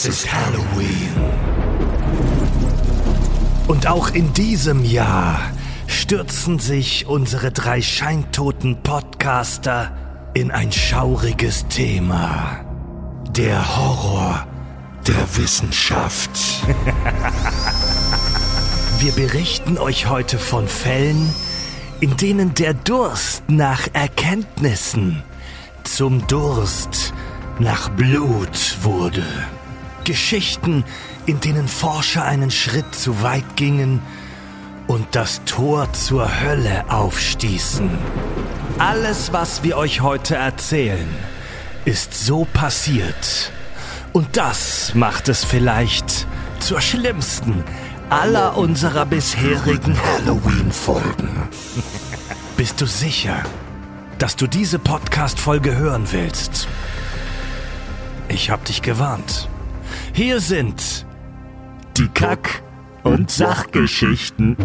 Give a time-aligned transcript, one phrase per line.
[0.00, 1.12] Es ist Halloween.
[3.66, 5.40] Und auch in diesem Jahr
[5.88, 9.90] stürzen sich unsere drei scheintoten Podcaster
[10.34, 12.64] in ein schauriges Thema.
[13.30, 14.46] Der Horror
[15.08, 16.30] der Wissenschaft.
[19.00, 21.34] Wir berichten euch heute von Fällen,
[21.98, 25.24] in denen der Durst nach Erkenntnissen
[25.82, 27.12] zum Durst
[27.58, 29.24] nach Blut wurde.
[30.08, 30.84] Geschichten,
[31.26, 34.00] in denen Forscher einen Schritt zu weit gingen
[34.86, 37.90] und das Tor zur Hölle aufstießen.
[38.78, 41.06] Alles, was wir euch heute erzählen,
[41.84, 43.52] ist so passiert.
[44.14, 46.26] Und das macht es vielleicht
[46.58, 47.62] zur schlimmsten
[48.08, 51.28] aller unserer bisherigen Halloween-Folgen.
[52.56, 53.42] Bist du sicher,
[54.18, 56.66] dass du diese Podcast-Folge hören willst?
[58.28, 59.50] Ich hab dich gewarnt.
[60.18, 61.06] Hier sind
[61.96, 62.64] die Kack-
[63.04, 64.56] und Sachgeschichten.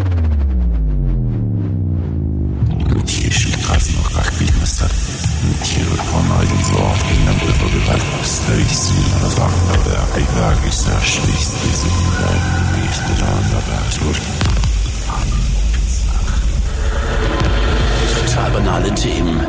[18.25, 19.39] Total banale Themen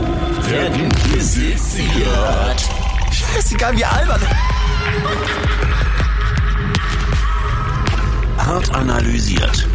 [0.51, 2.69] werden besitziert.
[3.11, 4.21] Scheißegal, wie albern.
[8.47, 9.67] Hart analysiert.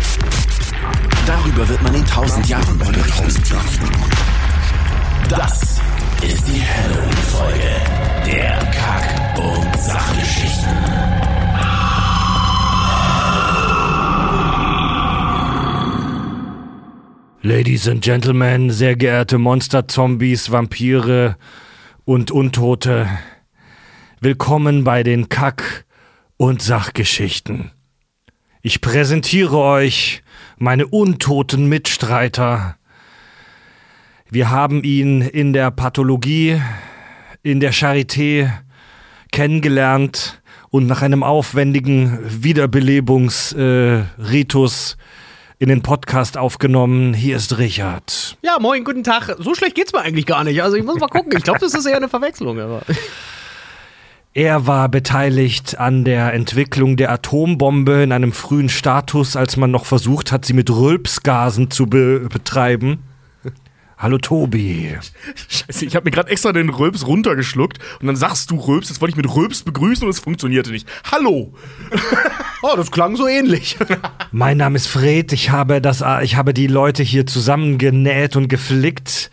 [1.25, 3.33] Darüber wird man in tausend Jahren berichten.
[5.27, 5.81] Das
[6.21, 7.71] ist die Halloween-Folge
[8.27, 10.69] der Kack- und Sachgeschichten.
[17.41, 21.37] Ladies and Gentlemen, sehr geehrte Monster, Zombies, Vampire
[22.05, 23.07] und Untote,
[24.21, 25.85] willkommen bei den Kack-
[26.37, 27.71] und Sachgeschichten.
[28.61, 30.21] Ich präsentiere euch
[30.57, 32.75] meine untoten Mitstreiter.
[34.29, 36.61] Wir haben ihn in der Pathologie,
[37.41, 38.51] in der Charité
[39.31, 40.41] kennengelernt
[40.71, 44.97] und nach einem aufwendigen Wiederbelebungsritus
[45.57, 47.13] in den Podcast aufgenommen.
[47.13, 48.37] Hier ist Richard.
[48.41, 49.37] Ja, moin, guten Tag.
[49.39, 50.61] So schlecht geht's mir eigentlich gar nicht.
[50.61, 51.31] Also ich muss mal gucken.
[51.37, 52.59] Ich glaube, das ist eher eine Verwechslung.
[52.59, 52.81] Aber.
[54.33, 59.85] Er war beteiligt an der Entwicklung der Atombombe in einem frühen Status, als man noch
[59.85, 62.99] versucht hat, sie mit Rülpsgasen zu be betreiben.
[63.97, 64.95] Hallo Tobi.
[65.49, 69.01] Scheiße, ich habe mir gerade extra den Rülps runtergeschluckt und dann sagst du Rülps, jetzt
[69.01, 70.87] wollte ich mit Rülps begrüßen und es funktionierte nicht.
[71.11, 71.53] Hallo!
[72.61, 73.77] Oh, das klang so ähnlich.
[74.33, 75.31] Mein Name ist Fred.
[75.31, 79.31] Ich habe das, ich habe die Leute hier zusammengenäht und geflickt.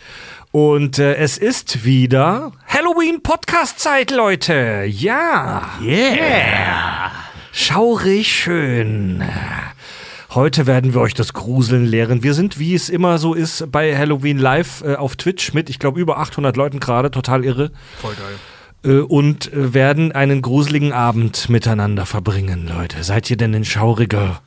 [0.56, 4.86] Und äh, es ist wieder Halloween-Podcast-Zeit, Leute.
[4.88, 5.68] Ja.
[5.82, 7.12] Yeah.
[7.52, 9.22] Schaurig schön.
[10.30, 12.22] Heute werden wir euch das Gruseln lehren.
[12.22, 15.78] Wir sind, wie es immer so ist, bei Halloween live äh, auf Twitch mit, ich
[15.78, 17.10] glaube, über 800 Leuten gerade.
[17.10, 17.70] Total irre.
[18.00, 18.96] Voll geil.
[18.96, 23.04] Äh, und äh, werden einen gruseligen Abend miteinander verbringen, Leute.
[23.04, 24.40] Seid ihr denn in schauriger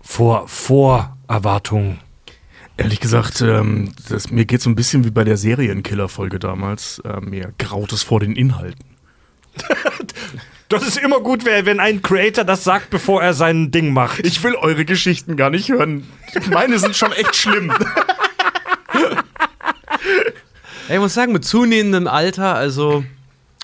[0.00, 1.98] Vor Vorerwartung?
[2.76, 7.00] Ehrlich gesagt, ähm, das, mir geht so ein bisschen wie bei der Serienkiller-Folge damals.
[7.04, 8.84] Äh, mir graut es vor den Inhalten.
[10.70, 14.26] Das ist immer gut, wenn ein Creator das sagt, bevor er sein Ding macht.
[14.26, 16.08] Ich will eure Geschichten gar nicht hören.
[16.50, 17.70] Meine sind schon echt schlimm.
[20.88, 23.04] Ey, ich muss sagen, mit zunehmendem Alter, also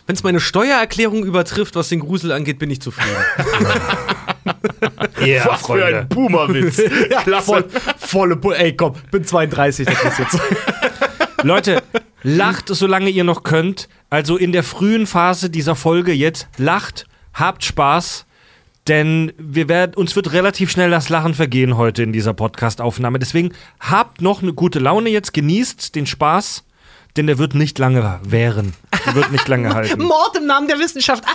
[0.07, 3.17] wenn es meine Steuererklärung übertrifft, was den Grusel angeht, bin ich zufrieden.
[5.25, 6.79] Ja, Was für ein Boomer-Witz.
[7.27, 7.65] ja, voll,
[7.99, 10.39] volle, Bu- ey, komm, bin 32, das ist jetzt.
[11.43, 11.83] Leute,
[12.23, 13.89] lacht, solange ihr noch könnt.
[14.09, 18.27] Also in der frühen Phase dieser Folge jetzt, lacht, habt Spaß.
[18.89, 23.19] Denn wir werden, uns wird relativ schnell das Lachen vergehen heute in dieser Podcast-Aufnahme.
[23.19, 26.65] Deswegen habt noch eine gute Laune jetzt, genießt den Spaß,
[27.17, 28.75] denn der wird nicht lange währen.
[29.07, 30.03] Der wird nicht lange halten.
[30.03, 31.25] Mord im Namen der Wissenschaft.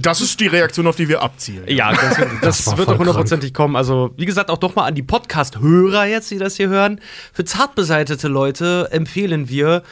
[0.00, 1.64] Das ist die Reaktion, auf die wir abzielen.
[1.68, 3.76] Ja, das, das, war wird auch hundertprozentig kommen.
[3.76, 7.00] Also, wie gesagt, auch doch mal an die Podcast-Hörer jetzt, die das hier hören.
[7.32, 9.82] Für zartbeseitete Leute empfehlen wir,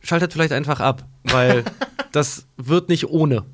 [0.00, 1.64] schaltet vielleicht einfach ab, weil
[2.12, 3.44] das wird nicht ohne.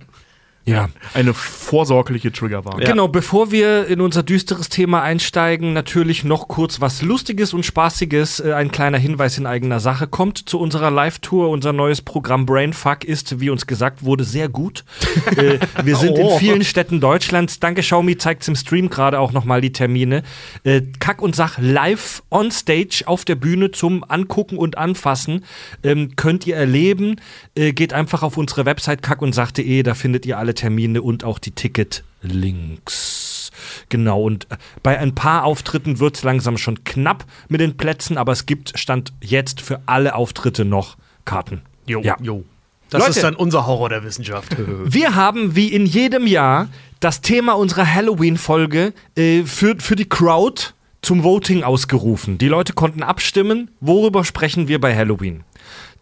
[0.64, 0.88] Ja.
[1.14, 2.80] Eine vorsorgliche Triggerwarnung.
[2.84, 8.38] Genau, bevor wir in unser düsteres Thema einsteigen, natürlich noch kurz was Lustiges und Spaßiges.
[8.40, 10.06] Äh, Ein kleiner Hinweis in eigener Sache.
[10.06, 11.48] Kommt zu unserer Live-Tour.
[11.48, 14.84] Unser neues Programm Brainfuck ist, wie uns gesagt wurde, sehr gut.
[15.36, 16.38] äh, wir sind in Oh.
[16.38, 17.58] vielen Städten Deutschlands.
[17.58, 20.22] Danke, Xiaomi zeigt im Stream gerade auch nochmal die Termine.
[20.62, 25.44] Äh, Kack und Sach live on stage auf der Bühne zum Angucken und Anfassen.
[25.82, 27.16] Ähm, könnt ihr erleben.
[27.56, 31.52] Äh, geht einfach auf unsere Website kackundsach.de, da findet ihr alle Termine und auch die
[31.52, 33.50] Ticket-Links.
[33.88, 38.18] Genau, und äh, bei ein paar Auftritten wird es langsam schon knapp mit den Plätzen,
[38.18, 41.62] aber es gibt Stand jetzt für alle Auftritte noch Karten.
[41.86, 42.00] Jo.
[42.00, 42.16] Ja.
[42.20, 42.44] Jo.
[42.90, 43.10] Das Leute.
[43.12, 44.56] ist dann unser Horror der Wissenschaft.
[44.84, 46.68] Wir haben wie in jedem Jahr
[47.00, 52.38] das Thema unserer Halloween-Folge äh, für, für die Crowd zum Voting ausgerufen.
[52.38, 55.42] Die Leute konnten abstimmen, worüber sprechen wir bei Halloween.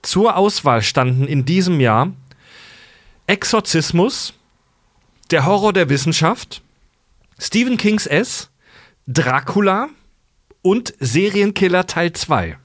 [0.03, 2.13] Zur Auswahl standen in diesem Jahr
[3.27, 4.35] Exorzismus,
[5.31, 6.63] der Horror der Wissenschaft,
[7.39, 8.51] Stephen Kings S,
[9.07, 9.89] Dracula
[10.63, 12.57] und Serienkiller Teil 2.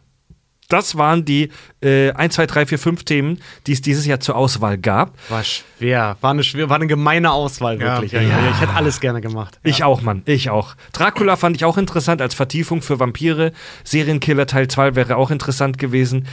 [0.68, 1.52] Das waren die
[1.82, 5.14] äh, 1, 2, 3, 4, 5 Themen, die es dieses Jahr zur Auswahl gab.
[5.30, 6.18] War schwer.
[6.22, 8.14] War eine, schwer, war eine gemeine Auswahl, wirklich.
[8.14, 8.22] Ja.
[8.22, 8.50] Ja.
[8.50, 9.60] Ich hätte alles gerne gemacht.
[9.64, 10.24] Ich auch, Mann.
[10.26, 10.76] Ich auch.
[10.92, 13.54] Dracula fand ich auch interessant als Vertiefung für Vampire.
[13.84, 16.28] Serienkiller Teil 2 wäre auch interessant gewesen.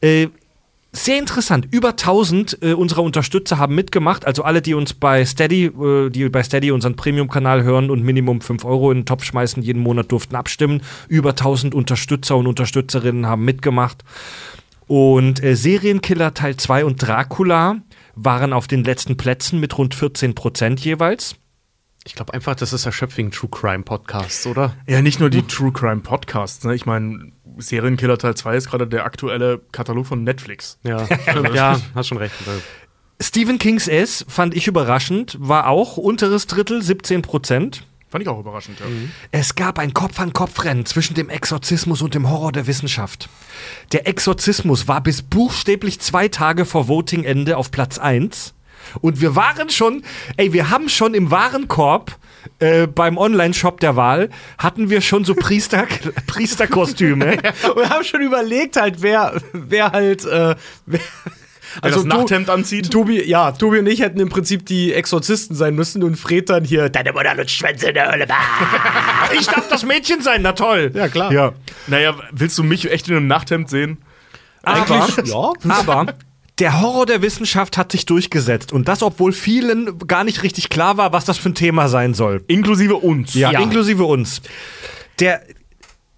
[0.00, 0.28] Äh,
[0.96, 1.66] sehr interessant.
[1.70, 4.24] Über 1000 äh, unserer Unterstützer haben mitgemacht.
[4.24, 8.40] Also alle, die uns bei Steady, äh, die bei Steady unseren Premium-Kanal hören und Minimum
[8.40, 10.82] 5 Euro in den Topf schmeißen, jeden Monat durften abstimmen.
[11.08, 14.04] Über 1000 Unterstützer und Unterstützerinnen haben mitgemacht.
[14.86, 17.78] Und äh, Serienkiller Teil 2 und Dracula
[18.14, 21.36] waren auf den letzten Plätzen mit rund 14 Prozent jeweils.
[22.06, 24.76] Ich glaube einfach, das ist Erschöpfing True Crime Podcasts, oder?
[24.86, 26.62] Ja, nicht nur die True Crime Podcasts.
[26.64, 26.74] Ne?
[26.74, 30.78] Ich meine, Serienkiller Teil 2 ist gerade der aktuelle Katalog von Netflix.
[30.82, 31.06] Ja,
[31.54, 32.34] ja hast schon recht.
[33.20, 37.86] Stephen Kings S fand ich überraschend, war auch unteres Drittel, 17 Prozent.
[38.08, 38.86] Fand ich auch überraschend, ja.
[39.32, 43.28] Es gab ein Kopf-an-Kopf-Rennen zwischen dem Exorzismus und dem Horror der Wissenschaft.
[43.92, 48.54] Der Exorzismus war bis buchstäblich zwei Tage vor Votingende auf Platz 1.
[49.00, 50.04] Und wir waren schon,
[50.36, 52.16] ey, wir haben schon im Warenkorb
[52.58, 55.86] äh, beim Online-Shop der Wahl, hatten wir schon so Priester,
[56.26, 57.32] Priesterkostüme.
[57.68, 60.24] Und wir haben schon überlegt, halt, wer, wer halt.
[60.24, 60.54] Äh,
[60.86, 61.00] wer,
[61.80, 62.90] Also das Nachthemd anzieht?
[62.90, 66.64] Tobi, ja, Tobi und ich hätten im Prinzip die Exorzisten sein müssen und Fred dann
[66.64, 66.88] hier.
[66.88, 68.26] Deine Mutter lutscht Schwänze in der Hölle.
[68.26, 68.36] bah."
[69.38, 70.92] ich darf das Mädchen sein, na toll.
[70.94, 71.32] Ja, klar.
[71.32, 71.52] Ja.
[71.88, 73.98] Naja, willst du mich echt in einem Nachthemd sehen?
[74.62, 75.52] Aber, ja.
[75.68, 76.14] aber
[76.60, 78.72] der Horror der Wissenschaft hat sich durchgesetzt.
[78.72, 82.14] Und das, obwohl vielen gar nicht richtig klar war, was das für ein Thema sein
[82.14, 82.44] soll.
[82.46, 83.34] Inklusive uns.
[83.34, 83.60] Ja, Ja.
[83.60, 84.40] inklusive uns.
[85.18, 85.42] Der,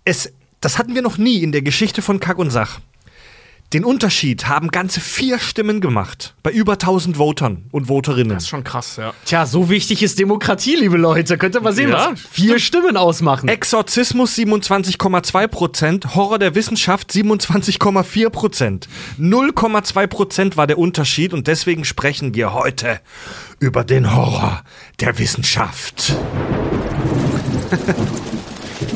[0.05, 2.81] es, das hatten wir noch nie in der Geschichte von Kack und Sach.
[3.73, 6.35] Den Unterschied haben ganze vier Stimmen gemacht.
[6.45, 8.35] Bei über 1000 Votern und Voterinnen.
[8.35, 9.13] Das ist schon krass, ja.
[9.25, 11.37] Tja, so wichtig ist Demokratie, liebe Leute.
[11.37, 13.49] Könnt ihr mal sehen, Ja, was vier Stimmen ausmachen.
[13.49, 18.89] Exorzismus 27,2 Prozent, Horror der Wissenschaft 27,4 Prozent.
[19.19, 23.01] 0,2 Prozent war der Unterschied und deswegen sprechen wir heute
[23.59, 24.62] über den Horror
[25.01, 26.15] der Wissenschaft.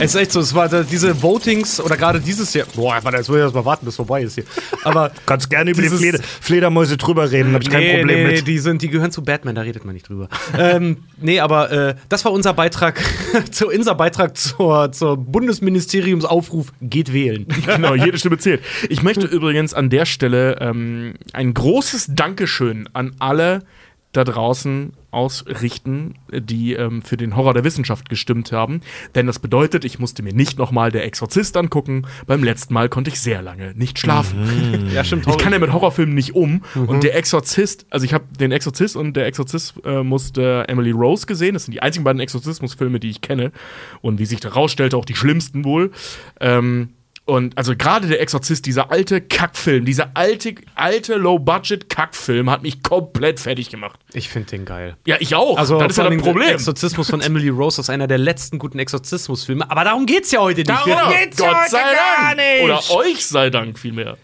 [0.00, 2.67] Es ist echt so, es war diese Votings oder gerade dieses Jahr.
[2.75, 4.44] Boah, warte, jetzt muss ich erst mal warten, bis vorbei ist hier.
[4.82, 8.32] Aber Kannst gerne über die Fleder Fledermäuse drüber reden, hab ich kein nee, Problem nee,
[8.37, 8.47] mit.
[8.47, 10.29] Die, sind, die gehören zu Batman, da redet man nicht drüber.
[10.58, 13.00] ähm, nee, aber äh, das war unser Beitrag,
[13.50, 17.47] zu, unser Beitrag zur, zur Bundesministeriumsaufruf, geht wählen.
[17.67, 18.62] genau, jede Stimme zählt.
[18.88, 23.64] Ich möchte übrigens an der Stelle ähm, ein großes Dankeschön an alle
[24.12, 28.80] da draußen ausrichten, die ähm, für den Horror der Wissenschaft gestimmt haben.
[29.14, 32.06] Denn das bedeutet, ich musste mir nicht nochmal der Exorzist angucken.
[32.26, 34.90] Beim letzten Mal konnte ich sehr lange nicht schlafen.
[34.92, 35.26] ja, stimmt.
[35.30, 36.62] Ich kann ja mit Horrorfilmen nicht um.
[36.74, 41.26] Und der Exorzist, also ich habe den Exorzist und der Exorzist äh, musste Emily Rose
[41.26, 41.54] gesehen.
[41.54, 43.52] Das sind die einzigen beiden Exorzismusfilme, die ich kenne.
[44.00, 45.92] Und wie sich herausstellte, auch die schlimmsten wohl.
[46.40, 46.90] Ähm,
[47.30, 53.40] und also gerade der Exorzist, dieser alte Kackfilm, dieser alte, alte Low-Budget-Kackfilm hat mich komplett
[53.40, 53.99] fertig gemacht.
[54.12, 54.96] Ich finde den geil.
[55.06, 55.56] Ja, ich auch.
[55.56, 56.46] Also, das ist ja das Problem.
[56.49, 59.70] Der Exorzismus von Emily Rose ist einer der letzten guten Exorzismusfilme.
[59.70, 60.68] Aber darum geht's ja heute nicht.
[60.70, 62.37] Darum Wir- geht's ja Gott heute sei gar Dank.
[62.37, 62.64] nicht.
[62.64, 64.16] Oder euch sei Dank vielmehr.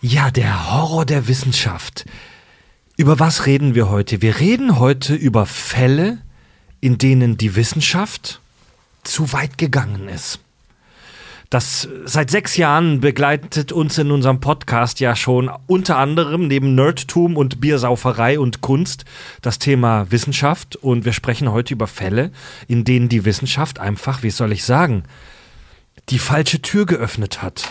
[0.00, 2.04] Ja, der Horror der Wissenschaft.
[2.96, 4.22] Über was reden wir heute?
[4.22, 6.18] Wir reden heute über Fälle,
[6.80, 8.40] in denen die Wissenschaft
[9.02, 10.40] zu weit gegangen ist.
[11.50, 17.38] Das seit sechs Jahren begleitet uns in unserem Podcast ja schon unter anderem neben Nerdtum
[17.38, 19.06] und Biersauferei und Kunst
[19.40, 22.32] das Thema Wissenschaft und wir sprechen heute über Fälle,
[22.66, 25.04] in denen die Wissenschaft einfach, wie soll ich sagen,
[26.10, 27.66] die falsche Tür geöffnet hat.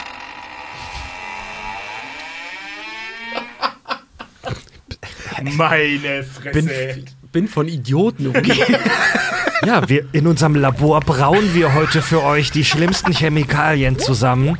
[5.43, 6.51] Meine Fresse.
[6.51, 8.75] Bin, bin von Idioten umgeben.
[9.66, 14.58] Ja, wir in unserem Labor brauen wir heute für euch die schlimmsten Chemikalien zusammen.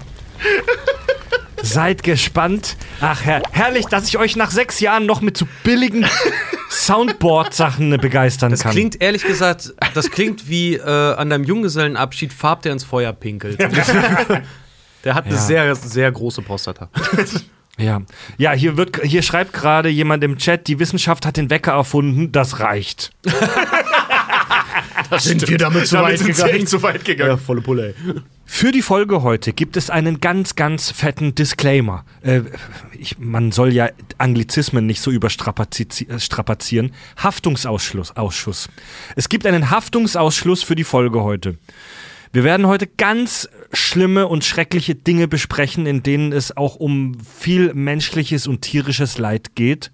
[1.62, 2.78] Seid gespannt.
[3.02, 6.06] Ach, her herrlich, dass ich euch nach sechs Jahren noch mit so billigen
[6.70, 8.72] Soundboard-Sachen begeistern Das kann.
[8.72, 10.82] klingt ehrlich gesagt, das klingt wie äh,
[11.16, 13.60] an deinem Junggesellenabschied Farb, der ins Feuer pinkelt.
[15.04, 15.40] Der hat eine Ja.
[15.42, 16.90] sehr, sehr große Prostata.
[17.78, 18.02] ja,
[18.38, 22.32] ja hier, wird, hier schreibt gerade jemand im Chat, die Wissenschaft hat den Wecker erfunden.
[22.32, 23.12] Das reicht.
[25.20, 26.54] Sind wir damit zu weit gegangen?
[26.54, 27.38] Echt zu weit gegangen.
[27.38, 28.14] volle Pulle, ey.
[28.46, 32.06] Für die Folge heute gibt es einen ganz, ganz fetten Disclaimer.
[32.22, 32.42] Äh,
[32.98, 36.10] ich, man soll ja Anglizismen nicht so überstrapazieren.
[36.18, 36.94] äh.
[37.18, 38.16] Haftungsausschuss.
[38.16, 38.70] Ausschuss.
[39.16, 41.58] Es gibt einen Haftungsausschluss für die Folge heute.
[42.34, 47.74] Wir werden heute ganz schlimme und schreckliche Dinge besprechen, in denen es auch um viel
[47.74, 49.92] menschliches und tierisches Leid geht.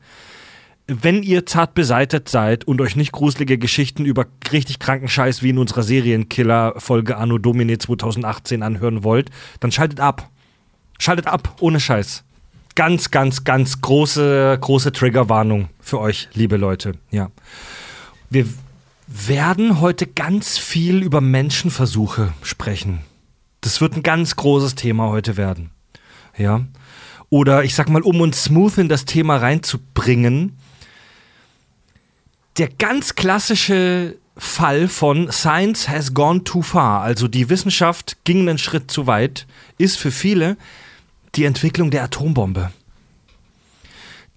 [0.88, 5.50] Wenn ihr zart beseitet seid und euch nicht gruselige Geschichten über richtig kranken Scheiß wie
[5.50, 9.30] in unserer Serienkiller-Folge Anno Domini 2018 anhören wollt,
[9.62, 10.30] dann schaltet ab.
[11.00, 12.26] Schaltet ab, ohne Scheiß.
[12.76, 16.94] Ganz, ganz, ganz große, große Triggerwarnung für euch, liebe Leute.
[17.12, 17.32] Ja.
[18.30, 18.46] Wir
[19.08, 23.00] werden heute ganz viel über Menschenversuche sprechen.
[23.62, 25.70] Das wird ein ganz großes Thema heute werden.
[26.38, 26.66] Ja.
[27.30, 30.58] Oder ich sag mal, um uns smooth in das Thema reinzubringen,
[32.58, 38.58] der ganz klassische Fall von Science has gone too far, also die Wissenschaft ging einen
[38.58, 39.46] Schritt zu weit,
[39.78, 40.58] ist für viele
[41.36, 42.72] die Entwicklung der Atombombe.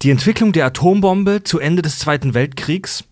[0.03, 3.03] Die Entwicklung der Atombombe zu Ende des Zweiten Weltkriegs,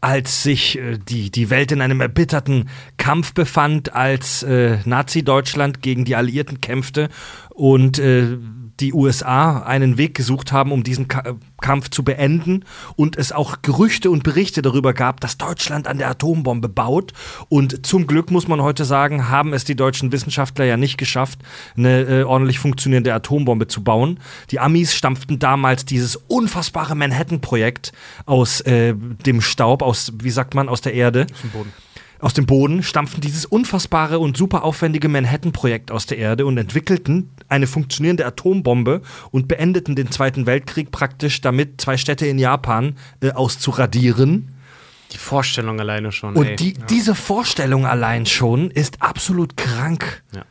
[0.00, 6.04] als sich äh, die, die Welt in einem erbitterten Kampf befand, als äh, Nazi-Deutschland gegen
[6.04, 7.08] die Alliierten kämpfte
[7.50, 8.36] und äh,
[8.82, 11.22] die USA einen Weg gesucht haben, um diesen Ka
[11.60, 12.64] Kampf zu beenden
[12.96, 17.12] und es auch Gerüchte und Berichte darüber gab, dass Deutschland an der Atombombe baut.
[17.48, 21.38] Und zum Glück muss man heute sagen, haben es die deutschen Wissenschaftler ja nicht geschafft,
[21.76, 24.18] eine äh, ordentlich funktionierende Atombombe zu bauen.
[24.50, 27.92] Die Amis stampften damals dieses unfassbare Manhattan-Projekt
[28.26, 31.28] aus äh, dem Staub, aus, wie sagt man, aus der Erde
[32.22, 37.30] aus dem Boden, stampften dieses unfassbare und super aufwendige Manhattan-Projekt aus der Erde und entwickelten
[37.52, 43.30] eine funktionierende Atombombe und beendeten den Zweiten Weltkrieg praktisch damit, zwei Städte in Japan äh,
[43.30, 44.54] auszuradieren.
[45.12, 46.34] Die Vorstellung alleine schon.
[46.34, 46.56] Und ey.
[46.56, 50.22] die, diese Vorstellung allein schon ist absolut krank.
[50.34, 50.44] Ja.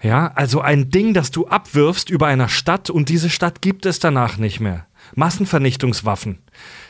[0.00, 3.98] Ja, also ein Ding, das du abwirfst über einer Stadt und diese Stadt gibt es
[3.98, 4.86] danach nicht mehr.
[5.16, 6.38] Massenvernichtungswaffen.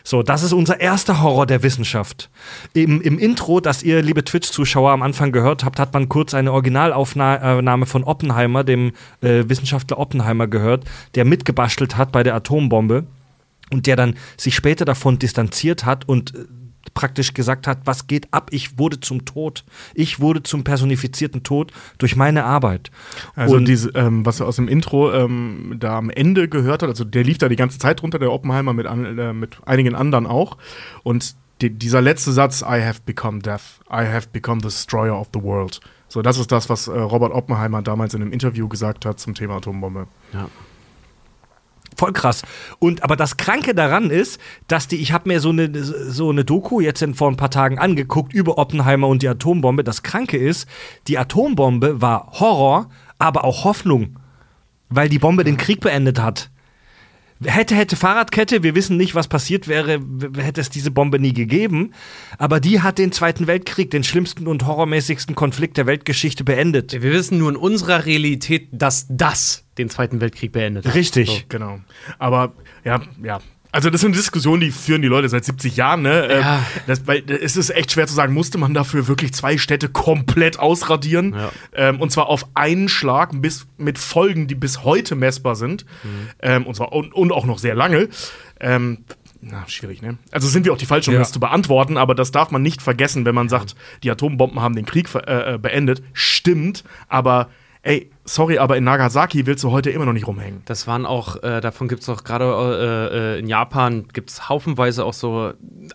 [0.09, 2.31] So, das ist unser erster Horror der Wissenschaft.
[2.73, 6.51] Im, im Intro, das ihr, liebe Twitch-Zuschauer, am Anfang gehört habt, hat man kurz eine
[6.51, 13.05] Originalaufnahme von Oppenheimer, dem äh, Wissenschaftler Oppenheimer, gehört, der mitgebastelt hat bei der Atombombe
[13.71, 16.39] und der dann sich später davon distanziert hat und äh,
[16.99, 18.49] praktisch gesagt hat, was geht ab?
[18.51, 19.65] Ich wurde zum Tod.
[19.95, 22.91] Ich wurde zum personifizierten Tod durch meine Arbeit.
[23.37, 26.89] Also Und- diese, ähm, was er aus dem Intro ähm, da am Ende gehört hat,
[26.89, 29.95] also der lief da die ganze Zeit runter, der Oppenheimer mit, an, äh, mit einigen
[29.95, 30.57] anderen auch.
[31.05, 35.29] Und die, dieser letzte Satz, I have become death, I have become the destroyer of
[35.33, 35.79] the world.
[36.09, 39.35] So, das ist das, was äh, Robert Oppenheimer damals in einem Interview gesagt hat zum
[39.35, 40.09] Thema Atombombe.
[40.33, 40.49] Ja.
[41.99, 42.43] Voll krass.
[42.79, 46.45] Und aber das Kranke daran ist, dass die, ich habe mir so eine, so eine
[46.45, 49.83] Doku jetzt in, vor ein paar Tagen angeguckt über Oppenheimer und die Atombombe.
[49.83, 50.69] Das Kranke ist,
[51.09, 52.89] die Atombombe war Horror,
[53.19, 54.17] aber auch Hoffnung,
[54.89, 56.51] weil die Bombe den Krieg beendet hat.
[57.45, 60.01] Hätte, hätte Fahrradkette, wir wissen nicht, was passiert wäre,
[60.37, 61.93] hätte es diese Bombe nie gegeben.
[62.37, 66.93] Aber die hat den Zweiten Weltkrieg, den schlimmsten und horrormäßigsten Konflikt der Weltgeschichte beendet.
[66.93, 70.95] Wir wissen nur in unserer Realität, dass das den Zweiten Weltkrieg beendet hat.
[70.95, 71.47] Richtig.
[71.49, 71.79] Genau.
[72.19, 72.55] Aber
[72.85, 73.39] ja, ja.
[73.71, 76.27] Also das sind Diskussionen, die führen die Leute seit 70 Jahren, ne?
[76.31, 76.67] Ähm, Ja.
[76.87, 80.59] Das, weil es ist echt schwer zu sagen, musste man dafür wirklich zwei Städte komplett
[80.59, 81.35] ausradieren?
[81.35, 81.51] Ja.
[81.75, 85.85] Ähm, und zwar auf einen Schlag bis, mit Folgen, die bis heute messbar sind.
[86.03, 86.09] Mhm.
[86.41, 88.09] Ähm, und zwar und, und auch noch sehr lange.
[88.59, 89.05] Ähm,
[89.41, 90.17] na, schwierig, ne?
[90.33, 91.21] Also sind wir auch die Falschen, um Ja.
[91.21, 94.75] das zu beantworten, aber das darf man nicht vergessen, wenn man sagt, die Atombomben haben
[94.75, 96.03] den Krieg äh, äh, beendet.
[96.15, 97.49] Stimmt, aber
[97.89, 100.61] ey, sorry, aber in Nagasaki willst du heute immer noch nicht rumhängen.
[100.67, 104.49] Das waren auch, äh, davon gibt es auch gerade äh, äh, in Japan, gibt es
[104.49, 105.53] haufenweise auch so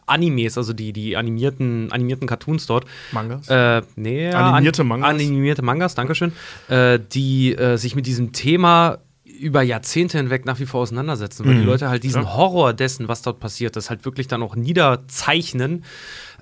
[0.07, 2.85] Animes, also die, die animierten, animierten Cartoons dort.
[3.11, 3.47] Mangas?
[3.47, 5.09] Äh, nee, ja, Animierte an- Mangas?
[5.11, 6.31] Animierte Mangas, Dankeschön.
[6.67, 8.97] Äh, die äh, sich mit diesem Thema
[9.39, 12.33] über Jahrzehnte hinweg nach wie vor auseinandersetzen, weil die Leute halt diesen Ja.
[12.37, 15.83] Horror dessen, was dort passiert, das halt wirklich dann auch niederzeichnen.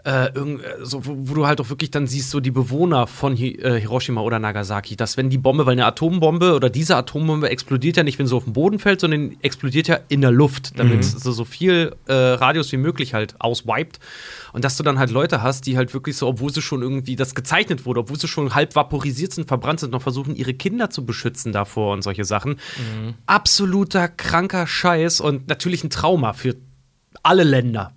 [0.03, 3.07] Äh, irgend- äh, so, wo, wo du halt auch wirklich dann siehst, so die Bewohner
[3.07, 6.95] von Hi äh, Hiroshima oder Nagasaki, dass wenn die Bombe, weil eine Atombombe oder diese
[6.95, 10.31] Atombombe explodiert ja nicht, wenn sie auf den Boden fällt, sondern explodiert ja in der
[10.31, 13.99] Luft, damit so, so viel äh, Radius wie möglich halt auswiped.
[14.53, 17.15] Und dass du dann halt Leute hast, die halt wirklich so, obwohl sie schon irgendwie
[17.15, 20.89] das gezeichnet wurde, obwohl sie schon halb vaporisiert sind, verbrannt sind, noch versuchen, ihre Kinder
[20.89, 22.57] zu beschützen davor und solche Sachen.
[23.27, 26.55] Absoluter kranker Scheiß und natürlich ein Trauma für
[27.23, 27.93] alle Länder.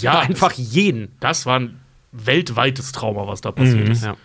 [0.00, 1.12] Ja, einfach jeden.
[1.20, 1.80] Das war ein
[2.12, 4.04] weltweites Trauma, was da passiert ist.
[4.04, 4.16] Ja.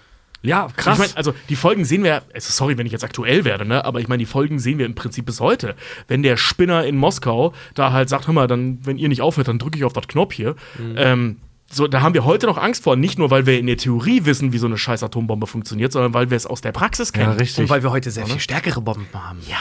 [0.45, 0.95] Ja, krass.
[0.95, 3.85] Ich meine, also die Folgen sehen wir, also sorry, wenn ich jetzt aktuell werde, ne,
[3.85, 5.75] aber ich meine, die Folgen sehen wir im Prinzip bis heute.
[6.09, 9.47] Wenn der Spinner in Moskau da halt sagt, hör mal, dann, wenn ihr nicht aufhört,
[9.47, 10.55] dann drücke ich auf das Knopf hier.
[10.77, 10.95] Mhm.
[10.97, 11.37] Ähm,
[11.73, 14.25] so, da haben wir heute noch Angst vor, nicht nur, weil wir in der Theorie
[14.25, 17.23] wissen, wie so eine scheiß Atombombe funktioniert, sondern weil wir es aus der Praxis ja,
[17.23, 17.37] kennen.
[17.37, 17.63] richtig.
[17.63, 19.39] Und weil wir heute sehr viel stärkere Bomben haben.
[19.47, 19.57] Ja.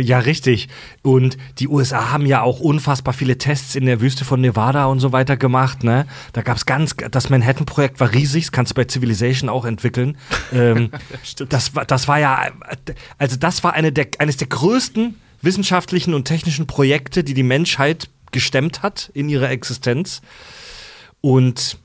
[0.00, 0.68] Ja, richtig.
[1.02, 5.00] Und die USA haben ja auch unfassbar viele Tests in der Wüste von Nevada und
[5.00, 5.84] so weiter gemacht.
[5.84, 6.06] Ne?
[6.32, 10.18] Da gab es ganz, das Manhattan-Projekt war riesig, das kannst du bei Civilization auch entwickeln.
[10.52, 10.90] ähm,
[11.48, 12.50] das, war, das war ja,
[13.18, 18.08] also das war eine der, eines der größten wissenschaftlichen und technischen Projekte, die die Menschheit
[18.32, 20.20] gestemmt hat in ihrer Existenz.
[21.26, 21.78] Und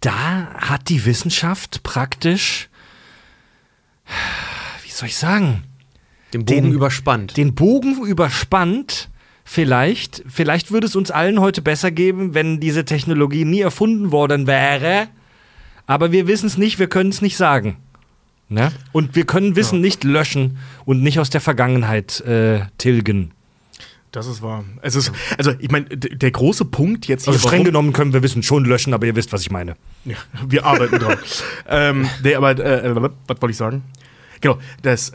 [0.00, 2.68] da hat die Wissenschaft praktisch,
[4.84, 5.62] wie soll ich sagen,
[6.34, 7.36] Den Bogen Den- überspannt.
[7.38, 9.08] den Bogen überspannt.
[9.46, 14.46] Vielleicht, vielleicht würde es uns allen heute besser geben, wenn diese Technologie nie erfunden worden
[14.46, 15.08] wäre.
[15.86, 17.78] Aber wir wissen es nicht, wir können es nicht sagen.
[18.50, 18.72] Ne?
[18.92, 23.30] Und wir können Wissen nicht löschen und nicht aus der Vergangenheit äh, tilgen.
[24.14, 24.64] Das ist wahr.
[24.80, 27.32] Es ist, also, ich meine, der große Punkt jetzt hier.
[27.32, 29.74] Also streng warum- genommen können wir Wissen schon löschen, aber ihr wisst, was ich meine.
[30.04, 30.14] Ja,
[30.46, 31.18] wir arbeiten dran.
[31.68, 33.82] ähm, nee, aber äh, äh, was wollte ich sagen?
[34.40, 35.14] Genau, das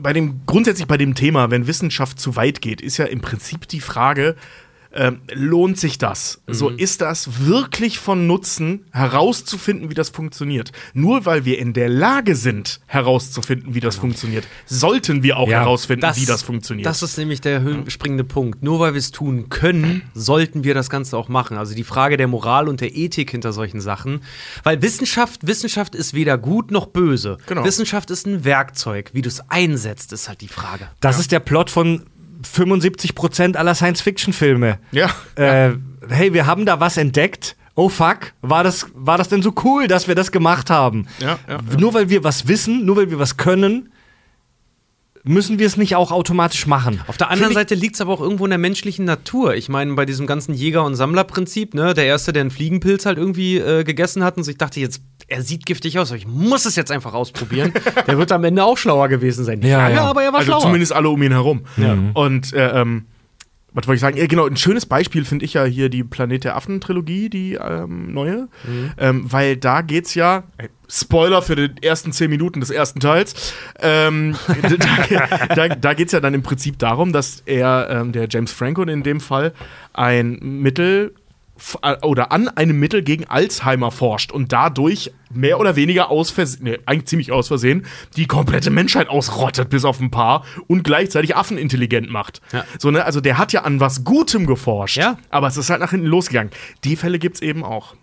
[0.00, 3.68] bei dem grundsätzlich bei dem Thema, wenn Wissenschaft zu weit geht, ist ja im Prinzip
[3.68, 4.34] die Frage,
[4.96, 6.40] ähm, lohnt sich das?
[6.46, 10.72] So ist das wirklich von Nutzen, herauszufinden, wie das funktioniert?
[10.94, 15.60] Nur weil wir in der Lage sind, herauszufinden, wie das funktioniert, sollten wir auch Ja,
[15.60, 16.86] herausfinden, wie das funktioniert.
[16.86, 18.62] Das ist nämlich der springende Punkt.
[18.62, 21.56] Nur weil wir es tun können, sollten wir das Ganze auch machen.
[21.56, 24.22] Also die Frage der Moral und der Ethik hinter solchen Sachen.
[24.62, 27.38] Weil Wissenschaft, Wissenschaft ist weder gut noch böse.
[27.46, 27.64] Genau.
[27.64, 29.10] Wissenschaft ist ein Werkzeug.
[29.12, 30.88] Wie du es einsetzt, ist halt die Frage.
[31.00, 32.02] Das ist der Plot von
[32.44, 34.78] 75% aller Science-Fiction-Filme.
[34.92, 35.10] ja.
[35.36, 35.72] äh,
[36.08, 37.56] hey, wir haben da was entdeckt.
[37.74, 41.06] Oh fuck, war das, war das denn so cool, dass wir das gemacht haben?
[41.18, 43.90] Ja, ja, Nur weil wir was wissen, nur weil wir was können,
[45.26, 47.00] müssen wir es nicht auch automatisch machen.
[47.08, 49.54] Auf der anderen Seite liegt es aber auch irgendwo in der menschlichen Natur.
[49.54, 53.18] Ich meine, bei diesem ganzen Jäger- und Sammlerprinzip, ne, der Erste, der einen Fliegenpilz halt
[53.18, 56.64] irgendwie äh, gegessen hat und sich dachte, jetzt, er sieht giftig aus, aber ich muss
[56.64, 57.72] es jetzt einfach ausprobieren,
[58.06, 59.62] der wird am Ende auch schlauer gewesen sein.
[59.62, 60.04] Ja, ja.
[60.04, 60.62] aber er war also schlauer.
[60.62, 61.62] zumindest alle um ihn herum.
[62.14, 63.06] Und äh, ähm,
[63.76, 64.16] was wollte ich sagen?
[64.16, 68.10] Ja, genau, ein schönes Beispiel finde ich ja hier die Planet der Affen-Trilogie, die ähm,
[68.14, 68.48] neue.
[68.96, 70.44] Ähm, weil da geht's ja.
[70.56, 73.52] äh, Spoiler für die ersten zehn Minuten des ersten Teils.
[73.78, 74.34] Ähm,
[75.18, 78.50] da da, da geht es ja dann im Prinzip darum, dass er, ähm, der James
[78.50, 79.52] Franco in dem Fall,
[79.92, 81.12] ein Mittel
[82.02, 86.78] oder an einem Mittel gegen Alzheimer forscht und dadurch mehr oder weniger aus Versehen, nee,
[86.86, 91.56] eigentlich ziemlich aus Versehen, die komplette Menschheit ausrottet, bis auf ein paar und gleichzeitig Affen
[91.58, 92.40] intelligent macht.
[92.52, 92.64] Ja.
[92.78, 93.04] So, ne?
[93.04, 95.18] Also der hat ja an was Gutem geforscht, Ja.
[95.30, 96.52] aber es ist halt nach hinten losgegangen.
[96.84, 97.94] Die Fälle gibt's eben auch.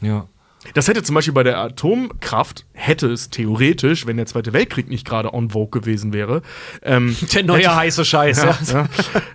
[0.00, 0.26] Ja.
[0.74, 5.06] Das hätte zum Beispiel bei der Atomkraft, hätte es theoretisch, wenn der Zweite Weltkrieg nicht
[5.06, 6.42] gerade on vogue gewesen wäre,
[6.82, 8.42] ähm, der neue heiße Scheiß.
[8.42, 8.58] Ja.
[8.72, 8.88] ja.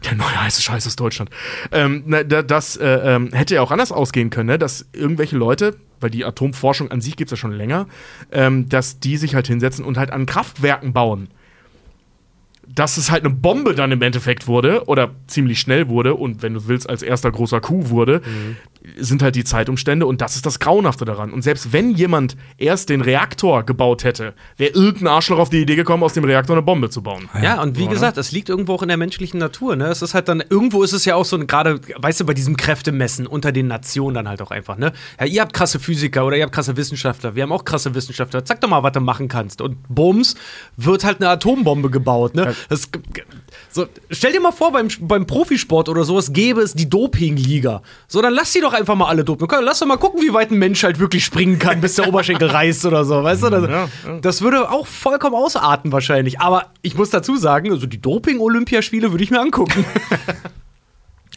[0.05, 1.29] Der neue heiße Scheiß ist Deutschland.
[1.71, 4.59] Ähm, na, da, das äh, ähm, hätte ja auch anders ausgehen können, ne?
[4.59, 7.87] dass irgendwelche Leute, weil die Atomforschung an sich gibt es ja schon länger,
[8.31, 11.29] ähm, dass die sich halt hinsetzen und halt an Kraftwerken bauen.
[12.67, 16.53] Dass es halt eine Bombe dann im Endeffekt wurde oder ziemlich schnell wurde und wenn
[16.53, 18.21] du willst, als erster großer Coup wurde,
[18.97, 21.31] sind halt die Zeitumstände und das ist das Grauenhafte daran.
[21.31, 25.75] Und selbst wenn jemand erst den Reaktor gebaut hätte, wäre irgendein Arschloch auf die Idee
[25.75, 27.29] gekommen, aus dem Reaktor eine Bombe zu bauen.
[27.41, 29.75] Ja, und wie gesagt, es liegt irgendwo auch in der menschlichen Natur.
[29.75, 29.87] Ne?
[29.87, 32.57] Es ist halt dann, irgendwo ist es ja auch so, gerade, weißt du, bei diesem
[32.57, 34.93] Kräftemessen unter den Nationen dann halt auch einfach, ne?
[35.19, 38.41] Ja, ihr habt krasse Physiker oder ihr habt krasse Wissenschaftler, wir haben auch krasse Wissenschaftler.
[38.45, 39.61] Sag doch mal, was du machen kannst.
[39.61, 40.35] Und bums,
[40.77, 42.55] wird halt eine Atombombe gebaut, ne?
[42.69, 42.89] Das,
[43.69, 47.81] so, stell dir mal vor, beim, beim Profisport oder sowas gäbe es die Dopingliga.
[48.07, 49.47] So, dann lass die doch einfach mal alle dopen.
[49.61, 52.47] Lass doch mal gucken, wie weit ein Mensch halt wirklich springen kann, bis der Oberschenkel
[52.51, 53.49] reißt oder so, weißt du?
[53.49, 54.19] Das, Ja, ja.
[54.19, 56.39] das würde auch vollkommen ausarten wahrscheinlich.
[56.39, 59.85] Aber ich muss dazu sagen, also die Doping-Olympiaspiele würde ich mir angucken.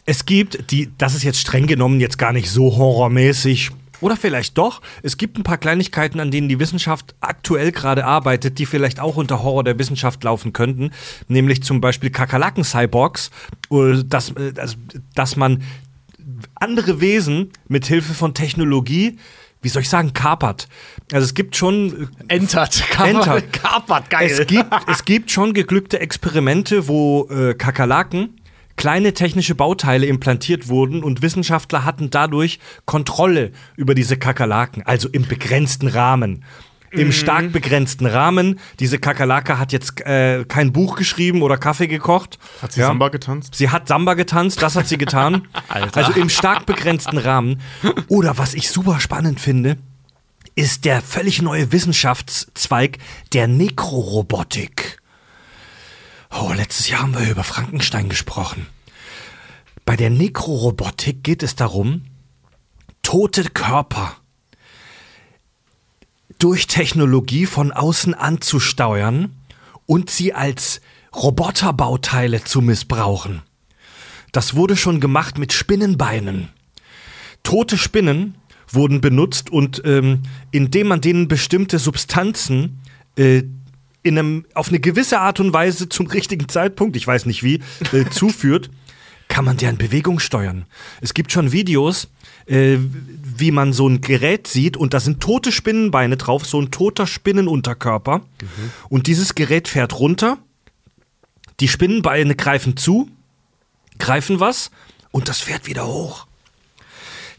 [0.05, 3.71] Es gibt, die, das ist jetzt streng genommen jetzt gar nicht so horrormäßig.
[4.01, 4.81] Oder vielleicht doch.
[5.01, 9.15] Es gibt ein paar Kleinigkeiten, an denen die Wissenschaft aktuell gerade arbeitet, die vielleicht auch
[9.15, 10.91] unter Horror der Wissenschaft laufen könnten.
[11.27, 13.31] Nämlich zum Beispiel Kakerlaken-Cyborgs,
[13.71, 14.77] äh, dass, äh, dass,
[15.15, 15.63] dass man
[16.55, 19.17] andere Wesen mit Hilfe von Technologie,
[19.61, 20.67] wie soll ich sagen, kapert.
[21.11, 22.83] Also es gibt schon Entert.
[23.03, 23.51] Entert.
[23.63, 24.29] Kapert, geil.
[24.29, 28.41] es gibt, es gibt schon geglückte Experimente, wo äh, Kakerlaken
[28.75, 35.27] kleine technische Bauteile implantiert wurden und Wissenschaftler hatten dadurch Kontrolle über diese Kakerlaken, also im
[35.27, 36.43] begrenzten Rahmen.
[36.91, 36.99] Mhm.
[36.99, 38.59] Im stark begrenzten Rahmen.
[38.79, 42.39] Diese Kakerlake hat jetzt äh, kein Buch geschrieben oder Kaffee gekocht.
[42.61, 43.55] Hat sie Samba getanzt?
[43.55, 45.47] Sie hat Samba getanzt, das hat sie getan.
[45.93, 47.61] Also im stark begrenzten Rahmen.
[48.07, 49.77] Oder was ich super spannend finde,
[50.55, 52.97] ist der völlig neue Wissenschaftszweig
[53.33, 55.01] der Nekrorobotik.
[56.31, 58.67] Oh, letztes Jahr haben wir über Frankenstein gesprochen.
[59.85, 62.05] Bei der Nekrorobotik geht es darum,
[63.03, 64.15] tote Körper
[66.45, 69.35] durch Technologie von außen anzusteuern
[69.87, 70.79] und sie als
[71.15, 73.41] Roboterbauteile zu missbrauchen.
[74.31, 76.49] Das wurde schon gemacht mit Spinnenbeinen.
[77.41, 78.35] Tote Spinnen
[78.67, 82.79] wurden benutzt und ähm, indem man denen bestimmte Substanzen
[83.17, 83.41] äh,
[84.03, 87.61] in einem, auf eine gewisse Art und Weise zum richtigen Zeitpunkt, ich weiß nicht wie,
[87.91, 88.69] äh, zuführt,
[89.27, 90.65] kann man deren Bewegung steuern.
[91.01, 92.07] Es gibt schon Videos,
[92.45, 96.71] äh, wie man so ein Gerät sieht und da sind tote Spinnenbeine drauf, so ein
[96.71, 98.21] toter Spinnenunterkörper.
[98.89, 100.37] Und dieses Gerät fährt runter,
[101.59, 103.09] die Spinnenbeine greifen zu,
[103.99, 104.71] greifen was
[105.11, 106.27] und das fährt wieder hoch.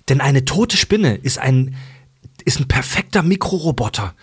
[0.09, 1.77] Denn eine tote Spinne ist ein,
[2.45, 4.15] ist ein perfekter Mikroroboter.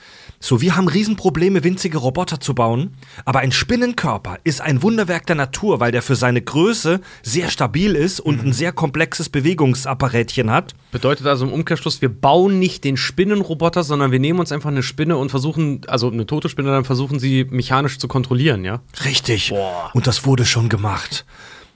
[0.46, 5.38] So, wir haben Riesenprobleme, winzige Roboter zu bauen, aber ein Spinnenkörper ist ein Wunderwerk der
[5.38, 10.76] Natur, weil der für seine Größe sehr stabil ist und ein sehr komplexes Bewegungsapparätchen hat.
[10.92, 14.84] Bedeutet also im Umkehrschluss, wir bauen nicht den Spinnenroboter, sondern wir nehmen uns einfach eine
[14.84, 18.82] Spinne und versuchen, also eine tote Spinne, dann versuchen sie mechanisch zu kontrollieren, ja?
[19.06, 19.54] Richtig.
[19.94, 21.24] Und das wurde schon gemacht.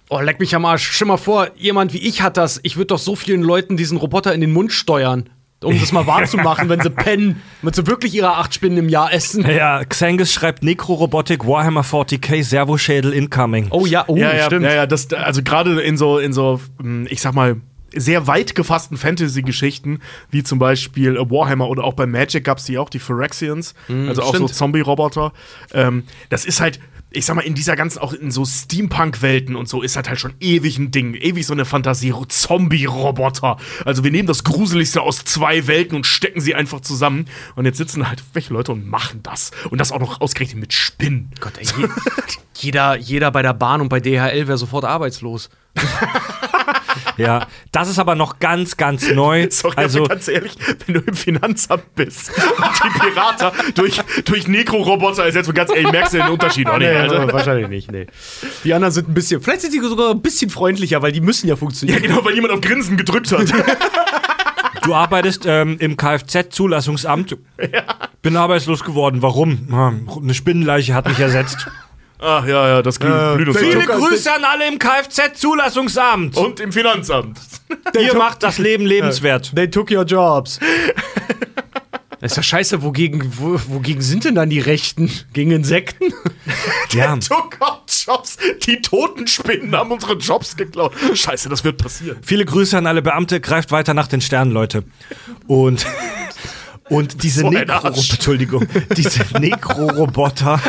[0.10, 0.92] Oh, leck mich am Arsch.
[0.92, 2.60] Stell mal vor, jemand wie ich hat das.
[2.64, 5.30] Ich würde doch so vielen Leuten diesen Roboter in den Mund steuern.
[5.64, 9.12] Um das mal wahrzumachen, wenn sie pennen, wenn sie wirklich ihre acht Spinnen im Jahr
[9.12, 9.44] essen.
[9.50, 13.68] Ja, Xangus schreibt Nekrorobotik Warhammer 40k Servoschädel incoming.
[13.72, 14.66] Oh ja, oh, ja, ja, stimmt.
[14.66, 17.56] Ja, ja, das, also gerade in so, in so, hm, ich sag mal,
[17.96, 22.66] sehr weit gefassten Fantasy-Geschichten, wie zum Beispiel äh, Warhammer oder auch bei Magic gab es
[22.66, 24.50] die auch, die Phyrexians, also auch stimmt.
[24.50, 25.34] so Zombie-Roboter.
[25.74, 29.70] Ähm, das ist halt, ich sag mal, in dieser ganzen, auch in so Steampunk-Welten und
[29.70, 33.58] so, ist halt halt schon ewig ein Ding, ewig so eine Fantasie, Zombie-Roboter.
[33.86, 37.26] Also wir nehmen das Gruseligste aus zwei Welten und stecken sie einfach zusammen.
[37.56, 39.52] Und jetzt sitzen halt welche Leute und machen das.
[39.70, 41.32] Und das auch noch ausgerechnet mit Spinnen.
[41.40, 41.88] Gott, ey, je,
[42.56, 45.50] jeder, jeder bei der Bahn und bei DHL wäre sofort arbeitslos.
[47.18, 49.48] Ja, das ist aber noch ganz, ganz neu.
[49.52, 50.54] Sorry, also, aber ganz ehrlich,
[50.86, 56.14] wenn du im Finanzamt bist und die Pirater durch, durch Nekro-Roboter ersetzt, ganz ehrlich, merkst
[56.14, 57.32] du den Unterschied auch nicht, Alter.
[57.34, 58.08] wahrscheinlich nicht, nee.
[58.64, 61.48] Die anderen sind ein bisschen, vielleicht sind die sogar ein bisschen freundlicher, weil die müssen
[61.48, 62.02] ja Ja, funktionieren.
[62.02, 63.48] genau, weil jemand auf Grinsen gedrückt hat.
[64.84, 67.38] du arbeitest ähm, im Kfz-Zulassungsamt.
[68.22, 69.22] Bin arbeitslos geworden.
[69.22, 69.68] Warum?
[69.72, 71.68] Ah, Eine Spinnenleiche hat mich ersetzt.
[72.20, 73.86] Ach ja, ja, das Äh, blüht uns Viele.
[73.86, 76.36] Grüße an alle im Kfz-Zulassungsamt.
[76.36, 77.40] Und im Finanzamt.
[78.00, 79.52] Ihr macht das Leben lebenswert.
[79.56, 80.60] They took your jobs.
[82.20, 85.12] Das ist ja scheiße, wogegen, wo, wogegen sind denn dann die Rechten?
[85.34, 86.06] Gegen Insekten?
[86.92, 87.16] Ja.
[87.18, 88.38] Took our Jobs.
[88.66, 90.94] Die toten Spinnen haben unsere Jobs geklaut.
[91.14, 92.18] Scheiße, das wird passieren.
[92.24, 93.40] Viele Grüße an alle Beamte.
[93.42, 94.84] Greift weiter nach den Sternen, Leute.
[95.48, 95.86] Und,
[96.90, 97.90] und diese Nekro.
[97.90, 100.60] Entschuldigung, diese Nekro-Roboter.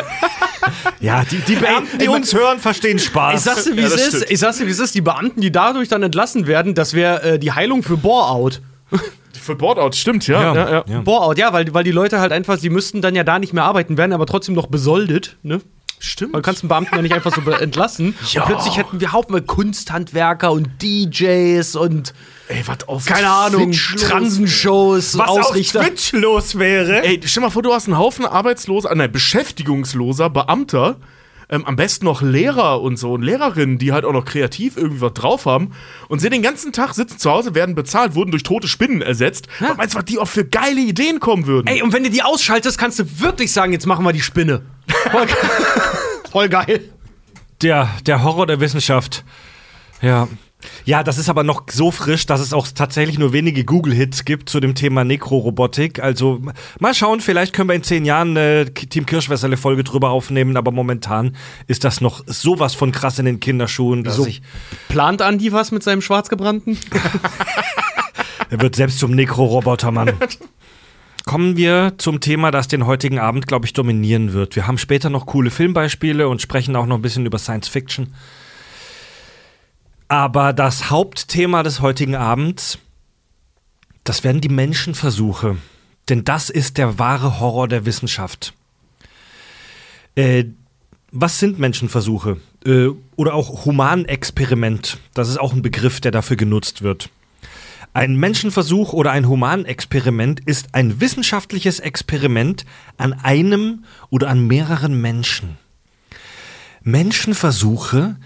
[1.01, 3.35] Ja, die, die Beamten, die ey, uns hören, verstehen Spaß.
[3.39, 4.09] Ich sag's dir, wie Ja, es das ist.
[4.17, 4.31] stimmt.
[4.31, 4.95] Ich sag's dir, wie es ist.
[4.95, 8.61] Die Beamten, die dadurch dann entlassen werden, das wäre äh, die Heilung für Bore-out.
[9.41, 10.43] Für Boardout, stimmt, ja.
[10.43, 10.85] Ja, ja, ja.
[10.87, 11.01] ja.
[11.01, 13.65] Bore-out, ja, weil, weil die Leute halt einfach, sie müssten dann ja da nicht mehr
[13.65, 15.61] arbeiten, werden aber trotzdem noch besoldet, ne?
[16.01, 16.33] Stimmt.
[16.33, 18.09] Man kannst einen Beamten ja nicht einfach so entlassen.
[18.09, 22.13] Und plötzlich hätten wir Haufen Kunsthandwerker und DJs und
[22.49, 25.81] Ey, was auf keine Ahnung, Twitch los- Transenshows, Was Ausrichter.
[25.81, 27.03] auf Twitch los wäre.
[27.05, 30.97] Ey, stell mal vor, du hast einen Haufen arbeitsloser, nein, beschäftigungsloser Beamter,
[31.51, 35.01] ähm, am besten noch Lehrer und so und Lehrerinnen, die halt auch noch kreativ irgendwie
[35.01, 35.73] was drauf haben
[36.09, 39.49] und sie den ganzen Tag sitzen zu Hause, werden bezahlt, wurden durch tote Spinnen ersetzt.
[39.61, 41.67] Was meinst du, was die auch für geile Ideen kommen würden?
[41.67, 44.63] Ey, und wenn du die ausschaltest, kannst du wirklich sagen, jetzt machen wir die Spinne.
[45.11, 45.37] Voll, ge-
[46.31, 46.81] Voll geil.
[47.63, 49.25] Der, der Horror der Wissenschaft.
[50.03, 50.29] Ja.
[50.85, 54.49] Ja, das ist aber noch so frisch, dass es auch tatsächlich nur wenige Google-Hits gibt
[54.49, 56.03] zu dem Thema Nekrorobotik.
[56.03, 56.41] Also
[56.81, 61.37] mal schauen, vielleicht können wir in zehn Jahren eine Team Kirschwässerle-Folge drüber aufnehmen, aber momentan
[61.69, 64.27] ist das noch sowas von krass in den Kinderschuhen, dass So.
[64.27, 64.43] ich,
[64.89, 66.77] Plant Andi was mit seinem Schwarzgebrannten?
[68.51, 70.13] er wird selbst zum Nekroroboter, Mann.
[71.25, 74.57] Kommen wir zum Thema, das den heutigen Abend, glaube ich, dominieren wird.
[74.57, 78.15] Wir haben später noch coole Filmbeispiele und sprechen auch noch ein bisschen über Science Fiction.
[80.09, 82.79] Aber das Hauptthema des heutigen Abends,
[84.05, 85.59] das werden die Menschenversuche.
[86.09, 88.55] Denn das ist der wahre Horror der Wissenschaft.
[90.15, 90.47] Äh,
[91.13, 92.39] was sind Menschenversuche?
[92.65, 94.99] Äh, oder auch Humanexperiment.
[95.13, 97.11] Das ist auch ein Begriff, der dafür genutzt wird.
[97.93, 102.65] Ein Menschenversuch oder ein Humanexperiment ist ein wissenschaftliches Experiment
[102.97, 105.59] an einem oder an mehreren Menschen.
[106.83, 108.17] Menschenversuche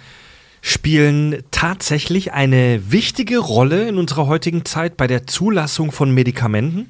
[0.63, 6.89] spielen tatsächlich eine wichtige Rolle in unserer heutigen Zeit bei der Zulassung von Medikamenten,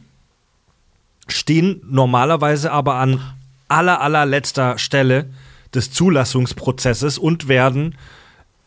[1.27, 3.21] stehen normalerweise aber an
[3.69, 5.31] aller allerletzter Stelle
[5.75, 7.97] des Zulassungsprozesses und werden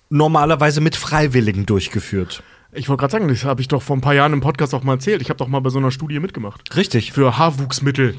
[0.10, 2.42] normalerweise mit Freiwilligen durchgeführt.
[2.72, 4.84] Ich wollte gerade sagen, das habe ich doch vor ein paar Jahren im Podcast auch
[4.84, 5.22] mal erzählt.
[5.22, 6.76] Ich habe doch mal bei so einer Studie mitgemacht.
[6.76, 7.12] Richtig.
[7.14, 8.16] Für Haarwuchsmittel.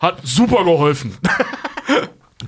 [0.00, 1.16] Hat super geholfen.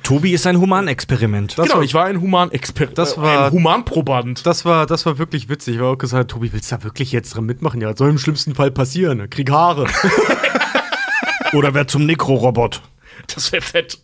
[0.03, 1.57] Tobi ist ein Humanexperiment.
[1.59, 2.99] Das genau, war- ich war ein Humanexperiment.
[2.99, 4.45] Das war- ein Humanproband.
[4.47, 5.75] Das war, das war wirklich witzig.
[5.77, 7.81] Ich habe auch gesagt, Tobi, willst du da wirklich jetzt dran mitmachen?
[7.81, 9.29] Ja, soll im schlimmsten Fall passieren.
[9.31, 9.87] Krieg Haare.
[11.53, 12.83] Oder wer zum Nekrorobot.
[13.35, 13.99] Das wäre fett.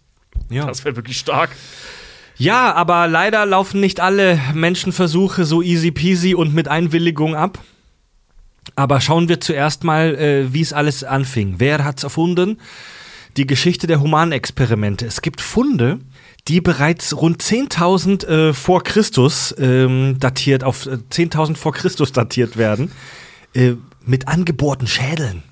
[0.49, 0.67] Ja.
[0.67, 1.51] Das wäre wirklich stark.
[2.37, 7.59] ja, aber leider laufen nicht alle Menschenversuche so easy peasy und mit Einwilligung ab.
[8.77, 11.57] Aber schauen wir zuerst mal, äh, wie es alles anfing.
[11.59, 12.59] Wer hat's erfunden?
[13.37, 15.07] Die Geschichte der Humanexperimente.
[15.07, 16.01] Es gibt Funde,
[16.49, 22.57] die bereits rund 10.000 äh, vor Christus ähm, datiert, auf äh, 10.000 vor Christus datiert
[22.57, 22.93] werden,
[23.55, 23.73] äh,
[24.05, 25.43] mit angebohrten Schädeln.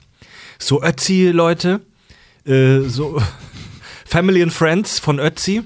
[0.59, 1.81] So Ötzi-Leute,
[2.45, 3.23] äh, so
[4.05, 5.63] Family and Friends von Ötzi,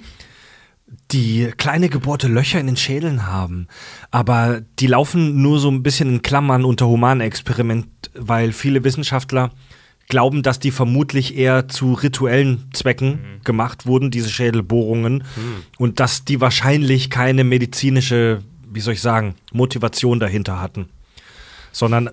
[1.10, 3.66] die kleine gebohrte Löcher in den Schädeln haben.
[4.10, 9.50] Aber die laufen nur so ein bisschen in Klammern unter Humanexperiment, weil viele Wissenschaftler
[10.08, 15.24] glauben, dass die vermutlich eher zu rituellen Zwecken gemacht wurden, diese Schädelbohrungen,
[15.78, 20.88] und dass die wahrscheinlich keine medizinische, wie soll ich sagen, Motivation dahinter hatten.
[21.72, 22.08] Sondern,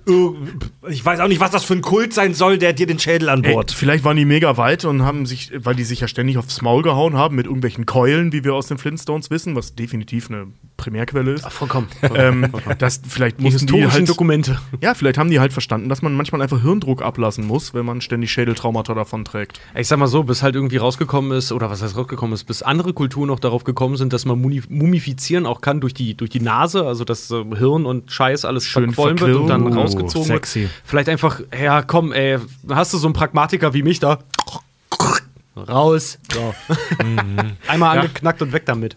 [0.90, 3.28] ich weiß auch nicht, was das für ein Kult sein soll, der dir den Schädel
[3.28, 3.72] Ey, anbohrt.
[3.72, 6.82] vielleicht waren die mega weit und haben sich, weil die sich ja ständig aufs Maul
[6.82, 10.48] gehauen haben mit irgendwelchen Keulen, wie wir aus den Flintstones wissen, was definitiv eine
[10.82, 11.48] Primärquelle ist.
[11.52, 11.88] Vollkommen.
[12.16, 14.60] ähm, das vielleicht Die mussten die halt, Dokumente.
[14.82, 18.02] ja, vielleicht haben die halt verstanden, dass man manchmal einfach Hirndruck ablassen muss, wenn man
[18.02, 19.60] ständig Schädeltraumata davon trägt.
[19.76, 22.64] Ich sag mal so, bis halt irgendwie rausgekommen ist, oder was heißt rausgekommen ist, bis
[22.64, 26.42] andere Kulturen noch darauf gekommen sind, dass man mumifizieren auch kann durch die, durch die
[26.42, 29.68] Nase, also dass äh, Hirn und Scheiß alles Schön verquollen wird und dann.
[29.68, 30.62] Oh, rausgezogen sexy.
[30.62, 30.72] wird.
[30.84, 32.40] Vielleicht einfach, ja komm, ey,
[32.70, 34.20] hast du so einen Pragmatiker wie mich da?
[35.56, 36.18] Raus.
[36.34, 36.54] So.
[37.68, 38.96] Einmal angeknackt und weg damit.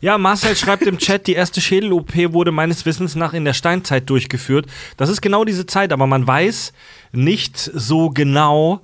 [0.00, 4.08] Ja, Marcel schreibt im Chat, die erste Schädel-OP wurde meines Wissens nach in der Steinzeit
[4.08, 4.66] durchgeführt.
[4.96, 6.72] Das ist genau diese Zeit, aber man weiß
[7.12, 8.80] nicht so genau,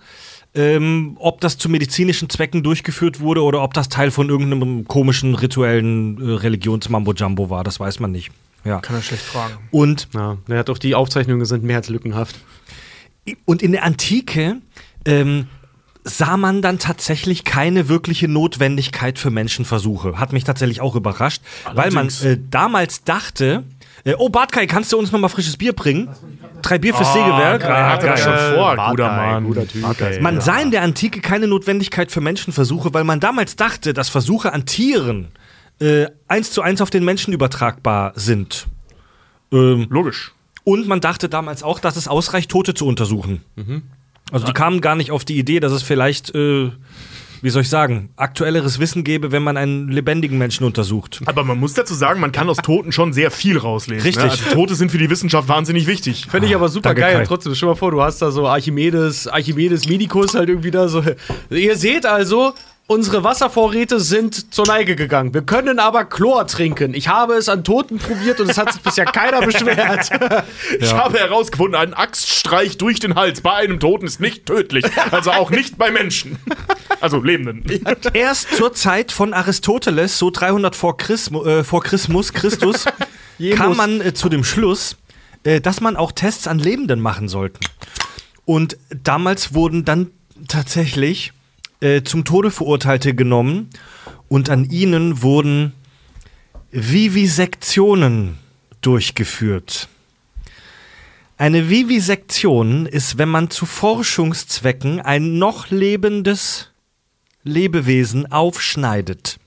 [0.55, 5.35] ähm, ob das zu medizinischen Zwecken durchgeführt wurde oder ob das Teil von irgendeinem komischen
[5.35, 7.65] rituellen äh, Religionsmambo-Jumbo war.
[7.65, 8.31] Das weiß man nicht.
[8.65, 8.81] Ja.
[8.81, 9.55] Kann er schlecht fragen.
[9.71, 12.37] Und Ja, er hat auch die Aufzeichnungen sind mehr als lückenhaft.
[13.45, 14.57] Und in der Antike
[15.05, 15.47] ähm,
[16.09, 20.19] sah man dann tatsächlich keine wirkliche Notwendigkeit für Menschenversuche.
[20.21, 21.43] Hat mich tatsächlich auch überrascht,
[21.75, 22.23] weil man Allerdings.
[22.23, 23.65] äh, damals dachte,
[24.05, 26.09] äh, oh Bartkai, kannst du uns noch mal frisches Bier bringen?
[26.63, 27.63] Drei Bier fürs Sägewerk.
[27.63, 27.71] geil.
[27.73, 28.19] Ah, Hat er geil.
[28.19, 29.45] schon vor, Bartkai, guter Mann.
[29.45, 29.85] guter Typ.
[29.89, 30.21] Okay.
[30.21, 34.53] Man sah in der Antike keine Notwendigkeit für Menschenversuche, weil man damals dachte, dass Versuche
[34.53, 35.29] an Tieren
[35.81, 38.69] äh, eins zu eins auf den Menschen übertragbar sind.
[39.53, 40.33] Ähm, Logisch.
[40.65, 43.43] Und man dachte damals auch, dass es ausreicht, Tote zu untersuchen.
[44.33, 46.71] Also die kamen gar nicht auf die Idee, dass es vielleicht, äh,
[47.43, 51.23] wie soll ich sagen, aktuelleres Wissen gäbe, wenn man einen lebendigen Menschen untersucht.
[51.27, 54.03] Aber man muss dazu sagen, man kann aus Toten schon sehr viel rauslesen.
[54.03, 54.25] Richtig.
[54.25, 54.31] Ne?
[54.31, 56.27] Also Tote sind für die Wissenschaft wahnsinnig wichtig.
[56.29, 57.17] Fände ich aber super danke, geil.
[57.19, 57.25] Kai.
[57.25, 60.89] Trotzdem, stell dir mal vor, du hast da so Archimedes, Archimedes Medikus halt irgendwie da
[60.89, 61.05] so.
[61.51, 62.53] Ihr seht also,
[62.87, 65.35] unsere Wasservorräte sind zur Neige gegangen.
[65.35, 66.95] Wir können aber Chlor trinken.
[66.95, 70.11] Ich habe es an Toten probiert und es hat sich bisher keiner beschwert.
[70.79, 74.85] Ich habe herausgefunden, ein Axtstreich durch den Hals bei einem Toten ist nicht tödlich.
[75.11, 76.39] Also auch nicht bei Menschen.
[77.01, 77.65] Also Lebenden.
[78.13, 82.85] Erst zur Zeit von Aristoteles, so 300 vor, Chrism, äh, vor Chrismus, Christus,
[83.55, 84.97] kam man äh, zu dem Schluss,
[85.45, 87.61] äh, dass man auch Tests an Lebenden machen sollte.
[88.45, 90.11] Und damals wurden dann
[90.49, 91.33] tatsächlich
[91.81, 93.71] äh, zum Tode Verurteilte genommen
[94.29, 95.73] und an ihnen wurden
[96.71, 98.39] Vivisektionen
[98.81, 99.89] durchgeführt.
[101.39, 106.71] Eine Vivisektion ist, wenn man zu Forschungszwecken ein noch lebendes
[107.45, 109.39] Lebewesen aufschneidet.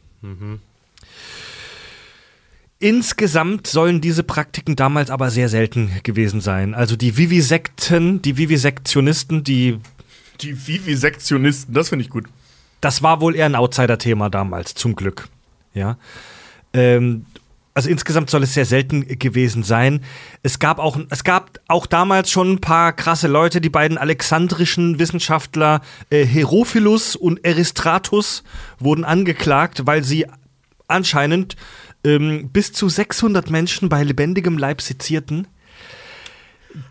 [2.79, 6.73] Insgesamt sollen diese Praktiken damals aber sehr selten gewesen sein.
[6.73, 9.79] Also die Vivisekten, die Vivisektionisten, die
[10.41, 12.25] Die Vivisektionisten, das finde ich gut.
[12.81, 15.27] das war wohl eher ein Outsider-Thema damals, zum Glück.
[15.73, 15.97] Ja.
[16.73, 17.25] Ähm,
[17.73, 20.01] also insgesamt soll es sehr selten gewesen sein.
[20.43, 24.99] Es gab auch, es gab auch damals schon ein paar krasse Leute, die beiden alexandrischen
[24.99, 28.43] Wissenschaftler äh, Herophilus und Eristratus
[28.79, 30.25] wurden angeklagt, weil sie
[30.87, 31.55] anscheinend
[32.03, 35.47] ähm, bis zu 600 Menschen bei lebendigem Leib sezierten.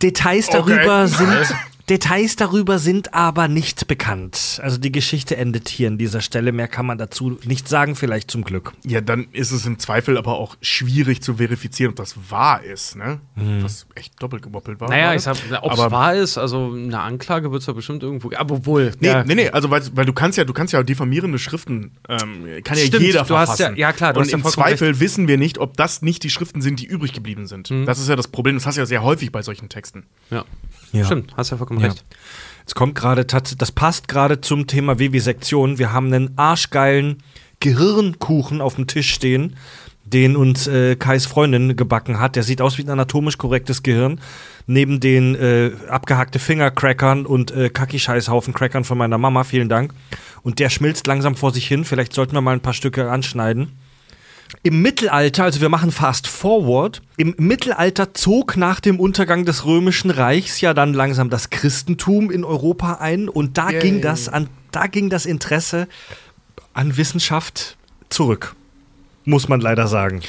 [0.03, 1.09] Details darüber Okay.
[1.09, 1.55] sind
[1.88, 4.61] Details darüber sind aber nicht bekannt.
[4.62, 6.53] Also die Geschichte endet hier an dieser Stelle.
[6.53, 8.72] Mehr kann man dazu nicht sagen, vielleicht zum Glück.
[8.85, 12.96] Ja, dann ist es im Zweifel aber auch schwierig zu verifizieren, ob das wahr ist,
[12.96, 13.20] ne?
[13.62, 14.88] Das echt doppelt gemoppelt war.
[14.88, 15.16] Naja, gerade.
[15.16, 18.31] ich sag, ob es wahr ist, also eine Anklage wird es ja bestimmt irgendwo.
[18.37, 18.92] Aber wohl.
[19.01, 19.24] Nee, ja.
[19.24, 22.77] nee, nee, also weil, weil du kannst ja, du kannst ja diffamierende Schriften, ähm, kann
[22.79, 23.77] ja Stimmt, jeder du hast verfassen.
[23.77, 26.22] ja- ja, klar, du Und hast ja im Zweifel wissen wir nicht, ob das nicht
[26.22, 27.70] die Schriften sind, die übrig geblieben sind.
[27.87, 28.57] Das ist ja das Problem.
[28.57, 30.05] Das hast du ja sehr häufig bei solchen Texten.
[30.31, 30.44] Ja.
[30.92, 31.05] Ja.
[31.05, 31.88] Stimmt, hast ja vollkommen Ja.
[31.88, 32.05] recht.
[32.61, 35.79] Jetzt kommt gerade, das passt gerade zum Thema Vivisektion.
[35.79, 37.22] Wir haben einen arschgeilen
[37.61, 39.57] Gehirnkuchen auf dem Tisch stehen,
[40.05, 42.37] den uns äh, Kais Freundin gebacken hat.
[42.37, 44.20] Der sieht aus wie ein anatomisch korrektes Gehirn.
[44.66, 49.94] Neben den äh, abgehackte Fingercrackern und äh, Kaki-Scheißhaufen Crackern von meiner Mama, vielen Dank.
[50.42, 51.85] Und der schmilzt langsam vor sich hin.
[51.85, 53.72] Vielleicht sollten wir mal ein paar Stücke anschneiden.
[54.63, 60.11] Im Mittelalter, also wir machen fast forward, im Mittelalter zog nach dem Untergang des Römischen
[60.11, 63.81] Reichs ja dann langsam das Christentum in Europa ein und da Yay.
[63.81, 65.87] ging das an, da ging das Interesse
[66.73, 67.77] an Wissenschaft
[68.09, 68.55] zurück.
[69.25, 70.21] Muss man leider sagen.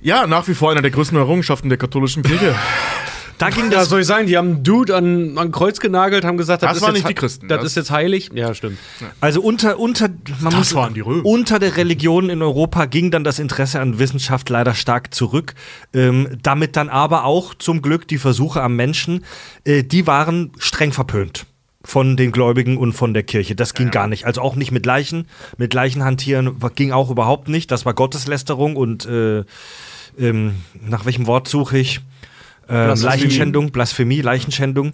[0.00, 2.54] Ja, nach wie vor einer der größten Errungenschaften der katholischen Kirche.
[3.38, 6.24] Da ging Ja, das soll ich sagen, die haben einen Dude an, an Kreuz genagelt,
[6.24, 8.30] haben gesagt, das, Das ist waren jetzt nicht die Christen, Das, das- ist jetzt heilig.
[8.34, 8.78] Ja, stimmt.
[9.20, 10.08] Also unter, unter,
[10.40, 11.24] man Das waren die Römer.
[11.24, 15.54] unter der Religion in Europa ging dann das Interesse an Wissenschaft leider stark zurück.
[15.94, 19.24] Ähm, damit dann aber auch zum Glück die Versuche am Menschen,
[19.64, 21.46] äh, die waren streng verpönt
[21.84, 23.54] von den Gläubigen und von der Kirche.
[23.54, 24.26] Das ging gar nicht.
[24.26, 25.26] Also auch nicht mit Leichen.
[25.56, 27.70] Mit Leichen hantieren ging auch überhaupt nicht.
[27.70, 29.44] Das war Gotteslästerung und äh,
[30.18, 32.00] ähm, nach welchem Wort suche ich?
[32.68, 33.10] Blasphemie.
[33.10, 34.92] Leichenschändung, Blasphemie, Leichenschändung.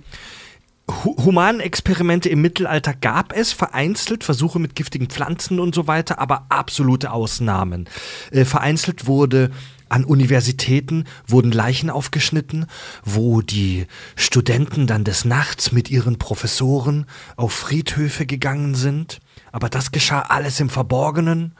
[0.90, 6.46] Hu Humanexperimente im Mittelalter gab es, vereinzelt Versuche mit giftigen Pflanzen und so weiter, aber
[6.50, 7.88] absolute Ausnahmen.
[8.30, 9.50] Äh, vereinzelt wurde
[9.88, 12.66] an Universitäten wurden Leichen aufgeschnitten,
[13.04, 17.06] wo die Studenten dann des Nachts mit ihren Professoren
[17.36, 19.20] auf Friedhöfe gegangen sind.
[19.52, 21.52] Aber das geschah alles im Verborgenen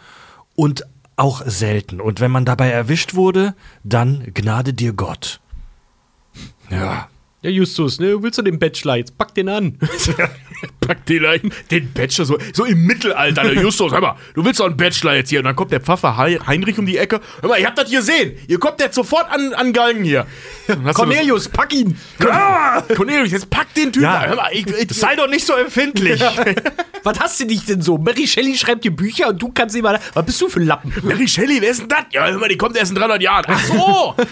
[0.56, 0.84] und
[1.16, 2.00] auch selten.
[2.00, 5.40] Und wenn man dabei erwischt wurde, dann gnade dir Gott.
[6.70, 7.08] Ja.
[7.42, 8.96] Ja, Justus, ne, willst du den Bachelor?
[8.96, 9.78] Jetzt pack den an.
[10.80, 14.60] Pack den, ein, den Bachelor so, so im Mittelalter, der Justus, hör mal, du willst
[14.60, 15.40] doch einen Bachelor jetzt hier.
[15.40, 17.20] Und dann kommt der Pfaffer Hei- Heinrich um die Ecke.
[17.42, 18.38] Hör mal, ihr habt das hier gesehen.
[18.48, 20.26] Ihr kommt jetzt sofort an, an Galgen hier.
[20.94, 21.98] Cornelius, pack ihn!
[22.18, 24.04] das- Cornelius, jetzt pack den Typen.
[24.04, 24.24] Ja.
[24.24, 26.22] Hör mal, ich, ich, Sei doch nicht so empfindlich.
[27.02, 27.98] Was hast du dich denn so?
[27.98, 29.98] Mary Shelley schreibt dir Bücher und du kannst immer.
[30.14, 30.94] Was bist du für ein Lappen?
[31.02, 32.04] Mary Shelley, wer ist denn das?
[32.12, 33.44] Ja, hör mal, die kommt erst in 300 Jahren.
[33.48, 34.14] Ach so.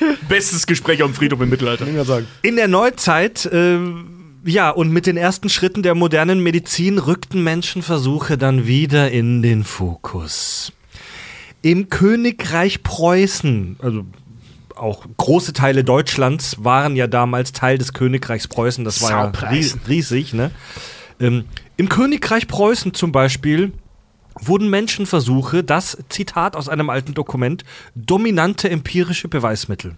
[0.28, 1.86] Bestes Gespräch am Friedhof im Mittelalter.
[2.42, 3.78] In der Neuzeit, äh,
[4.44, 9.64] ja, und mit den ersten Schritten der modernen Medizin rückten Menschenversuche dann wieder in den
[9.64, 10.72] Fokus.
[11.62, 14.04] Im Königreich Preußen, also
[14.76, 19.48] auch große Teile Deutschlands waren ja damals Teil des Königreichs Preußen, das war ja
[19.88, 20.52] riesig, ne?
[21.20, 23.72] Ähm, Im Königreich Preußen zum Beispiel
[24.40, 29.96] wurden Menschenversuche, das Zitat aus einem alten Dokument, dominante empirische Beweismittel.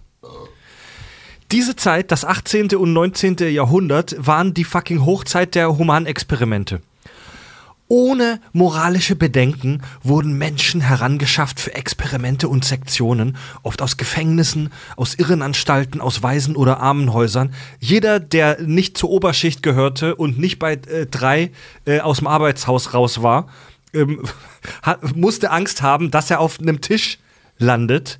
[1.51, 2.75] Diese Zeit, das 18.
[2.75, 3.37] und 19.
[3.49, 6.81] Jahrhundert, waren die fucking Hochzeit der Humanexperimente.
[7.93, 15.99] Ohne moralische Bedenken wurden Menschen herangeschafft für Experimente und Sektionen, oft aus Gefängnissen, aus Irrenanstalten,
[15.99, 17.53] aus Waisen- oder Armenhäusern.
[17.81, 21.51] Jeder, der nicht zur Oberschicht gehörte und nicht bei äh, drei
[21.85, 23.49] äh, aus dem Arbeitshaus raus war,
[23.93, 24.23] ähm,
[24.81, 27.19] hat, musste Angst haben, dass er auf einem Tisch
[27.57, 28.19] landet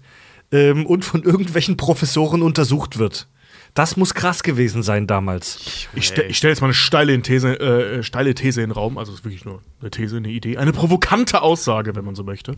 [0.51, 3.27] ähm, und von irgendwelchen Professoren untersucht wird.
[3.73, 5.88] Das muss krass gewesen sein damals.
[5.95, 8.97] Ich, stell, ich stelle jetzt mal eine steile These, äh, steile These in den Raum,
[8.97, 12.25] also es ist wirklich nur eine These, eine Idee, eine provokante Aussage, wenn man so
[12.25, 12.53] möchte.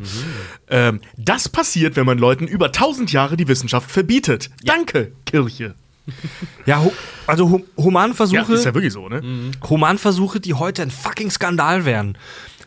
[0.70, 4.50] Ähm, das passiert, wenn man Leuten über 1000 Jahre die Wissenschaft verbietet.
[4.64, 5.76] Danke, Kirche.
[6.66, 6.86] Ja,
[7.28, 8.52] also hu Humanversuche.
[8.52, 9.52] Ja, ist ja wirklich so, ne?
[9.70, 12.18] Humanversuche, die heute ein fucking Skandal wären,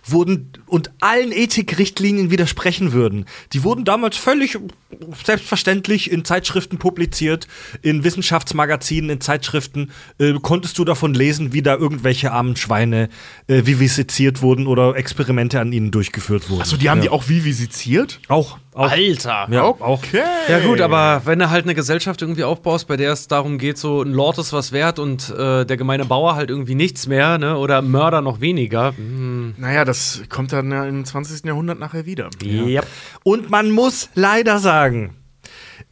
[0.06, 3.26] wurden und allen Ethikrichtlinien widersprechen würden.
[3.52, 4.58] Die wurden damals völlig
[5.24, 7.46] selbstverständlich in Zeitschriften publiziert,
[7.82, 9.90] in Wissenschaftsmagazinen, in Zeitschriften.
[10.18, 13.08] Äh, konntest du davon lesen, wie da irgendwelche armen Schweine
[13.46, 16.62] äh, viviseziert wurden oder Experimente an ihnen durchgeführt wurden.
[16.62, 18.20] Achso, die haben die auch vivisisiert?
[18.28, 18.58] auch.
[18.74, 18.90] auch.
[18.90, 19.48] Alter.
[19.50, 19.80] Ja, auch.
[19.80, 20.22] Okay.
[20.48, 23.78] Ja gut, aber wenn du halt eine Gesellschaft irgendwie aufbaust, bei der es darum geht,
[23.78, 27.38] so ein Lord ist was wert und äh, der gemeine Bauer halt irgendwie nichts mehr,
[27.38, 27.56] ne?
[27.56, 28.96] Oder Mörder noch weniger.
[28.96, 29.54] Hm.
[29.56, 31.44] Naja, das kommt dann ja im 20.
[31.44, 32.30] Jahrhundert nachher wieder.
[32.42, 32.82] Ja.
[33.22, 34.85] Und man muss leider sagen,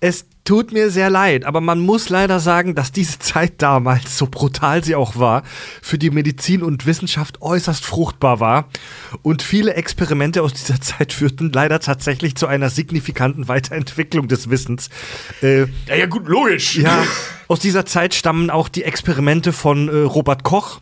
[0.00, 4.26] es tut mir sehr leid, aber man muss leider sagen, dass diese Zeit damals, so
[4.26, 5.42] brutal sie auch war,
[5.80, 8.68] für die Medizin und Wissenschaft äußerst fruchtbar war.
[9.22, 14.90] Und viele Experimente aus dieser Zeit führten leider tatsächlich zu einer signifikanten Weiterentwicklung des Wissens.
[15.42, 16.76] Äh, Ja, ja, gut, logisch.
[16.76, 17.04] ja,
[17.48, 20.80] aus dieser Zeit stammen auch die Experimente von äh, Robert Koch,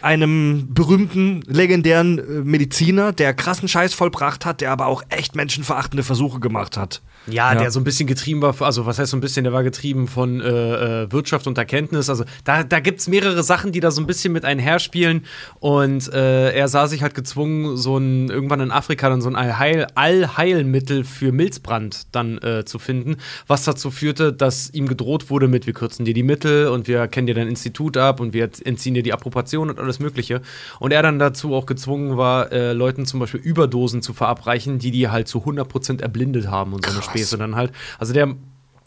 [0.00, 6.02] einem berühmten, legendären äh, Mediziner, der krassen Scheiß vollbracht hat, der aber auch echt menschenverachtende
[6.02, 7.02] Versuche gemacht hat.
[7.26, 7.58] Ja, Ja.
[7.60, 10.08] der so ein bisschen getrieben war, also was heißt so ein bisschen, der war getrieben
[10.08, 12.10] von äh, äh, Wirtschaft und Erkenntnis.
[12.10, 15.24] Also da, da gibt es mehrere Sachen, die da so ein bisschen mit einherspielen.
[15.60, 19.36] Und äh, er sah sich halt gezwungen, so ein, irgendwann in Afrika dann so ein
[19.36, 23.16] Allheil, Allheilmittel für Milzbrand dann äh, zu finden,
[23.46, 27.06] was dazu führte, dass ihm gedroht wurde mit, wir kürzen dir die Mittel und wir
[27.08, 30.42] kennen dir dein Institut ab und wir entziehen dir die Approbation und alles Mögliche.
[30.80, 34.90] Und er dann dazu auch gezwungen war, äh, Leuten zum Beispiel Überdosen zu verabreichen, die
[34.90, 37.72] die halt zu 100% erblindet haben und so eine Späße dann halt.
[37.98, 38.34] Also der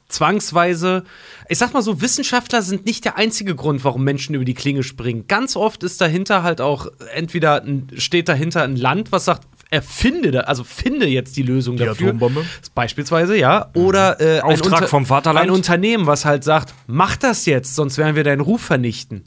[0.07, 1.03] zwangsweise,
[1.49, 4.83] ich sag mal so, Wissenschaftler sind nicht der einzige Grund, warum Menschen über die Klinge
[4.83, 5.25] springen.
[5.27, 10.29] Ganz oft ist dahinter halt auch entweder ein, steht dahinter ein Land, was sagt, erfinde,
[10.31, 12.09] da- also finde jetzt die Lösung Die dafür.
[12.09, 12.45] Atombombe?
[12.75, 13.71] Beispielsweise, ja.
[13.73, 15.47] Oder äh, ein Auftrag vom Vaterland.
[15.47, 19.23] Ein Unternehmen, was halt sagt, mach das jetzt, sonst werden wir deinen Ruf vernichten.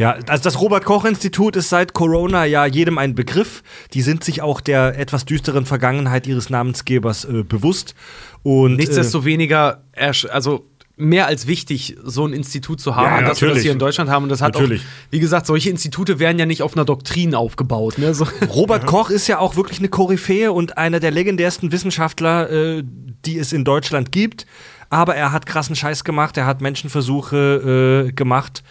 [0.00, 3.62] Ja, also das Robert-Koch-Institut ist seit Corona ja jedem ein Begriff.
[3.92, 7.94] Die sind sich auch der etwas düsteren Vergangenheit ihres Namensgebers äh, bewusst.
[8.42, 13.42] Und, äh, Nichtsdestoweniger, ersch- also mehr als wichtig, so ein Institut zu haben, Ja, dass
[13.42, 14.22] wir das hier in Deutschland haben.
[14.22, 14.80] Und das hat Natürlich.
[14.80, 17.98] auch, wie gesagt, solche Institute werden ja nicht auf einer Doktrin aufgebaut.
[17.98, 18.14] Ne?
[18.14, 18.26] So.
[18.54, 22.82] Robert Koch ist ja auch wirklich eine Koryphäe und einer der legendärsten Wissenschaftler, äh,
[23.26, 24.46] die es in Deutschland gibt.
[24.88, 28.62] Aber er hat krassen Scheiß gemacht, er hat Menschenversuche äh, gemacht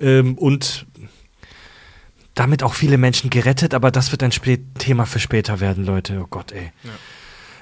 [0.00, 0.86] ähm, und
[2.34, 3.74] damit auch viele Menschen gerettet.
[3.74, 6.20] Aber das wird ein Spä Thema für später werden, Leute.
[6.22, 6.72] Oh Gott, ey.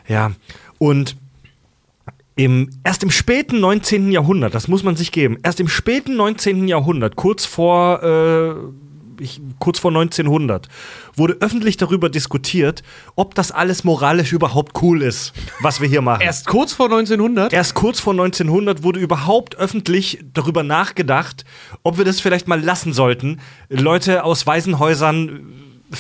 [0.09, 0.33] Ja,
[0.79, 1.17] und
[2.37, 4.13] im, erst im späten 19.
[4.13, 6.69] Jahrhundert, das muss man sich geben, erst im späten 19.
[6.69, 8.55] Jahrhundert, kurz vor, äh,
[9.21, 10.69] ich, kurz vor 1900,
[11.15, 12.83] wurde öffentlich darüber diskutiert,
[13.15, 16.23] ob das alles moralisch überhaupt cool ist, was wir hier machen.
[16.23, 17.53] Erst kurz vor 1900?
[17.53, 21.45] Erst kurz vor 1900 wurde überhaupt öffentlich darüber nachgedacht,
[21.83, 25.53] ob wir das vielleicht mal lassen sollten, Leute aus Waisenhäusern
[25.93, 25.97] äh,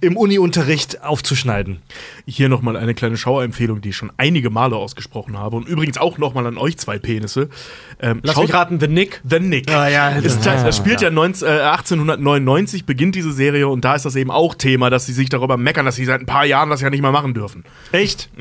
[0.00, 1.78] im Uni-Unterricht aufzuschneiden.
[2.26, 5.56] Hier nochmal eine kleine Schauerempfehlung, die ich schon einige Male ausgesprochen habe.
[5.56, 7.48] Und übrigens auch nochmal an euch zwei Penisse.
[8.00, 9.20] Ähm, Lass schaut- mich raten, The Nick.
[9.28, 9.70] The Nick.
[9.70, 13.94] Ah, ja, ist, das- das spielt ja 19, äh, 1899, beginnt diese Serie und da
[13.94, 16.44] ist das eben auch Thema, dass sie sich darüber meckern, dass sie seit ein paar
[16.46, 17.64] Jahren das ja nicht mehr machen dürfen.
[17.92, 18.28] Echt?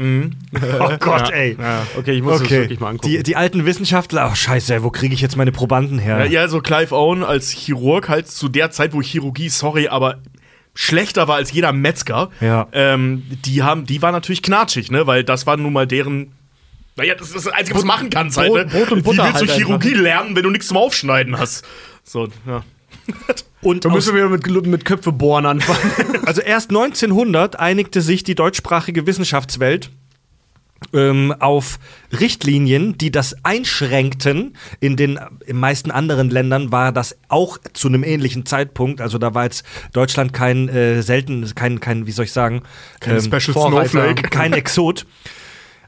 [0.80, 1.58] Oh Gott, ey.
[1.98, 2.62] Okay, ich muss das Okay.
[2.62, 3.12] wirklich mal angucken.
[3.12, 6.20] Die, die alten Wissenschaftler, ach scheiße, ey, wo kriege ich jetzt meine Probanden her?
[6.20, 10.18] Ja, ja, so Clive Owen als Chirurg halt zu der Zeit, wo Chirurgie, sorry, aber
[10.78, 12.30] schlechter war als jeder Metzger.
[12.40, 12.68] Ja.
[12.72, 16.32] Ähm, die haben, die war natürlich knatschig, ne, weil das war nun mal deren.
[16.96, 18.50] Naja, das ist das Einzige, was du machen kannst halt.
[18.52, 18.72] Brot- Ne?
[18.72, 21.66] Brot und Wie Butter willst du halt Chirurgie lernen, wenn du nichts zum Aufschneiden hast?
[22.04, 22.64] So, ja.
[23.62, 25.80] Und Da müssen wir mit, mit Köpfe bohren anfangen.
[26.26, 29.90] also erst 1900 einigte sich die deutschsprachige Wissenschaftswelt
[30.94, 31.80] ähm, auf
[32.18, 34.56] Richtlinien, die das einschränkten.
[34.80, 39.02] In den in meisten anderen Ländern war das auch zu einem ähnlichen Zeitpunkt.
[39.02, 42.62] Also da war jetzt Deutschland kein äh, selten, kein, kein, wie soll ich sagen,
[43.00, 43.90] Kein ähm, Special Vorreiter.
[43.90, 44.22] Snowflake.
[44.30, 45.06] kein Exot.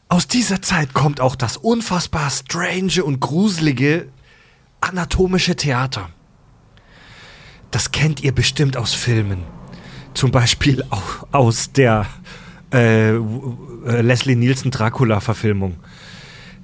[0.07, 4.07] Aus dieser Zeit kommt auch das unfassbar strange und gruselige
[4.81, 6.09] anatomische Theater.
[7.71, 9.43] Das kennt ihr bestimmt aus Filmen.
[10.15, 12.07] Zum Beispiel au- aus der
[12.73, 13.17] äh, äh,
[14.01, 15.75] Leslie Nielsen Dracula-Verfilmung.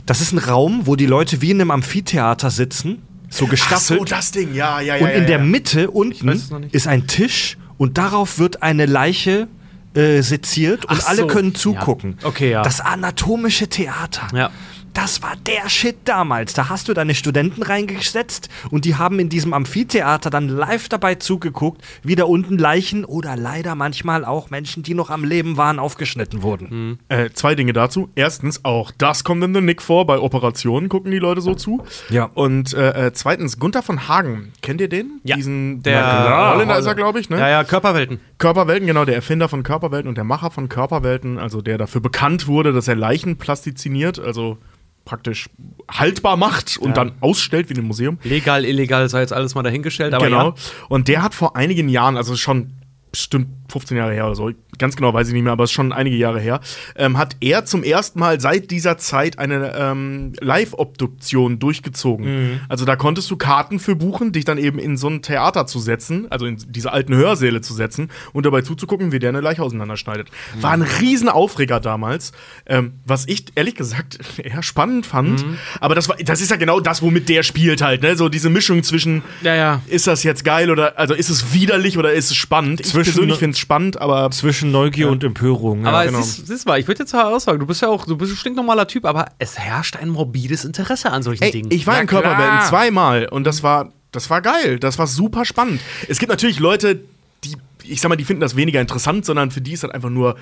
[0.06, 3.99] Das ist ein Raum, wo die Leute wie in einem Amphitheater sitzen, so Ach gestaffelt.
[3.99, 5.03] so, das Ding, ja, ja, ja.
[5.03, 5.43] Und ja, in der ja.
[5.43, 6.30] Mitte unten
[6.72, 9.47] ist ein Tisch und darauf wird eine Leiche
[9.95, 11.28] äh, seziert und Ach alle so.
[11.28, 12.18] können zugucken.
[12.22, 12.28] Ja.
[12.28, 12.62] Okay, ja.
[12.62, 14.28] Das anatomische Theater.
[14.36, 14.51] ja.
[14.96, 16.54] Das war der Shit damals.
[16.54, 21.16] Da hast du deine Studenten reingesetzt und die haben in diesem Amphitheater dann live dabei
[21.16, 25.78] zugeguckt, wie da unten Leichen oder leider manchmal auch Menschen, die noch am Leben waren,
[25.80, 26.98] aufgeschnitten wurden.
[27.10, 28.10] Äh, zwei Dinge dazu.
[28.16, 30.08] Erstens, auch das kommt in The Nick vor.
[30.08, 31.84] Bei Operationen gucken die Leute so zu.
[32.10, 32.30] Ja.
[32.34, 34.54] Und äh, äh, zweitens, Gunther von Hagen.
[34.62, 35.20] Kennt ihr den?
[35.24, 35.36] Ja.
[35.36, 37.38] Diesen, Der- der Holländer ist er, glaube ich, ne?
[37.38, 38.20] Ja, ja, Körperwelten.
[38.38, 42.48] Körperwelten, genau, der Erfinder von Körperwelten und der Macher von Körperwelten, also der dafür bekannt
[42.48, 44.58] wurde, dass er Leichen plastiziniert, also
[45.06, 45.49] praktisch
[45.89, 48.18] haltbar macht und dann ausstellt wie in einem Museum.
[48.24, 50.49] Legal, illegal sei jetzt alles mal dahingestellt, aber genau.
[50.49, 50.56] ja.
[50.89, 52.74] Und der hat vor einigen Jahren, also schon
[53.12, 55.74] bestimmt 15 Jahre her oder so, ganz genau weiß ich nicht mehr, aber es ist
[55.76, 56.59] schon einige Jahre her,
[56.95, 60.34] ähm, hat er zum ersten Mal seit dieser Zeit eine ähm,
[60.80, 62.26] Live-Obduktion durchgezogen.
[62.53, 62.59] Mhm.
[62.70, 65.80] Also da konntest du Karten für buchen, dich dann eben in so ein Theater zu
[65.80, 69.63] setzen, also in diese alten Hörsäle zu setzen und dabei zuzugucken, wie der eine Leiche
[69.63, 70.30] auseinanderschneidet.
[70.57, 70.63] Mhm.
[70.63, 72.32] War ein Riesenaufreger damals,
[72.66, 75.45] ähm, was ich ehrlich gesagt eher spannend fand.
[75.45, 75.57] Mhm.
[75.80, 78.16] Aber das, war, das ist ja genau das, womit der spielt halt, ne?
[78.16, 79.82] So diese Mischung zwischen Ja, ja.
[79.88, 82.82] ist das jetzt geil oder also ist es widerlich oder ist es spannend?
[82.82, 85.84] Ich Zwischen- persönlich finde es spannend, aber Zwischen Neugier und Empörung.
[85.84, 85.89] Ja.
[85.89, 86.22] Aber genau.
[86.22, 88.38] siehst, siehst mal, ich würde jetzt mal aussagen, du bist ja auch, du bist ein
[88.38, 91.72] stinknormaler Typ, aber es herrscht ein morbides Interesse an solchen ey, Dingen.
[91.72, 92.22] ich war in klar.
[92.22, 95.82] Körperwelten zweimal und das war das war geil, das war super spannend.
[96.08, 97.01] Es gibt natürlich Leute,
[97.43, 100.10] die ich sag mal, die finden das weniger interessant, sondern für die ist das einfach
[100.10, 100.38] nur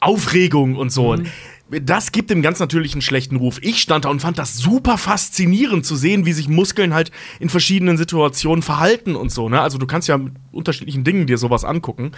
[0.00, 1.12] Aufregung und so.
[1.12, 1.28] Und
[1.68, 3.58] Das gibt dem ganz natürlich einen schlechten Ruf.
[3.60, 7.10] Ich stand da und fand das super faszinierend zu sehen, wie sich Muskeln halt
[7.40, 9.48] in verschiedenen Situationen verhalten und so.
[9.48, 9.60] Ne?
[9.60, 12.12] Also du kannst ja mit unterschiedlichen Dingen dir sowas angucken.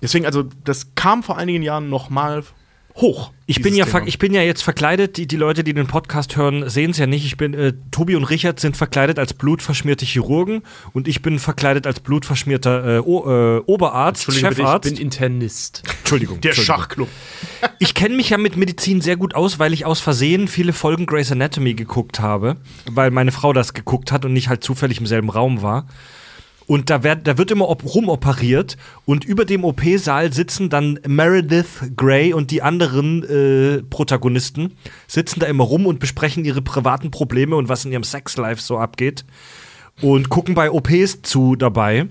[0.00, 2.44] Deswegen, also das kam vor einigen Jahren noch mal
[2.96, 3.32] hoch.
[3.46, 4.06] Ich bin, ja Thema.
[4.06, 7.06] ich bin ja jetzt verkleidet, die, die Leute, die den Podcast hören, sehen es ja
[7.06, 7.24] nicht.
[7.26, 10.62] Ich bin, äh, Tobi und Richard sind verkleidet als blutverschmierte Chirurgen
[10.92, 14.86] und ich bin verkleidet als blutverschmierter äh, o äh, Oberarzt, Entschuldige bitte, Chefarzt.
[14.86, 15.82] ich bin Internist.
[16.00, 16.40] Entschuldigung.
[16.40, 16.76] der Entschuldigung.
[16.78, 17.08] Schachclub.
[17.78, 21.06] Ich kenne mich ja mit Medizin sehr gut aus, weil ich aus Versehen viele Folgen
[21.06, 22.56] Grey's Anatomy geguckt habe,
[22.90, 25.86] weil meine Frau das geguckt hat und nicht halt zufällig im selben Raum war.
[26.66, 31.92] Und da, werd, da wird immer op rumoperiert und über dem OP-Saal sitzen dann Meredith
[31.96, 37.56] Grey und die anderen äh, Protagonisten, sitzen da immer rum und besprechen ihre privaten Probleme
[37.56, 39.24] und was in ihrem Sexlife so abgeht
[40.00, 42.06] und gucken bei OPs zu dabei.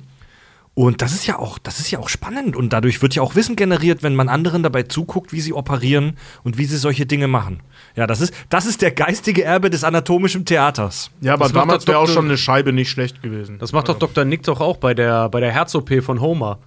[0.74, 3.36] Und das ist ja auch, das ist ja auch spannend und dadurch wird ja auch
[3.36, 7.28] Wissen generiert, wenn man anderen dabei zuguckt, wie sie operieren und wie sie solche Dinge
[7.28, 7.62] machen.
[7.96, 11.12] Ja, das ist, das ist der geistige Erbe des anatomischen Theaters.
[11.20, 13.60] Ja, aber Das damals wäre auch schon eine Scheibe nicht schlecht gewesen.
[13.60, 14.24] Das macht doch Dr.
[14.24, 16.60] Nick doch auch bei der, bei der Herz-OP von Homer.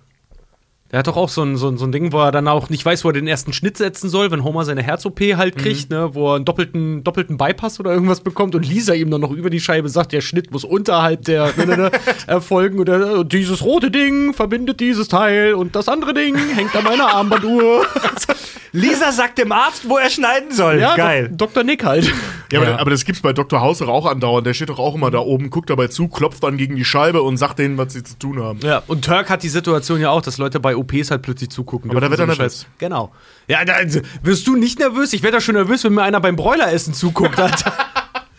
[0.95, 2.69] Der hat doch auch so ein, so, ein, so ein Ding, wo er dann auch
[2.69, 5.91] nicht weiß, wo er den ersten Schnitt setzen soll, wenn Homer seine Herz-OP halt kriegt,
[5.91, 9.33] ne, wo er einen doppelten, doppelten Bypass oder irgendwas bekommt und Lisa ihm dann noch
[9.33, 11.91] über die Scheibe sagt, der Schnitt muss unterhalb der ne, ne, ne,
[12.29, 16.77] erfolgen und, er, und dieses rote Ding verbindet dieses Teil und das andere Ding hängt
[16.77, 17.85] an meiner Armbanduhr.
[18.77, 20.81] Lisa sagt dem Arzt, wo er schneiden soll.
[20.81, 21.29] ja, Geil.
[21.31, 21.63] Dok- Dr.
[21.63, 22.13] Nick halt.
[22.51, 22.79] Ja, aber, Ja.
[22.79, 23.61] aber das gibt's bei Dr.
[23.61, 24.47] Hauser auch andauernd.
[24.47, 27.23] Der steht doch auch immer da oben, guckt dabei zu, klopft dann gegen die Scheibe
[27.23, 28.59] und sagt denen, was sie zu tun haben.
[28.65, 31.91] Ja, und Turk hat die Situation ja auch, dass Leute bei OPs halt plötzlich zugucken.
[31.91, 32.61] Aber da wird er nervös.
[32.63, 32.67] Scheiß.
[32.79, 33.13] Genau.
[33.47, 35.13] Ja, da, also, wirst du nicht nervös?
[35.13, 37.39] Ich werde da schon nervös, wenn mir einer beim Bräuleressen zuguckt.
[37.39, 37.73] Alter.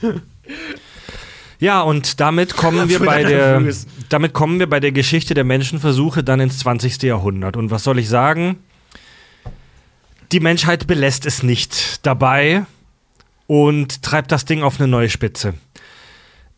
[1.58, 3.74] Ja, und damit kommen wir bei er der,
[4.10, 7.02] damit kommen wir bei der Geschichte der Menschenversuche dann ins 20.
[7.04, 7.56] Jahrhundert.
[7.56, 8.58] Und was soll ich sagen?
[10.32, 12.65] Die Menschheit belässt es nicht dabei
[13.47, 15.53] und treibt das Ding auf eine neue Spitze.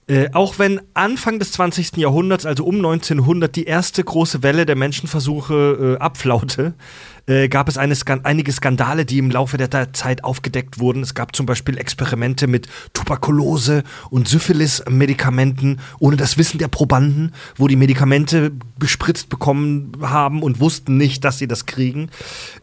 [0.09, 1.97] Äh, auch wenn Anfang des 20.
[1.97, 6.75] Jahrhunderts, also um 1900, die erste große Welle der Menschenversuche äh, abflaute,
[7.27, 11.03] äh, gab es eine Skan einige Skandale, die im Laufe der Zeit aufgedeckt wurden.
[11.03, 17.67] Es gab zum Beispiel Experimente mit Tuberkulose und Syphilis-Medikamenten ohne das Wissen der Probanden, wo
[17.67, 22.09] die Medikamente bespritzt bekommen haben und wussten nicht, dass sie das kriegen.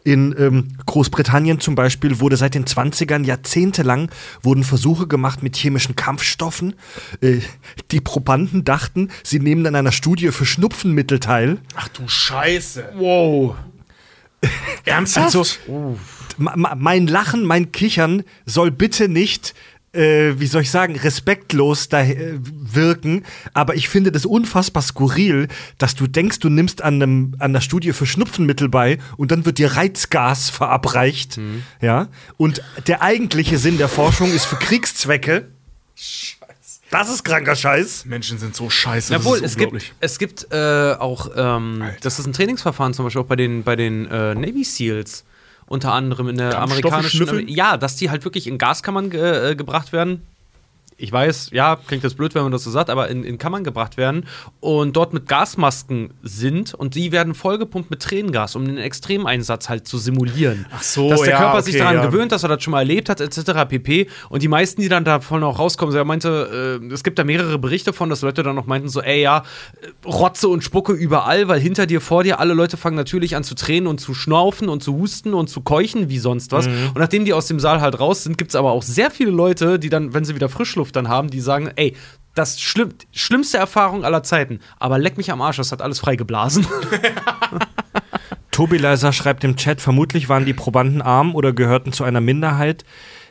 [0.03, 4.09] In ähm, Großbritannien zum Beispiel wurde seit den 20ern jahrzehntelang
[4.41, 6.75] wurden Versuche gemacht mit chemischen Kampfstoffen.
[7.21, 7.39] Äh,
[7.91, 11.59] die Probanden dachten, sie nehmen an einer Studie für Schnupfenmittel teil.
[11.75, 12.93] Ach du Scheiße.
[12.97, 13.55] Wow.
[14.85, 15.35] Ernsthaft?
[15.35, 15.97] Also,
[16.37, 19.53] mein Lachen, mein Kichern soll bitte nicht,
[19.93, 23.23] äh, wie soll ich sagen, respektlos da, äh, wirken,
[23.53, 27.61] aber ich finde das unfassbar skurril, dass du denkst, du nimmst an, einem, an einer
[27.61, 31.39] Studie für Schnupfenmittel bei und dann wird dir Reizgas verabreicht.
[31.81, 32.09] Ja?
[32.37, 35.47] Und der eigentliche Sinn der Forschung ist für Kriegszwecke.
[36.91, 38.05] Das ist kranker Scheiß.
[38.05, 39.11] Menschen sind so scheiße.
[39.13, 43.21] Jawohl, das es gibt, es gibt äh, auch, ähm, das ist ein Trainingsverfahren zum Beispiel
[43.21, 45.25] auch bei den, bei den äh, Navy SEALs.
[45.67, 47.17] Unter anderem in der Kampfstoffe amerikanischen.
[47.17, 47.47] schnüffeln?
[47.47, 50.21] ja, dass die halt wirklich in Gaskammern ge äh, gebracht werden.
[50.97, 53.65] Ich weiß, ja, klingt das blöd, wenn man das so sagt, aber in, in Kammern
[53.65, 54.25] gebracht werden
[54.61, 59.87] und dort mit Gasmasken sind und die werden vollgepumpt mit Tränengas, um den Extremeinsatz halt
[59.87, 60.65] zu simulieren.
[60.71, 62.05] Ach so, Dass der ja, Körper okay, sich daran ja.
[62.05, 63.67] gewöhnt, dass er das schon mal erlebt hat, etc.
[63.67, 64.07] pp.
[64.29, 67.25] Und die meisten, die dann davon auch rauskommen, so, er meinte, äh, es gibt da
[67.25, 69.43] mehrere Berichte von, dass Leute dann noch meinten, so, ey, ja,
[70.05, 73.55] Rotze und Spucke überall, weil hinter dir, vor dir, alle Leute fangen natürlich an zu
[73.55, 76.67] tränen und zu schnaufen und zu husten und zu keuchen wie sonst was.
[76.67, 76.91] Mhm.
[76.93, 79.31] Und nachdem die aus dem Saal halt raus sind, gibt es aber auch sehr viele
[79.31, 81.95] Leute, die dann, wenn sie wieder Frischluft dann haben, die sagen, ey,
[82.35, 86.67] das schlimm, schlimmste Erfahrung aller Zeiten, aber leck mich am Arsch, das hat alles freigeblasen.
[88.51, 92.85] Tobi Leiser schreibt im Chat, vermutlich waren die Probanden arm oder gehörten zu einer Minderheit.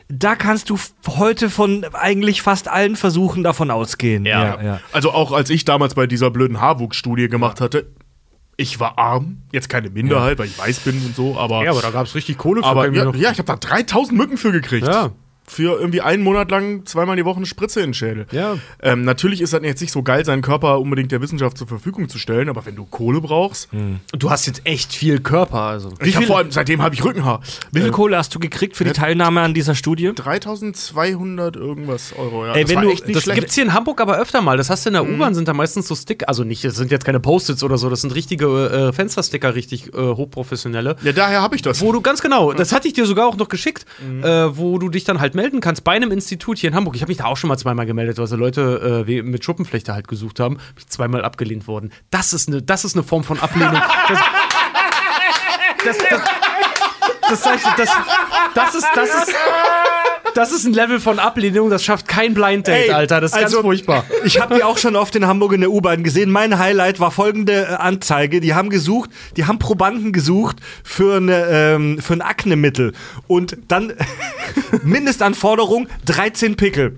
[0.07, 0.77] Da kannst du
[1.07, 4.25] heute von eigentlich fast allen Versuchen davon ausgehen.
[4.61, 4.79] ja.
[4.91, 7.87] Also auch als ich damals bei dieser blöden Haarwuchs-Studie gemacht hatte,
[8.57, 12.05] ich war arm, jetzt keine Minderheit, weil ich weiß bin und so, aber da gab
[12.05, 14.87] es richtig Kohle aber ja, ja, ich habe da 3000 Mücken für gekriegt.
[14.87, 15.11] Ja.
[15.47, 18.25] Für irgendwie einen Monat lang zweimal die Woche eine Spritze in den Schädel.
[18.31, 18.57] Ja.
[18.81, 22.09] Ähm, natürlich ist das jetzt nicht so geil, seinen Körper unbedingt der Wissenschaft zur Verfügung
[22.09, 23.69] zu stellen, aber wenn du Kohle brauchst,
[24.17, 25.93] Du hast jetzt echt viel Körper, also.
[26.03, 27.41] ich hab vor allem, seitdem habe ich Rückenhaar.
[27.71, 30.11] Wie viel Kohle hast du gekriegt für die Teilnahme an dieser Studie?
[30.15, 32.53] 3200 irgendwas Euro, ja.
[32.53, 33.39] Ey, das wenn war du- echt nicht Das schlecht.
[33.39, 34.57] gibt's hier in Hamburg aber öfter mal.
[34.57, 36.91] Das hast du in der U-Bahn, sind da meistens so Stick, also nicht, das sind
[36.91, 38.47] jetzt keine Post-its oder so, das sind richtige
[38.89, 40.95] äh, Fenstersticker, richtig äh, hochprofessionelle.
[41.03, 41.81] Ja, daher habe ich das.
[41.81, 43.85] Wo du ganz genau, das hatte ich dir sogar auch noch geschickt,
[44.23, 44.27] äh,
[44.57, 46.95] wo du dich dann halt melden kannst bei einem Institut hier in Hamburg.
[46.95, 49.93] Ich habe mich da auch schon mal zweimal gemeldet, weil so Leute äh, mit Schuppenflechte
[49.93, 50.55] halt gesucht haben.
[50.55, 51.91] Bin ich zweimal abgelehnt worden.
[52.09, 53.81] Das ist eine, das ist eine Form von Ablehnung.
[55.83, 55.97] Das, das,
[57.29, 57.89] das, das, ich, das,
[58.55, 59.35] das ist, das ist,
[60.35, 63.21] das ist ein Level von Ablehnung, das schafft kein Blind Date, Ey, Alter.
[63.21, 64.05] Das ist also- ganz furchtbar.
[64.25, 66.31] Ich habe die auch schon oft in Hamburg in der U-Bahn gesehen.
[66.31, 68.41] Mein Highlight war folgende äh, Anzeige.
[68.41, 72.93] Die haben gesucht, die haben Probanden gesucht für, eine, ähm, für ein Aknemittel.
[73.27, 73.93] Und dann
[74.83, 76.97] Mindestanforderung 13 Pickel.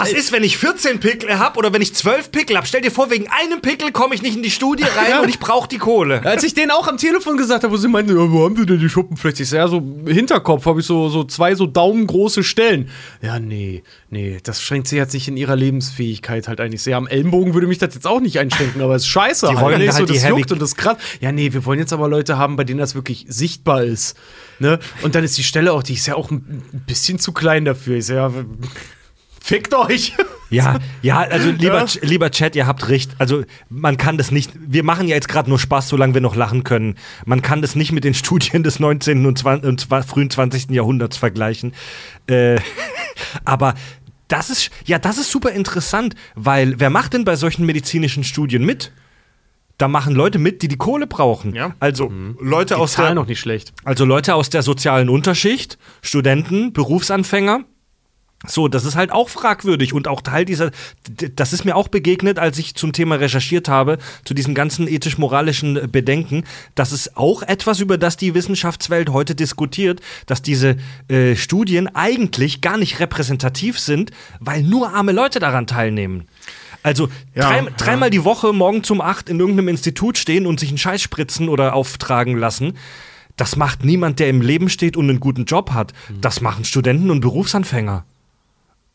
[0.00, 2.66] Was ist, wenn ich 14 Pickel habe oder wenn ich 12 Pickel habe?
[2.66, 5.38] Stell dir vor, wegen einem Pickel komme ich nicht in die Studie rein und ich
[5.38, 6.24] brauche die Kohle.
[6.24, 8.66] Als ich denen auch am Telefon gesagt habe, wo sie meinten, ja, wo haben sie
[8.66, 9.42] denn die Schuppenflechte?
[9.42, 12.88] Ich sag, ja, so Hinterkopf habe ich so, so zwei so daumengroße Stellen.
[13.22, 16.96] Ja, nee, nee, das schränkt sie jetzt nicht in ihrer Lebensfähigkeit halt eigentlich sehr.
[16.96, 19.48] Am Ellenbogen würde mich das jetzt auch nicht einschränken, aber es ist scheiße.
[19.48, 20.96] Die wollen halt, halt so, die das Heavy- juckt und das krass.
[21.20, 24.16] Ja, nee, wir wollen jetzt aber Leute haben, bei denen das wirklich sichtbar ist.
[24.58, 24.78] Ne?
[25.02, 26.40] Und dann ist die Stelle auch, die ist ja auch ein
[26.72, 27.96] ein bisschen zu klein dafür.
[27.96, 28.32] Ich sag, ja,
[29.50, 30.14] fickt euch.
[30.52, 33.12] Ja, ja, also lieber, lieber Chat, ihr habt recht.
[33.18, 36.34] Also man kann das nicht, wir machen ja jetzt gerade nur Spaß, solange wir noch
[36.34, 36.96] lachen können.
[37.24, 39.26] Man kann das nicht mit den Studien des 19.
[39.26, 40.70] und, 20, und frühen 20.
[40.70, 41.72] Jahrhunderts vergleichen.
[42.26, 42.58] Äh,
[43.44, 43.74] aber
[44.26, 48.64] das ist, ja, das ist super interessant, weil wer macht denn bei solchen medizinischen Studien
[48.66, 48.90] mit?
[49.78, 51.54] Da machen Leute mit, die die Kohle brauchen.
[51.54, 51.76] Ja.
[51.78, 53.72] Also Leute Die aus der, noch nicht schlecht.
[53.84, 57.60] also Leute aus der sozialen Unterschicht, Studenten, Berufsanfänger.
[58.46, 60.70] So, das ist halt auch fragwürdig und auch Teil dieser,
[61.36, 65.90] das ist mir auch begegnet, als ich zum Thema recherchiert habe, zu diesen ganzen ethisch-moralischen
[65.92, 66.44] Bedenken.
[66.74, 70.78] Das ist auch etwas, über das die Wissenschaftswelt heute diskutiert, dass diese
[71.08, 76.26] äh, Studien eigentlich gar nicht repräsentativ sind, weil nur arme Leute daran teilnehmen.
[76.82, 77.70] Also Ja, drei, ja.
[77.76, 81.50] dreimal die Woche morgen zum acht in irgendeinem Institut stehen und sich einen Scheiß spritzen
[81.50, 82.78] oder auftragen lassen.
[83.36, 85.92] Das macht niemand, der im Leben steht und einen guten Job hat.
[86.22, 88.04] Das machen Studenten und Berufsanfänger.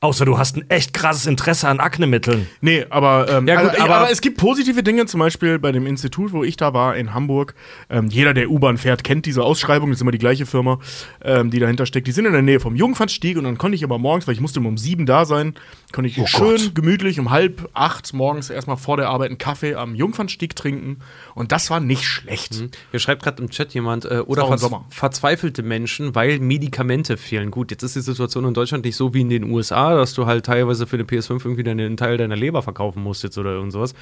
[0.02, 2.48] Außer du hast ein echt krasses Interesse an Aknemitteln.
[2.62, 5.72] Nee, aber, ähm, Ja, gut, also, aber- aber, es gibt positive Dinge, zum Beispiel bei
[5.72, 7.56] dem Institut, wo ich da war, in Hamburg.
[7.90, 10.80] Ähm, jeder, der U-Bahn fährt, kennt diese Ausschreibung, das ist immer die gleiche Firma,
[11.24, 12.06] ähm, die dahinter steckt.
[12.08, 14.42] Die sind in der Nähe vom Jungfernstieg und dann konnte ich aber morgens, weil ich
[14.42, 15.56] musste immer um sieben da sein,
[15.92, 16.76] konnte ich schön Gott.
[16.76, 21.00] gemütlich um halb acht morgens erstmal vor der Arbeit einen Kaffee am Jungfernstieg trinken
[21.34, 22.54] und das war nicht schlecht.
[22.92, 24.86] Hier schreibt gerade im Chat jemand, äh, oder verz Sommer.
[24.90, 27.50] verzweifelte Menschen, weil Medikamente fehlen.
[27.50, 30.26] Gut, jetzt ist die Situation in Deutschland nicht so wie in den USA, dass du
[30.26, 33.74] halt teilweise für eine PS5 irgendwie einen Teil deiner Leber verkaufen musst jetzt oder irgend
[33.74, 33.94] sowas.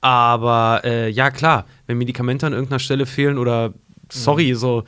[0.00, 3.72] Aber äh, ja, klar, wenn Medikamente an irgendeiner Stelle fehlen oder,
[4.10, 4.84] sorry, so,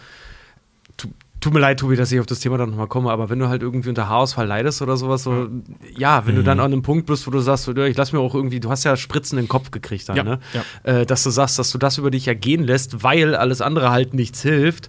[0.96, 1.08] tu,
[1.40, 3.48] tut mir leid, Tobi, dass ich auf das Thema dann nochmal komme, aber wenn du
[3.48, 5.48] halt irgendwie unter Haarausfall leidest oder sowas, so,
[5.96, 8.12] ja, wenn du dann an einem Punkt bist, wo du sagst, so, ja, ich lass
[8.12, 10.38] mir auch irgendwie, du hast ja Spritzen in den Kopf gekriegt dann, Ja, ne?
[10.52, 10.92] ja.
[11.00, 14.14] Äh, dass du sagst, dass du das über dich ergehen lässt, weil alles andere halt
[14.14, 14.88] nichts hilft.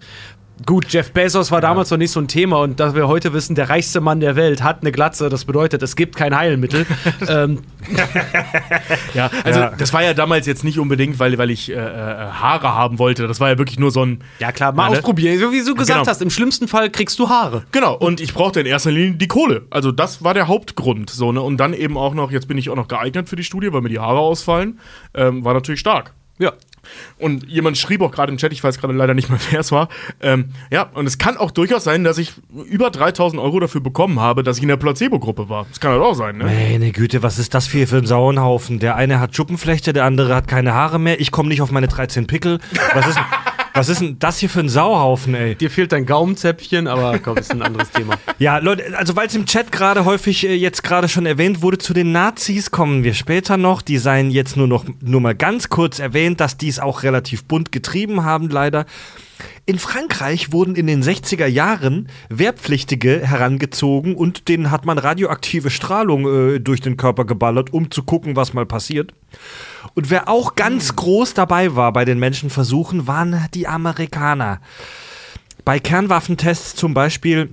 [0.65, 3.55] Gut, Jeff Bezos war damals noch nicht so ein Thema und dass wir heute wissen,
[3.55, 6.85] der reichste Mann der Welt hat eine Glatze, das bedeutet, es gibt kein Heilmittel.
[7.27, 7.59] ähm,
[9.13, 12.73] Ja, also das war ja damals jetzt nicht unbedingt, weil, weil ich äh, äh, Haare
[12.73, 13.27] haben wollte.
[13.27, 14.23] Das war ja wirklich nur so ein.
[14.39, 14.97] ja klar, mal Ja, ne?
[14.97, 15.39] ausprobieren.
[15.39, 16.09] So wie du gesagt Genau.
[16.09, 17.63] hast, im schlimmsten Fall kriegst du Haare.
[17.71, 19.63] Genau, und ich brauchte in erster Linie die Kohle.
[19.69, 21.09] Also das war der Hauptgrund.
[21.09, 21.41] So, ne?
[21.41, 23.81] Und dann eben auch noch, jetzt bin ich auch noch geeignet für die Studie, weil
[23.81, 24.79] mir die Haare ausfallen,
[25.13, 26.13] ähm, war natürlich stark.
[26.39, 26.53] Ja.
[27.17, 29.71] Und jemand schrieb auch gerade im Chat, ich weiß gerade leider nicht mehr, wer es
[29.71, 29.89] war.
[30.21, 32.33] Ähm, ja, und es kann auch durchaus sein, dass ich
[32.65, 35.65] über 3000 Euro dafür bekommen habe, dass ich in der Placebo-Gruppe war.
[35.69, 36.45] Das kann halt auch sein, ne?
[36.45, 38.79] Meine Güte, was ist das für, für ein Sauenhaufen?
[38.79, 41.19] Der eine hat Schuppenflechte, der andere hat keine Haare mehr.
[41.19, 42.59] Ich komme nicht auf meine 13 Pickel.
[42.93, 43.19] Was ist,
[43.77, 45.55] was ist denn das hier für ein Sauhaufen, ey?
[45.55, 48.15] Dir fehlt dein Gaumenzäpfchen, aber komm, ist ein anderes Thema.
[48.39, 51.79] Ja, Leute, also weil es im Chat gerade häufig äh, jetzt gerade schon erwähnt wurde,
[51.79, 53.81] zu den Nazis kommen wir später noch.
[53.81, 57.45] Die seien jetzt nur noch nur mal ganz kurz erwähnt, dass die es auch relativ
[57.45, 58.85] bunt getrieben haben, leider.
[59.69, 66.25] In Frankreich wurden in den 60er Jahren Wehrpflichtige herangezogen und denen hat man radioaktive Strahlung
[66.55, 69.13] äh, durch den Körper geballert, um zu gucken, was mal passiert.
[69.93, 74.61] Und wer auch ganz groß dabei war bei den Menschenversuchen, waren die Amerikaner.
[75.65, 77.49] Bei Kernwaffentests zum Beispiel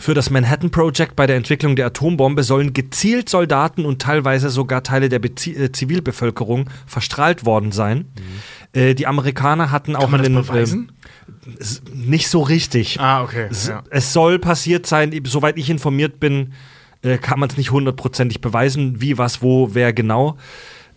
[0.00, 4.82] für das Manhattan Project bei der Entwicklung der Atombombe sollen gezielt Soldaten und teilweise sogar
[4.82, 8.06] Teile der Bezi äh, Zivilbevölkerung verstrahlt worden sein.
[8.72, 10.92] Äh, die Amerikaner hatten auch Kann man das einen, beweisen?
[11.46, 12.98] ähm, nicht so richtig.
[12.98, 13.48] Ah, okay.
[13.68, 13.82] Ja.
[13.90, 16.54] Es soll passiert sein, soweit ich informiert bin,
[17.02, 20.38] äh, kann man es nicht hundertprozentig beweisen, wie, was, wo, wer genau.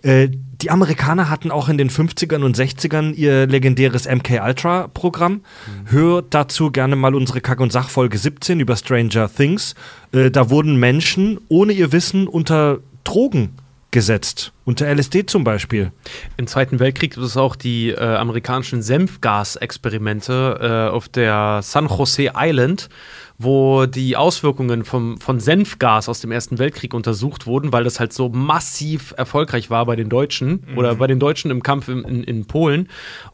[0.04, 0.30] Äh,
[0.62, 5.42] die Amerikaner hatten auch in den 50ern und 60ern ihr legendäres MK-Ultra-Programm.
[5.86, 9.76] Hört dazu gerne mal unsere Kack- und Sachfolge 17 über Stranger Things.
[10.14, 13.56] Äh, da wurden Menschen ohne ihr Wissen unter Drogen
[13.92, 14.54] gesetzt.
[14.66, 15.92] Unter LSD zum Beispiel.
[16.38, 22.32] Im Zweiten Weltkrieg gibt es auch die äh, amerikanischen Senfgasexperimente äh, auf der San Jose
[22.36, 22.90] Island,
[23.38, 28.14] wo die Auswirkungen vom, von Senfgas aus dem Ersten Weltkrieg untersucht wurden, weil das halt
[28.14, 32.24] so massiv erfolgreich war bei den Deutschen oder bei den Deutschen im Kampf in, in,
[32.24, 32.90] in Polen.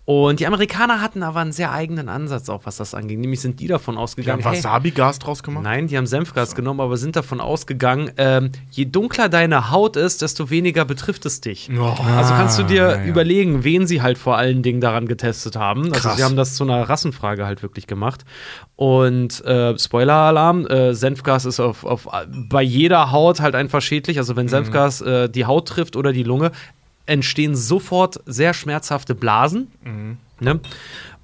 [0.06, 3.20] Und die Amerikaner hatten aber einen sehr eigenen Ansatz, auch was das angeht.
[3.20, 5.64] Nämlich sind die davon Die ausgegangen, haben hey, Wasabi-Gas draus gemacht?
[5.64, 10.22] Nein, die haben Senfgas genommen, aber sind davon ausgegangen, ähm, je dunkler deine Haut ist,
[10.22, 11.70] desto weniger betrifft es dich.
[11.78, 11.96] Oh.
[12.16, 13.06] Also kannst du dir ja, ja.
[13.06, 15.94] überlegen, wen sie halt vor allen Dingen daran getestet haben.
[15.94, 16.18] Also Krass.
[16.18, 18.26] sie haben das zu einer Rassenfrage halt wirklich gemacht.
[18.76, 22.08] Und äh, Spoiler-Alarm, äh, Senfgas ist auf, auf,
[22.48, 24.20] bei jeder Haut halt einfach schädlich.
[24.20, 26.52] Also wenn Senfgas äh, die Haut trifft oder die Lunge,
[27.08, 29.72] entstehen sofort sehr schmerzhafte Blasen.
[30.42, 30.60] Ne?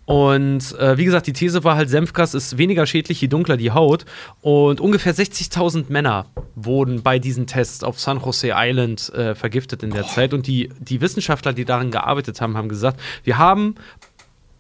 [0.06, 3.70] Und äh, wie gesagt, die These war halt, Senfgas ist weniger schädlich, je dunkler die
[3.70, 4.06] Haut.
[4.42, 9.92] Und ungefähr 60.000 Männer wurden bei diesen Tests auf San Jose Island äh, vergiftet in
[9.92, 10.34] der Zeit.
[10.34, 13.76] Und die, die Wissenschaftler, die daran gearbeitet haben, haben gesagt, wir haben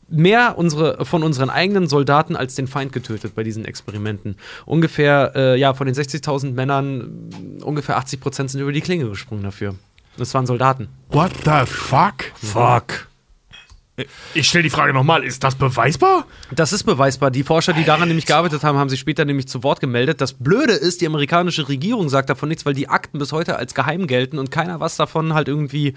[0.08, 4.36] mehr unsere, von unseren eigenen Soldaten als den Feind getötet bei diesen Experimenten.
[4.66, 7.30] Ungefähr, äh, ja, von den 60.000 Männern,
[7.60, 9.76] mh, ungefähr 80 Prozent sind über die Klinge gesprungen dafür.
[10.18, 10.88] Das waren Soldaten.
[11.10, 12.26] What the fuck?
[12.36, 13.08] Fuck.
[14.34, 16.26] Ich stelle die Frage nochmal, ist das beweisbar?
[16.52, 17.32] Das ist beweisbar.
[17.32, 20.20] Die Forscher, die daran nämlich gearbeitet haben, haben sich später nämlich zu Wort gemeldet.
[20.20, 23.74] Das Blöde ist, die amerikanische Regierung sagt davon nichts, weil die Akten bis heute als
[23.74, 25.96] geheim gelten und keiner was davon halt irgendwie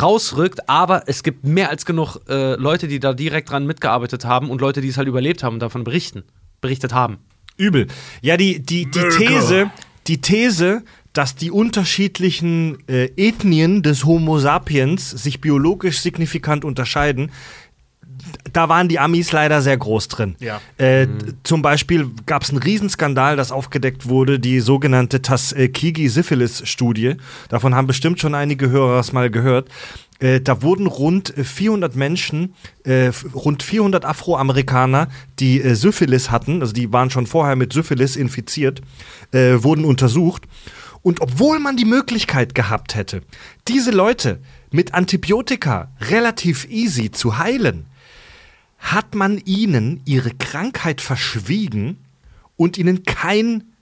[0.00, 0.68] rausrückt.
[0.68, 4.60] Aber es gibt mehr als genug äh, Leute, die da direkt dran mitgearbeitet haben und
[4.60, 6.24] Leute, die es halt überlebt haben und davon berichten,
[6.60, 7.18] berichtet haben.
[7.56, 7.86] Übel.
[8.20, 9.70] Ja, die, die, die These,
[10.06, 10.82] die These,
[11.12, 17.30] dass die unterschiedlichen äh, Ethnien des Homo sapiens sich biologisch signifikant unterscheiden,
[18.52, 20.36] da waren die Amis leider sehr groß drin.
[20.40, 20.60] Ja.
[20.78, 25.20] Äh, d- Zum Beispiel gab es einen Riesenskandal, das aufgedeckt wurde, die sogenannte
[26.04, 27.16] Tuskegee-Syphilis-Studie.
[27.48, 29.68] Davon haben bestimmt schon einige Hörer es mal gehört.
[30.20, 32.54] Äh, da wurden rund äh, 400 Menschen,
[32.84, 35.08] äh, rund 400 Afroamerikaner,
[35.40, 38.80] die äh, Syphilis hatten, also die waren schon vorher mit Syphilis infiziert,
[39.32, 40.44] äh, wurden untersucht.
[41.02, 43.22] Und obwohl man die Möglichkeit gehabt hätte,
[43.68, 44.38] diese Leute
[44.70, 47.86] mit Antibiotika relativ easy zu heilen,
[48.84, 52.04] hat man ihnen ihre Krankheit verschwiegen
[52.56, 53.72] und ihnen kein,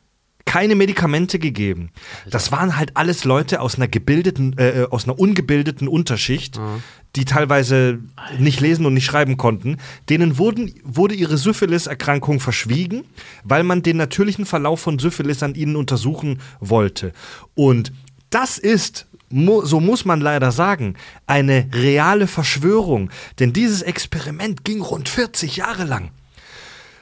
[0.44, 1.90] keine Medikamente gegeben.
[2.30, 6.60] Das waren halt alles Leute aus einer gebildeten, äh, aus einer ungebildeten Unterschicht,
[7.16, 7.98] die teilweise
[8.38, 9.78] nicht lesen und nicht schreiben konnten.
[10.08, 13.04] Denen wurden, wurde ihre Syphilis-Erkrankung verschwiegen,
[13.42, 17.12] weil man den natürlichen Verlauf von Syphilis an ihnen untersuchen wollte.
[17.54, 17.92] Und
[18.30, 20.94] das ist so muss man leider sagen,
[21.26, 23.10] eine reale Verschwörung.
[23.38, 26.10] Denn dieses Experiment ging rund 40 Jahre lang.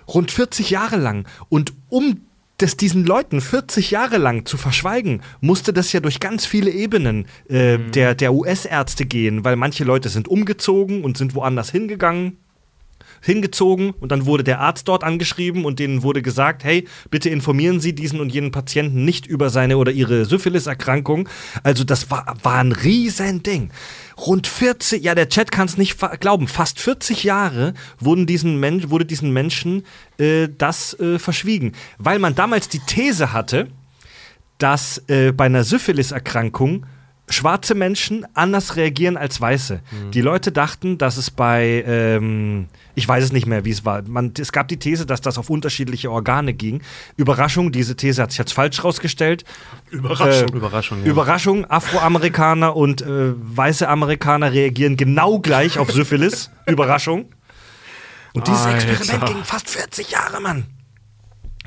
[0.09, 1.27] Rund 40 Jahre lang.
[1.49, 2.23] Und um
[2.59, 7.27] das diesen Leuten 40 Jahre lang zu verschweigen, musste das ja durch ganz viele Ebenen
[7.49, 12.37] äh, der, der US-Ärzte gehen, weil manche Leute sind umgezogen und sind woanders hingegangen
[13.21, 17.81] hingezogen und dann wurde der Arzt dort angeschrieben und denen wurde gesagt, hey, bitte informieren
[17.81, 21.29] Sie diesen und jenen Patienten nicht über seine oder ihre Syphilis-Erkrankung.
[21.63, 23.71] Also das war, war ein Riesending.
[24.17, 28.91] Rund 40, ja, der Chat kann es nicht glauben, fast 40 Jahre wurden diesen Men
[28.91, 29.85] wurde diesen Menschen
[30.19, 33.69] äh, das äh, verschwiegen, weil man damals die These hatte,
[34.59, 36.85] dass äh, bei einer Syphilis-Erkrankung
[37.31, 39.81] schwarze Menschen anders reagieren als weiße.
[40.13, 44.03] Die Leute dachten, dass es bei, ähm, ich weiß es nicht mehr, wie es war.
[44.03, 46.83] Man, es gab die These, dass das auf unterschiedliche Organe ging.
[47.17, 49.45] Überraschung, diese These hat sich jetzt falsch rausgestellt.
[49.91, 50.49] Überraschung.
[50.49, 51.11] Äh, Überraschung, ja.
[51.11, 56.51] Überraschung, Afroamerikaner und äh, weiße Amerikaner reagieren genau gleich auf Syphilis.
[56.67, 57.27] Überraschung.
[58.33, 58.91] Und dieses Alter.
[58.91, 60.65] Experiment ging fast 40 Jahre, Mann.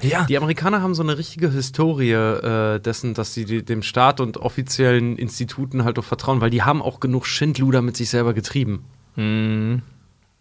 [0.02, 0.26] Ja.
[0.26, 4.38] Die Amerikaner haben so eine richtige Historie äh, dessen, dass sie die, dem Staat und
[4.38, 8.86] offiziellen Instituten halt auch vertrauen, weil die haben auch genug Schindluder mit sich selber getrieben.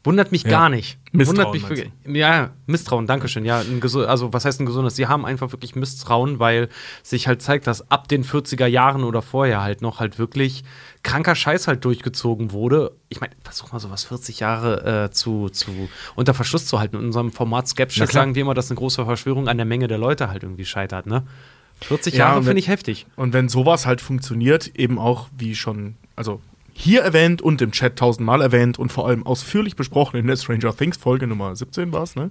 [0.04, 0.98] Wundert mich gar nicht.
[1.12, 1.92] Misstrauen, Wundert mich wirklich.
[2.06, 3.44] Ja, Misstrauen, Dankeschön.
[3.44, 3.62] Ja,
[4.06, 4.96] also was heißt ein gesundes?
[4.96, 6.68] Sie haben einfach wirklich Misstrauen, weil
[7.02, 10.64] sich halt zeigt, dass ab den 40er Jahren oder vorher halt noch halt wirklich
[11.02, 12.92] kranker Scheiß halt durchgezogen wurde.
[13.08, 16.96] Ich meine, versuch mal sowas 40 Jahre äh, zu, zu unter Verschluss zu halten.
[16.96, 19.98] In unserem Format Skepsis sagen wir immer, dass eine große Verschwörung an der Menge der
[19.98, 21.24] Leute halt irgendwie scheitert, ne?
[21.80, 23.06] 40 Ja, Jahre finde ich heftig.
[23.16, 26.40] Und wenn sowas halt funktioniert, eben auch wie schon, also
[26.82, 30.76] hier erwähnt und im Chat tausendmal erwähnt und vor allem ausführlich besprochen in der Stranger
[30.76, 32.30] Things Folge Nummer 17 war es, ne?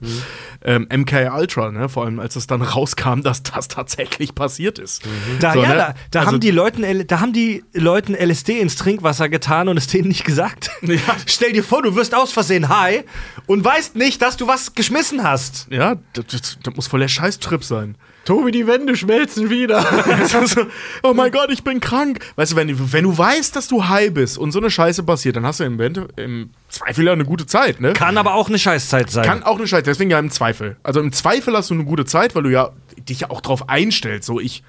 [0.64, 1.88] Ähm, MK Ultra, ne?
[1.89, 5.04] Vor allem als es dann rauskam, dass das tatsächlich passiert ist.
[5.39, 5.76] Da, So, ja, ne?
[5.76, 9.78] da, da, Also- haben die Leuten, da haben die Leuten LSD ins Trinkwasser getan und
[9.78, 10.70] es denen nicht gesagt.
[11.28, 13.04] Stell dir vor, du wirst aus Versehen high
[13.47, 15.68] und weißt nicht, dass du was geschmissen hast.
[15.72, 17.95] Ja, das, das, das muss voll der Scheißtrip sein.
[18.26, 19.82] Tobi, die Wände schmelzen wieder.
[20.45, 20.65] so,
[21.01, 22.19] oh mein Gott, ich bin krank.
[22.36, 25.01] Weißt du, wenn, du- wenn du weißt, dass du high bist und so eine Scheiße
[25.03, 25.80] passiert, dann hast du im,
[26.17, 27.93] im Zweifel ja eine gute Zeit, ne?
[27.93, 29.26] Kann aber auch eine Scheißzeit sein.
[29.26, 30.78] Kann auch eine Scheiße, deswegen ja im Zweifel.
[30.84, 32.72] Also im Zweifel hast du eine gute Zeit, weil du ja
[33.09, 34.28] dich ja auch drauf einstellst.
[34.28, 34.63] So, ich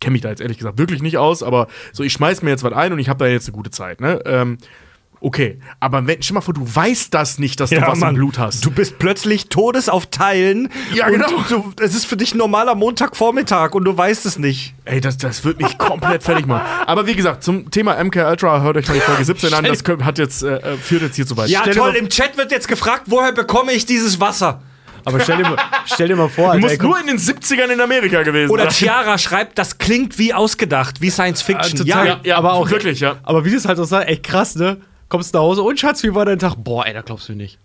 [0.00, 2.64] kenne mich da jetzt ehrlich gesagt wirklich nicht aus, aber so, ich schmeiß mir jetzt
[2.64, 4.20] was ein und ich habe da jetzt eine gute Zeit, ne?
[4.24, 4.58] Ähm,
[5.20, 8.10] okay, aber wenn, stell mal vor, du weißt das nicht, dass du was Mann.
[8.10, 8.64] im Blut hast.
[8.64, 10.68] Du bist plötzlich todes auf Teilen.
[10.94, 11.28] Ja, und genau.
[11.48, 14.74] Du, es ist für dich ein normaler Montagvormittag und du weißt es nicht.
[14.84, 16.66] Ey, das, das wird mich komplett fertig machen.
[16.86, 19.64] Aber wie gesagt, zum Thema MK Ultra hört euch mal die Folge 17 an.
[19.64, 21.48] Das hat jetzt, äh, äh, führt jetzt hier zu weit.
[21.48, 21.94] Ja, Stell toll.
[21.96, 24.62] Im Chat wird jetzt gefragt, woher bekomme ich dieses Wasser?
[25.04, 25.56] Aber stell dir mal,
[25.86, 28.22] stell dir mal vor, Du Alter, musst ey, guck- nur in den 70ern in Amerika
[28.22, 28.68] gewesen Oder.
[28.70, 31.78] Chiara schreibt, das klingt wie ausgedacht, wie Science Fiction.
[31.78, 32.06] total.
[32.06, 33.16] ja, Ja, aber auch- wirklich, ja.
[33.22, 34.76] Aber wie das halt auch sagt, ey, krass, ne?
[35.10, 36.54] Kommst nach Hause und Schatz, wie war dein Tag?
[36.56, 37.58] Boah, ey, da glaubst du nicht.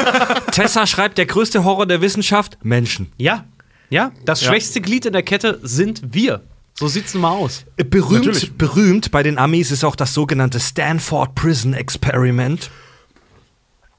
[0.52, 3.12] Tessa schreibt, der größte Horror der Wissenschaft, Menschen.
[3.18, 3.44] Ja,
[3.90, 4.48] ja, das Ja.
[4.48, 6.42] schwächste Glied in der Kette sind wir.
[6.74, 7.64] So sieht's nun mal aus.
[7.76, 8.52] Berühmt, Natürlich.
[8.56, 12.70] berühmt bei den Amis ist auch das sogenannte Stanford Prison Experiment,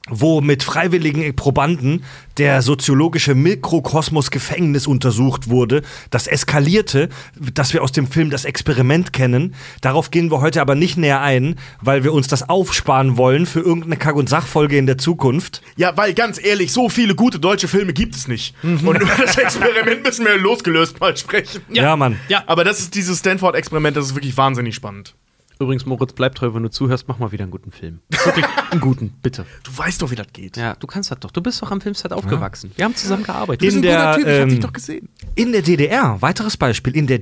[0.08, 2.04] wo mit freiwilligen Probanden
[2.38, 5.82] der soziologische Mikrokosmos Gefängnis untersucht wurde.
[6.10, 7.08] Das eskalierte,
[7.52, 9.54] dass wir aus dem Film das Experiment kennen.
[9.80, 13.60] Darauf gehen wir heute aber nicht näher ein, weil wir uns das aufsparen wollen für
[13.60, 15.62] irgendeine Kack- und Sachfolge in der Zukunft.
[15.76, 18.54] Ja, weil ganz ehrlich, so viele gute deutsche Filme gibt es nicht.
[18.62, 18.86] Mhm.
[18.86, 21.62] Und über das Experiment müssen wir losgelöst mal sprechen.
[21.70, 22.18] Ja, Mann.
[22.28, 22.44] Ja.
[22.46, 25.14] Aber das ist dieses Stanford-Experiment, das ist wirklich wahnsinnig spannend.
[25.58, 28.00] Übrigens, Moritz, bleib treu, wenn du zuhörst, mach mal wieder einen guten Film.
[28.10, 29.46] Wirklich einen guten, bitte.
[29.64, 30.56] Du weißt doch, wie das geht.
[30.56, 31.30] Ja, du kannst das doch.
[31.30, 32.72] Du bist doch am Filmset aufgewachsen.
[32.76, 33.62] Wir haben zusammen gearbeitet.
[33.62, 35.08] In Du bist ein der, guter Typ, ich hab ähm, dich doch gesehen.
[35.34, 37.20] In der DDR, weiteres Beispiel, in der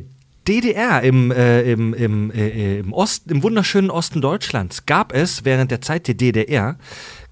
[0.49, 5.71] DDR, im, äh, im, im, äh, im, Osten, im wunderschönen Osten Deutschlands, gab es während
[5.71, 6.77] der Zeit der DDR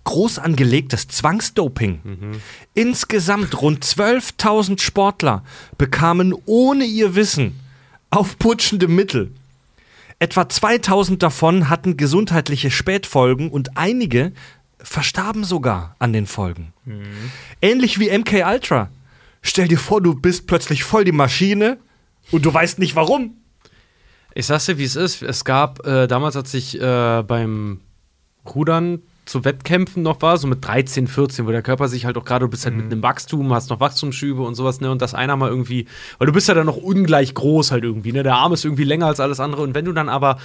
[0.05, 2.01] groß angelegtes Zwangsdoping.
[2.75, 5.45] Insgesamt rund 12.000 Sportler
[5.79, 7.61] bekamen ohne ihr Wissen
[8.11, 9.33] aufputschende Mittel.
[10.23, 14.31] Etwa 2000 davon hatten gesundheitliche Spätfolgen und einige
[14.79, 16.73] verstarben sogar an den Folgen.
[17.61, 18.89] Ähnlich wie MK Ultra.
[19.43, 21.79] Stell dir vor, du bist plötzlich voll die Maschine
[22.31, 23.39] und du weißt nicht warum.
[24.33, 25.23] Ich sag's dir, wie es ist.
[25.23, 27.81] Es gab äh, damals, als ich äh, beim
[28.47, 29.03] Rudern
[29.33, 32.45] zu Wettkämpfen noch war, so mit 13, 14, wo der Körper sich halt auch gerade,
[32.45, 34.91] du bist halt mit einem Wachstum, hast noch Wachstumsschübe und sowas, ne?
[34.91, 35.87] Und das einer mal irgendwie,
[36.19, 38.23] weil du bist ja dann noch ungleich groß halt irgendwie, ne?
[38.23, 39.63] Der Arm ist irgendwie länger als alles andere.
[39.63, 40.37] Und wenn du dann aber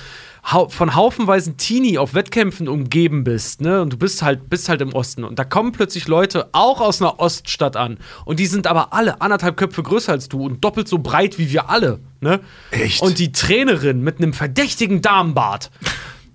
[0.49, 3.81] hau von haufenweisen Teenie auf Wettkämpfen umgeben bist, ne?
[3.81, 5.25] Und du bist halt, bist halt im Osten.
[5.25, 7.97] Und da kommen plötzlich Leute auch aus einer Oststadt an.
[8.23, 11.51] Und die sind aber alle anderthalb Köpfe größer als du und doppelt so breit wie
[11.51, 12.39] wir alle, ne?
[12.71, 13.01] Echt?
[13.01, 15.71] Und die Trainerin mit einem verdächtigen Damenbart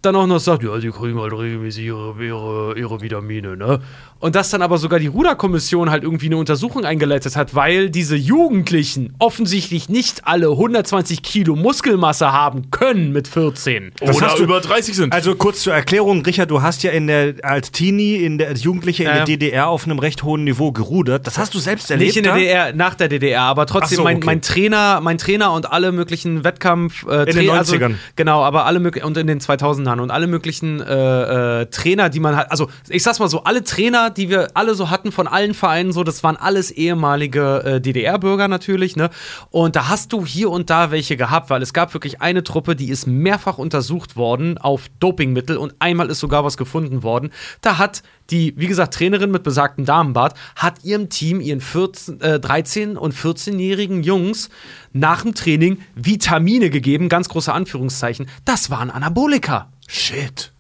[0.03, 3.80] dann auch noch sagt, ja, die kriegen halt regelmäßig ihre, ihre, ihre Vitamine, ne?
[4.18, 8.14] Und dass dann aber sogar die Ruderkommission halt irgendwie eine Untersuchung eingeleitet hat, weil diese
[8.14, 13.90] Jugendlichen offensichtlich nicht alle 120 Kilo Muskelmasse haben können mit 14.
[13.98, 15.12] Das Oder hast du- über 30 sind.
[15.12, 18.62] Also kurz zur Erklärung, Richard, du hast ja in der, als Teenie, in der, als
[18.62, 19.14] Jugendliche in Ja.
[19.16, 21.26] der DDR auf einem recht hohen Niveau gerudert.
[21.26, 22.09] Das hast du selbst erlebt.
[22.09, 22.38] Nicht in der da?
[22.38, 24.26] DDR, nach der DDR, aber trotzdem Ach so, mein, okay.
[24.26, 27.94] mein Trainer, mein Trainer und alle möglichen Wettkampf äh, In den Tra- also, 90ern.
[28.14, 32.09] genau, aber alle möglichen und in den 2000ern Böngern und alle möglichen äh, äh, Trainer,
[32.09, 32.51] die man hat.
[32.51, 35.93] Also, ich sag's mal so, alle Trainer, die wir alle so hatten von allen Vereinen,
[35.93, 39.11] so, das waren alles ehemalige äh, DDR-Bürger natürlich, ne?
[39.51, 42.76] Und da hast du hier und da welche gehabt, weil es gab wirklich eine Truppe,
[42.76, 47.30] die ist mehrfach untersucht worden auf Dopingmittel und einmal ist sogar was gefunden worden.
[47.61, 48.03] Da hat
[48.33, 53.14] die, wie gesagt, Trainerin mit besagtem Damenbart, hat ihrem Team, ihren 14, äh, 13- und
[53.14, 54.49] 14-jährigen Jungs
[54.93, 58.26] nach dem Training Vitamine gegeben, ganz große Anführungszeichen.
[58.45, 59.70] Das waren Anabolika.
[59.87, 60.53] Shit.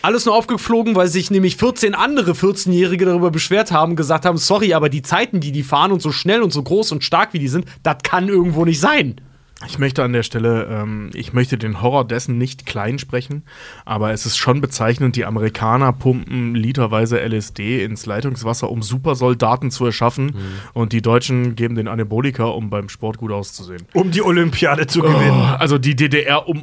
[0.00, 4.72] Alles nur aufgeflogen, weil sich nämlich 14 andere 14-Jährige darüber beschwert haben, gesagt haben, sorry,
[4.72, 7.38] aber die Zeiten, die die fahren und so schnell und so groß und stark wie
[7.38, 9.20] die sind, das kann irgendwo nicht sein.
[9.66, 13.42] Ich möchte an der Stelle, ähm, ich möchte den Horror dessen nicht klein sprechen,
[13.84, 19.86] aber es ist schon bezeichnend, die Amerikaner pumpen literweise LSD ins Leitungswasser, um Supersoldaten zu
[19.86, 20.32] erschaffen Mhm.
[20.74, 23.82] und die Deutschen geben den Anabolika, um beim Sport gut auszusehen.
[23.94, 25.40] Um die Olympiade zu Oh, gewinnen.
[25.58, 26.62] also die DDR, um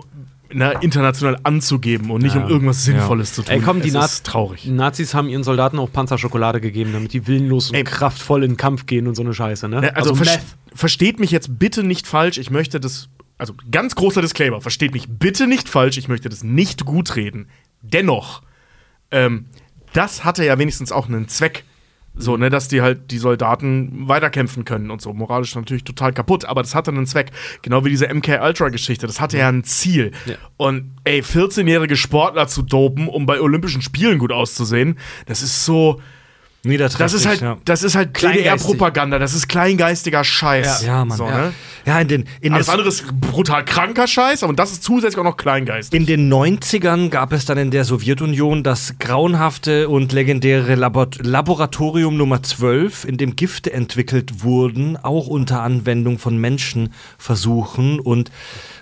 [0.53, 3.53] na, international anzugeben und nicht um irgendwas Sinnvolles zu tun.
[3.53, 4.65] Ey, komm, die es Naz ist traurig.
[4.67, 7.85] Nazis haben ihren Soldaten auch Panzerschokolade gegeben, damit die willenlos und Ey.
[7.85, 9.79] kraftvoll in den Kampf gehen und so eine Scheiße, ne?
[9.79, 10.41] Ne, Also, Meth.
[10.71, 12.37] Ver versteht mich jetzt bitte nicht falsch.
[12.37, 15.97] Ich möchte das, also ganz großer Disclaimer, versteht mich bitte nicht falsch.
[15.97, 17.49] Ich möchte das nicht gut reden.
[17.81, 18.41] Dennoch,
[19.11, 19.47] ähm,
[19.93, 21.65] das hatte ja wenigstens auch einen Zweck.
[22.13, 25.13] So, ne, dass die halt die Soldaten weiterkämpfen können und so.
[25.13, 27.31] Moralisch natürlich total kaputt, aber das hatte einen Zweck.
[27.61, 29.07] Genau wie diese MK-Ultra-Geschichte.
[29.07, 30.11] Das hatte ja ein Ziel.
[30.25, 30.35] Ja.
[30.57, 36.01] Und ey, 14-jährige Sportler zu dopen, um bei Olympischen Spielen gut auszusehen, das ist so.
[36.63, 37.57] Das ist halt, ja.
[37.65, 38.21] das ist halt.
[38.21, 40.85] DDR-Propaganda, das ist kleingeistiger Scheiß.
[40.85, 41.17] Ja, Mann.
[41.17, 41.37] So, ja.
[41.47, 41.53] Ne?
[41.87, 45.23] ja, in den, in, Alles andere ist brutal kranker Scheiß, aber das ist zusätzlich auch
[45.23, 45.99] noch kleingeistig.
[45.99, 52.15] in den 90ern gab es dann in der Sowjetunion das grauenhafte und legendäre Labor Laboratorium
[52.15, 58.29] Nummer 12, in dem Gifte entwickelt wurden, auch unter Anwendung von Menschenversuchen und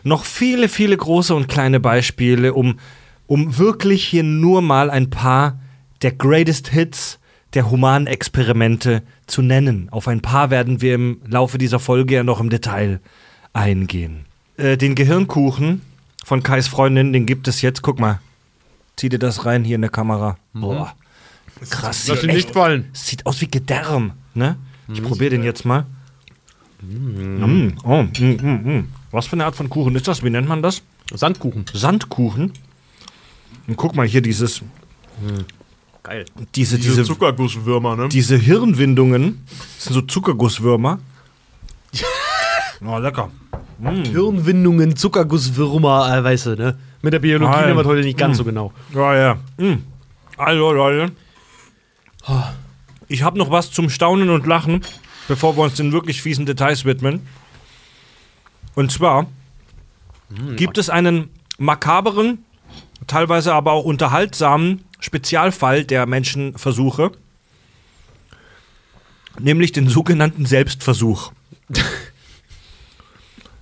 [0.03, 2.77] noch viele, viele große und kleine Beispiele, um,
[3.25, 5.59] um wirklich hier nur mal ein paar
[6.01, 7.18] der Greatest Hits
[7.53, 9.89] der humanen Experimente zu nennen.
[9.91, 12.99] Auf ein paar werden wir im Laufe dieser Folge ja noch im Detail
[13.53, 14.25] eingehen.
[14.57, 15.81] Äh, den Gehirnkuchen
[16.23, 17.81] von Kais Freundin, den gibt es jetzt.
[17.81, 18.19] Guck mal.
[18.95, 20.37] Zieh dir das rein hier in der Kamera.
[20.53, 20.93] Boah.
[21.69, 22.07] Krass.
[22.07, 22.89] Lass Sieht, ihn nicht fallen.
[22.93, 24.13] sieht aus wie Gedärm.
[24.33, 24.57] Ne?
[24.91, 25.85] Ich probiere den jetzt mal.
[26.81, 27.73] Mm.
[27.83, 28.87] Oh, mm, mm.
[29.11, 30.23] Was für eine Art von Kuchen ist das?
[30.23, 30.81] Wie nennt man das?
[31.13, 31.65] Sandkuchen.
[31.73, 32.53] Sandkuchen.
[33.67, 34.61] Und guck mal hier dieses,
[36.03, 36.25] Geil.
[36.55, 38.09] diese, diese, Zuckergusswürmer, ne?
[38.09, 39.45] diese Hirnwindungen.
[39.75, 40.99] Das sind so Zuckergusswürmer.
[42.85, 43.29] Oh, lecker.
[43.81, 46.79] Hirnwindungen, Zuckergusswürmer, äh, weißt du, ne?
[47.01, 47.67] Mit der Biologie Nein.
[47.67, 48.73] nehmen wir heute nicht ganz so genau.
[48.93, 49.37] Ja, ja.
[49.57, 49.83] Mm.
[50.37, 51.11] Also, Leute.
[53.07, 54.81] Ich habe noch was zum Staunen und Lachen,
[55.27, 57.27] bevor wir uns den wirklich fiesen Details widmen.
[58.75, 59.27] Und zwar
[60.55, 62.45] gibt es einen makaberen,
[63.07, 67.11] teilweise aber auch unterhaltsamen Spezialfall der Menschenversuche,
[69.39, 71.31] nämlich den sogenannten Selbstversuch.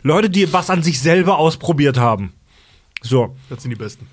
[0.04, 2.34] Leute, die was an sich selber ausprobiert haben.
[3.02, 4.08] So, Das sind die besten.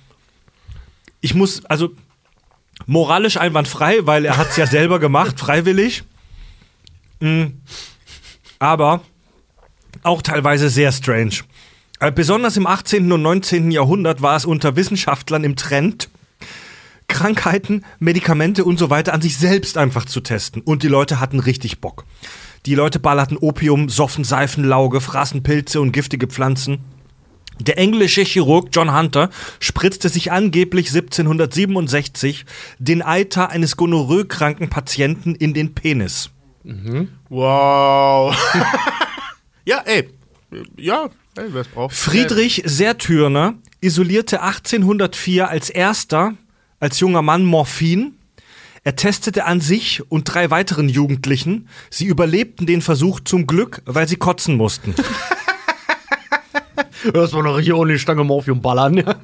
[1.20, 1.91] ich muss, also
[2.87, 6.05] moralisch einwandfrei, weil er hat es ja selber gemacht, freiwillig.
[7.20, 7.45] Mm.
[8.59, 9.01] Aber
[10.03, 11.37] auch teilweise sehr strange.
[12.01, 13.11] Äh, Besonders im 18.
[13.11, 13.70] und 19.
[13.70, 16.11] Jahrhundert war es unter Wissenschaftlern im Trend,
[17.15, 20.62] Krankheiten, Medikamente und so weiter an sich selbst einfach zu testen.
[20.62, 22.05] Und die Leute hatten richtig Bock.
[22.67, 26.81] Die Leute ballerten Opium, soffen Seifenlauge, fraßen Pilze und giftige Pflanzen.
[27.61, 32.47] Der englische Chirurg John Hunter spritzte sich angeblich 1767
[32.81, 36.31] den Eiter eines gonorrhoekranken Patienten in den Penis.
[37.29, 38.37] Wow.
[39.65, 40.09] ja, ey.
[40.77, 41.95] Ja, ey, wer es braucht.
[41.95, 46.35] Friedrich Sertürner isolierte 1804 als erster,
[46.85, 48.12] als junger Mann Morphin.
[48.85, 51.66] Er testete an sich und drei weiteren Jugendlichen.
[51.89, 54.95] Sie überlebten den Versuch zum Glück, weil sie kotzen mussten.
[57.14, 58.99] Erstmal noch hier ohne die Stange Morphium ballern.
[58.99, 59.14] Ja.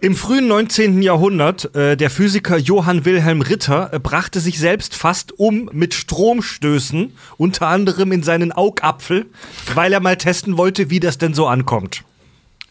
[0.00, 1.02] Im frühen 19.
[1.02, 7.12] Jahrhundert, äh, der Physiker Johann Wilhelm Ritter äh, brachte sich selbst fast um mit Stromstößen,
[7.36, 9.26] unter anderem in seinen Augapfel,
[9.74, 12.04] weil er mal testen wollte, wie das denn so ankommt.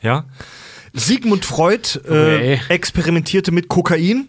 [0.01, 0.25] Ja.
[0.95, 2.59] Sigmund Freud äh, Okay.
[2.69, 4.27] experimentierte mit Kokain,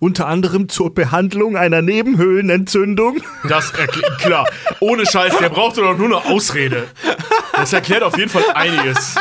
[0.00, 3.20] unter anderem zur Behandlung einer Nebenhöhlenentzündung.
[3.48, 4.46] Das erklärt, klar.
[4.80, 6.86] Ohne Scheiß, der brauchte doch nur eine Ausrede.
[7.54, 9.14] Das erklärt auf jeden Fall einiges.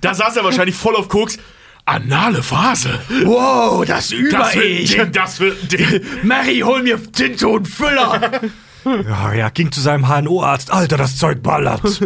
[0.00, 1.38] Da saß er wahrscheinlich voll auf Koks.
[1.84, 3.00] Anale Phase.
[3.24, 6.00] Wow, das Das wird Ding, das wird Ding.
[6.22, 8.40] Mary, hol mir Tinte und Füller.
[8.84, 10.70] Ja, ja, ging zu seinem HNO-Arzt.
[10.72, 12.00] Alter, das Zeug ballert.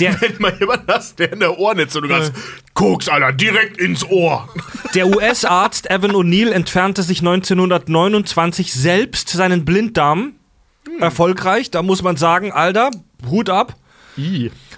[0.00, 2.32] Der, Wenn mal jemand hast, der in der Ohrnetze und du kannst,
[2.74, 4.48] Koks, Alter, direkt ins Ohr.
[4.94, 10.34] der US-Arzt Evan O'Neill entfernte sich 1929 selbst seinen Blinddarm.
[10.98, 12.90] Erfolgreich, da muss man sagen, Alter,
[13.28, 13.76] Hut ab.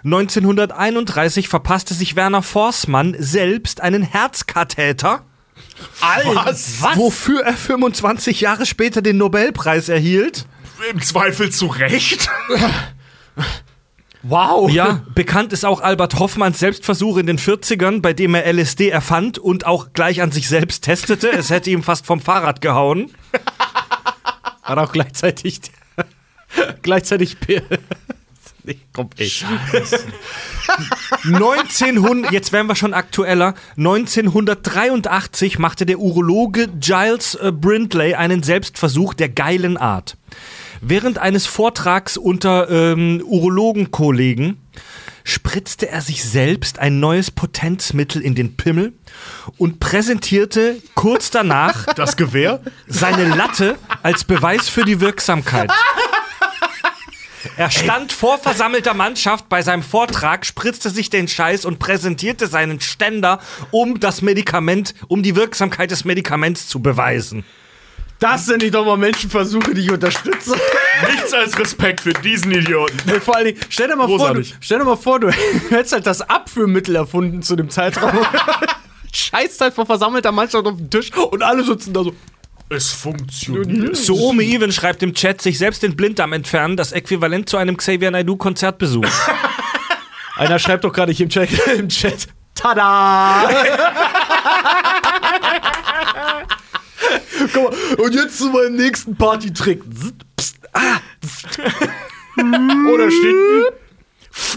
[0.05, 5.24] 1931 verpasste sich Werner Forssmann selbst einen Herzkatheter.
[6.01, 6.97] Was?
[6.97, 10.47] Wofür er 25 Jahre später den Nobelpreis erhielt.
[10.90, 12.28] Im Zweifel zu Recht.
[14.26, 14.70] Wow.
[14.70, 19.38] Ja, bekannt ist auch Albert Hoffmanns Selbstversuch in den 40ern, bei dem er LSD erfand
[19.38, 21.30] und auch gleich an sich selbst testete.
[21.30, 23.10] Es hätte ihm fast vom Fahrrad gehauen.
[24.62, 25.60] Hat auch gleichzeitig.
[26.82, 27.36] gleichzeitig.
[28.64, 29.30] nee, komm, ey.
[31.26, 33.52] 1900, jetzt werden wir schon aktueller.
[33.76, 40.16] 1983 machte der Urologe Giles äh, Brindley einen Selbstversuch der geilen Art.
[40.87, 44.61] Während eines Vortrags unter ähm, Urologenkollegen
[45.24, 48.93] spritzte er sich selbst ein neues Potenzmittel in den Pimmel
[49.57, 52.61] und präsentierte kurz danach Das Gewehr?
[52.87, 55.70] seine Latte als Beweis für die Wirksamkeit.
[57.57, 62.80] Er stand vor versammelter Mannschaft bei seinem Vortrag, spritzte sich den Scheiß und präsentierte seinen
[62.80, 63.39] Ständer,
[63.70, 67.43] um das Medikament, um die Wirksamkeit des Medikaments zu beweisen.
[68.24, 70.56] Das sind nicht doch mal Menschenversuche, die ich unterstütze.
[71.10, 73.20] Nichts als Respekt für diesen Idioten.
[73.20, 74.54] Vor allen Dingen, stell dir mal vor, du, Großartig.
[74.62, 75.30] stell dir mal vor, du
[75.68, 78.18] hättest halt das Abführmittel erfunden zu dem Zeitraum.
[79.12, 82.14] Scheißt halt vor versammelter Mannschaft auf den Tisch und alle sitzen da so.
[82.70, 83.94] Es funktioniert.
[83.94, 88.10] Soome Even schreibt im Chat, sich selbst den Blinddarm entfernen, das Äquivalent zu einem Xavier
[88.10, 89.04] Naidoo Konzertbesuch.
[90.36, 91.50] Einer schreibt doch gerade hier im Chat.
[91.76, 92.28] Im Chat.
[92.54, 93.50] Tada!
[97.53, 99.82] Guck mal, und jetzt zu meinem nächsten Partytrick.
[100.36, 101.01] Pst, ah.
[102.92, 103.74] Oder steht.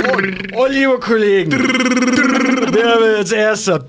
[0.03, 0.17] Oh,
[0.55, 1.51] oh, liebe Kollegen.
[1.51, 3.85] Wer will als erster?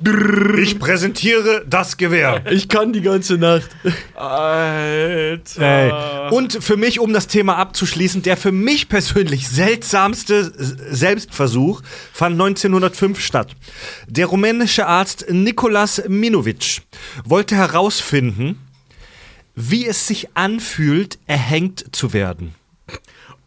[0.58, 2.42] Ich präsentiere das Gewehr.
[2.50, 3.70] Ich kann die ganze Nacht.
[4.14, 5.40] Alter.
[5.60, 6.30] Ey.
[6.30, 10.52] Und für mich, um das Thema abzuschließen, der für mich persönlich seltsamste
[10.90, 11.82] Selbstversuch
[12.12, 13.56] fand 1905 statt.
[14.06, 16.82] Der rumänische Arzt Nikolas Minovic
[17.24, 18.58] wollte herausfinden,
[19.58, 22.54] wie es sich anfühlt, erhängt zu werden.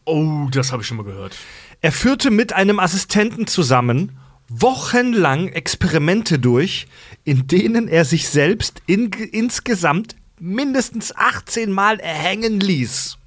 [0.04, 1.38] Oh, das habe ich schon mal gehört.
[1.80, 4.18] Er führte mit einem Assistenten zusammen
[4.50, 6.88] wochenlang Experimente durch,
[7.24, 13.18] in denen er sich selbst in, insgesamt mindestens 18 Mal erhängen ließ.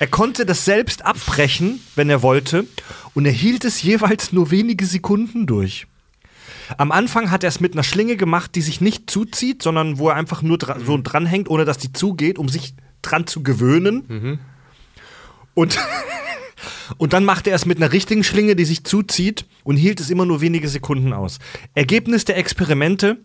[0.00, 2.66] Er konnte das selbst abbrechen, wenn er wollte,
[3.14, 5.86] und er hielt es jeweils nur wenige Sekunden durch.
[6.78, 10.08] Am Anfang hat er es mit einer Schlinge gemacht, die sich nicht zuzieht, sondern wo
[10.08, 14.04] er einfach nur dra so dranhängt, ohne dass die zugeht, um sich dran zu gewöhnen.
[15.54, 15.78] Und,
[16.96, 20.10] und dann machte er es mit einer richtigen Schlinge, die sich zuzieht und hielt es
[20.10, 21.38] immer nur wenige Sekunden aus.
[21.74, 23.18] Ergebnis der Experimente: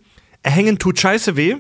[0.44, 1.58] Erhängen tut scheiße weh.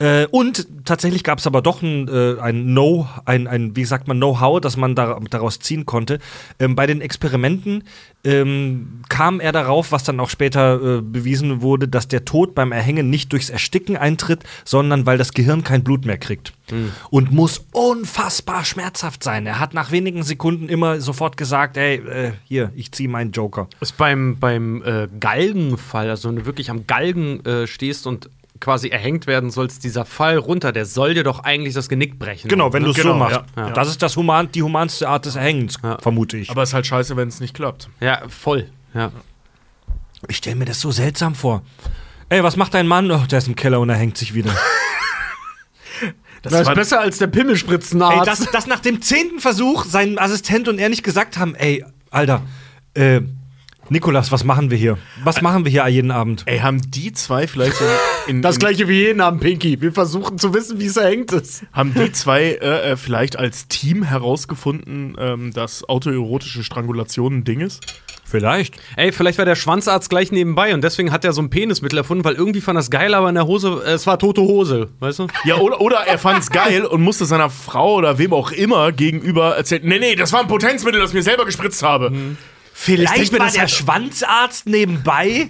[0.00, 4.08] Äh, und tatsächlich gab es aber doch ein, äh, ein Know, ein, ein, wie sagt
[4.08, 6.18] man, Know-how, das man da, daraus ziehen konnte.
[6.58, 7.84] Ähm, bei den Experimenten
[8.24, 12.72] ähm, kam er darauf, was dann auch später äh, bewiesen wurde, dass der Tod beim
[12.72, 16.52] Erhängen nicht durchs Ersticken eintritt, sondern weil das Gehirn kein Blut mehr kriegt.
[17.10, 19.46] Und muss unfassbar schmerzhaft sein.
[19.46, 23.68] Er hat nach wenigen Sekunden immer sofort gesagt, ey, äh, hier, ich ziehe meinen Joker.
[23.80, 28.28] Ist beim, beim äh, Galgenfall, also wenn du wirklich am Galgen äh, stehst und
[28.60, 32.48] quasi erhängt werden sollst, dieser Fall runter, der soll dir doch eigentlich das Genick brechen.
[32.48, 33.40] Genau, wenn du es genau, so machst.
[33.56, 33.70] Ja, ja.
[33.72, 35.98] Das ist das human, die humanste Art des Erhängens, Ja.
[36.00, 36.50] vermute ich.
[36.50, 37.88] Aber es ist halt scheiße, wenn es nicht klappt.
[38.00, 38.68] ja, voll.
[38.94, 39.10] Ja.
[40.28, 41.62] Ich stelle mir das so seltsam vor.
[42.30, 43.10] Ey, was macht dein Mann?
[43.10, 44.50] Oh, der ist im Keller und er hängt sich wieder.
[46.42, 48.18] Das, ist war- besser als der Pimmelspritzenarzt.
[48.18, 51.82] ey, dass, dass nach dem zehnten Versuch sein Assistent und er nicht gesagt haben, ey,
[52.10, 52.42] Alter,
[52.92, 53.22] äh,
[53.90, 54.96] Nikolas, was machen wir hier?
[55.24, 56.42] Was machen wir hier jeden Abend?
[56.46, 59.80] Ey, haben die zwei vielleicht in, in, das gleiche wie jeden Abend, Pinky.
[59.80, 61.64] Wir versuchen zu wissen, wie es erhängt ist.
[61.72, 67.60] haben die zwei äh, äh, vielleicht als Team herausgefunden, ähm, dass autoerotische Strangulation ein Ding
[67.60, 67.84] ist?
[68.24, 68.76] Vielleicht.
[68.96, 72.24] Ey, vielleicht war der Schwanzarzt gleich nebenbei und deswegen hat er so ein Penismittel erfunden,
[72.24, 75.18] weil irgendwie fand das geil, aber in der Hose, äh, es war tote Hose, weißt
[75.18, 75.26] du?
[75.44, 79.56] Ja, oder, oder er fand's geil und musste seiner Frau oder wem auch immer gegenüber
[79.56, 82.10] erzählen, nee, nee, das war ein Potenzmittel, das ich mir selber gespritzt habe.
[82.84, 85.48] Vielleicht war das der Schwanzarzt nebenbei.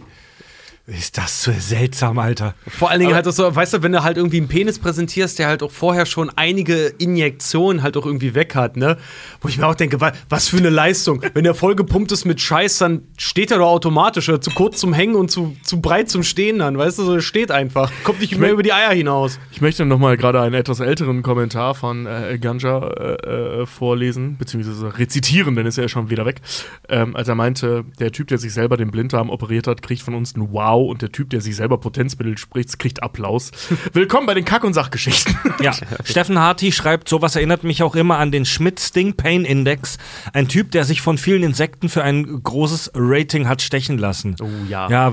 [0.87, 2.55] Ist das so seltsam, Alter.
[2.69, 5.39] Vor allen Dingen halt das so, weißt du, wenn du halt irgendwie einen Penis präsentierst,
[5.39, 8.99] der halt auch vorher schon einige Injektionen halt auch irgendwie weg hat, ne?
[9.41, 11.23] Wo ich mir auch denke, wa- was für eine Leistung.
[11.33, 14.79] Wenn der voll gepumpt ist mit Scheiß, dann steht er doch automatisch oder zu kurz
[14.79, 17.91] zum Hängen und zu, zu breit zum Stehen dann, weißt du, so er steht einfach.
[18.03, 19.39] Kommt nicht mehr über die Eier hinaus.
[19.53, 24.37] Ich möchte noch mal gerade einen etwas älteren Kommentar von äh, Ganja äh, äh, vorlesen,
[24.37, 26.43] beziehungsweise rezitieren, denn ist er ja schon wieder weg.
[26.91, 30.15] Ähm, als er meinte, der Typ, der sich selber den Blinddarm operiert hat, kriegt von
[30.15, 33.51] uns ein Wow und der Typ, der sich selber Potenzmittel spricht, kriegt Applaus.
[33.93, 35.37] Willkommen bei den Kack- und Sachgeschichten.
[35.61, 35.73] Ja,
[36.05, 39.99] Steffen Harty schreibt, sowas erinnert mich auch immer an den Schmidt-Sting Pain Index.
[40.33, 44.37] Ein Typ, der sich von vielen Insekten für ein großes Rating hat stechen lassen.
[44.43, 44.89] Oh ja.
[44.89, 45.13] Ja,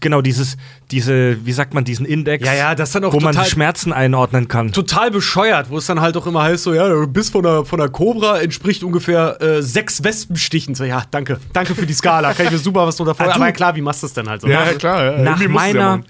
[0.00, 0.56] genau, dieses,
[0.90, 3.92] diese, wie sagt man, diesen Index, Ja, ja, das dann auch wo man die Schmerzen
[3.92, 4.72] einordnen kann.
[4.72, 7.64] Total bescheuert, wo es dann halt auch immer heißt, so, ja, der Biss von der,
[7.64, 10.74] von der Cobra entspricht ungefähr äh, sechs Wespenstichen.
[10.74, 11.40] So, ja, danke.
[11.52, 12.34] Danke für die Skala.
[12.34, 13.36] Kann ich mir super was drunter vorstellen.
[13.36, 14.48] Aber ja, klar, wie machst du das denn halt so?
[14.48, 14.91] Ja, klar.
[14.92, 15.22] Ja.
[15.22, 16.00] Nach du ja meiner,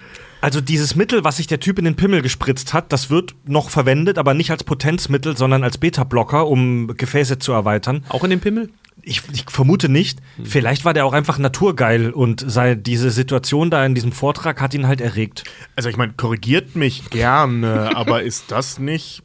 [0.43, 3.70] also dieses Mittel, was sich der Typ in den Pimmel gespritzt hat, das wird noch
[3.70, 8.04] verwendet, aber nicht als Potenzmittel, sondern als Beta-Blocker, um Gefäße zu erweitern.
[8.09, 8.71] Auch in dem Pimmel?
[9.03, 10.18] Ich, ich vermute nicht.
[10.42, 14.75] Vielleicht war der auch einfach naturgeil und sei, diese Situation da in diesem Vortrag hat
[14.75, 15.45] ihn halt erregt.
[15.76, 19.22] Also ich meine, korrigiert mich gerne, aber ist das nicht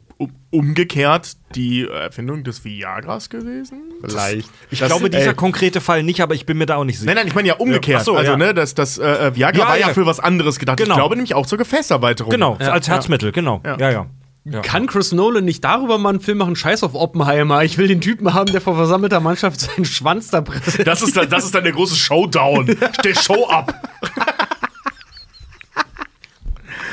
[0.50, 3.82] umgekehrt die Erfindung des Viagras gewesen?
[4.02, 4.48] Vielleicht.
[4.70, 5.34] Ich Das- glaube, dieser ey.
[5.34, 7.06] konkrete Fall nicht, aber ich bin mir da auch nicht sicher.
[7.06, 8.00] Nein, nein, ich meine ja umgekehrt.
[8.00, 8.36] Ach so, also, ja.
[8.36, 9.94] ne, das, das äh, Viagra Ja, war ja, ja.
[9.94, 10.78] für was anderes gedacht.
[10.78, 10.90] Genau.
[10.94, 12.30] Ich glaube nämlich auch zur Gefäßerweiterung.
[12.30, 12.68] Genau, Ja.
[12.72, 13.60] als Herzmittel, genau.
[13.64, 13.76] Ja.
[13.78, 14.06] Ja, ja.
[14.44, 14.60] ja.
[14.62, 16.56] Kann Chris Nolan nicht darüber mal einen Film machen?
[16.56, 17.64] Scheiß auf Oppenheimer.
[17.64, 20.86] Ich will den Typen haben, der vor versammelter Mannschaft seinen Schwanz da präsentiert.
[20.86, 22.66] Das ist, dann, das ist dann der große Showdown.
[23.04, 23.74] Der Show ab.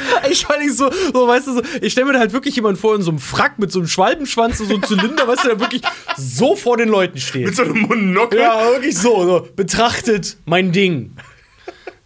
[0.29, 2.79] Ich stell mich so, so, weißt du, so, ich stelle mir da halt wirklich jemanden
[2.79, 5.49] vor in so einem Frack mit so einem Schwalbenschwanz und so einem Zylinder, weißt du,
[5.49, 5.81] der wirklich
[6.17, 7.45] so vor den Leuten steht.
[7.45, 8.39] Mit so einem Monokel.
[8.39, 9.47] Ja, wirklich so, so.
[9.55, 11.15] Betrachtet mein Ding.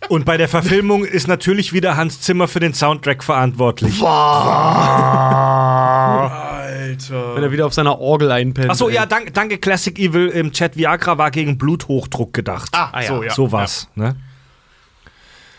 [0.07, 4.01] Und bei der Verfilmung ist natürlich wieder Hans Zimmer für den Soundtrack verantwortlich.
[6.81, 7.35] Alter.
[7.35, 8.69] Wenn er wieder auf seiner Orgel einpennt.
[8.69, 10.77] Achso, ja, danke, danke Classic Evil im Chat.
[10.77, 12.69] Viagra war gegen Bluthochdruck gedacht.
[12.71, 13.07] Ah, ja.
[13.07, 13.31] so, ja.
[13.31, 14.15] so war's, ne?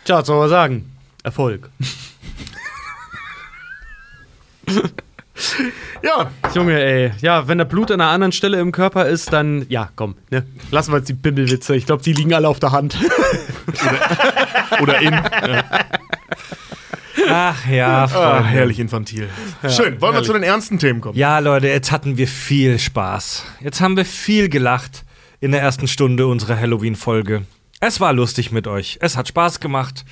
[0.04, 0.89] Tja, was soll man sagen?
[1.22, 1.68] Erfolg.
[6.02, 7.12] Ja, Junge, ey.
[7.20, 10.44] Ja, wenn da Blut an einer anderen Stelle im Körper ist, dann, ja, komm, ne?
[10.70, 11.74] Lassen wir jetzt die Bimmelwitze.
[11.76, 12.96] Ich glaube, die liegen alle auf der Hand.
[14.80, 15.14] oder in.
[17.28, 19.28] Ach ja, Ah, herrlich infantil.
[19.68, 20.00] Schön.
[20.00, 21.16] Wollen wir zu den ernsten Themen kommen?
[21.18, 23.44] Ja, Leute, jetzt hatten wir viel Spaß.
[23.60, 25.04] Jetzt haben wir viel gelacht
[25.40, 27.42] in der ersten Stunde unserer Halloween-Folge.
[27.80, 28.98] Es war lustig mit euch.
[29.00, 30.04] Es hat Spaß gemacht.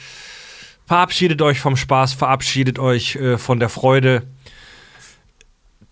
[0.89, 4.23] Verabschiedet euch vom Spaß, verabschiedet euch äh, von der Freude.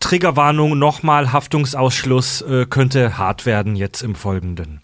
[0.00, 4.80] Triggerwarnung, nochmal Haftungsausschluss äh, könnte hart werden jetzt im Folgenden.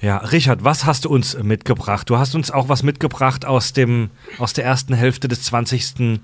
[0.00, 2.10] Ja, Richard, was hast du uns mitgebracht?
[2.10, 6.20] Du hast uns auch was mitgebracht aus, dem, aus der ersten Hälfte des 20.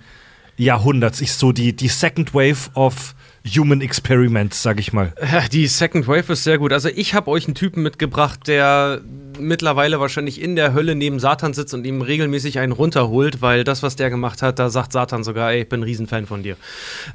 [0.57, 1.21] Jahrhunderts.
[1.21, 3.15] Ich so die, die Second Wave of
[3.47, 5.13] Human Experiments, sag ich mal.
[5.53, 6.73] Die Second Wave ist sehr gut.
[6.73, 9.03] Also ich habe euch einen Typen mitgebracht, der
[9.39, 13.83] mittlerweile wahrscheinlich in der Hölle neben Satan sitzt und ihm regelmäßig einen runterholt, weil das,
[13.83, 16.57] was der gemacht hat, da sagt Satan sogar, ey, ich bin ein Riesenfan von dir.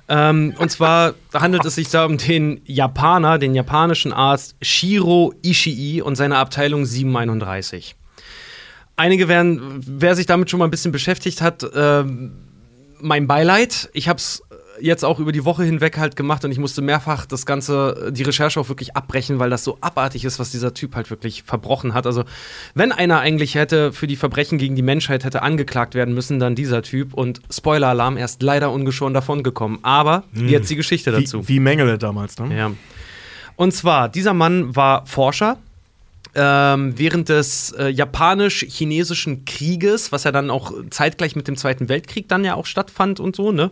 [0.08, 6.02] Ähm, und zwar handelt es sich da um den Japaner, den japanischen Arzt Shiro Ishii
[6.02, 7.96] und seine Abteilung 731.
[8.96, 12.34] Einige werden, wer sich damit schon mal ein bisschen beschäftigt hat, ähm,
[13.02, 13.90] mein Beileid.
[13.94, 14.44] Ich habe es
[14.82, 18.24] jetzt auch über die Woche hinweg halt gemacht und ich musste mehrfach das Ganze, die
[18.24, 21.94] Recherche auch wirklich abbrechen, weil das so abartig ist, was dieser Typ halt wirklich verbrochen
[21.94, 22.06] hat.
[22.06, 22.24] Also,
[22.74, 26.56] wenn einer eigentlich hätte für die Verbrechen gegen die Menschheit hätte angeklagt werden müssen, dann
[26.56, 27.14] dieser Typ.
[27.14, 29.80] Und Spoiler-Alarm, er ist leider ungeschoren davongekommen.
[29.84, 31.48] Aber jetzt die Geschichte dazu.
[31.48, 32.58] Wie, wie Mengele damals, ne?
[32.58, 32.72] Ja.
[33.56, 35.58] Und zwar, dieser Mann war Forscher.
[36.36, 42.30] Ähm, während des äh, japanisch-chinesischen Krieges, was ja dann auch zeitgleich mit dem Zweiten Weltkrieg
[42.30, 43.72] dann ja auch stattfand und so, ne?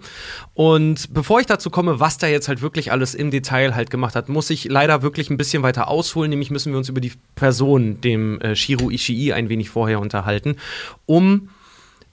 [0.55, 4.15] Und bevor ich dazu komme, was der jetzt halt wirklich alles im Detail halt gemacht
[4.15, 7.13] hat, muss ich leider wirklich ein bisschen weiter ausholen, nämlich müssen wir uns über die
[7.35, 10.55] Person, dem äh, Shiro Ishii, ein wenig vorher unterhalten,
[11.05, 11.49] um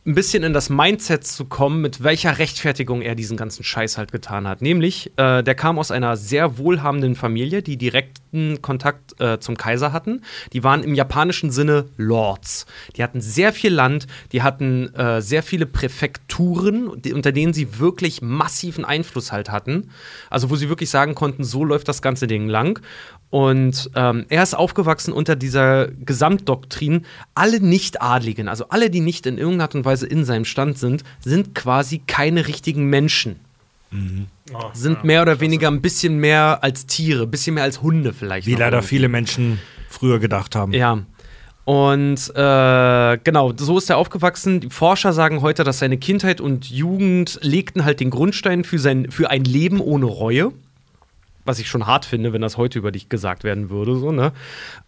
[0.06, 4.12] ein bisschen in das Mindset zu kommen, mit welcher Rechtfertigung er diesen ganzen Scheiß halt
[4.12, 4.60] getan hat.
[4.60, 9.94] Nämlich, äh, der kam aus einer sehr wohlhabenden Familie, die direkten Kontakt äh, zum Kaiser
[9.94, 10.20] hatten.
[10.52, 12.66] Die waren im japanischen Sinne Lords.
[12.97, 17.78] Die hatten sehr viel Land, die hatten äh, sehr viele Präfekturen, die, unter denen sie
[17.78, 19.90] wirklich massiven Einfluss halt hatten.
[20.28, 22.78] Also wo sie wirklich sagen konnten, so läuft das ganze Ding lang.
[23.35, 27.05] Und ähm, er ist aufgewachsen unter dieser Gesamtdoktrin,
[27.35, 31.02] alle Nicht-Adligen, also alle, die nicht in irgendeiner Art und Weise in seinem Stand sind,
[31.19, 33.40] sind quasi keine richtigen Menschen.
[34.73, 38.47] sind mehr oder weniger ein bisschen mehr als Tiere, ein bisschen mehr als Hunde vielleicht.
[38.47, 38.86] Wie leider irgendwie.
[38.86, 39.59] viele Menschen
[39.89, 40.73] früher gedacht haben.
[40.73, 41.01] Ja.
[41.65, 44.61] Und äh, genau, so ist er aufgewachsen.
[44.61, 49.11] Die Forscher sagen heute, dass seine Kindheit und Jugend legten halt den Grundstein für, sein,
[49.11, 50.52] für ein Leben ohne Reue.
[51.44, 53.96] Was ich schon hart finde, wenn das heute über dich gesagt werden würde.
[53.96, 54.32] So, ne?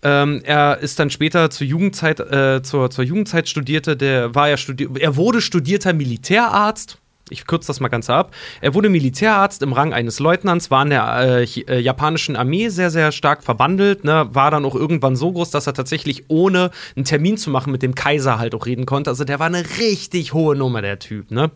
[0.02, 4.56] Ähm, er ist dann später zur Jugendzeit, äh, zur, zur Jugendzeit studierte, der war ja
[4.56, 8.32] studi er wurde studierter Militärarzt, ich kürze das mal ganz ab.
[8.60, 12.90] Er wurde Militärarzt im Rang eines Leutnants, war in der äh, äh, japanischen Armee sehr,
[12.90, 14.28] sehr stark verbandelt, ne?
[14.30, 17.82] war dann auch irgendwann so groß, dass er tatsächlich ohne einen Termin zu machen mit
[17.82, 19.10] dem Kaiser halt auch reden konnte.
[19.10, 21.32] Also der war eine richtig hohe Nummer, der Typ.
[21.32, 21.50] Ne?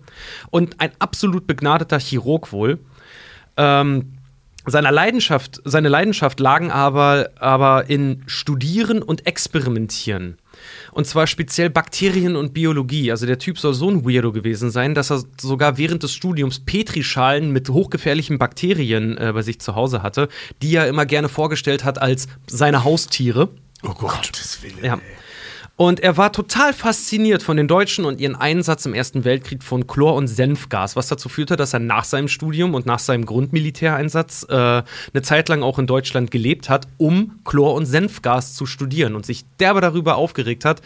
[0.51, 2.81] Und ein absolut begnadeter Chirurg wohl.
[3.57, 4.15] Ähm,
[4.71, 10.39] seiner Leidenschaft, seine Leidenschaft lagen aber, aber in Studieren und Experimentieren.
[10.93, 13.11] Und zwar speziell Bakterien und Biologie.
[13.11, 16.61] Also der Typ soll so ein Weirdo gewesen sein, dass er sogar während des Studiums
[16.61, 20.29] Petrischalen mit hochgefährlichen Bakterien äh, bei sich zu Hause hatte,
[20.63, 23.49] die er immer gerne vorgestellt hat als seine Haustiere.
[23.83, 24.27] Oh Gott.
[24.27, 24.85] Gottes Willen.
[24.85, 25.01] Ja.
[25.81, 29.87] Und er war total fasziniert von den Deutschen und ihren Einsatz im Ersten Weltkrieg von
[29.87, 34.45] Chlor- und Senfgas, was dazu führte, dass er nach seinem Studium und nach seinem Grundmilitäreinsatz
[34.51, 39.15] äh, eine Zeit lang auch in Deutschland gelebt hat, um Chlor- und Senfgas zu studieren
[39.15, 40.83] und sich derbe darüber aufgeregt hat,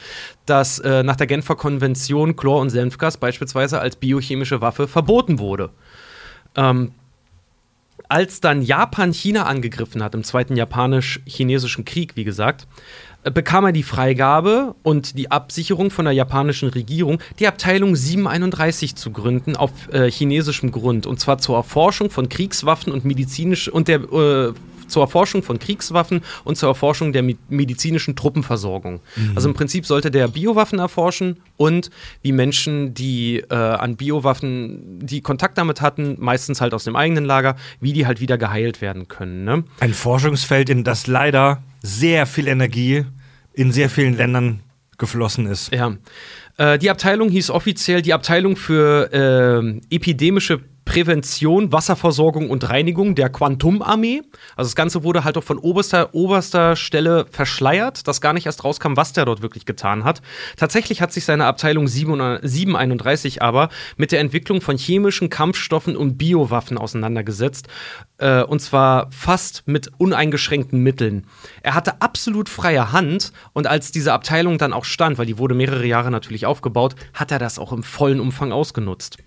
[0.46, 5.70] dass äh, nach der Genfer Konvention Chlor- und Senfgas beispielsweise als biochemische Waffe verboten wurde.
[6.54, 6.92] Ähm,
[8.08, 12.68] als dann Japan China angegriffen hat im Zweiten Japanisch-Chinesischen Krieg, wie gesagt,
[13.32, 19.10] bekam er die Freigabe und die Absicherung von der japanischen Regierung, die Abteilung 731 zu
[19.10, 21.06] gründen auf äh, chinesischem Grund.
[21.06, 24.52] Und zwar zur Erforschung von Kriegswaffen und medizinisch und der äh,
[24.88, 29.00] zur Erforschung von Kriegswaffen und zur Erforschung der medizinischen Truppenversorgung.
[29.16, 29.32] Mhm.
[29.34, 31.90] Also im Prinzip sollte der Biowaffen erforschen und
[32.22, 37.24] wie Menschen, die äh, an Biowaffen, die Kontakt damit hatten, meistens halt aus dem eigenen
[37.24, 39.44] Lager, wie die halt wieder geheilt werden können.
[39.44, 39.64] Ne?
[39.80, 43.04] Ein Forschungsfeld, in das leider sehr viel Energie
[43.54, 44.60] in sehr vielen Ländern
[44.98, 45.72] geflossen ist.
[45.72, 45.96] Ja.
[46.56, 53.30] Äh, die Abteilung hieß offiziell die Abteilung für äh, epidemische Prävention, Wasserversorgung und Reinigung der
[53.30, 54.22] Quantum-Armee.
[54.56, 58.64] Also das Ganze wurde halt auch von oberster, oberster Stelle verschleiert, dass gar nicht erst
[58.64, 60.20] rauskam, was der dort wirklich getan hat.
[60.56, 66.76] Tatsächlich hat sich seine Abteilung 731 aber mit der Entwicklung von chemischen Kampfstoffen und Biowaffen
[66.76, 67.68] auseinandergesetzt.
[68.18, 71.26] Äh, und zwar fast mit uneingeschränkten Mitteln.
[71.62, 75.54] Er hatte absolut freie Hand und als diese Abteilung dann auch stand, weil die wurde
[75.54, 79.18] mehrere Jahre natürlich aufgebaut, hat er das auch im vollen Umfang ausgenutzt.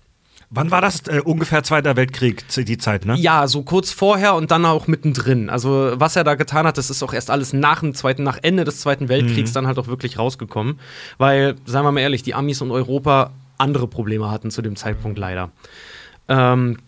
[0.50, 1.06] Wann war das?
[1.08, 3.16] Äh, ungefähr Zweiter Weltkrieg, die Zeit, ne?
[3.16, 5.50] Ja, so kurz vorher und dann auch mittendrin.
[5.50, 8.38] Also, was er da getan hat, das ist auch erst alles nach dem Zweiten, nach
[8.40, 9.54] Ende des Zweiten Weltkriegs mhm.
[9.54, 10.80] dann halt auch wirklich rausgekommen.
[11.18, 15.18] Weil, sagen wir mal ehrlich, die Amis und Europa andere Probleme hatten zu dem Zeitpunkt
[15.18, 15.50] leider.
[16.28, 16.78] Ähm,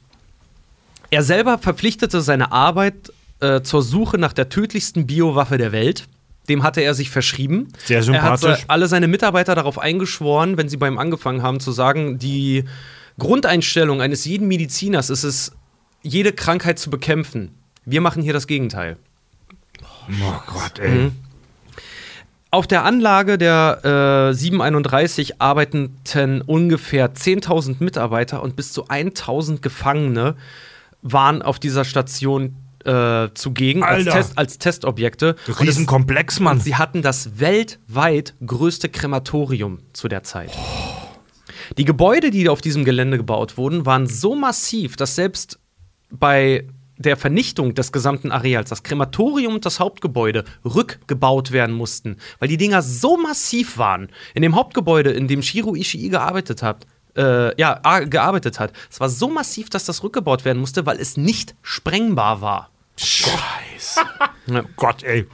[1.10, 6.06] er selber verpflichtete seine Arbeit äh, zur Suche nach der tödlichsten Biowaffe der Welt.
[6.48, 7.68] Dem hatte er sich verschrieben.
[7.84, 8.48] Sehr sympathisch.
[8.48, 12.18] Er hat alle seine Mitarbeiter darauf eingeschworen, wenn sie bei ihm angefangen haben, zu sagen,
[12.18, 12.64] die
[13.20, 15.52] Grundeinstellung eines jeden Mediziners ist es,
[16.02, 17.54] jede Krankheit zu bekämpfen.
[17.84, 18.96] Wir machen hier das Gegenteil.
[20.08, 20.88] Oh Gott, ey.
[20.88, 21.12] Mhm.
[22.52, 30.34] Auf der Anlage der äh, 731 arbeiteten ungefähr 10.000 Mitarbeiter und bis zu 1.000 Gefangene
[31.00, 35.36] waren auf dieser Station äh, zugegen als, Test, als, Testobjekte.
[35.60, 36.56] Riesenkomplex, Mann.
[36.56, 40.50] Und sie hatten das weltweit größte Krematorium zu der Zeit.
[40.56, 40.99] Oh.
[41.78, 45.58] Die Gebäude, die auf diesem Gelände gebaut wurden, waren so massiv, dass selbst
[46.10, 46.66] bei
[47.00, 52.58] der Vernichtung des gesamten Areals, das Krematorium und das Hauptgebäude rückgebaut werden mussten, weil die
[52.58, 54.10] Dinger so massiv waren.
[54.34, 56.86] In dem Hauptgebäude, in dem Shiro Ishii gearbeitet hat,
[57.16, 61.16] äh, ja, gearbeitet hat, es war so massiv, dass das rückgebaut werden musste, weil es
[61.16, 62.70] nicht sprengbar war.
[62.96, 64.00] Scheiße.
[64.76, 65.26] Gott, ey.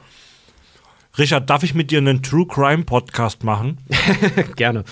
[1.18, 3.78] Richard, darf ich mit dir einen True Crime Podcast machen?
[4.56, 4.84] Gerne.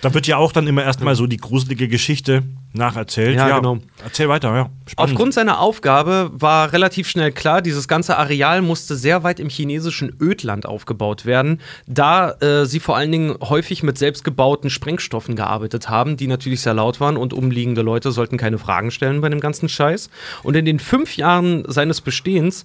[0.00, 3.36] Da wird ja auch dann immer erstmal so die gruselige Geschichte nacherzählt.
[3.36, 3.78] Ja, ja, genau.
[4.02, 4.70] Erzähl weiter, ja.
[4.86, 5.12] Spannend.
[5.12, 10.16] Aufgrund seiner Aufgabe war relativ schnell klar, dieses ganze Areal musste sehr weit im chinesischen
[10.20, 16.16] Ödland aufgebaut werden, da äh, sie vor allen Dingen häufig mit selbstgebauten Sprengstoffen gearbeitet haben,
[16.16, 19.68] die natürlich sehr laut waren und umliegende Leute sollten keine Fragen stellen bei dem ganzen
[19.68, 20.08] Scheiß.
[20.42, 22.64] Und in den fünf Jahren seines Bestehens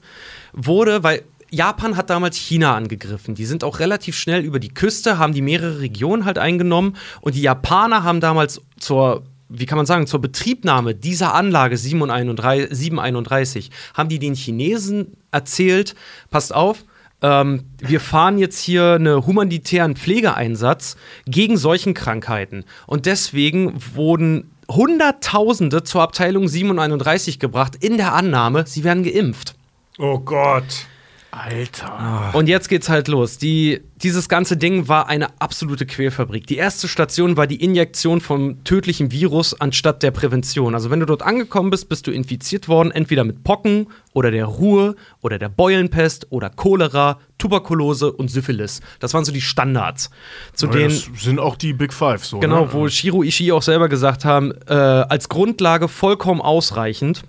[0.53, 3.35] wurde, weil Japan hat damals China angegriffen.
[3.35, 7.35] Die sind auch relativ schnell über die Küste, haben die mehrere Regionen halt eingenommen und
[7.35, 9.23] die Japaner haben damals zur
[9.53, 15.93] wie kann man sagen, zur Betriebnahme dieser Anlage 731, haben die den Chinesen erzählt,
[16.29, 16.85] passt auf,
[17.21, 20.95] ähm, wir fahren jetzt hier einen humanitären Pflegeeinsatz
[21.25, 22.63] gegen solchen Krankheiten.
[22.87, 29.55] Und deswegen wurden Hunderttausende zur Abteilung 731 gebracht, in der Annahme, sie werden geimpft.
[29.97, 30.87] Oh Gott.
[31.31, 32.31] Alter.
[32.33, 33.37] Und jetzt geht's halt los.
[33.37, 36.45] Die, dieses ganze Ding war eine absolute Quälfabrik.
[36.45, 40.75] Die erste Station war die Injektion vom tödlichen Virus anstatt der Prävention.
[40.75, 44.43] Also wenn du dort angekommen bist, bist du infiziert worden, entweder mit Pocken oder der
[44.45, 48.81] Ruhe oder der Beulenpest oder Cholera, Tuberkulose und Syphilis.
[48.99, 50.09] Das waren so die Standards.
[50.53, 52.39] Zu Ja, denen das sind auch die Big Five so.
[52.39, 52.73] Genau, ne?
[52.73, 57.23] wo Shiro Ishii auch selber gesagt haben, äh, als Grundlage vollkommen ausreichend.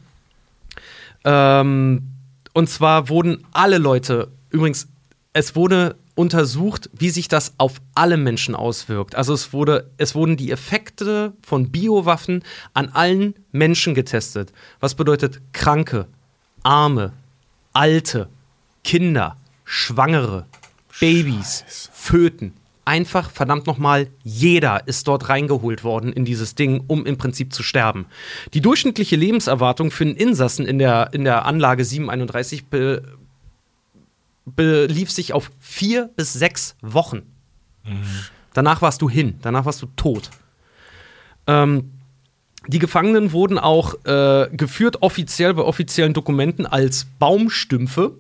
[1.25, 2.12] Ähm,
[2.53, 4.89] und zwar wurden alle Leute, übrigens,
[5.33, 9.15] es wurde untersucht, wie sich das auf alle Menschen auswirkt.
[9.15, 14.53] Also es, wurde, es wurden die Effekte von Biowaffen an allen Menschen getestet.
[14.81, 16.07] Was bedeutet Kranke,
[16.63, 17.15] Arme,
[17.73, 18.29] Alte,
[18.85, 20.47] Kinder, Schwangere,
[21.01, 22.53] Babys, Föten.
[22.85, 27.63] Einfach, verdammt nochmal, jeder ist dort reingeholt worden in dieses Ding, um im Prinzip zu
[27.63, 28.07] sterben.
[28.55, 33.03] Die durchschnittliche Lebenserwartung für einen Insassen in der, in der Anlage 731 be,
[34.45, 37.23] belief sich auf vier bis sechs Wochen.
[38.53, 40.31] Danach warst du hin, danach warst du tot.
[41.47, 41.93] Ähm,
[42.67, 48.13] die Gefangenen wurden auch äh, geführt offiziell bei offiziellen Dokumenten als Baumstümpfe.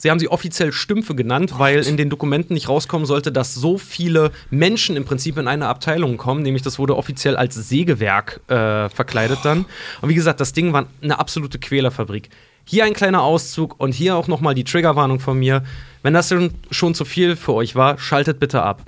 [0.00, 3.78] Sie haben sie offiziell Stümpfe genannt, weil in den Dokumenten nicht rauskommen sollte, dass so
[3.78, 6.42] viele Menschen im Prinzip in eine Abteilung kommen.
[6.42, 9.66] Nämlich das wurde offiziell als Sägewerk äh, verkleidet dann.
[10.00, 12.30] Und wie gesagt, das Ding war eine absolute Quälerfabrik.
[12.64, 15.64] Hier ein kleiner Auszug und hier auch nochmal die Triggerwarnung von mir.
[16.04, 16.32] Wenn das
[16.70, 18.82] schon zu viel für euch war, schaltet bitte ab.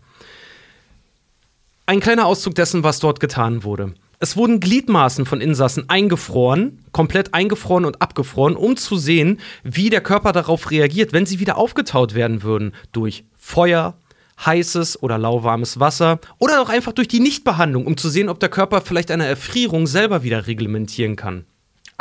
[1.86, 3.94] Ein kleiner Auszug dessen, was dort getan wurde.
[4.22, 10.02] Es wurden Gliedmaßen von Insassen eingefroren, komplett eingefroren und abgefroren, um zu sehen, wie der
[10.02, 12.74] Körper darauf reagiert, wenn sie wieder aufgetaut werden würden.
[12.92, 13.94] Durch Feuer,
[14.44, 18.50] heißes oder lauwarmes Wasser oder auch einfach durch die Nichtbehandlung, um zu sehen, ob der
[18.50, 21.46] Körper vielleicht eine Erfrierung selber wieder reglementieren kann.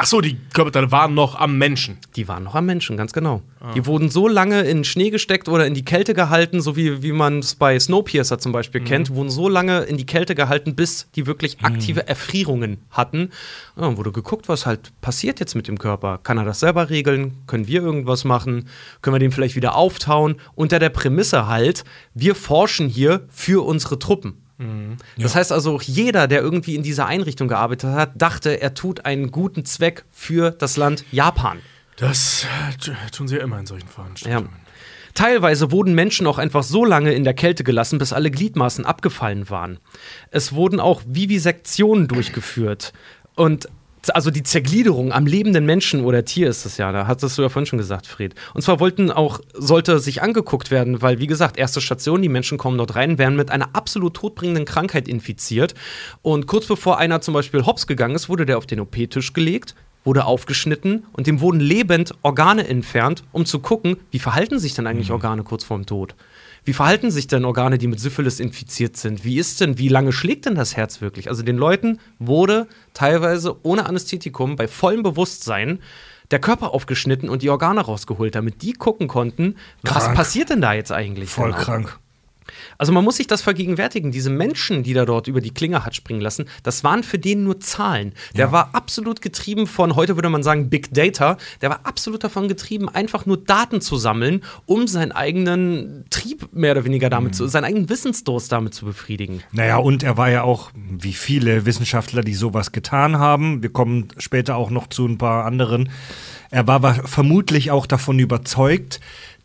[0.02, 1.98] Ach so, die Körperteile waren noch am Menschen.
[2.16, 3.42] Die waren noch am Menschen, ganz genau.
[3.76, 7.12] Die wurden so lange in Schnee gesteckt oder in die Kälte gehalten, so wie, wie
[7.12, 11.10] man es bei Snowpiercer zum Beispiel kennt, wurden so lange in die Kälte gehalten, bis
[11.16, 13.32] die wirklich aktive Erfrierungen hatten.
[13.76, 16.18] Ja, dann wurde geguckt, was halt passiert jetzt mit dem Körper.
[16.24, 17.36] Kann er das selber regeln?
[17.46, 18.70] Können wir irgendwas machen?
[19.02, 20.38] Können wir den vielleicht wieder auftauen?
[20.56, 24.38] Unter der Prämisse halt, wir forschen hier für unsere Truppen.
[25.18, 29.06] Das heißt also, auch jeder, der irgendwie in dieser Einrichtung gearbeitet hat, dachte, er tut
[29.06, 31.60] einen guten Zweck für das Land Japan.
[31.96, 32.46] Das
[33.12, 33.94] tun sie ja immer in solchen Ja.
[33.94, 34.50] Veranstaltungen.
[35.14, 39.50] Teilweise wurden Menschen auch einfach so lange in der Kälte gelassen, bis alle Gliedmaßen abgefallen
[39.50, 39.80] waren.
[40.30, 42.94] Es wurden auch Vivisektionen durchgeführt.
[43.36, 43.68] Und
[44.14, 47.50] also die Zergliederung am lebenden Menschen oder Tier ist es ja, da hattest du ja
[47.50, 48.36] vorhin schon gesagt, Fred.
[48.54, 52.58] Und zwar wollten auch, sollte sich angeguckt werden, weil, wie gesagt, erste Station, die Menschen
[52.58, 55.76] kommen dort rein, werden mit einer absolut todbringenden Krankheit infiziert.
[56.22, 59.76] Und kurz bevor einer zum Beispiel hops gegangen ist, wurde der auf den OP-Tisch gelegt,
[60.04, 64.88] wurde aufgeschnitten und dem wurden lebend Organe entfernt, um zu gucken, wie verhalten sich denn
[64.88, 66.16] eigentlich Organe kurz vorm Tod?
[66.64, 69.24] Wie verhalten sich denn Organe, die mit Syphilis infiziert sind?
[69.24, 71.30] Wie ist denn, wie lange schlägt denn das Herz wirklich?
[71.30, 75.80] Also den Leuten wurde teilweise ohne Anästhetikum bei vollem Bewusstsein
[76.32, 80.18] der Körper aufgeschnitten und die Organe rausgeholt, damit die gucken konnten, was Krank.
[80.18, 81.30] passiert denn da jetzt eigentlich?
[81.30, 81.64] Voll genau?
[81.64, 82.00] krank.
[82.78, 84.12] Also man muss sich das vergegenwärtigen.
[84.12, 87.44] Diese Menschen, die da dort über die Klinge hat springen lassen, das waren für den
[87.44, 88.14] nur Zahlen.
[88.36, 91.38] Der war absolut getrieben von, heute würde man sagen, Big Data.
[91.62, 96.72] Der war absolut davon getrieben, einfach nur Daten zu sammeln, um seinen eigenen Trieb mehr
[96.72, 99.44] oder weniger damit zu, seinen eigenen Wissensdurst damit zu befriedigen.
[99.52, 104.08] Naja, und er war ja auch, wie viele Wissenschaftler, die sowas getan haben, wir kommen
[104.18, 105.90] später auch noch zu ein paar anderen,
[106.52, 109.00] er war wa- vermutlich auch davon überzeugt,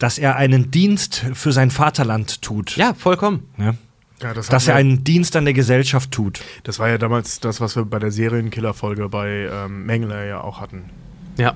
[0.04, 2.76] dass er einen Dienst für sein Vaterland tut.
[2.76, 3.48] Ja, vollkommen.
[3.56, 3.74] Ja?
[4.20, 6.42] Ja, das, Dass er einen Dienst an der Gesellschaft tut.
[6.64, 10.60] das war ja damals das, was wir bei der Serienkiller-Folge bei ähm, Mengele ja auch
[10.60, 10.90] hatten.
[11.38, 11.54] Ja.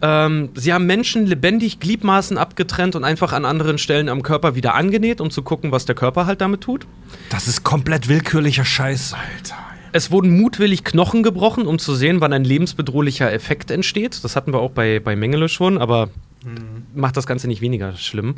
[0.00, 4.76] Ähm, sie haben Menschen lebendig Gliedmaßen abgetrennt und einfach an anderen Stellen am Körper wieder
[4.76, 6.86] angenäht, um zu gucken, was der Körper halt damit tut.
[7.30, 9.14] Das ist komplett willkürlicher Scheiß.
[9.14, 9.56] Alter.
[9.90, 14.22] Es wurden mutwillig Knochen gebrochen, um zu sehen, wann ein lebensbedrohlicher Effekt entsteht.
[14.22, 16.10] Das hatten wir auch bei, bei Mengele schon, aber
[16.94, 18.36] macht das Ganze nicht weniger schlimm.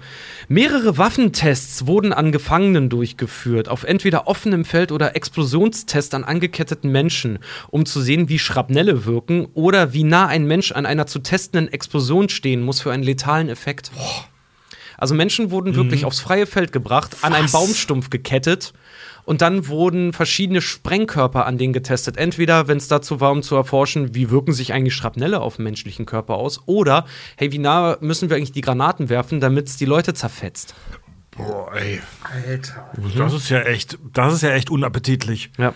[0.49, 7.39] Mehrere Waffentests wurden an Gefangenen durchgeführt, auf entweder offenem Feld oder Explosionstests an angeketteten Menschen,
[7.69, 11.73] um zu sehen, wie Schrapnelle wirken oder wie nah ein Mensch an einer zu testenden
[11.73, 13.91] Explosion stehen muss für einen letalen Effekt.
[14.99, 18.73] Also Menschen wurden wirklich aufs freie Feld gebracht, an einen Baumstumpf gekettet
[19.27, 22.16] und dann wurden verschiedene Sprengkörper an denen getestet.
[22.16, 25.65] Entweder, wenn es dazu war, um zu erforschen, wie wirken sich eigentlich Schrapnelle auf dem
[25.65, 27.05] menschlichen Körper aus, oder,
[27.36, 30.74] hey, wie nah müssen wir eigentlich die Granaten werfen, damit es die Leute zerfetzt.
[31.32, 32.01] Boah, ey.
[32.23, 32.90] Alter.
[33.19, 35.51] Das ist ja echt, das ist ja echt unappetitlich.
[35.59, 35.74] Ja.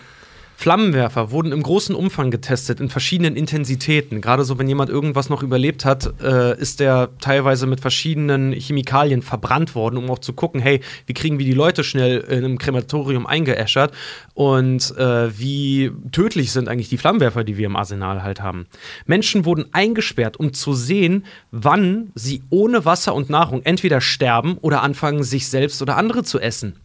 [0.60, 4.20] Flammenwerfer wurden im großen Umfang getestet, in verschiedenen Intensitäten.
[4.20, 9.22] Gerade so, wenn jemand irgendwas noch überlebt hat, äh, ist der teilweise mit verschiedenen Chemikalien
[9.22, 12.58] verbrannt worden, um auch zu gucken, hey, wie kriegen wir die Leute schnell in einem
[12.58, 13.94] Krematorium eingeäschert
[14.34, 18.66] und äh, wie tödlich sind eigentlich die Flammenwerfer, die wir im Arsenal halt haben.
[19.06, 24.82] Menschen wurden eingesperrt, um zu sehen, wann sie ohne Wasser und Nahrung entweder sterben oder
[24.82, 26.76] anfangen, sich selbst oder andere zu essen.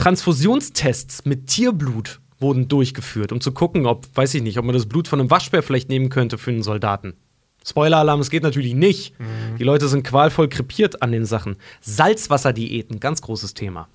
[0.00, 4.86] Transfusionstests mit Tierblut wurden durchgeführt, um zu gucken, ob, weiß ich nicht, ob man das
[4.86, 7.18] Blut von einem Waschbär vielleicht nehmen könnte für einen Soldaten.
[7.66, 9.20] Spoiler-Alarm, es geht natürlich nicht.
[9.20, 9.58] Mhm.
[9.58, 11.56] Die Leute sind qualvoll krepiert an den Sachen.
[11.82, 13.88] Salzwasserdiäten, ganz großes Thema.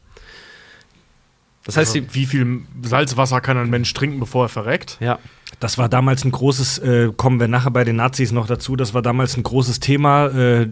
[1.66, 4.98] Das heißt, also, wie viel Salzwasser kann ein Mensch trinken, bevor er verreckt?
[5.00, 5.18] Ja.
[5.60, 8.94] Das war damals ein großes, äh, kommen wir nachher bei den Nazis noch dazu, das
[8.94, 10.28] war damals ein großes Thema.
[10.28, 10.70] Äh,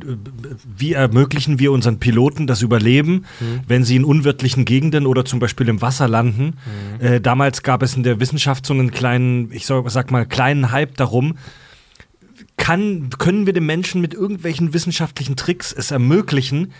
[0.78, 3.61] wie ermöglichen wir unseren Piloten das Überleben, mhm.
[3.68, 6.57] wenn sie in unwirtlichen Gegenden oder zum Beispiel im Wasser landen?
[6.99, 7.06] Mhm.
[7.06, 10.95] Äh, damals gab es in der Wissenschaft so einen kleinen, ich sag mal, kleinen Hype
[10.95, 11.38] darum.
[12.57, 16.72] Kann, können wir den Menschen mit irgendwelchen wissenschaftlichen Tricks es ermöglichen,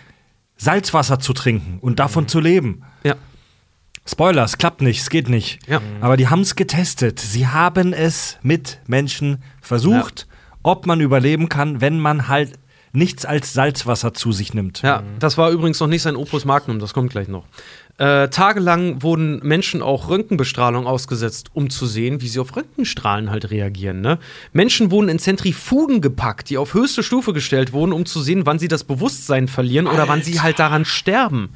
[0.56, 2.28] Salzwasser zu trinken und davon mhm.
[2.28, 2.84] zu leben?
[3.04, 3.16] Ja.
[4.06, 5.60] Spoiler, es klappt nicht, es geht nicht.
[5.68, 5.82] Ja.
[6.02, 7.20] Aber die haben es getestet.
[7.20, 10.36] Sie haben es mit Menschen versucht, ja.
[10.64, 12.60] ob man überleben kann, wenn man halt
[12.92, 14.82] nichts als Salzwasser zu sich nimmt.
[14.84, 17.46] Ja, das war übrigens noch nicht sein Opus Magnum, das kommt gleich noch.
[18.00, 23.52] Äh, tagelang wurden Menschen auch Röntgenbestrahlung ausgesetzt, um zu sehen, wie sie auf Röntgenstrahlen halt
[23.52, 24.02] reagieren.
[24.02, 24.18] Ne?
[24.52, 28.58] Menschen wurden in Zentrifugen gepackt, die auf höchste Stufe gestellt wurden, um zu sehen, wann
[28.58, 30.04] sie das Bewusstsein verlieren Alter.
[30.04, 31.50] oder wann sie halt daran sterben.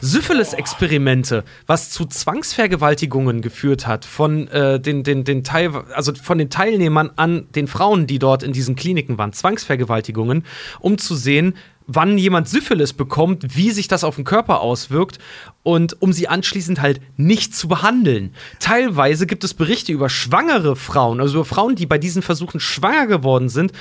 [0.00, 6.50] Syphilis-Experimente, was zu Zwangsvergewaltigungen geführt hat von äh, den, den, den Teil, also von den
[6.50, 10.44] Teilnehmern an den Frauen, die dort in diesen Kliniken waren, Zwangsvergewaltigungen,
[10.78, 11.54] um zu sehen,
[11.92, 15.18] wann jemand Syphilis bekommt, wie sich das auf den Körper auswirkt
[15.62, 18.32] und um sie anschließend halt nicht zu behandeln.
[18.60, 23.06] Teilweise gibt es Berichte über schwangere Frauen, also über Frauen, die bei diesen Versuchen schwanger
[23.06, 23.72] geworden sind,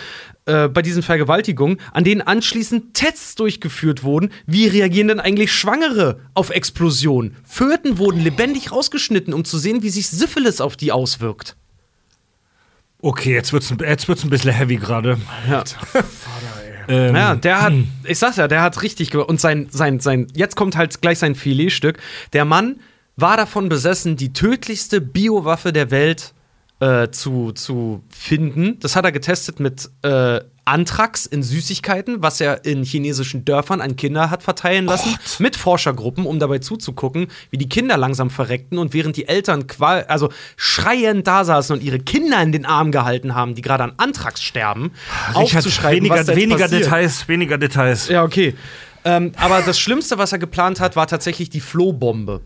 [0.46, 4.32] äh, bei diesen Vergewaltigungen, an denen anschließend Tests durchgeführt wurden.
[4.48, 7.36] Wie reagieren denn eigentlich Schwangere auf Explosionen?
[7.44, 11.56] Föten wurden lebendig rausgeschnitten, um zu sehen, wie sich Syphilis auf die auswirkt.
[13.02, 15.18] Okay, jetzt wird's, jetzt wird's ein bisschen heavy gerade.
[15.50, 15.64] Ja.
[16.90, 20.56] Ähm, ja, der hat, ich sag's ja, der hat richtig und sein, sein, sein, jetzt
[20.56, 22.00] kommt halt gleich sein Filetstück.
[22.34, 22.80] Der Mann
[23.16, 26.34] war davon besessen, die tödlichste Biowaffe der Welt
[26.80, 28.80] äh, zu, zu finden.
[28.80, 33.96] Das hat er getestet mit äh, Anthrax in Süßigkeiten, was er in chinesischen Dörfern an
[33.96, 35.40] Kinder hat verteilen lassen, Gott.
[35.40, 40.04] mit Forschergruppen, um dabei zuzugucken, wie die Kinder langsam verreckten und während die Eltern qual
[40.04, 43.94] also schreiend da saßen und ihre Kinder in den Arm gehalten haben, die gerade an
[43.98, 44.92] Anthrax sterben,
[45.30, 48.08] Richard, aufzuschreiben, weniger, was weniger Details, weniger Details.
[48.08, 48.54] Ja, okay.
[49.06, 52.42] Ähm, aber das Schlimmste, was er geplant hat, war tatsächlich die Flohbombe.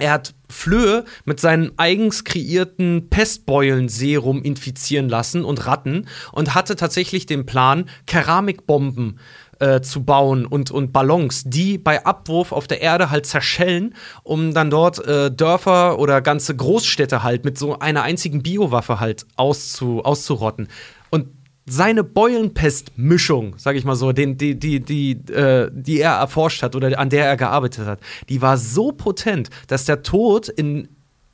[0.00, 7.26] Er hat Flöhe mit seinem eigens kreierten Pestbeulenserum infizieren lassen und Ratten und hatte tatsächlich
[7.26, 9.20] den Plan, Keramikbomben
[9.60, 14.54] äh, zu bauen und, und Ballons, die bei Abwurf auf der Erde halt zerschellen, um
[14.54, 20.02] dann dort äh, Dörfer oder ganze Großstädte halt mit so einer einzigen Biowaffe halt auszu,
[20.02, 20.68] auszurotten.
[21.66, 26.74] Seine Beulenpest-Mischung, sag ich mal so, den, die, die, die, äh, die er erforscht hat
[26.74, 30.88] oder an der er gearbeitet hat, die war so potent, dass der Tod in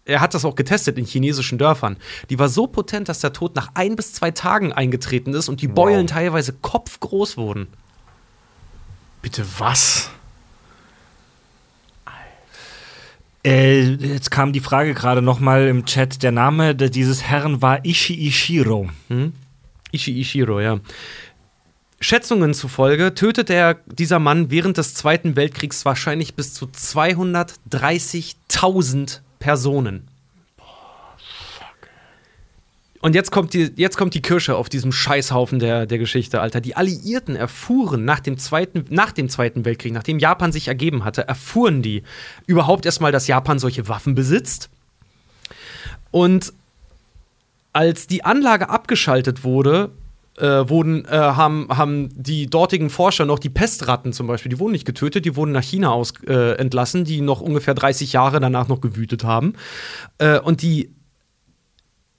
[0.07, 1.97] er hat das auch getestet in chinesischen Dörfern.
[2.31, 5.63] Die war so potent, dass der Tod nach ein bis zwei Tagen eingetreten ist und
[5.63, 6.11] die Beulen wow.
[6.11, 7.67] teilweise kopfgroß wurden.
[9.21, 10.11] Bitte was?
[13.45, 16.23] Äh, jetzt kam die Frage gerade noch mal im Chat.
[16.23, 18.89] Der Name dieses Herrn war Ishii Ishiro.
[19.09, 19.33] Hm?
[19.93, 20.81] Ishi Ishiro, ja.
[22.01, 30.09] Schätzungen zufolge tötete er dieser Mann während des Zweiten Weltkriegs wahrscheinlich bis zu 230.000 Personen.
[33.01, 36.61] Und jetzt kommt, die, jetzt kommt die Kirsche auf diesem Scheißhaufen der, der Geschichte, Alter.
[36.61, 41.29] Die Alliierten erfuhren nach dem, Zweiten, nach dem Zweiten Weltkrieg, nachdem Japan sich ergeben hatte,
[41.29, 42.03] erfuhren die
[42.47, 44.71] überhaupt erstmal, dass Japan solche Waffen besitzt.
[46.11, 46.53] Und
[47.77, 49.91] als die Anlage abgeschaltet wurde,
[50.39, 54.73] äh, wurden, äh, haben, haben die dortigen Forscher noch die Pestratten zum Beispiel, die wurden
[54.73, 58.69] nicht getötet, die wurden nach China aus, äh, entlassen, die noch ungefähr 30 Jahre danach
[58.69, 59.53] noch gewütet haben.
[60.17, 60.91] Äh, und die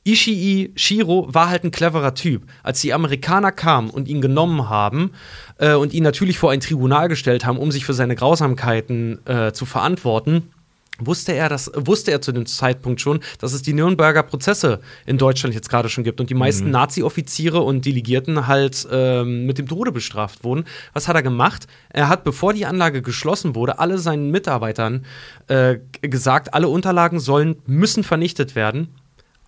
[0.05, 2.43] Ishii Shiro war halt ein cleverer Typ.
[2.61, 5.11] Als die Amerikaner kamen und ihn genommen haben
[5.57, 9.53] äh, und ihn natürlich vor ein Tribunal gestellt haben, um sich für seine Grausamkeiten äh,
[9.53, 10.51] zu verantworten,
[10.99, 15.17] wusste er, das, wusste er zu dem Zeitpunkt schon, dass es die Nürnberger Prozesse in
[15.17, 16.71] Deutschland jetzt gerade schon gibt und die meisten Mhm.
[16.71, 20.65] Nazi-Offiziere und Delegierten halt ähm, mit dem Tode bestraft wurden.
[20.93, 21.67] Was hat er gemacht?
[21.89, 25.05] Er hat, bevor die Anlage geschlossen wurde, alle seinen Mitarbeitern
[25.47, 28.89] äh, gesagt, alle Unterlagen sollen, müssen vernichtet werden.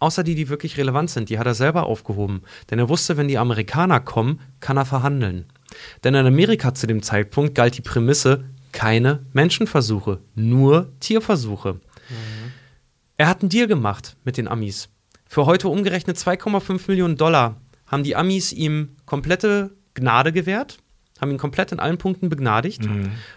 [0.01, 1.29] Außer die, die wirklich relevant sind.
[1.29, 2.43] Die hat er selber aufgehoben.
[2.69, 5.45] Denn er wusste, wenn die Amerikaner kommen, kann er verhandeln.
[6.03, 11.79] Denn in Amerika zu dem Zeitpunkt galt die Prämisse, keine Menschenversuche, nur Tierversuche.
[13.17, 14.89] Er hat einen Deal gemacht mit den Amis.
[15.27, 20.77] Für heute umgerechnet 2,5 Millionen Dollar haben die Amis ihm komplette Gnade gewährt,
[21.19, 22.87] haben ihn komplett in allen Punkten begnadigt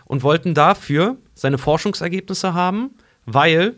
[0.05, 2.91] und wollten dafür seine Forschungsergebnisse haben,
[3.27, 3.75] weil,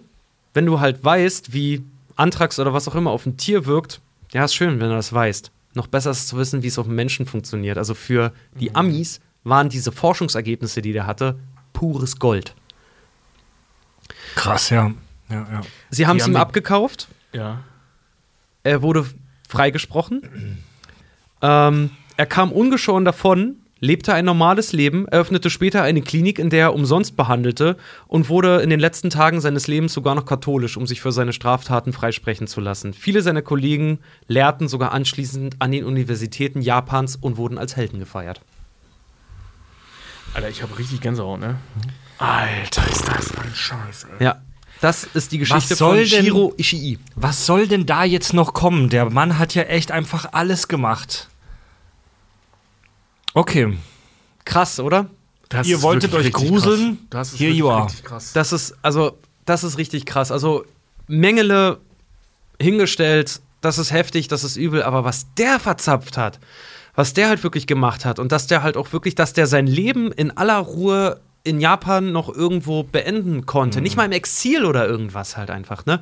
[0.53, 1.83] wenn du halt weißt, wie
[2.17, 4.01] Anthrax oder was auch immer auf ein Tier wirkt,
[4.33, 5.51] ja, ist schön, wenn du das weißt.
[5.75, 7.79] Noch besser ist zu wissen, wie es auf Menschen funktioniert.
[7.79, 11.39] Also für die Amis waren diese Forschungsergebnisse, die der hatte,
[11.73, 12.55] pures Gold.
[14.35, 14.93] Krass, ja.
[15.29, 15.61] ja, ja.
[15.91, 17.09] Sie haben es ihm abgekauft.
[17.33, 17.61] Ja.
[18.63, 19.07] Er wurde
[19.49, 20.59] freigesprochen.
[21.43, 26.61] ähm, er kam ungeschoren davon, lebte ein normales Leben, eröffnete später eine Klinik, in der
[26.61, 27.77] er umsonst behandelte
[28.07, 31.33] und wurde in den letzten Tagen seines Lebens sogar noch katholisch, um sich für seine
[31.33, 32.95] Straftaten freisprechen zu lassen.
[32.95, 38.41] Viele seiner Kollegen lehrten sogar anschließend an den Universitäten Japans und wurden als Helden gefeiert.
[40.35, 41.57] Alter, ich habe richtig Gänsehaut, ne?
[42.19, 44.25] Alter, ist das ein Scheiß, ey.
[44.25, 44.43] Ja,
[44.81, 46.99] das ist die Geschichte von denn- Shiro Ishii.
[47.15, 48.89] Was soll denn da jetzt noch kommen?
[48.89, 51.29] Der Mann hat ja echt einfach alles gemacht.
[53.35, 53.77] Okay.
[54.45, 55.07] Krass, oder?
[55.49, 56.99] Das Ihr wolltet wirklich euch gruseln?
[57.11, 57.31] Krass.
[57.31, 57.85] Das ist Here you are.
[57.87, 58.33] richtig krass.
[58.33, 60.31] Das ist, also, das ist richtig krass.
[60.31, 60.65] Also,
[61.07, 61.81] Mengele
[62.61, 66.39] hingestellt, das ist heftig, das ist übel, aber was der verzapft hat,
[66.95, 69.67] was der halt wirklich gemacht hat und dass der halt auch wirklich, dass der sein
[69.67, 73.81] Leben in aller Ruhe in Japan noch irgendwo beenden konnte.
[73.81, 76.01] Nicht mal im Exil oder irgendwas halt einfach, ne?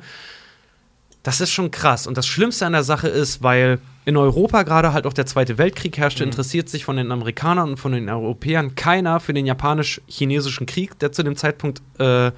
[1.21, 2.05] Das ist schon krass.
[2.05, 5.57] Und das Schlimmste an der Sache ist, weil in Europa gerade halt auch der Zweite
[5.57, 10.65] Weltkrieg herrschte, interessiert sich von den Amerikanern und von den Europäern keiner für den japanisch-chinesischen
[10.65, 12.31] Krieg, der zu dem Zeitpunkt äh,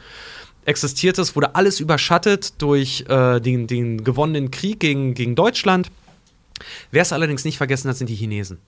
[0.65, 5.89] existiert ist, wurde alles überschattet durch äh, den, den gewonnenen Krieg gegen, gegen Deutschland.
[6.91, 8.59] Wer es allerdings nicht vergessen hat, sind die Chinesen.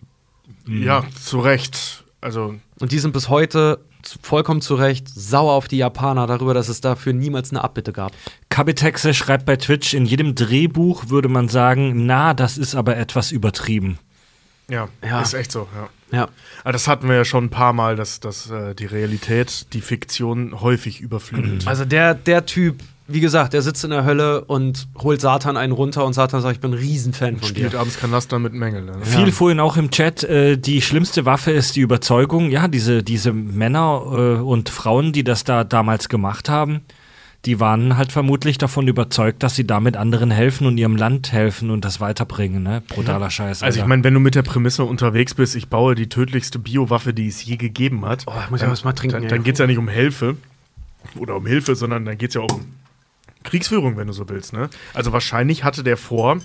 [0.68, 2.04] Ja, zu Recht.
[2.22, 3.80] Also, Und die sind bis heute
[4.22, 8.14] vollkommen zu Recht sauer auf die Japaner darüber, dass es dafür niemals eine Abbitte gab.
[8.50, 13.32] Kabitexe schreibt bei Twitch, in jedem Drehbuch würde man sagen, na, das ist aber etwas
[13.32, 14.00] übertrieben.
[14.70, 15.22] ja, Ja.
[15.22, 15.90] ist echt so, ja.
[16.10, 16.30] Ja.
[16.64, 19.82] Aber das hatten wir ja schon ein paar Mal, dass, dass äh, die Realität die
[19.82, 21.68] Fiktion häufig überflügelt.
[21.68, 25.72] Also der, der Typ, wie gesagt, der sitzt in der Hölle und holt Satan einen
[25.74, 27.80] runter und Satan sagt, ich bin ein Riesenfan von Spielt dir.
[27.80, 28.84] abends Kanaster mit Mängel.
[28.84, 28.94] Ne?
[29.02, 32.52] Viel vorhin auch im Chat, äh, die schlimmste Waffe ist die Überzeugung.
[32.52, 36.82] Ja, diese, diese Männer äh, und Frauen, die das da damals gemacht haben,
[37.46, 41.70] die waren halt vermutlich davon überzeugt, dass sie damit anderen helfen und ihrem Land helfen
[41.70, 42.62] und das weiterbringen.
[42.62, 42.82] Ne?
[42.90, 43.64] Brutaler Scheiß.
[43.64, 47.14] Also ich meine, wenn du mit der Prämisse unterwegs bist, ich baue die tödlichste Biowaffe,
[47.14, 49.54] die es je gegeben hat, Oh, ich muss ja was mal trinken, dann, dann geht
[49.54, 50.36] es ja nicht um Hilfe
[51.18, 52.66] oder um Hilfe, sondern dann geht es ja auch um
[53.48, 54.54] Kriegsführung, wenn du so willst.
[54.54, 54.70] Ne?
[54.94, 56.40] Also wahrscheinlich hatte der vor,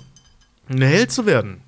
[0.69, 1.61] ein Held zu werden.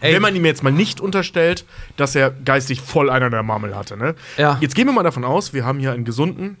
[0.00, 0.14] Ey.
[0.14, 1.64] Wenn man ihm jetzt mal nicht unterstellt,
[1.96, 3.96] dass er geistig voll einer der Marmel hatte.
[3.96, 4.16] Ne?
[4.36, 4.58] Ja.
[4.60, 6.56] Jetzt gehen wir mal davon aus, wir haben hier einen gesunden,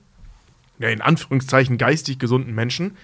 [0.78, 2.96] ja, in Anführungszeichen geistig gesunden Menschen,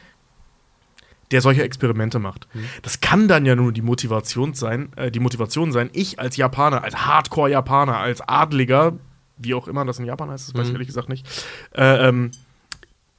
[1.30, 2.46] der solche Experimente macht.
[2.82, 6.84] Das kann dann ja nur die Motivation sein, äh, die Motivation sein, ich als Japaner,
[6.84, 8.94] als Hardcore-Japaner, als Adliger,
[9.36, 11.26] wie auch immer das in Japan heißt, das weiß ich ehrlich gesagt nicht,
[11.74, 12.30] äh, ähm,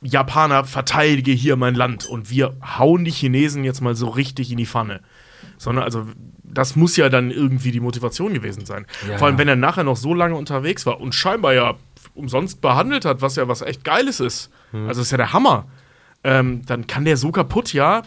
[0.01, 4.57] Japaner verteidige hier mein Land und wir hauen die Chinesen jetzt mal so richtig in
[4.57, 5.01] die Pfanne.
[5.57, 6.05] Sondern also,
[6.43, 8.85] das muss ja dann irgendwie die Motivation gewesen sein.
[9.07, 11.75] Ja, Vor allem, wenn er nachher noch so lange unterwegs war und scheinbar ja
[12.13, 14.49] umsonst behandelt hat, was ja was echt Geiles ist.
[14.87, 15.67] Also ist ja der Hammer.
[16.23, 18.03] Ähm, dann kann der so kaputt ja,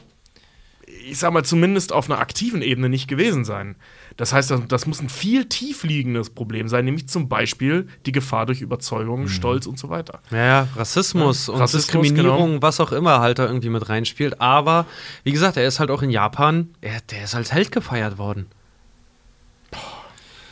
[1.07, 3.77] ich sag mal, zumindest auf einer aktiven Ebene nicht gewesen sein.
[4.17, 8.61] Das heißt, das, muss ein viel tiefliegendes Problem sein, nämlich zum Beispiel die Gefahr durch
[8.61, 10.21] Überzeugung, Stolz und so weiter.
[10.31, 12.63] Ja, ja, Rassismus Ja, und Rassismus, Diskriminierung, genau.
[12.63, 14.41] was auch immer halt da irgendwie mit reinspielt.
[14.41, 14.87] Aber
[15.25, 18.47] wie gesagt, er ist halt auch in Japan, er, der ist als Held gefeiert worden.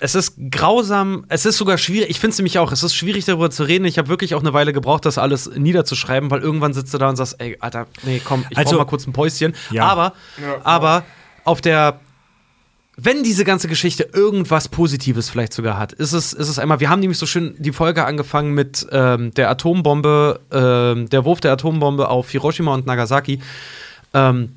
[0.02, 3.26] Es ist grausam, es ist sogar schwierig, ich finde es nämlich auch, es ist schwierig
[3.26, 3.84] darüber zu reden.
[3.84, 7.10] Ich habe wirklich auch eine Weile gebraucht, das alles niederzuschreiben, weil irgendwann sitzt du da
[7.10, 9.54] und sagst, ey, Alter, nee, komm, ich Also- brauch mal kurz ein Päuschen.
[9.70, 9.84] Ja.
[9.84, 10.14] Aber,
[10.64, 11.04] aber
[11.44, 12.00] auf der
[13.02, 16.90] wenn diese ganze Geschichte irgendwas Positives vielleicht sogar hat, ist es, ist es einmal, wir
[16.90, 21.52] haben nämlich so schön die Folge angefangen mit ähm, der Atombombe, ähm, der Wurf der
[21.52, 23.40] Atombombe auf Hiroshima und Nagasaki.
[24.12, 24.56] Ähm,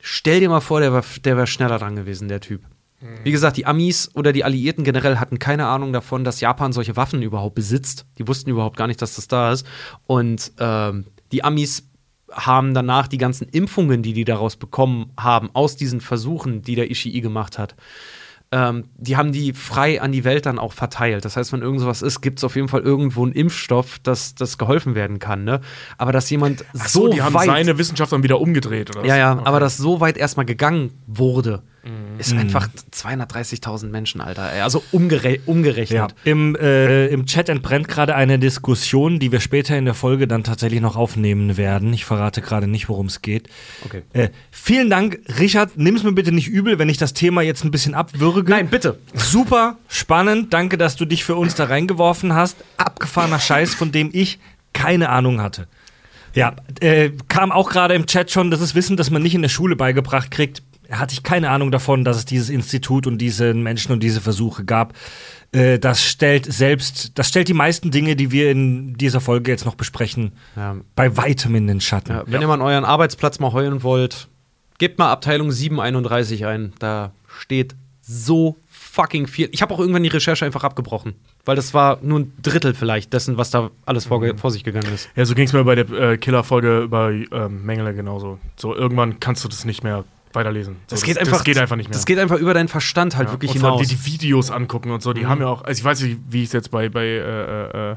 [0.00, 2.62] stell dir mal vor, der wäre der wär schneller dran gewesen, der Typ.
[3.22, 6.96] Wie gesagt, die Amis oder die Alliierten generell hatten keine Ahnung davon, dass Japan solche
[6.96, 8.06] Waffen überhaupt besitzt.
[8.16, 9.66] Die wussten überhaupt gar nicht, dass das da ist.
[10.06, 11.84] Und ähm, die Amis
[12.34, 16.90] haben danach die ganzen Impfungen, die die daraus bekommen haben, aus diesen Versuchen, die der
[16.90, 17.74] Ishii gemacht hat,
[18.52, 21.24] ähm, die haben die frei an die Welt dann auch verteilt.
[21.24, 24.34] Das heißt, wenn irgend sowas ist, gibt es auf jeden Fall irgendwo einen Impfstoff, dass
[24.34, 25.44] das geholfen werden kann.
[25.44, 25.60] Ne?
[25.98, 29.04] Aber dass jemand Ach so, so die haben weit seine Wissenschaft dann wieder umgedreht, oder?
[29.06, 29.42] ja, ja, Okay.
[29.46, 32.18] aber dass so weit erstmal gegangen wurde, Mhm.
[32.18, 34.42] ist einfach 230.000 Menschen, Alter.
[34.42, 35.98] Also umgere umgerechnet.
[35.98, 36.08] Ja.
[36.24, 40.44] Im, äh, Im Chat entbrennt gerade eine Diskussion, die wir später in der Folge dann
[40.44, 41.92] tatsächlich noch aufnehmen werden.
[41.92, 43.48] Ich verrate gerade nicht, worum es geht.
[43.84, 44.02] Okay.
[44.14, 45.72] Äh, vielen Dank, Richard.
[45.76, 48.50] Nimm es mir bitte nicht übel, wenn ich das Thema jetzt ein bisschen abwürge.
[48.50, 48.98] Nein, bitte.
[49.12, 50.54] Super spannend.
[50.54, 52.56] Danke, dass du dich für uns da reingeworfen hast.
[52.78, 54.38] Abgefahrener Scheiß, von dem ich
[54.72, 55.68] keine Ahnung hatte.
[56.34, 59.42] Ja, äh, kam auch gerade im Chat schon, das ist Wissen, das man nicht in
[59.42, 60.62] der Schule beigebracht kriegt.
[60.90, 64.64] Hatte ich keine Ahnung davon, dass es dieses Institut und diese Menschen und diese Versuche
[64.64, 64.94] gab.
[65.52, 69.64] Äh, das stellt selbst, das stellt die meisten Dinge, die wir in dieser Folge jetzt
[69.64, 70.76] noch besprechen, Ja.
[70.96, 72.12] bei weitem in den Schatten.
[72.12, 74.28] Ja, wenn ihr mal an euren Arbeitsplatz mal heulen wollt,
[74.78, 76.72] gebt mal Abteilung 731 ein.
[76.78, 79.48] Da steht so fucking viel.
[79.52, 83.12] Ich habe auch irgendwann die Recherche einfach abgebrochen, weil das war nur ein Drittel vielleicht
[83.12, 85.08] dessen, was da alles vorge- vor sich gegangen ist.
[85.16, 88.38] Ja, so ging es mir bei der äh, Killer-Folge über ähm, Mengele genauso.
[88.56, 90.04] So, irgendwann kannst du das nicht mehr
[90.34, 90.76] weiterlesen.
[90.86, 91.94] So, Das geht einfach, das geht einfach nicht mehr.
[91.96, 93.88] Das geht einfach über deinen Verstand halt Ja, wirklich und vor allem hinaus.
[93.88, 96.40] die, die Videos angucken und so, die haben ja auch, also ich weiß nicht, wie
[96.42, 97.96] ich es jetzt bei, bei äh, äh,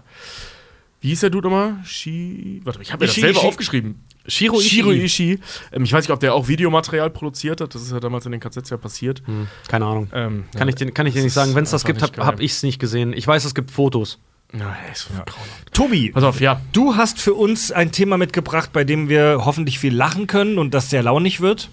[1.00, 1.76] wie hieß der Dude nochmal?
[1.86, 3.48] Shi, warte, ich habe mir das Ishii, selber Ishii.
[3.50, 4.04] aufgeschrieben.
[4.26, 4.70] Shiro Ishii.
[4.70, 5.40] Shiro Ishii.
[5.72, 8.32] Ähm, ich weiß nicht, ob der auch Videomaterial produziert hat, das ist ja damals in
[8.32, 9.22] den KZs ja passiert.
[9.26, 10.10] Hm, keine Ahnung.
[10.12, 11.54] Ähm, Kann ja, ich dir, kann ich dir das nicht sagen.
[11.56, 13.14] Wenn es das gibt, habe hab ich es nicht gesehen.
[13.14, 14.20] Ich weiß, es gibt Fotos.
[14.54, 15.74] Ja, ist grauenhaft.
[15.74, 16.62] Tobi, Pass auf, ja.
[16.72, 20.74] du hast für uns ein Thema mitgebracht, bei dem wir hoffentlich viel lachen können und
[20.74, 21.70] das sehr launig wird.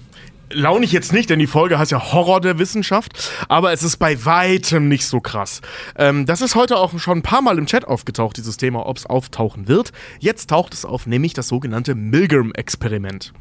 [0.54, 4.24] Launig jetzt nicht, denn die Folge heißt ja Horror der Wissenschaft, aber es ist bei
[4.24, 5.60] weitem nicht so krass.
[5.96, 8.96] Ähm, das ist heute auch schon ein paar Mal im Chat aufgetaucht, dieses Thema, ob
[8.96, 9.92] es auftauchen wird.
[10.20, 13.32] Jetzt taucht es auf, nämlich das sogenannte Milgram-Experiment.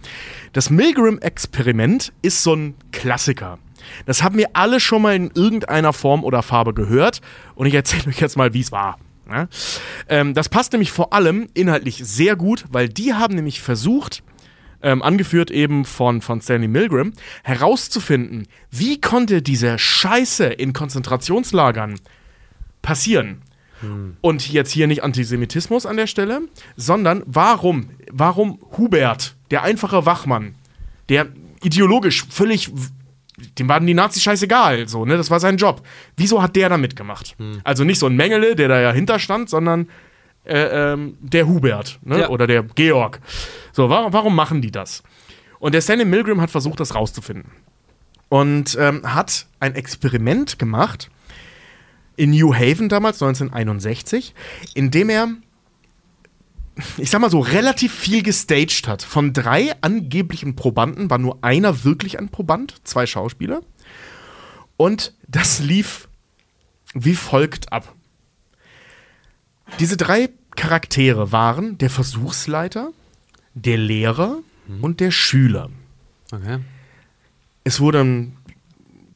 [0.52, 3.60] Das Milgram-Experiment ist so ein Klassiker.
[4.06, 7.22] Das haben wir alle schon mal in irgendeiner Form oder Farbe gehört
[7.56, 8.98] und ich erzähle euch jetzt mal, wie es war.
[9.30, 9.48] Ja?
[10.10, 14.23] Ähm, das passt nämlich vor allem inhaltlich sehr gut, weil die haben nämlich versucht,
[14.84, 21.99] ähm, angeführt eben von, von Stanley Milgram, herauszufinden, wie konnte diese Scheiße in Konzentrationslagern
[22.81, 23.41] passieren.
[24.22, 26.41] Und jetzt hier nicht Antisemitismus an der Stelle,
[26.77, 30.55] sondern warum, warum Hubert, der einfache Wachmann,
[31.10, 31.27] der
[31.64, 32.72] ideologisch völlig,
[33.60, 35.85] dem waren die Nazis scheißegal, so, ne, das war sein Job.
[36.15, 37.35] Wieso hat der da mitgemacht?
[37.65, 39.89] Also nicht so ein Mengele, der da ja hinterstand, sondern
[40.45, 42.30] äh, ähm, der Hubert, ne, Ja.
[42.30, 43.20] oder der Georg.
[43.72, 45.03] So, warum, warum machen die das?
[45.60, 47.52] Und der Stanley Milgram hat versucht, das rauszufinden.
[48.30, 51.10] Und ähm, hat ein Experiment gemacht
[52.15, 54.34] in New Haven damals, 1961,
[54.74, 55.30] in dem er,
[56.98, 59.02] ich sag mal so, relativ viel gestaged hat.
[59.03, 63.61] Von drei angeblichen Probanden war nur einer wirklich ein Proband, zwei Schauspieler.
[64.78, 66.07] Und das lief
[66.95, 67.94] wie folgt ab.
[69.80, 72.91] Diese drei Charaktere waren der Versuchsleiter,
[73.53, 74.40] der Lehrer
[74.81, 75.69] und der Schüler.
[76.31, 76.60] Okay.
[77.64, 78.38] Es wurden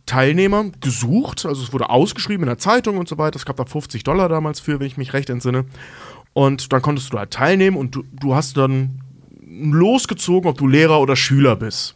[0.05, 3.35] Teilnehmer gesucht, also es wurde ausgeschrieben in der Zeitung und so weiter.
[3.35, 5.65] Es gab da 50 Dollar damals für, wenn ich mich recht entsinne.
[6.33, 9.01] Und dann konntest du halt teilnehmen und du, du hast dann
[9.41, 11.95] losgezogen, ob du Lehrer oder Schüler bist.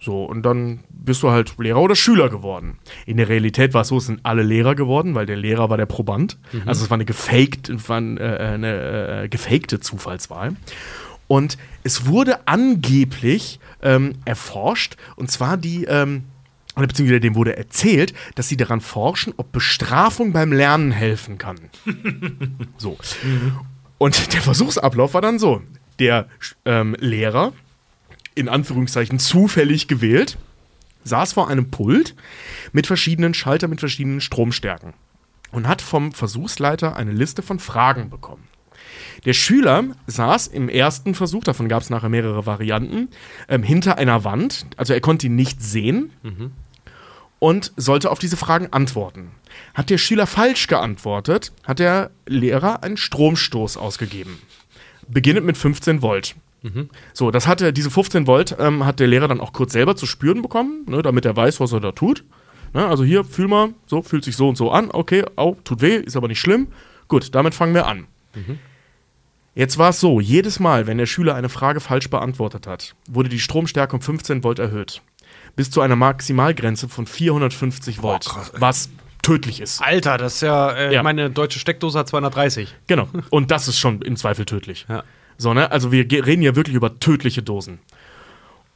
[0.00, 2.78] So, und dann bist du halt Lehrer oder Schüler geworden.
[3.04, 5.76] In der Realität war es so, es sind alle Lehrer geworden, weil der Lehrer war
[5.76, 6.38] der Proband.
[6.66, 10.54] Also es war eine gefaked, war eine, äh, eine äh, gefakte Zufallswahl.
[11.26, 16.24] Und es wurde angeblich ähm, erforscht, und zwar die, ähm,
[16.76, 21.58] oder beziehungsweise dem wurde erzählt, dass sie daran forschen, ob Bestrafung beim Lernen helfen kann.
[22.78, 22.96] so.
[23.98, 25.60] Und der Versuchsablauf war dann so:
[25.98, 26.28] Der
[26.64, 27.52] ähm, Lehrer,
[28.38, 30.38] in Anführungszeichen zufällig gewählt,
[31.04, 32.14] saß vor einem Pult
[32.72, 34.94] mit verschiedenen Schaltern, mit verschiedenen Stromstärken
[35.50, 38.44] und hat vom Versuchsleiter eine Liste von Fragen bekommen.
[39.24, 43.08] Der Schüler saß im ersten Versuch, davon gab es nachher mehrere Varianten,
[43.48, 46.12] ähm, hinter einer Wand, also er konnte ihn nicht sehen
[47.38, 49.32] und sollte auf diese Fragen antworten.
[49.74, 54.38] Hat der Schüler falsch geantwortet, hat der Lehrer einen Stromstoß ausgegeben.
[55.08, 56.36] Beginnend mit 15 Volt.
[57.12, 60.06] So, das hatte, diese 15 Volt ähm, hat der Lehrer dann auch kurz selber zu
[60.06, 62.24] spüren bekommen, ne, damit er weiß, was er da tut.
[62.74, 65.80] Ne, also hier, fühl mal, so, fühlt sich so und so an, okay, au, tut
[65.80, 66.68] weh, ist aber nicht schlimm.
[67.06, 68.06] Gut, damit fangen wir an.
[69.54, 73.28] Jetzt war es so, jedes Mal, wenn der Schüler eine Frage falsch beantwortet hat, wurde
[73.28, 75.02] die Stromstärke um 15 Volt erhöht.
[75.56, 78.90] Bis zu einer Maximalgrenze von 450 Volt, was
[79.22, 79.82] tödlich ist.
[79.82, 81.02] Alter, das ist ja, äh, Ja.
[81.02, 82.74] meine deutsche Steckdose hat 230.
[82.86, 83.08] Genau.
[83.30, 84.86] Und das ist schon im Zweifel tödlich.
[84.88, 85.02] Ja.
[85.38, 85.70] So, ne?
[85.70, 87.78] Also wir reden hier wirklich über tödliche Dosen.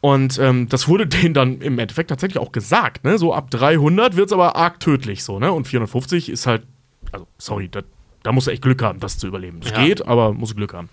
[0.00, 3.18] Und ähm, das wurde denen dann im Endeffekt tatsächlich auch gesagt, ne?
[3.18, 5.52] So ab 300 wird es aber arg tödlich, so, ne?
[5.52, 6.62] Und 450 ist halt,
[7.10, 7.82] also sorry, da,
[8.22, 9.60] da musst du echt Glück haben, das zu überleben.
[9.60, 9.84] Das Ja.
[9.84, 10.88] geht, aber musst du Glück haben.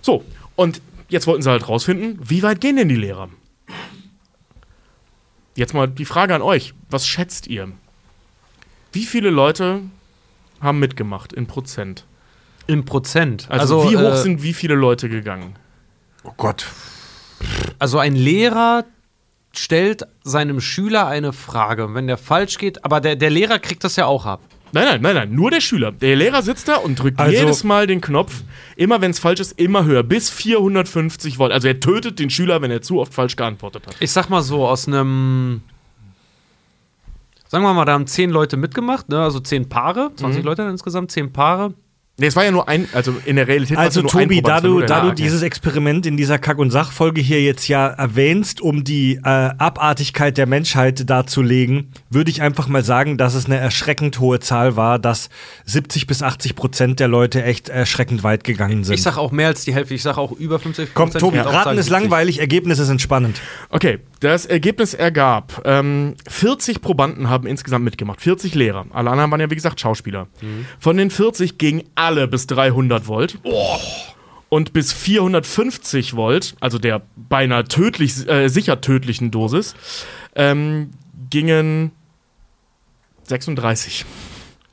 [0.00, 0.24] So,
[0.56, 3.28] und jetzt wollten sie halt rausfinden, wie weit gehen denn die Lehrer?
[5.56, 7.70] Jetzt mal die Frage an euch, was schätzt ihr?
[8.92, 9.82] Wie viele Leute
[10.60, 12.04] haben mitgemacht in Prozent?
[12.70, 13.46] Im Prozent.
[13.50, 15.54] Also, wie hoch äh, sind wie viele Leute gegangen?
[16.22, 16.66] Oh Gott.
[17.78, 18.84] Also ein Lehrer
[19.52, 21.86] stellt seinem Schüler eine Frage.
[21.86, 24.40] Und wenn der falsch geht, aber der, der Lehrer kriegt das ja auch ab.
[24.72, 25.90] Nein, nein, nein, nein, nur der Schüler.
[25.90, 28.42] Der Lehrer sitzt da und drückt Also- jedes Mal den Knopf,
[28.76, 31.50] immer wenn es falsch ist, immer höher, bis 450 Volt.
[31.50, 33.96] Also er tötet den Schüler, wenn er zu oft falsch geantwortet hat.
[33.98, 35.62] Ich sag mal so, aus einem.
[37.48, 39.20] Sagen wir mal, da haben zehn Leute mitgemacht, ne?
[39.20, 41.74] also zehn Paare, 20 Leute dann insgesamt, zehn Paare.
[42.20, 44.14] Nee, es war ja nur ein, also in der Realität war es Also ja nur
[44.14, 47.42] ein Tobi, Proband, da du, da du dieses Experiment in dieser Kack- und Sachfolge hier
[47.42, 53.16] jetzt ja erwähnst, um die äh, Abartigkeit der Menschheit darzulegen, würde ich einfach mal sagen,
[53.16, 55.30] dass es eine erschreckend hohe Zahl war, dass
[55.64, 58.92] 70 bis 80 Prozent der Leute echt erschreckend weit gegangen sind.
[58.94, 61.46] Ich sag auch mehr als die Hälfte, ich sag auch über 50% Komm, Tobi, auch
[61.46, 61.90] Raten ist 70.
[61.90, 63.40] langweilig, Ergebnisse sind spannend.
[63.70, 68.84] Okay, das Ergebnis ergab, ähm, 40 Probanden haben insgesamt mitgemacht, 40 Lehrer.
[68.90, 70.26] Alle anderen waren ja, wie gesagt, Schauspieler.
[70.78, 73.38] Von den 40 gingen alle bis 300 Volt.
[74.48, 79.74] Und bis 450 Volt, also der beinahe tödlich, äh, sicher tödlichen Dosis,
[80.34, 80.90] ähm,
[81.30, 81.92] gingen
[83.24, 84.04] 36.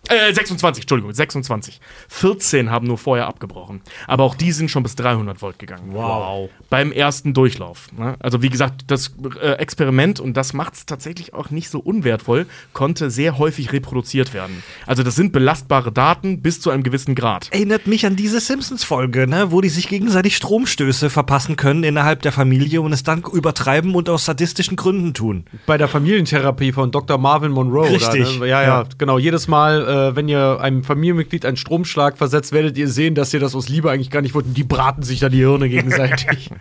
[0.10, 1.80] Äh, 26, Entschuldigung, 26.
[2.10, 3.82] 14 haben nur vorher abgebrochen.
[4.08, 5.90] Aber auch die sind schon bis 300 Volt gegangen.
[5.92, 6.50] Wow.
[6.70, 7.90] Beim ersten Durchlauf.
[7.98, 8.16] Ne?
[8.20, 9.12] Also, wie gesagt, das
[9.42, 14.34] äh, Experiment, und das macht es tatsächlich auch nicht so unwertvoll, konnte sehr häufig reproduziert
[14.34, 14.64] werden.
[14.86, 17.50] Also, das sind belastbare Daten bis zu einem gewissen Grad.
[17.52, 22.32] Erinnert mich an diese Simpsons-Folge, ne, wo die sich gegenseitig Stromstöße verpassen können innerhalb der
[22.32, 25.46] Familie und es dann übertreiben und aus sadistischen Gründen tun.
[25.66, 27.18] Bei der Familientherapie von Dr.
[27.18, 27.90] Marvin Monroe.
[27.90, 28.24] Richtig.
[28.40, 28.48] Da, ne?
[28.48, 28.86] ja, ja, Ja.
[28.98, 29.18] genau.
[29.18, 33.40] Jedes Mal, äh, wenn ihr einem Familienmitglied einen Stromschlag versetzt, werdet ihr sehen, dass ihr
[33.40, 34.46] das aus Liebe eigentlich gar nicht wollt.
[34.46, 36.50] Und die braten sich da die Hirne gegenseitig.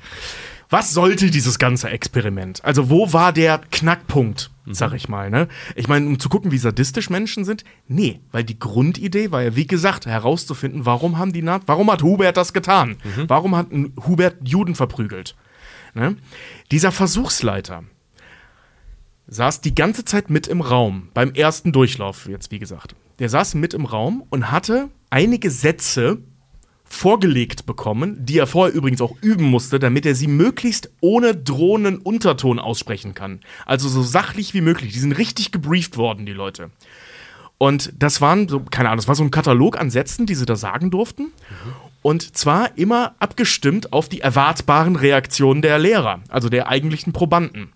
[0.69, 2.65] Was sollte dieses ganze Experiment?
[2.65, 5.47] Also, wo war der Knackpunkt, sag ich mal, ne?
[5.77, 7.63] Ich meine, um zu gucken, wie sadistisch Menschen sind?
[7.87, 12.03] Nee, weil die Grundidee war ja, wie gesagt, herauszufinden, warum haben die Na warum hat
[12.03, 12.97] Hubert das getan?
[13.29, 13.69] Warum hat
[14.07, 15.37] Hubert Juden verprügelt?
[15.95, 16.17] Ne?
[16.73, 17.85] Dieser Versuchsleiter
[19.29, 22.95] saß die ganze Zeit mit im Raum, beim ersten Durchlauf, jetzt wie gesagt.
[23.19, 26.19] Der saß mit im Raum und hatte einige Sätze
[26.85, 31.99] vorgelegt bekommen, die er vorher übrigens auch üben musste, damit er sie möglichst ohne drohenden
[31.99, 33.41] Unterton aussprechen kann.
[33.65, 34.93] Also so sachlich wie möglich.
[34.93, 36.71] Die sind richtig gebrieft worden, die Leute.
[37.59, 40.47] Und das waren so, keine Ahnung, das war so ein Katalog an Sätzen, die sie
[40.47, 41.33] da sagen durften.
[42.03, 47.73] Und zwar immer abgestimmt auf die erwartbaren Reaktionen der Lehrer, also der eigentlichen Probanden.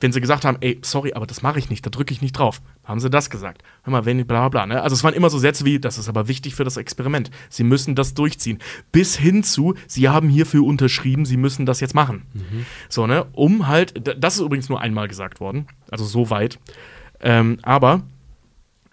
[0.00, 2.32] Wenn sie gesagt haben, ey, sorry, aber das mache ich nicht, da drücke ich nicht
[2.32, 3.62] drauf, haben sie das gesagt.
[3.82, 4.66] Hör mal, wenn, bla bla bla.
[4.66, 4.82] Ne?
[4.82, 7.30] Also es waren immer so Sätze wie, das ist aber wichtig für das Experiment.
[7.48, 8.58] Sie müssen das durchziehen.
[8.92, 12.22] Bis hin zu, sie haben hierfür unterschrieben, sie müssen das jetzt machen.
[12.88, 13.26] So, ne?
[13.32, 16.58] Um halt, das ist übrigens nur einmal gesagt worden, also so weit.
[17.20, 18.02] Ähm, aber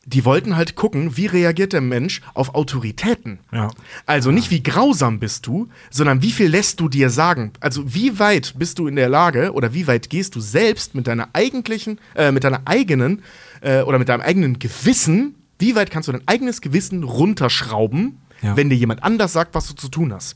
[0.07, 3.39] die wollten halt gucken, wie reagiert der Mensch auf Autoritäten.
[3.51, 3.71] Ja.
[4.05, 7.53] Also nicht wie grausam bist du, sondern wie viel lässt du dir sagen.
[7.59, 11.07] Also wie weit bist du in der Lage oder wie weit gehst du selbst mit
[11.07, 13.23] deiner eigentlichen, äh, mit deiner eigenen
[13.61, 18.55] äh, oder mit deinem eigenen Gewissen, wie weit kannst du dein eigenes Gewissen runterschrauben, Ja.
[18.55, 20.35] wenn dir jemand anders sagt, was du zu tun hast.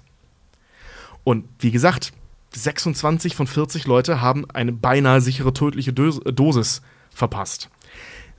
[1.23, 2.11] Und wie gesagt,
[2.55, 6.81] 26 von 40 Leute haben eine beinahe sichere tödliche Dosis
[7.13, 7.69] verpasst.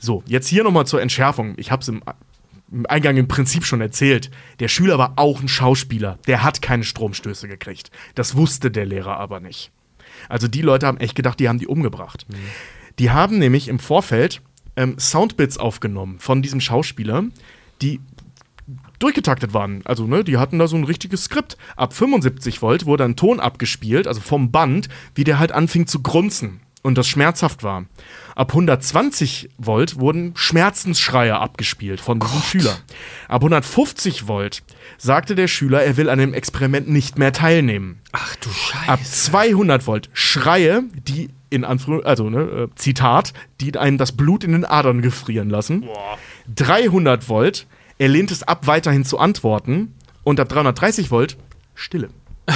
[0.00, 1.54] So, jetzt hier nochmal zur Entschärfung.
[1.58, 2.02] Ich habe es im,
[2.72, 4.30] im Eingang im Prinzip schon erzählt.
[4.58, 6.18] Der Schüler war auch ein Schauspieler.
[6.26, 7.90] Der hat keine Stromstöße gekriegt.
[8.14, 9.70] Das wusste der Lehrer aber nicht.
[10.30, 12.26] Also die Leute haben echt gedacht, die haben die umgebracht.
[12.98, 14.40] Die haben nämlich im Vorfeld
[14.76, 17.24] ähm, Soundbits aufgenommen von diesem Schauspieler,
[17.82, 18.00] die
[18.98, 19.82] durchgetaktet waren.
[19.84, 21.56] Also, ne, die hatten da so ein richtiges Skript.
[21.76, 26.02] Ab 75 Volt wurde ein Ton abgespielt, also vom Band, wie der halt anfing zu
[26.02, 27.84] grunzen und das schmerzhaft war.
[28.34, 32.78] Ab 120 Volt wurden Schmerzensschreie abgespielt von diesem Schüler.
[33.28, 34.62] Ab 150 Volt
[34.96, 38.00] sagte der Schüler, er will an dem Experiment nicht mehr teilnehmen.
[38.12, 38.88] Ach du Scheiße.
[38.88, 44.44] Ab 200 Volt Schreie, die in Anführung, also ne, äh, Zitat, die einem das Blut
[44.44, 45.84] in den Adern gefrieren lassen.
[46.54, 47.66] 300 Volt,
[47.98, 49.94] er lehnt es ab, weiterhin zu antworten.
[50.22, 51.36] Und ab 330 Volt
[51.74, 52.10] Stille.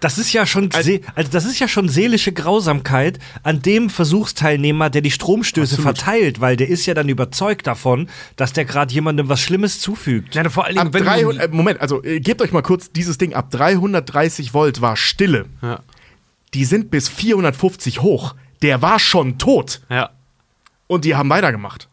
[0.00, 4.88] Das ist ja schon, se- also das ist ja schon seelische Grausamkeit an dem Versuchsteilnehmer,
[4.90, 9.28] der die Stromstöße verteilt, weil der ist ja dann überzeugt davon, dass der gerade jemandem
[9.28, 10.34] was Schlimmes zufügt.
[10.34, 12.90] Ja, vor allen Dingen, Ab wenn 300, äh, Moment, also äh, gebt euch mal kurz
[12.92, 13.50] dieses Ding ab.
[13.50, 15.46] 330 Volt war Stille.
[15.62, 15.80] ja,
[16.54, 18.34] Die sind bis 450 hoch.
[18.62, 19.82] Der war schon tot.
[19.90, 20.10] ja.
[20.86, 21.88] Und die haben weitergemacht.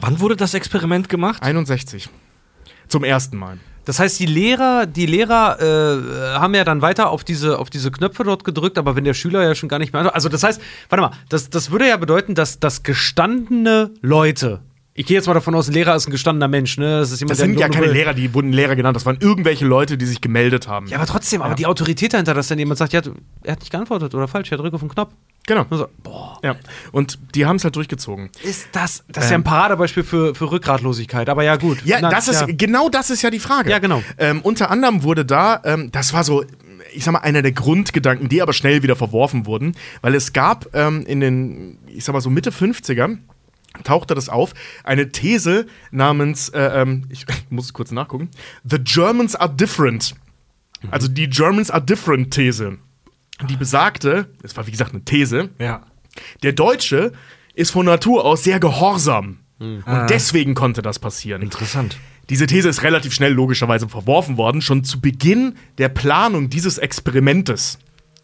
[0.00, 1.42] Wann wurde das Experiment gemacht?
[1.42, 2.08] 61.
[2.88, 3.58] Zum ersten Mal.
[3.88, 7.90] Das heißt, die Lehrer, die Lehrer äh, haben ja dann weiter auf diese, auf diese
[7.90, 10.14] Knöpfe dort gedrückt, aber wenn der Schüler ja schon gar nicht mehr.
[10.14, 10.60] Also das heißt,
[10.90, 14.60] warte mal, das, das würde ja bedeuten, dass, dass gestandene Leute,
[14.98, 16.98] ich gehe jetzt mal davon aus, ein Lehrer ist ein gestandener Mensch, ne?
[16.98, 18.96] Das ist jemand, Das sind ja keine Lehrer, die wurden Lehrer genannt.
[18.96, 20.88] Das waren irgendwelche Leute, die sich gemeldet haben.
[20.88, 23.00] Ja, aber trotzdem, aber die Autorität dahinter, dass dann jemand sagt, ja,
[23.44, 25.12] er hat nicht geantwortet oder falsch, er drückt auf den Knopf.
[25.46, 25.66] Genau.
[25.70, 26.40] Also, boah.
[26.42, 26.56] Ja.
[26.90, 28.30] Und die haben es halt durchgezogen.
[28.42, 31.78] Ist das, das ist ja ein Paradebeispiel für, für Rückgratlosigkeit, aber ja, gut.
[31.84, 33.70] Ja, Na, das ist, genau das ist ja die Frage.
[33.70, 34.02] Ja, genau.
[34.18, 36.44] Ähm, unter anderem wurde da, ähm, das war so,
[36.92, 40.74] ich sag mal, einer der Grundgedanken, die aber schnell wieder verworfen wurden, weil es gab
[40.74, 43.18] ähm, in den, ich sag mal so Mitte 50er,
[43.84, 48.30] tauchte das auf, eine These namens, äh, ähm, ich muss kurz nachgucken,
[48.64, 50.14] The Germans are different.
[50.90, 52.78] Also die Germans are different These.
[53.48, 55.82] Die besagte, es war wie gesagt eine These, Ja.
[56.42, 57.12] der Deutsche
[57.54, 59.40] ist von Natur aus sehr gehorsam.
[59.58, 61.42] Und deswegen konnte das passieren.
[61.42, 61.98] Interessant.
[62.30, 67.78] Diese These ist relativ schnell logischerweise verworfen worden, schon zu Beginn der Planung dieses Experimentes.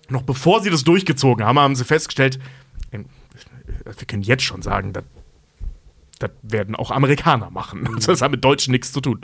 [0.08, 2.38] Noch bevor sie das durchgezogen haben, haben sie festgestellt,
[2.92, 3.06] ähm,
[3.84, 5.02] wir können jetzt schon sagen, das,
[6.18, 7.88] das werden auch Amerikaner machen.
[7.94, 9.20] Also das hat mit Deutschen nichts zu tun.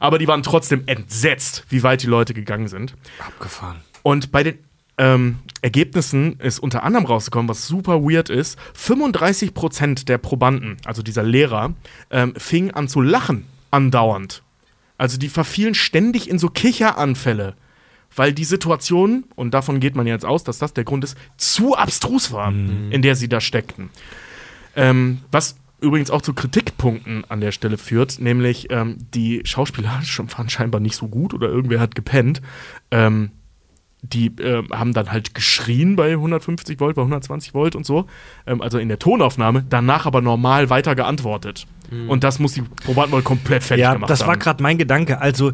[0.00, 2.94] Aber die waren trotzdem entsetzt, wie weit die Leute gegangen sind.
[3.18, 3.76] Abgefahren.
[4.02, 4.58] Und bei den
[4.98, 11.22] ähm, Ergebnissen ist unter anderem rausgekommen, was super weird ist, 35% der Probanden, also dieser
[11.22, 11.74] Lehrer,
[12.10, 14.42] ähm, fingen an zu lachen andauernd.
[14.96, 17.54] Also die verfielen ständig in so Kicheranfälle,
[18.14, 21.76] weil die Situation, und davon geht man jetzt aus, dass das der Grund ist, zu
[21.76, 23.90] abstrus war, in der sie da steckten.
[24.76, 30.00] Ähm, was übrigens auch zu Kritikpunkten an der Stelle führt, nämlich ähm, die Schauspieler
[30.36, 32.42] waren scheinbar nicht so gut oder irgendwer hat gepennt.
[32.90, 33.30] Ähm,
[34.02, 38.06] die äh, haben dann halt geschrien bei 150 Volt, bei 120 Volt und so,
[38.46, 41.66] ähm, also in der Tonaufnahme, danach aber normal weiter geantwortet.
[42.08, 44.28] Und das muss die Probanden wohl komplett fertig Ja, gemacht das haben.
[44.28, 45.20] war gerade mein Gedanke.
[45.20, 45.52] Also,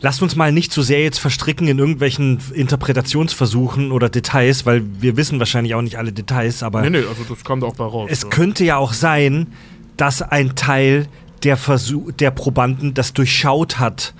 [0.00, 5.16] lasst uns mal nicht zu sehr jetzt verstricken in irgendwelchen Interpretationsversuchen oder Details, weil wir
[5.16, 8.08] wissen wahrscheinlich auch nicht alle Details, aber Nee, nee, also das da auch bei raus.
[8.10, 8.28] es so.
[8.28, 9.48] könnte ja auch sein,
[9.96, 11.08] dass ein Teil
[11.42, 14.14] der Versuch, der Probanden das durchschaut hat.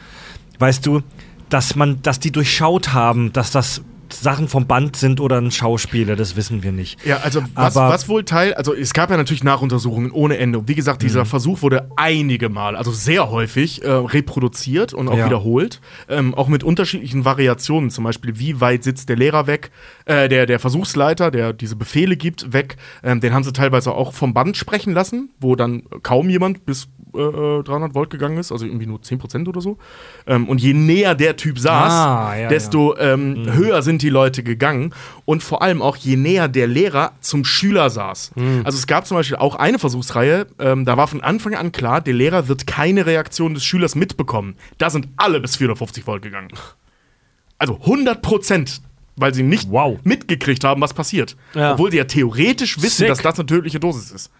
[0.58, 1.02] Weißt du,
[1.48, 3.82] dass man, dass die durchschaut haben, dass das
[4.12, 7.04] Sachen vom Band sind oder ein Schauspieler, das wissen wir nicht.
[7.04, 10.66] Ja, also was, Aber- was wohl Teil, also es gab ja natürlich Nachuntersuchungen ohne Ende.
[10.68, 11.26] Wie gesagt, dieser Mhm.
[11.26, 15.26] Versuch wurde einige Mal, also sehr häufig, äh, reproduziert und auch Ja.
[15.26, 15.80] wiederholt.
[16.08, 19.70] Ähm, auch mit unterschiedlichen Variationen, zum Beispiel, wie weit sitzt der Lehrer weg,
[20.04, 22.76] äh, der, der Versuchsleiter, der diese Befehle gibt, weg.
[23.02, 26.88] Ähm, den haben sie teilweise auch vom Band sprechen lassen, wo dann kaum jemand bis
[27.16, 29.78] äh, 300 Volt gegangen ist, also irgendwie nur 10% oder so.
[30.26, 34.42] Ähm, und je näher der Typ saß, Ah, ja, desto ähm, höher sind die Leute
[34.42, 34.92] gegangen.
[35.24, 38.32] Und vor allem auch, je näher der Lehrer zum Schüler saß.
[38.64, 42.00] Also es gab zum Beispiel auch eine Versuchsreihe, ähm, da war von Anfang an klar,
[42.00, 44.56] der Lehrer wird keine Reaktion des Schülers mitbekommen.
[44.78, 46.48] Da sind alle bis 450 Volt gegangen.
[47.58, 48.80] Also 100 Prozent.
[49.18, 49.98] Weil sie nicht Wow.
[50.04, 51.36] mitgekriegt haben, was passiert.
[51.54, 51.72] Ja.
[51.72, 53.08] Obwohl sie ja theoretisch wissen, Sick.
[53.08, 54.30] dass das eine tödliche Dosis ist.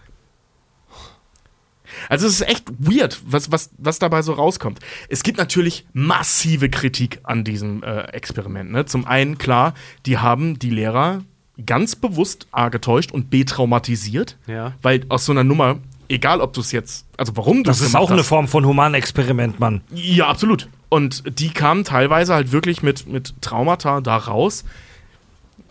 [2.09, 4.81] Also es ist echt weird, was, was, was dabei so rauskommt.
[5.09, 8.73] Es gibt natürlich massive Kritik an diesem äh, Experiment.
[8.73, 8.87] Ne?
[8.87, 9.75] Zum einen, klar,
[10.07, 11.23] die haben die Lehrer
[11.65, 14.37] ganz bewusst A getäuscht und B traumatisiert.
[14.47, 14.75] Ja.
[14.83, 15.79] Weil aus so einer Nummer,
[16.09, 19.59] egal ob du es jetzt, also warum du Das ist auch eine Form von Humanexperiment,
[19.59, 19.81] Mann.
[19.93, 20.69] ja, absolut.
[20.89, 24.65] Und die kamen teilweise halt wirklich mit, mit Traumata da raus.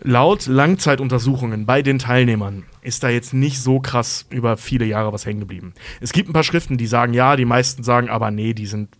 [0.02, 5.26] Laut Langzeituntersuchungen bei den Teilnehmern ist da jetzt nicht so krass über viele Jahre was
[5.26, 5.74] hängen geblieben.
[6.00, 8.96] Es gibt ein paar Schriften, die sagen ja, die meisten sagen aber nee, die sind.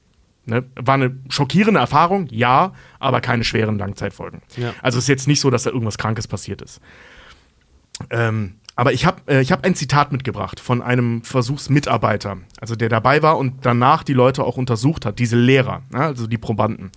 [0.48, 4.42] Ne, war eine schockierende Erfahrung, ja, aber keine schweren Langzeitfolgen.
[4.56, 4.74] Ja.
[4.80, 6.80] Also es ist jetzt nicht so, dass da irgendwas Krankes passiert ist.
[8.10, 12.90] Ähm, aber ich habe äh, ich hab ein Zitat mitgebracht von einem Versuchsmitarbeiter, also der
[12.90, 16.92] dabei war und danach die Leute auch untersucht hat, diese Lehrer, ja, also die Probanden.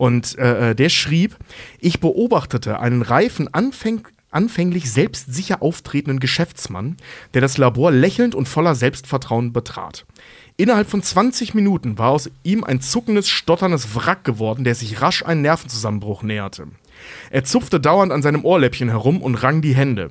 [0.00, 1.36] Und äh, äh, der schrieb,
[1.78, 6.96] ich beobachtete einen reifen, anfäng anfänglich selbstsicher auftretenden Geschäftsmann,
[7.34, 10.06] der das Labor lächelnd und voller Selbstvertrauen betrat.
[10.56, 15.22] Innerhalb von 20 Minuten war aus ihm ein zuckendes, stotterndes Wrack geworden, der sich rasch
[15.22, 16.68] einen Nervenzusammenbruch näherte.
[17.28, 20.08] Er zupfte dauernd an seinem Ohrläppchen herum und rang die Hände.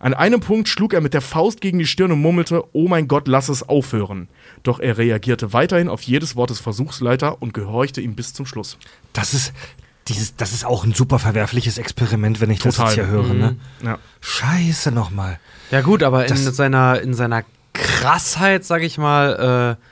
[0.00, 3.08] An einem Punkt schlug er mit der Faust gegen die Stirn und murmelte, oh mein
[3.08, 4.28] Gott, lass es aufhören.
[4.62, 8.78] Doch er reagierte weiterhin auf jedes Wort des Versuchsleiter und gehorchte ihm bis zum Schluss.
[9.12, 9.52] Das ist,
[10.08, 12.88] dieses, das ist auch ein super verwerfliches Experiment, wenn ich das Total.
[12.88, 13.34] jetzt hier höre.
[13.34, 13.56] Ne?
[13.84, 13.98] Ja.
[14.20, 15.38] Scheiße nochmal.
[15.70, 19.82] Ja gut, aber in Das- seiner, in seiner Krassheit, sag ich mal, äh,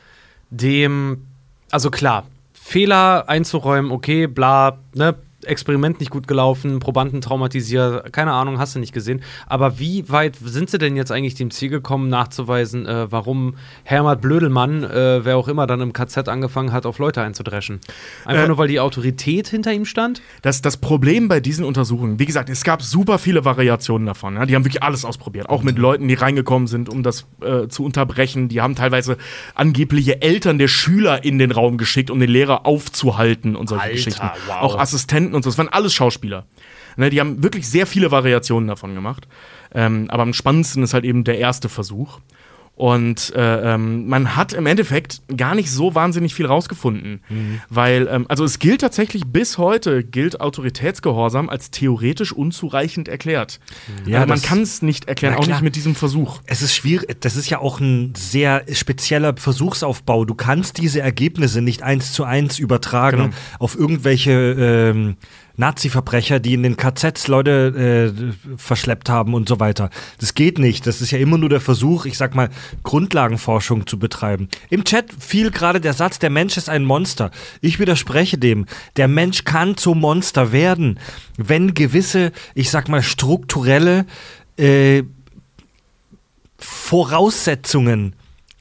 [0.51, 1.26] dem,
[1.70, 5.14] also klar, Fehler einzuräumen, okay, bla, ne,
[5.47, 9.23] Experiment nicht gut gelaufen, Probanden traumatisiert, keine Ahnung, hast du nicht gesehen.
[9.47, 14.21] Aber wie weit sind sie denn jetzt eigentlich dem Ziel gekommen, nachzuweisen, äh, warum Hermann
[14.21, 17.81] Blödelmann, äh, wer auch immer dann im KZ angefangen hat, auf Leute einzudreschen?
[18.25, 20.23] Einfach Äh, nur, weil die Autorität hinter ihm stand?
[20.43, 24.37] Das, das Problem bei diesen Untersuchungen, wie gesagt, es gab super viele Variationen davon.
[24.37, 24.47] Ja?
[24.47, 25.49] Die haben wirklich alles ausprobiert.
[25.49, 28.49] Auch mit Leuten, die reingekommen sind, um das äh, zu unterbrechen.
[28.49, 29.16] Die haben teilweise
[29.55, 33.95] angebliche Eltern der Schüler in den Raum geschickt, um den Lehrer aufzuhalten und solche Alter,
[33.95, 34.31] Geschichten.
[34.47, 34.57] wow.
[34.62, 35.51] Auch Assistenten und so.
[35.51, 36.47] Das waren alles Schauspieler.
[36.97, 39.27] Ne, die haben wirklich sehr viele Variationen davon gemacht.
[39.74, 42.20] Ähm, aber am spannendsten ist halt eben der erste Versuch.
[42.77, 47.21] Und äh, ähm, man hat im Endeffekt gar nicht so wahnsinnig viel rausgefunden.
[47.69, 53.61] Weil, ähm, also es gilt tatsächlich bis heute, gilt Autoritätsgehorsam als theoretisch unzureichend erklärt.
[54.07, 56.41] Ja, also man kann es nicht erklären, auch nicht mit diesem Versuch.
[56.47, 60.25] Es ist schwierig, das ist ja auch ein sehr spezieller Versuchsaufbau.
[60.25, 63.35] Du kannst diese Ergebnisse nicht eins zu eins übertragen Genau.
[63.61, 64.33] auf irgendwelche
[64.93, 65.17] ähm,
[65.56, 69.90] Nazi-Verbrecher, die in den KZs Leute äh, verschleppt haben und so weiter.
[70.18, 70.86] Das geht nicht.
[70.86, 72.51] Das ist ja immer nur der Versuch, ich sag mal,
[72.82, 74.48] Grundlagenforschung zu betreiben.
[74.70, 77.31] Im Chat fiel gerade der Satz, der Mensch ist ein Monster.
[77.60, 78.66] Ich widerspreche dem.
[78.97, 80.98] Der Mensch kann zum Monster werden,
[81.36, 84.06] wenn gewisse, ich sag mal, strukturelle
[84.56, 85.05] äh,
[86.59, 88.14] Voraussetzungen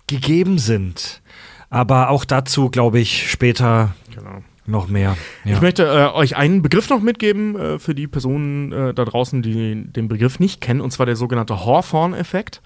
[0.08, 1.22] gegeben sind.
[1.70, 4.44] Aber auch dazu, glaube ich, später Genau.
[4.66, 5.18] Noch mehr.
[5.44, 5.56] Ja.
[5.56, 9.42] Ich möchte äh, euch einen Begriff noch mitgeben äh, für die Personen äh, da draußen,
[9.42, 12.62] die den Begriff nicht kennen, und zwar der sogenannte Hawthorne-Effekt.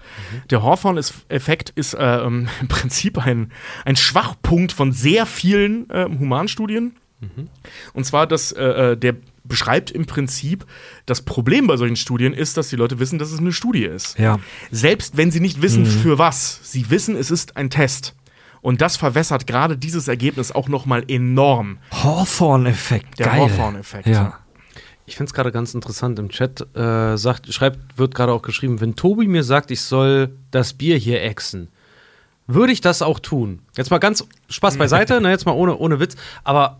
[0.50, 3.52] Der Hawthorne-Effekt ist äh, ähm, im Prinzip ein,
[3.84, 6.94] ein Schwachpunkt von sehr vielen ähm, Humanstudien.
[7.94, 10.66] Und zwar, dass äh, äh, der beschreibt im Prinzip,
[11.06, 14.18] das Problem bei solchen Studien ist, dass die Leute wissen, dass es eine Studie ist.
[14.18, 14.38] Ja.
[14.70, 16.60] Selbst wenn sie nicht wissen, für was.
[16.62, 18.14] Sie wissen, es ist ein Test.
[18.68, 21.78] Und das verwässert gerade dieses Ergebnis auch noch mal enorm.
[21.90, 23.18] Hawthorne-Effekt.
[23.18, 23.40] Der Geil.
[23.40, 24.06] Hawthorne-Effekt.
[24.06, 24.40] Ja.
[25.06, 26.18] Ich finde es gerade ganz interessant.
[26.18, 30.36] Im Chat äh, sagt, schreibt, wird gerade auch geschrieben, wenn Tobi mir sagt, ich soll
[30.50, 31.68] das Bier hier exen,
[32.46, 33.60] würde ich das auch tun.
[33.74, 36.78] Jetzt mal ganz Spaß beiseite, ne, jetzt mal ohne, ohne Witz, aber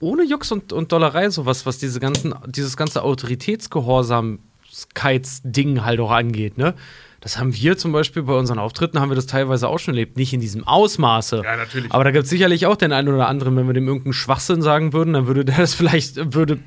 [0.00, 6.56] ohne Jux und, und Dollerei, sowas, was diese ganzen, dieses ganze Autoritätsgehorsamkeitsding halt auch angeht,
[6.56, 6.72] ne?
[7.20, 10.16] Das haben wir zum Beispiel bei unseren Auftritten, haben wir das teilweise auch schon erlebt.
[10.16, 11.42] Nicht in diesem Ausmaße.
[11.44, 11.92] Ja, natürlich.
[11.92, 14.62] Aber da gibt es sicherlich auch den einen oder anderen, wenn wir dem irgendeinen Schwachsinn
[14.62, 16.58] sagen würden, dann würde der das vielleicht, würde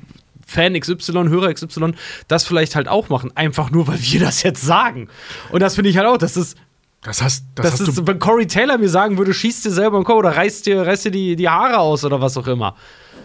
[0.46, 1.92] Fan XY, Hörer XY
[2.26, 3.30] das vielleicht halt auch machen.
[3.36, 5.08] Einfach nur, weil wir das jetzt sagen.
[5.50, 6.58] Und das finde ich halt auch, das ist,
[7.02, 9.96] Das hast, das das hast ist, wenn Corey Taylor mir sagen würde, schieß dir selber
[9.96, 12.74] im Kopf oder reiß dir, reiß dir die, die Haare aus oder was auch immer.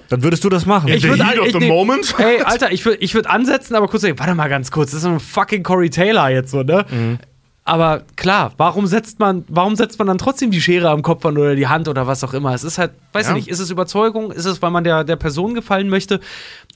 [0.09, 0.87] Dann würdest du das machen.
[0.89, 2.15] In the würd- heat of the moment?
[2.17, 4.99] Ey, Alter, ich würde ich würd ansetzen, aber kurz sagen, warte mal ganz kurz, das
[5.01, 6.85] ist ein fucking Corey Taylor jetzt so, ne?
[6.89, 7.17] Mhm.
[7.67, 11.35] Aber klar, warum setzt man, warum setzt man dann trotzdem die Schere am Kopf an
[11.35, 12.53] oder die Hand oder was auch immer?
[12.53, 13.31] Es ist halt, weiß Ja.
[13.31, 14.31] ich nicht, ist es Überzeugung?
[14.31, 16.19] Ist es, weil man der, der Person gefallen möchte?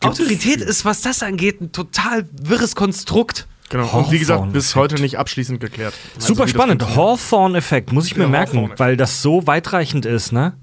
[0.04, 3.46] Autorität ist, was das angeht, ein total wirres Konstrukt.
[3.70, 3.88] Genau.
[4.00, 5.94] Und wie gesagt, bis heute nicht abschließend geklärt.
[6.16, 6.96] Also, Super spannend.
[6.96, 10.54] Hawthorne-Effekt, muss ich mir merken, weil das so weitreichend ist, ne?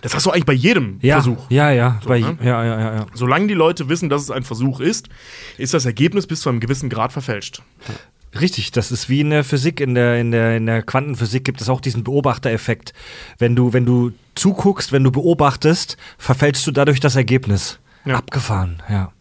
[0.00, 1.50] Das hast du eigentlich bei jedem Ja, Versuch.
[1.50, 2.38] ja, ja, bei, ne?
[2.42, 3.06] ja, ja, ja, ja.
[3.14, 5.08] Solange die Leute wissen, dass es ein Versuch ist,
[5.58, 7.62] ist das Ergebnis bis zu einem gewissen Grad verfälscht.
[8.40, 11.60] Richtig, das ist wie in der Physik, in der, in der, in der Quantenphysik gibt
[11.60, 12.94] es auch diesen Beobachtereffekt.
[13.38, 17.78] Wenn du, wenn du zuguckst, wenn du beobachtest, verfälschst du dadurch das Ergebnis.
[18.06, 18.16] Ja.
[18.16, 19.12] Abgefahren, ja.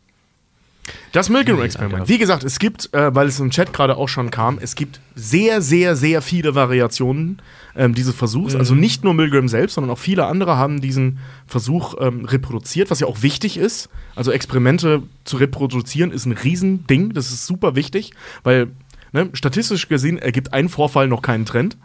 [1.11, 2.07] Das Milgram-Experiment.
[2.07, 5.01] Wie gesagt, es gibt, äh, weil es im Chat gerade auch schon kam, es gibt
[5.15, 7.41] sehr, sehr, sehr viele Variationen
[7.76, 8.55] ähm, dieses Versuchs.
[8.55, 12.99] Also nicht nur Milgram selbst, sondern auch viele andere haben diesen Versuch ähm, reproduziert, was
[12.99, 13.89] ja auch wichtig ist.
[14.15, 17.13] Also Experimente zu reproduzieren ist ein Riesending.
[17.13, 18.11] Das ist super wichtig,
[18.43, 18.69] weil
[19.11, 21.77] ne, statistisch gesehen ergibt ein Vorfall noch keinen Trend.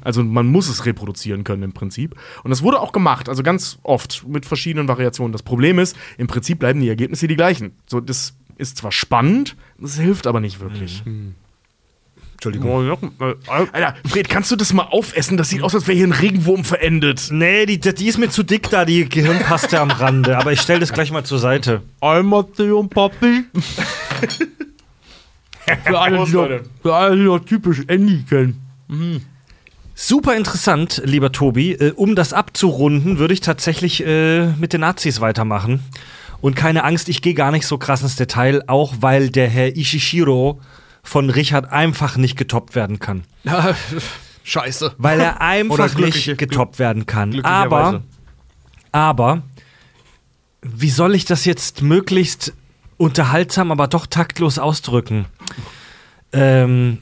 [0.00, 2.14] Also man muss es reproduzieren können im Prinzip.
[2.42, 5.32] Und das wurde auch gemacht, also ganz oft mit verschiedenen Variationen.
[5.32, 7.72] Das Problem ist, im Prinzip bleiben die Ergebnisse die gleichen.
[7.86, 11.02] So, das ist zwar spannend, das hilft aber nicht wirklich.
[12.36, 13.16] Entschuldigung.
[13.46, 15.36] Alter, Fred, kannst du das mal aufessen?
[15.38, 17.28] Das sieht aus, als wäre hier ein Regenwurm verendet.
[17.30, 20.36] Nee, die, die ist mir zu dick da, die Gehirnpaste am Rande.
[20.36, 21.82] Aber ich stelle das gleich mal zur Seite.
[22.00, 23.44] Einmal und Papi.
[25.84, 26.64] für, alle, die noch, Leute.
[26.82, 28.60] für alle, die noch typisch Andy kennen.
[29.94, 31.72] Super interessant, lieber Tobi.
[31.72, 35.80] Äh, um das abzurunden, würde ich tatsächlich äh, mit den Nazis weitermachen.
[36.46, 39.76] Und keine Angst, ich gehe gar nicht so krass ins Detail, auch weil der Herr
[39.76, 40.60] Ishishiro
[41.02, 43.24] von Richard einfach nicht getoppt werden kann.
[44.44, 44.94] Scheiße.
[44.96, 47.44] Weil er einfach nicht getoppt werden kann.
[47.44, 48.04] Aber,
[48.92, 49.42] aber,
[50.62, 52.52] wie soll ich das jetzt möglichst
[52.96, 55.26] unterhaltsam, aber doch taktlos ausdrücken?
[56.32, 56.98] Ähm,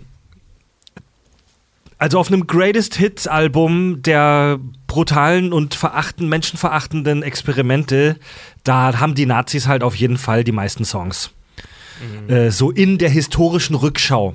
[1.98, 8.16] also auf einem Greatest Hits Album der brutalen und verachten, menschenverachtenden Experimente,
[8.64, 11.30] da haben die Nazis halt auf jeden Fall die meisten Songs.
[12.28, 14.34] Äh, so in der historischen Rückschau.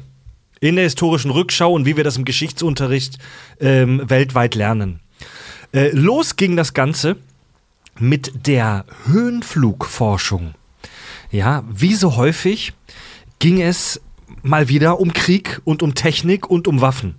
[0.62, 3.18] In der historischen Rückschau und wie wir das im Geschichtsunterricht
[3.60, 5.00] ähm, weltweit lernen.
[5.74, 7.18] Äh, los ging das Ganze
[7.98, 10.54] mit der Höhenflugforschung.
[11.32, 12.74] Ja, wie so häufig
[13.40, 14.02] ging es
[14.42, 17.16] mal wieder um Krieg und um Technik und um Waffen.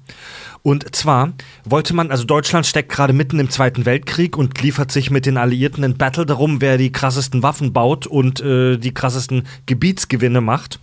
[0.63, 1.33] Und zwar
[1.65, 5.39] wollte man, also Deutschland steckt gerade mitten im Zweiten Weltkrieg und liefert sich mit den
[5.39, 10.81] Alliierten in Battle darum, wer die krassesten Waffen baut und äh, die krassesten Gebietsgewinne macht.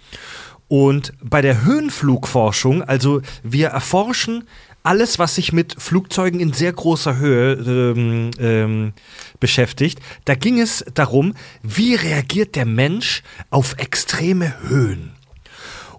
[0.68, 4.44] Und bei der Höhenflugforschung, also wir erforschen
[4.84, 8.94] alles, was sich mit Flugzeugen in sehr großer Höhe ähm, ähm,
[9.40, 15.12] beschäftigt, da ging es darum, wie reagiert der Mensch auf extreme Höhen.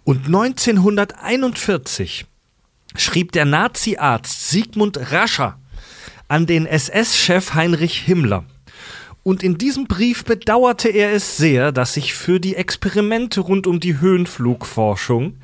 [0.04, 2.26] Und 1941
[2.96, 5.58] schrieb der Nazi-Arzt Sigmund Rascher
[6.28, 8.44] an den SS-Chef Heinrich Himmler.
[9.22, 13.80] Und in diesem Brief bedauerte er es sehr, dass sich für die Experimente rund um
[13.80, 15.36] die Höhenflugforschung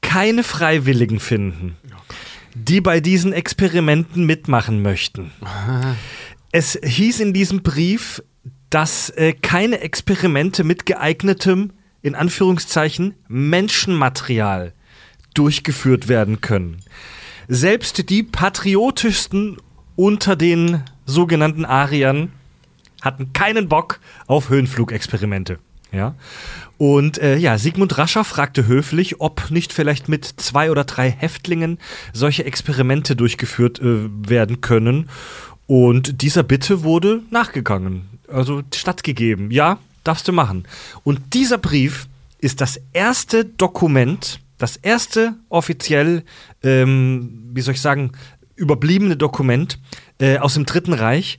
[0.00, 1.76] keine Freiwilligen finden,
[2.54, 5.32] die bei diesen Experimenten mitmachen möchten.
[6.52, 8.22] Es hieß in diesem Brief,
[8.70, 11.72] dass äh, keine Experimente mit geeignetem,
[12.02, 14.72] in Anführungszeichen, Menschenmaterial
[15.38, 16.82] durchgeführt werden können.
[17.48, 19.58] Selbst die patriotischsten
[19.94, 22.32] unter den sogenannten Ariern
[23.02, 25.58] hatten keinen Bock auf Höhenflugexperimente.
[25.92, 26.14] Ja.
[26.78, 31.78] Und äh, ja, Sigmund Rascher fragte höflich, ob nicht vielleicht mit zwei oder drei Häftlingen
[32.12, 35.08] solche Experimente durchgeführt äh, werden können.
[35.66, 39.50] Und dieser Bitte wurde nachgegangen, also stattgegeben.
[39.50, 40.64] Ja, darfst du machen.
[41.02, 42.08] Und dieser Brief
[42.38, 46.24] ist das erste Dokument, das erste offiziell,
[46.62, 48.12] ähm, wie soll ich sagen,
[48.54, 49.78] überbliebene Dokument
[50.18, 51.38] äh, aus dem Dritten Reich,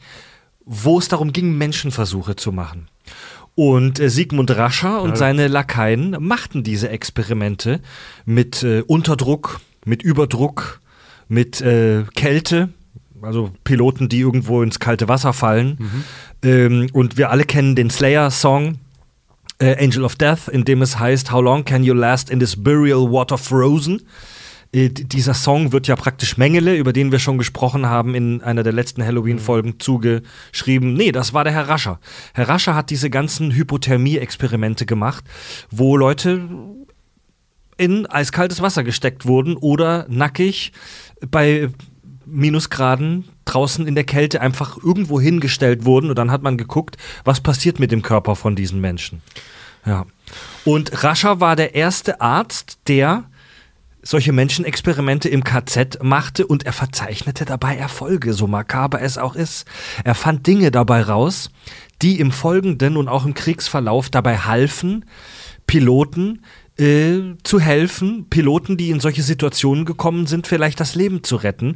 [0.66, 2.90] wo es darum ging, Menschenversuche zu machen.
[3.56, 7.82] Und äh, Sigmund Rascher und seine Lakaien machten diese Experimente
[8.26, 10.80] mit äh, Unterdruck, mit Überdruck,
[11.28, 12.70] mit äh, Kälte,
[13.22, 15.78] also Piloten, die irgendwo ins kalte Wasser fallen.
[16.44, 18.78] Ähm, und wir alle kennen den Slayer-Song
[19.60, 22.56] äh, Angel of Death, in dem es heißt, How long can you last in this
[22.56, 24.02] burial water frozen?
[24.72, 28.64] Äh, dieser Song wird ja praktisch Mengele, über den wir schon gesprochen haben, in einer
[28.64, 30.94] der letzten Halloween-Folgen zugeschrieben.
[30.94, 32.00] Nee, das war der Herr Rascher.
[32.34, 35.24] Herr Rascher hat diese ganzen Hypothermie-Experimente gemacht,
[35.72, 36.48] wo Leute
[37.78, 40.72] in eiskaltes Wasser gesteckt wurden oder nackig
[41.30, 41.70] bei
[42.26, 47.42] Minusgraden draußen in der Kälte einfach irgendwo hingestellt wurden und dann hat man geguckt, was
[47.42, 49.22] passiert mit dem Körper von diesen Menschen.
[49.86, 50.06] Ja.
[50.66, 53.26] Und Rascher war der erste Arzt, der
[54.04, 59.66] solche Menschenexperimente im KZ machte und er verzeichnete dabei Erfolge, so makaber es auch ist.
[60.04, 61.50] Er fand Dinge dabei raus,
[62.02, 65.06] die im Folgenden und auch im Kriegsverlauf dabei halfen,
[65.66, 66.44] Piloten
[66.78, 71.76] äh, zu helfen, Piloten, die in solche Situationen gekommen sind, vielleicht das Leben zu retten.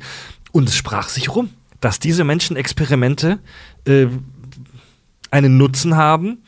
[0.52, 1.50] Und es sprach sich rum,
[1.82, 3.40] dass diese Menschenexperimente
[3.86, 4.08] äh,
[5.32, 6.44] einen Nutzen haben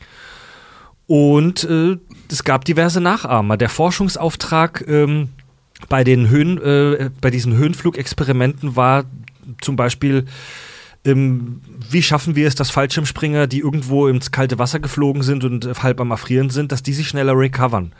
[1.06, 1.96] und äh,
[2.30, 3.56] es gab diverse Nachahmer.
[3.56, 5.28] Der Forschungsauftrag ähm,
[5.88, 9.04] bei, den Höhen, äh, bei diesen Höhenflugexperimenten war
[9.60, 10.24] zum Beispiel,
[11.04, 11.60] ähm,
[11.90, 16.00] wie schaffen wir es, dass Fallschirmspringer, die irgendwo ins kalte Wasser geflogen sind und halb
[16.00, 17.92] am Erfrieren sind, dass die sich schneller recovern?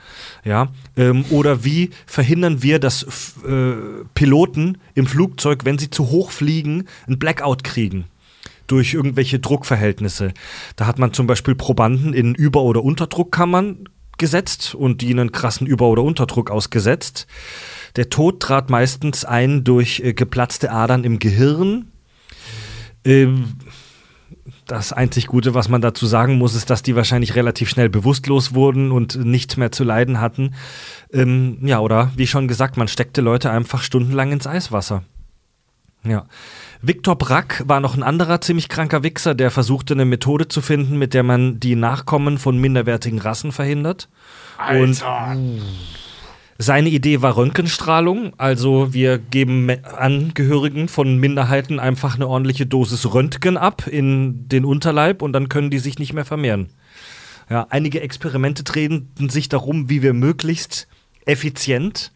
[0.44, 0.68] Ja?
[0.96, 3.02] Ähm, oder wie verhindern wir, dass
[3.46, 3.74] äh,
[4.14, 8.04] Piloten im Flugzeug, wenn sie zu hoch fliegen, ein Blackout kriegen?
[8.66, 10.32] durch irgendwelche Druckverhältnisse.
[10.76, 13.84] Da hat man zum Beispiel Probanden in Über- oder Unterdruckkammern
[14.16, 17.26] gesetzt und die einen krassen Über- oder Unterdruck ausgesetzt.
[17.96, 21.90] Der Tod trat meistens ein durch äh, geplatzte Adern im Gehirn.
[23.04, 23.54] Ähm,
[24.66, 28.54] das einzig Gute, was man dazu sagen muss, ist, dass die wahrscheinlich relativ schnell bewusstlos
[28.54, 30.54] wurden und nichts mehr zu leiden hatten.
[31.12, 35.02] Ähm, ja, oder wie schon gesagt, man steckte Leute einfach stundenlang ins Eiswasser.
[36.02, 36.26] Ja.
[36.82, 40.98] Viktor Brack war noch ein anderer ziemlich kranker Wichser, der versuchte eine Methode zu finden,
[40.98, 44.08] mit der man die Nachkommen von minderwertigen Rassen verhindert.
[44.70, 45.02] Und
[46.58, 53.56] seine Idee war Röntgenstrahlung, also wir geben Angehörigen von Minderheiten einfach eine ordentliche Dosis Röntgen
[53.56, 56.68] ab in den Unterleib und dann können die sich nicht mehr vermehren.
[57.50, 60.86] Ja, einige Experimente drehten sich darum, wie wir möglichst
[61.26, 62.12] effizient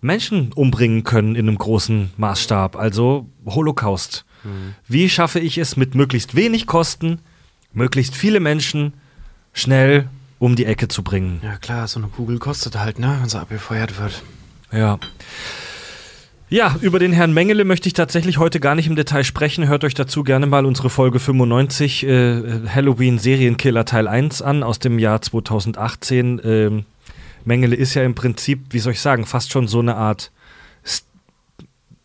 [0.00, 4.24] Menschen umbringen können in einem großen Maßstab, also Holocaust.
[4.86, 7.20] Wie schaffe ich es mit möglichst wenig Kosten
[7.72, 8.94] möglichst viele Menschen
[9.52, 10.08] schnell
[10.38, 11.40] um die Ecke zu bringen.
[11.42, 14.22] Ja, klar, so eine Kugel kostet halt, ne, wenn sie abgefeuert wird.
[14.72, 14.98] Ja.
[16.48, 19.66] Ja, über den Herrn Mengele möchte ich tatsächlich heute gar nicht im Detail sprechen.
[19.66, 24.78] Hört euch dazu gerne mal unsere Folge 95 äh, Halloween Serienkiller Teil 1 an aus
[24.78, 26.40] dem Jahr 2018.
[26.44, 26.84] Ähm,
[27.44, 30.30] Mengele ist ja im Prinzip, wie soll ich sagen, fast schon so eine Art
[30.84, 31.02] st-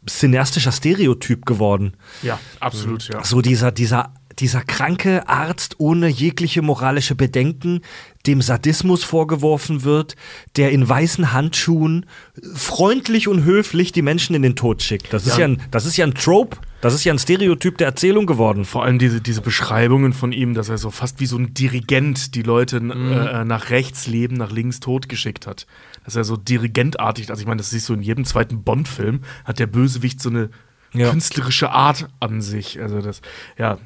[0.07, 1.93] cineastischer Stereotyp geworden.
[2.23, 3.23] Ja, absolut, ja.
[3.23, 7.81] So dieser, dieser, dieser kranke Arzt ohne jegliche moralische Bedenken,
[8.27, 10.15] dem Sadismus vorgeworfen wird,
[10.55, 12.05] der in weißen Handschuhen
[12.53, 15.11] freundlich und höflich die Menschen in den Tod schickt.
[15.13, 17.87] Das ist ja, ein, das ist ja ein Trope, das ist ja ein Stereotyp der
[17.87, 18.65] Erzählung geworden.
[18.65, 22.33] Vor allem diese, diese Beschreibungen von ihm, dass er so fast wie so ein Dirigent
[22.35, 25.67] die Leute äh, nach rechts leben, nach links tot geschickt hat.
[26.05, 29.59] Dass er so dirigentartig, also ich meine, das siehst du in jedem zweiten Bond-Film, hat
[29.59, 30.49] der Bösewicht so eine
[30.93, 31.09] Ja.
[31.11, 32.81] künstlerische Art an sich.
[32.81, 33.21] Also das,
[33.57, 33.77] ja.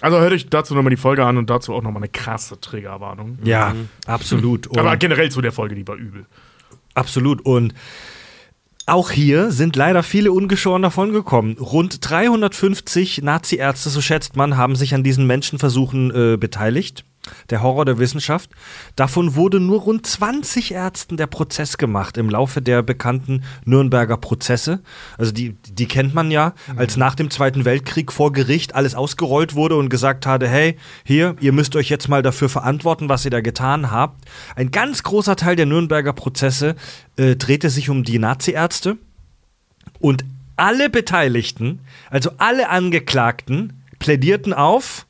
[0.00, 3.38] Also hört euch dazu nochmal die Folge an und dazu auch nochmal eine krasse Triggerwarnung.
[3.42, 3.74] Ja,
[4.06, 4.66] absolut.
[4.68, 6.26] Und Aber generell zu der Folge, die war übel.
[6.94, 7.44] Absolut.
[7.44, 7.74] Und
[8.86, 11.58] auch hier sind leider viele ungeschoren davongekommen.
[11.58, 17.04] Rund 350 Nazi-Ärzte, so schätzt man, haben sich an diesen Menschenversuchen äh, beteiligt.
[17.50, 18.50] Der Horror der Wissenschaft.
[18.96, 24.80] Davon wurde nur rund 20 Ärzten der Prozess gemacht im Laufe der bekannten Nürnberger Prozesse.
[25.16, 29.54] Also die, die kennt man ja, als nach dem Zweiten Weltkrieg vor Gericht alles ausgerollt
[29.54, 33.30] wurde und gesagt hatte, hey, hier, ihr müsst euch jetzt mal dafür verantworten, was ihr
[33.30, 34.24] da getan habt.
[34.56, 36.76] Ein ganz großer Teil der Nürnberger Prozesse
[37.16, 38.98] äh, drehte sich um die Nazi-Ärzte.
[40.00, 40.24] Und
[40.56, 41.80] alle Beteiligten,
[42.10, 45.06] also alle Angeklagten, plädierten auf,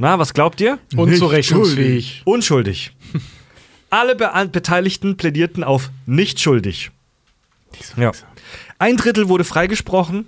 [0.00, 0.78] na, was glaubt ihr?
[0.96, 2.22] Unzurechnungsfähig.
[2.24, 2.92] Unschuldig.
[3.90, 6.90] Alle Be Beteiligten plädierten auf nicht schuldig.
[7.96, 8.12] Ja.
[8.78, 10.26] Ein Drittel wurde freigesprochen,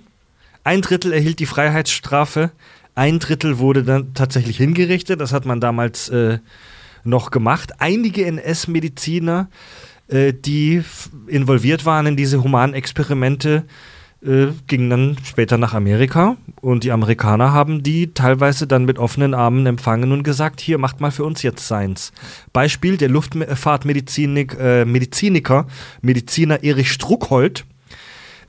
[0.63, 2.51] ein Drittel erhielt die Freiheitsstrafe,
[2.95, 5.19] ein Drittel wurde dann tatsächlich hingerichtet.
[5.19, 6.37] Das hat man damals äh,
[7.03, 7.73] noch gemacht.
[7.79, 9.49] Einige NS-Mediziner,
[10.07, 10.83] äh, die
[11.27, 13.63] involviert waren in diese humanen Experimente,
[14.25, 19.33] äh, gingen dann später nach Amerika und die Amerikaner haben die teilweise dann mit offenen
[19.33, 22.11] Armen empfangen und gesagt, hier macht mal für uns jetzt seins.
[22.53, 25.67] Beispiel der Luftfahrtmediziniker, äh, Mediziniker,
[26.01, 27.65] Mediziner Erich Struckhold,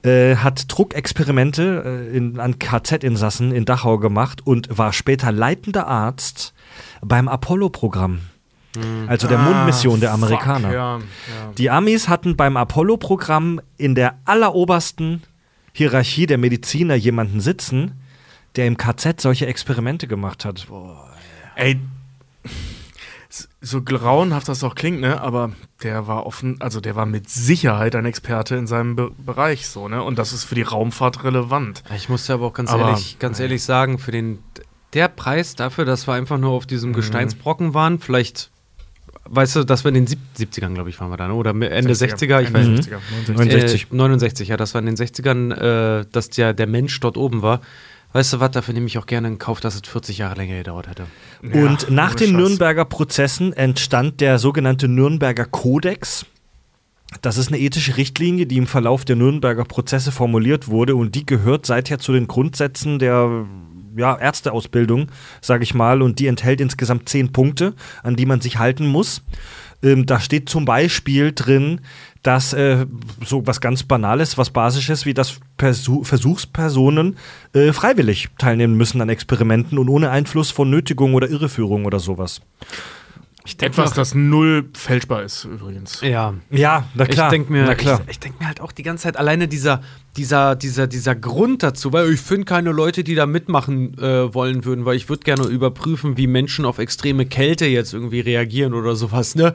[0.02, 6.54] äh, hat Druckexperimente äh, in, an KZ-Insassen in Dachau gemacht und war später leitender Arzt
[7.02, 8.20] beim Apollo-Programm.
[9.06, 10.68] Also der Mondmission der Amerikaner.
[10.68, 11.52] Ah, Fuck, ja, ja.
[11.56, 15.22] Die Amis hatten beim Apollo-Programm in der allerobersten
[15.76, 18.00] Hierarchie der Mediziner jemanden sitzen,
[18.56, 20.66] der im KZ solche Experimente gemacht hat.
[21.56, 21.80] Ey,
[23.60, 25.20] so grauenhaft das auch klingt, ne?
[25.20, 25.50] Aber
[25.82, 29.88] der war offen, also der war mit Sicherheit ein Experte in seinem Be Bereich, so,
[29.88, 30.02] ne?
[30.04, 31.82] Und das ist für die Raumfahrt relevant.
[31.96, 34.38] Ich muss dir aber auch ganz Aber- ehrlich, ganz ehrlich sagen, für den
[34.92, 38.50] der Preis dafür, dass wir einfach nur auf diesem Gesteinsbrocken waren, vielleicht,
[39.28, 41.34] weißt du, dass wir in den Sieb 70ern, glaube ich, waren wir da, ne?
[41.34, 42.90] oder Ende 60er, ich weiß Ende nicht.
[42.90, 43.82] 60er, 69.
[43.90, 47.42] Äh, 69, ja, das war in den 60ern, äh, dass der, der Mensch dort oben
[47.42, 47.60] war.
[48.12, 50.56] Weißt du was, dafür nehme ich auch gerne in Kauf, dass es 40 Jahre länger
[50.58, 51.06] gedauert hätte.
[51.42, 52.36] Und Ja, nach ohne den Scheiß.
[52.36, 56.24] Nürnberger Prozessen entstand der sogenannte Nürnberger Kodex.
[57.22, 61.26] Das ist eine ethische Richtlinie, die im Verlauf der Nürnberger Prozesse formuliert wurde und die
[61.26, 63.46] gehört seither zu den Grundsätzen der
[63.96, 65.10] ja, Ärzteausbildung,
[65.40, 69.22] sage ich mal, und die enthält insgesamt zehn Punkte, an die man sich halten muss.
[69.82, 71.80] Ähm, da steht zum Beispiel drin,
[72.22, 72.86] dass äh,
[73.24, 77.16] so was ganz Banales, was Basisches, wie dass Persu Versuchspersonen
[77.52, 82.40] äh, freiwillig teilnehmen müssen an Experimenten und ohne Einfluss von Nötigung oder Irreführung oder sowas.
[83.60, 86.00] Etwas, das null fälschbar ist, übrigens.
[86.00, 86.32] Ja.
[86.50, 87.26] Ja, na klar.
[87.26, 88.00] Ich denke mir, na klar.
[88.04, 89.82] Ich, ich denk mir halt auch die ganze Zeit alleine dieser,
[90.16, 94.64] dieser, dieser, dieser Grund dazu, weil ich finde keine Leute, die da mitmachen äh, wollen
[94.64, 98.96] würden, weil ich würde gerne überprüfen, wie Menschen auf extreme Kälte jetzt irgendwie reagieren oder
[98.96, 99.54] sowas, ne?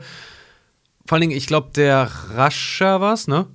[1.06, 3.46] Vor allen Dingen, ich glaube, der Rascher war's, ne?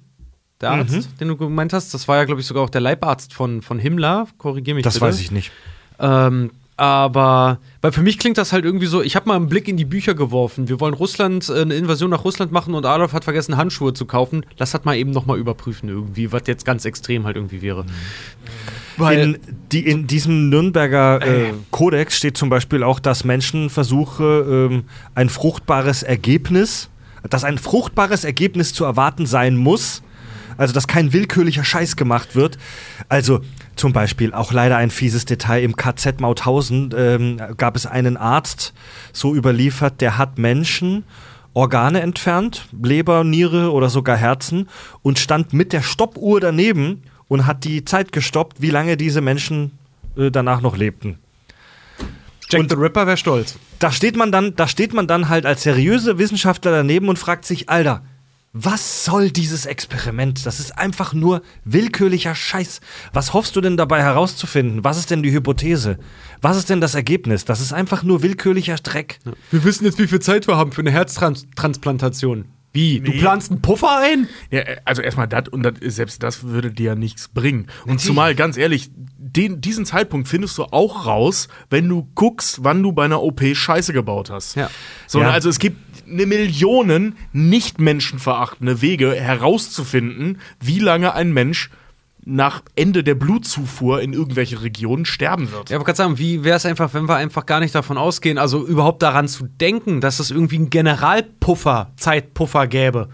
[0.60, 0.80] Der Mhm.
[0.82, 3.62] Arzt, den du gemeint hast, das war ja, glaube ich, sogar auch der Leibarzt von,
[3.62, 4.28] von Himmler.
[4.38, 5.06] Korrigier mich das bitte.
[5.06, 5.52] weiß ich nicht.
[5.98, 9.70] Ähm, aber, weil für mich klingt das halt irgendwie so, ich habe mal einen Blick
[9.70, 10.68] in die Bücher geworfen.
[10.68, 14.06] Wir wollen Russland, äh, eine Invasion nach Russland machen und Adolf hat vergessen, Handschuhe zu
[14.06, 14.46] kaufen.
[14.58, 17.86] Lass das mal eben nochmal überprüfen irgendwie, was jetzt ganz extrem halt irgendwie wäre.
[18.98, 19.40] Weil, In,
[19.72, 24.84] die, in diesem Nürnberger äh, Kodex steht zum Beispiel auch, dass Menschenversuche ähm,
[25.16, 26.90] ein fruchtbares Ergebnis,
[27.30, 30.02] dass ein fruchtbares Ergebnis zu erwarten sein muss.
[30.58, 32.58] Also, dass kein willkürlicher Scheiß gemacht wird.
[33.10, 33.42] Also,
[33.76, 38.74] zum Beispiel auch leider ein fieses Detail: im KZ Mauthausen ähm, gab es einen Arzt,
[39.14, 41.04] so überliefert, der hat Menschen
[41.54, 44.68] Organe entfernt, Leber, Niere oder sogar Herzen
[45.02, 49.72] und stand mit der Stoppuhr daneben und hat die Zeit gestoppt, wie lange diese Menschen
[50.18, 51.18] äh, danach noch lebten.
[52.50, 53.58] Jack Und- the Ripper wäre stolz.
[53.80, 57.46] Da steht man dann, da steht man dann halt als seriöse Wissenschaftler daneben und fragt
[57.46, 58.04] sich, Alter,
[58.58, 60.46] was soll dieses Experiment?
[60.46, 62.80] Das ist einfach nur willkürlicher Scheiß.
[63.12, 64.86] Was hoffst du denn dabei herauszufinden?
[64.86, 65.98] Was ist denn die Hypothese?
[66.42, 67.44] Was ist denn das Ergebnis?
[67.44, 69.20] Das ist einfach nur willkürlicher Dreck.
[69.52, 72.46] Wir wissen jetzt, wie viel Zeit wir haben für eine Herztransplantation.
[72.72, 73.00] Wie?
[73.00, 73.20] Du Nee.
[73.20, 74.28] planst einen Puffer ein?
[74.52, 77.68] Ja, also erstmal das und das, selbst das würde dir ja nichts bringen.
[77.86, 82.84] Und zumal, ganz ehrlich, den, diesen Zeitpunkt findest du auch raus, wenn du guckst, wann
[82.84, 84.56] du bei einer OP Scheiße gebaut hast.
[84.56, 84.70] Ja.
[85.08, 85.32] So, Ja.
[85.32, 91.70] Also es gibt eine Millionen nicht menschenverachtende Wege herauszufinden, wie lange ein Mensch
[92.26, 95.70] nach Ende der Blutzufuhr in irgendwelche Regionen sterben wird.
[95.70, 98.40] Ja, aber gerade sagen, wie wäre es einfach, wenn wir einfach gar nicht davon ausgehen,
[98.40, 103.10] also überhaupt daran zu denken, dass es irgendwie einen Generalpuffer, Zeitpuffer gäbe.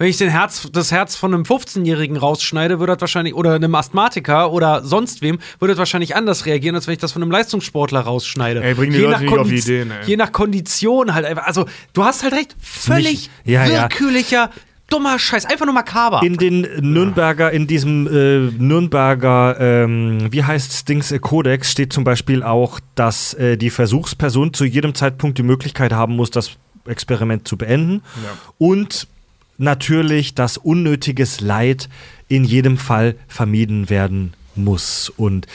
[0.00, 3.74] Wenn ich den Herz, das Herz von einem 15-Jährigen rausschneide, würde das wahrscheinlich, oder einem
[3.74, 7.30] Asthmatiker oder sonst wem, würde das wahrscheinlich anders reagieren, als wenn ich das von einem
[7.30, 8.62] Leistungssportler rausschneide.
[8.64, 10.06] Ey, bring die Je Leute nach nicht auf Kondiz- Ideen, ey.
[10.06, 11.46] Je nach Kondition halt einfach.
[11.46, 13.82] Also, du hast halt recht, völlig ja, ja.
[13.82, 14.48] willkürlicher,
[14.88, 16.22] dummer Scheiß, einfach nur makaber.
[16.22, 22.04] In den Nürnberger, in diesem äh, Nürnberger, ähm, wie heißt Dings, äh, Kodex steht zum
[22.04, 26.52] Beispiel auch, dass äh, die Versuchsperson zu jedem Zeitpunkt die Möglichkeit haben muss, das
[26.86, 28.00] Experiment zu beenden.
[28.56, 29.06] Und
[29.60, 31.88] natürlich, dass unnötiges Leid
[32.28, 35.10] in jedem Fall vermieden werden muss.
[35.10, 35.46] Und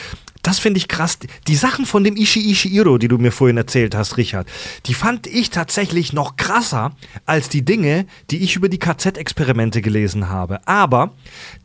[0.46, 1.18] das finde ich krass.
[1.48, 4.48] Die Sachen von dem Ishi Ishiiro, die du mir vorhin erzählt hast, Richard,
[4.86, 6.96] die fand ich tatsächlich noch krasser
[7.26, 10.66] als die Dinge, die ich über die KZ-Experimente gelesen habe.
[10.68, 11.14] Aber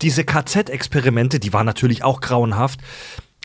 [0.00, 2.80] diese KZ-Experimente, die waren natürlich auch grauenhaft,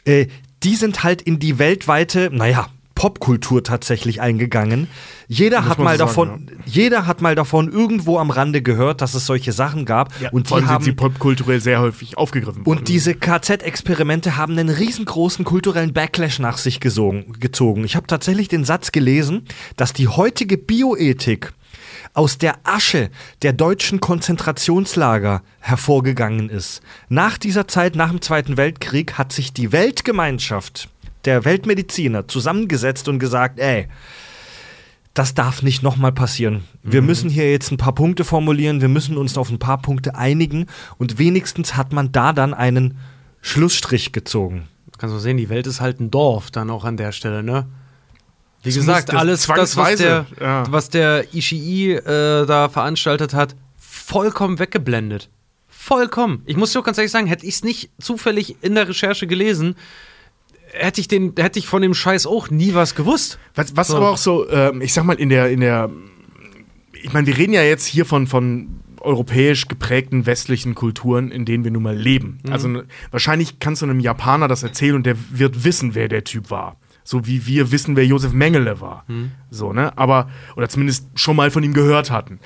[0.05, 0.27] äh,
[0.63, 2.69] die sind halt in die weltweite, naja,
[3.05, 4.87] Popkultur tatsächlich eingegangen.
[5.27, 9.01] Jeder Muss hat mal so davon, sagen, jeder hat mal davon irgendwo am Rande gehört,
[9.01, 10.11] dass es solche Sachen gab.
[10.31, 12.79] und Vor die haben sind sie popkulturell sehr häufig aufgegriffen worden.
[12.79, 17.83] und diese KZ-Experimente haben einen riesengroßen kulturellen Backlash nach sich gezogen.
[17.83, 19.45] Ich habe tatsächlich den Satz gelesen,
[19.77, 21.53] dass die heutige Bioethik
[22.15, 23.11] aus der Asche
[23.43, 26.81] der deutschen Konzentrationslager hervorgegangen ist.
[27.07, 30.89] Nach dieser Zeit, nach dem Zweiten Weltkrieg, hat sich die Weltgemeinschaft
[31.25, 33.87] der Weltmediziner zusammengesetzt und gesagt, ey,
[35.13, 36.65] das darf nicht nochmal passieren.
[36.83, 40.15] Wir müssen hier jetzt ein paar Punkte formulieren, wir müssen uns auf ein paar Punkte
[40.15, 42.97] einigen und wenigstens hat man da dann einen
[43.41, 44.67] Schlussstrich gezogen.
[44.97, 47.65] kannst du sehen, die Welt ist halt ein Dorf dann auch an der Stelle, ne?
[48.63, 50.63] Wie Das gesagt, alles, das, was der, ja.
[50.71, 55.29] was der Ishii äh, da veranstaltet hat, vollkommen weggeblendet.
[55.67, 56.41] Vollkommen.
[56.45, 59.27] Ich muss dir auch ganz ehrlich sagen, hätte ich es nicht zufällig in der Recherche
[59.27, 59.75] gelesen,
[60.77, 63.39] hätte ich, den, hätte ich von dem Scheiß auch nie was gewusst.
[63.55, 63.97] Was, was So.
[63.97, 65.89] aber auch so, ähm, ich sag mal, in der, in der,
[66.93, 71.63] ich meine, wir reden ja jetzt hier von, von europäisch geprägten westlichen Kulturen, in denen
[71.63, 72.39] wir nun mal leben.
[72.49, 76.23] Also ne, wahrscheinlich kannst du einem Japaner das erzählen und der wird wissen, wer der
[76.23, 76.77] Typ war.
[77.03, 79.05] So wie wir wissen, wer Josef Mengele war.
[79.51, 79.95] So, ne?
[79.95, 82.39] Aber, oder zumindest schon mal von ihm gehört hatten.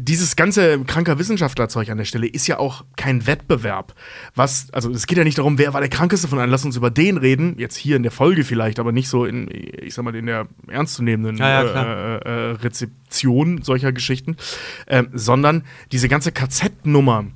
[0.00, 3.94] Dieses ganze kranker Wissenschaftlerzeug an der Stelle ist ja auch kein Wettbewerb.
[4.34, 6.76] Was, also es geht ja nicht darum, wer war der krankeste von allen, lass uns
[6.76, 10.04] über den reden, jetzt hier in der Folge vielleicht, aber nicht so in, ich sag
[10.04, 14.36] mal, in der ernstzunehmenden Ja, ja, äh, äh, äh, Rezeption solcher Geschichten,
[14.86, 17.26] ähm, sondern diese ganze KZ-Nummer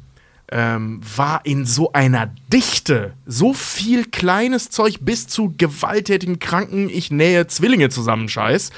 [0.53, 7.11] ähm, war in so einer Dichte, so viel kleines Zeug bis zu gewalttätigen Kranken, ich
[7.11, 8.71] nähe Zwillinge zusammen, Scheiß,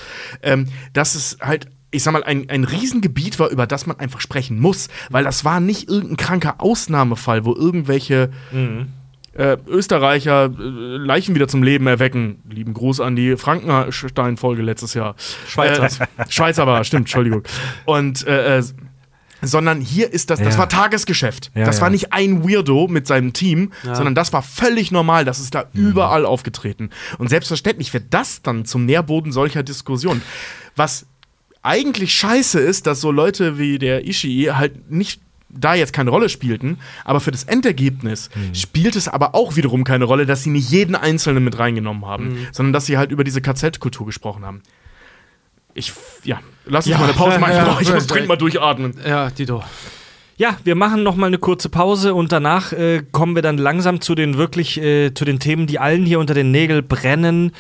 [0.43, 4.21] ähm, dass es halt ich sag mal, ein, ein Riesengebiet war, über das man einfach
[4.21, 8.31] sprechen muss, weil das war nicht irgendein kranker Ausnahmefall, wo irgendwelche
[9.37, 12.43] äh, Österreicher äh, Leichen wieder zum Leben erwecken.
[12.49, 15.17] Lieben Gruß an die Frankenstein-Folge letztes Jahr.
[15.49, 15.87] Schweizer.
[15.87, 17.43] Äh, Schweizer war, stimmt, Entschuldigung.
[17.85, 18.63] Und äh, äh,
[19.43, 20.61] sondern hier ist das, das Ja.
[20.61, 21.51] war Tagesgeschäft.
[21.55, 21.83] Ja, das ja.
[21.83, 25.27] war nicht ein Weirdo mit seinem Team, sondern das war völlig normal.
[25.27, 25.89] Das ist da Mhm.
[25.89, 26.89] überall aufgetreten.
[27.19, 30.23] Und selbstverständlich wird das dann zum Nährboden solcher Diskussionen.
[30.77, 31.07] Was
[31.65, 35.21] eigentlich scheiße ist, dass so Leute wie der Ishii halt nicht
[35.57, 38.55] da jetzt keine Rolle spielten, aber für das Endergebnis Mhm.
[38.55, 42.29] spielt es aber auch wiederum keine Rolle, dass sie nicht jeden Einzelnen mit reingenommen haben,
[42.31, 42.47] Mhm.
[42.53, 44.63] sondern dass sie halt über diese KZ-Kultur gesprochen haben.
[45.75, 45.93] Ich,
[46.25, 47.53] ja, lass uns Ja, mal eine Pause machen.
[47.55, 48.95] ja, ich muss dringend mal durchatmen.
[49.07, 49.63] Ja, Dito.
[50.37, 54.01] Ja, wir machen noch mal eine kurze Pause und danach äh, kommen wir dann langsam
[54.01, 57.53] zu den wirklich äh, zu den Themen, die allen hier unter den Nägeln brennen.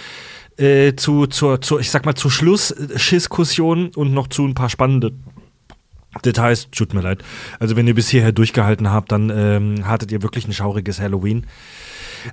[0.57, 5.13] Äh, zu, zur, zur, ich sag mal, zur Schlussdiskussion und noch zu ein paar spannende
[6.25, 6.69] Details.
[6.71, 7.23] Tut mir leid.
[7.59, 11.47] Also, wenn ihr bis hierher durchgehalten habt, dann ähm, hattet ihr wirklich ein schauriges Halloween.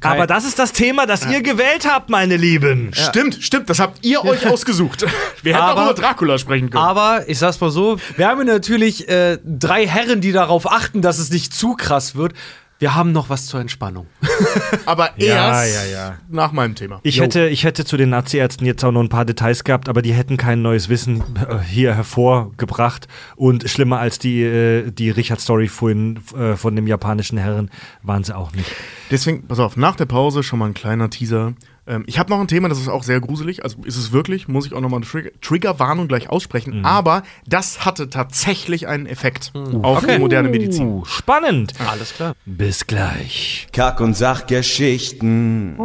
[0.01, 2.91] Aber das ist das Thema, das ihr gewählt habt, meine Lieben.
[2.93, 5.05] Stimmt, stimmt, das habt ihr euch ausgesucht.
[5.43, 6.83] Wir hätten Aber- auch über Dracula sprechen können.
[6.83, 11.17] Aber ich sag's mal so: Wir haben natürlich äh, drei Herren, die darauf achten, dass
[11.17, 12.33] es nicht zu krass wird.
[12.81, 14.07] Wir haben noch was zur Entspannung.
[14.87, 16.17] aber Ja, erst ja, ja.
[16.29, 16.99] nach meinem Thema.
[17.03, 17.23] Ich Jo.
[17.25, 20.13] hätte, ich hätte zu den Nazi-Ärzten jetzt auch noch ein paar Details gehabt, aber die
[20.13, 23.07] hätten kein neues Wissen äh, hier hervorgebracht.
[23.35, 27.69] Und schlimmer als die, äh, die Richard-Story vorhin äh, von dem japanischen Herren
[28.01, 28.71] waren sie auch nicht.
[29.11, 31.53] Deswegen, pass auf, nach der Pause schon mal ein kleiner Teaser.
[31.91, 33.63] Ähm, ich habe noch ein Thema, das ist auch sehr gruselig.
[33.63, 36.85] Also ist es wirklich, muss ich auch noch mal eine Trigger- Triggerwarnung gleich aussprechen.
[36.85, 39.51] Aber das hatte tatsächlich einen Effekt
[39.81, 40.87] auf die moderne Medizin.
[40.87, 41.73] Uh, spannend.
[41.85, 42.33] Alles klar.
[42.45, 43.67] Bis gleich.
[43.73, 45.75] Kack- und Sachgeschichten.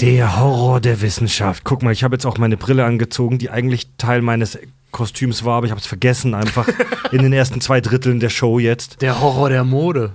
[0.00, 1.64] Der Horror der Wissenschaft.
[1.64, 4.58] Guck mal, ich habe jetzt auch meine Brille angezogen, die eigentlich Teil meines
[4.92, 6.68] Kostüms war, aber ich habe es vergessen einfach
[7.12, 9.02] in den ersten zwei Dritteln der Show jetzt.
[9.02, 10.12] Der Horror der Mode.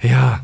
[0.00, 0.40] Ja.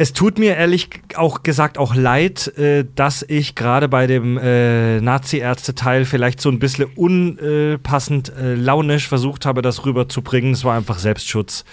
[0.00, 5.00] Es tut mir ehrlich auch gesagt auch leid, äh, dass ich gerade bei dem äh,
[5.00, 10.52] Nazi-Ärzte-Teil vielleicht so ein bisschen unpassend äh, launisch versucht habe, das rüberzubringen.
[10.52, 11.64] Es war einfach Selbstschutz,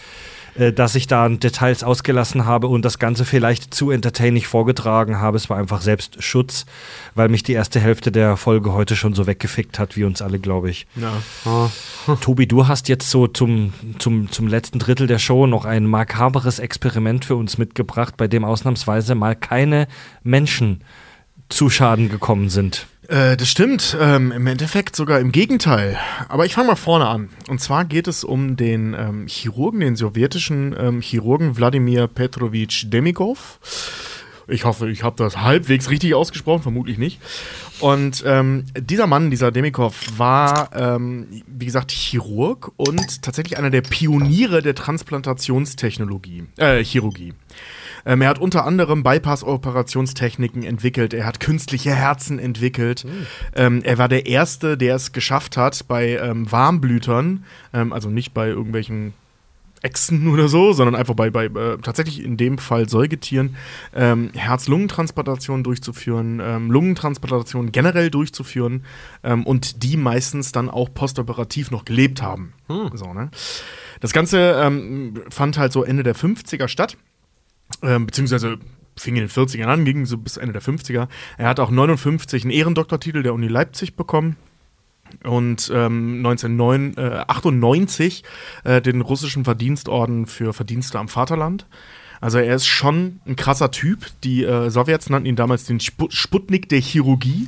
[0.55, 5.37] äh, dass ich da Details ausgelassen habe und das Ganze vielleicht zu entertaining vorgetragen habe.
[5.37, 6.65] Es war einfach Selbstschutz,
[7.13, 10.39] weil mich die erste Hälfte der Folge heute schon so weggefickt hat, wie uns alle,
[10.39, 10.87] glaube ich.
[10.95, 11.69] Ja.
[12.21, 16.59] Tobi, du hast jetzt so zum, zum, zum letzten Drittel der Show noch ein makaberes
[16.59, 19.87] Experiment für uns mitgebracht, bei dem ausnahmsweise mal keine
[20.23, 20.83] Menschen
[21.49, 22.87] zu Schaden gekommen sind.
[23.07, 23.97] Äh, das stimmt.
[23.99, 25.97] Ähm, Im Endeffekt sogar im Gegenteil.
[26.27, 27.29] Aber ich fange mal vorne an.
[27.47, 33.59] Und zwar geht es um den ähm, Chirurgen, den sowjetischen ähm, Chirurgen Wladimir Petrovich Demikov.
[34.47, 37.19] Ich hoffe, ich habe das halbwegs richtig ausgesprochen, vermutlich nicht.
[37.79, 43.81] Und ähm, dieser Mann, dieser Demikov, war, ähm, wie gesagt, Chirurg und tatsächlich einer der
[43.81, 47.33] Pioniere der Transplantationstechnologie, äh, Chirurgie.
[48.05, 51.13] Ähm, er hat unter anderem Bypass-Operationstechniken entwickelt.
[51.13, 53.05] Er hat künstliche Herzen entwickelt.
[53.55, 58.33] Ähm, er war der Erste, der es geschafft hat, bei ähm, Warmblütern, ähm, also nicht
[58.33, 59.13] bei irgendwelchen
[59.81, 63.55] Echsen oder so, sondern einfach bei, bei äh, tatsächlich in dem Fall Säugetieren
[63.95, 68.83] ähm, Herz-Lungentransplantationen durchzuführen, ähm, Lungentransplantationen generell durchzuführen
[69.23, 72.53] ähm, und die meistens dann auch postoperativ noch gelebt haben.
[72.67, 73.29] So, ne?
[73.99, 76.97] Das Ganze ähm, fand halt so Ende der 50er statt
[77.81, 78.57] ähm, beziehungsweise
[78.97, 81.07] fing in den 40ern an, ging so bis Ende der 50er.
[81.37, 84.37] Er hat auch 59 einen Ehrendoktortitel der Uni Leipzig bekommen
[85.23, 88.23] und ähm, 1998
[88.63, 91.65] äh, den russischen Verdienstorden für Verdienste am Vaterland.
[92.21, 94.07] Also er ist schon ein krasser Typ.
[94.23, 97.47] Die äh, Sowjets nannten ihn damals den Spu Sputnik der Chirurgie.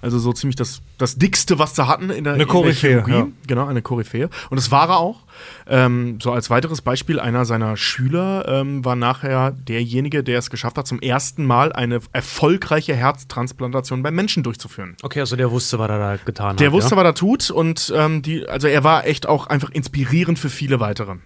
[0.00, 3.02] Also so ziemlich das, das dickste, was sie hatten in der, Eine in der Koryphäe,
[3.02, 3.12] Chirurgie.
[3.12, 3.26] ja.
[3.48, 4.30] Genau, eine Koryphäe.
[4.48, 5.24] Und das war er auch.
[5.66, 10.78] Ähm, so als weiteres Beispiel, einer seiner Schüler ähm, war nachher derjenige, der es geschafft
[10.78, 14.96] hat, zum ersten Mal eine erfolgreiche Herztransplantation beim Menschen durchzuführen.
[15.02, 16.60] Okay, also der wusste, was er da getan hat.
[16.60, 16.96] Der wusste, ja?
[16.98, 20.78] was er tut und ähm, die, also er war echt auch einfach inspirierend für viele
[20.78, 21.16] weitere.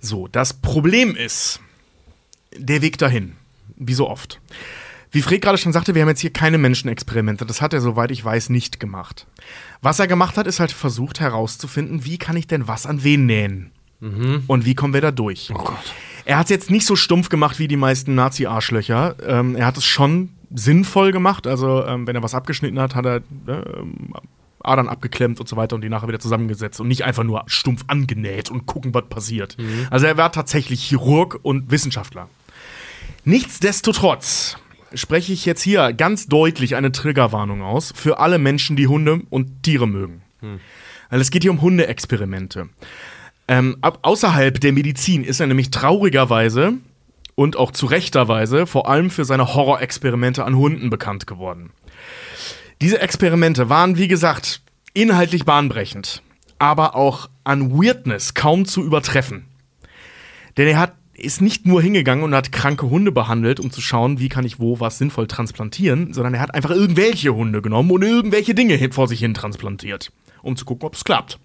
[0.00, 1.60] So, das Problem ist
[2.56, 3.36] der Weg dahin,
[3.76, 4.40] wie so oft.
[5.14, 7.46] Wie Fred gerade schon sagte, wir haben jetzt hier keine Menschenexperimente.
[7.46, 9.28] Das hat er, soweit ich weiß, nicht gemacht.
[9.80, 13.24] Was er gemacht hat, ist halt versucht herauszufinden, wie kann ich denn was an wen
[13.26, 13.70] nähen?
[14.48, 15.52] Und wie kommen wir da durch?
[16.24, 19.16] Er hat es jetzt nicht so stumpf gemacht wie die meisten Nazi-Arschlöcher.
[19.24, 21.46] Ähm, er hat es schon sinnvoll gemacht.
[21.46, 23.16] Also, ähm, wenn er was abgeschnitten hat, hat er
[23.46, 24.14] ähm,
[24.62, 27.84] Adern abgeklemmt und so weiter und die nachher wieder zusammengesetzt und nicht einfach nur stumpf
[27.86, 29.56] angenäht und gucken, was passiert.
[29.90, 32.28] Also, er war tatsächlich Chirurg und Wissenschaftler.
[33.24, 34.56] Nichtsdestotrotz
[34.96, 39.62] spreche ich jetzt hier ganz deutlich eine Triggerwarnung aus für alle Menschen, die Hunde und
[39.62, 40.22] Tiere mögen.
[41.10, 42.68] Weil es geht hier um Hundeexperimente.
[43.46, 46.74] Ähm, ab, außerhalb der Medizin ist er nämlich traurigerweise
[47.34, 51.70] und auch zu rechter Weise vor allem für seine Horrorexperimente an Hunden bekannt geworden.
[52.80, 54.62] Diese Experimente waren, wie gesagt,
[54.92, 56.22] inhaltlich bahnbrechend,
[56.58, 59.46] aber auch an Weirdness kaum zu übertreffen.
[60.56, 60.94] Denn er hat,
[61.24, 64.60] ist nicht nur hingegangen und hat kranke Hunde behandelt, um zu schauen, wie kann ich
[64.60, 69.08] wo was sinnvoll transplantieren, sondern er hat einfach irgendwelche Hunde genommen und irgendwelche Dinge vor
[69.08, 71.38] sich hin transplantiert, um zu gucken, ob es klappt.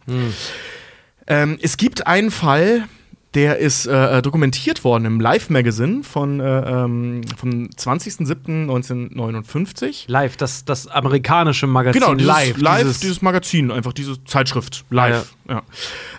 [1.28, 2.88] Ähm, es gibt einen Fall,
[3.36, 6.44] der ist äh, dokumentiert worden im Live Magazine von, äh,
[6.84, 7.70] ähm, vom
[8.80, 10.06] 20.07.1959.
[10.08, 12.58] Live, das, das amerikanische Magazin Genau, dieses Live.
[12.58, 15.34] Live, dieses- dieses, Magazin, einfach diese Zeitschrift, Live.
[15.48, 15.62] Ja.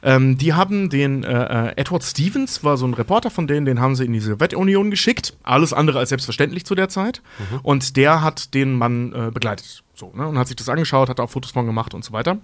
[0.03, 3.81] Ähm, die haben den äh, äh, Edward Stevens, war so ein Reporter von denen, den
[3.81, 5.35] haben sie in die Sowjetunion geschickt.
[5.43, 7.23] Alles andere als selbstverständlich zu der Zeit.
[7.63, 9.83] Und der hat den Mann äh, begleitet.
[9.95, 10.27] So, ne?
[10.27, 12.39] Und hat sich das angeschaut, hat auch Fotos von gemacht und so weiter.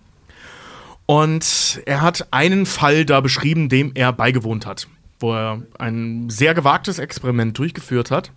[1.07, 4.89] Und er hat einen Fall da beschrieben, dem er beigewohnt hat,
[5.21, 8.33] wo er ein sehr gewagtes Experiment durchgeführt hat.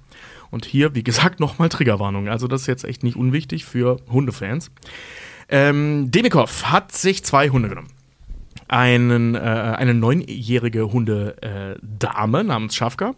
[0.51, 2.29] Und hier, wie gesagt, nochmal Triggerwarnung.
[2.29, 4.71] Also das ist jetzt echt nicht unwichtig für Hundefans.
[5.49, 7.89] Ähm, Demikov hat sich zwei Hunde genommen
[8.69, 13.15] einen, äh, eine neunjährige Hundedame Dame namens Schafka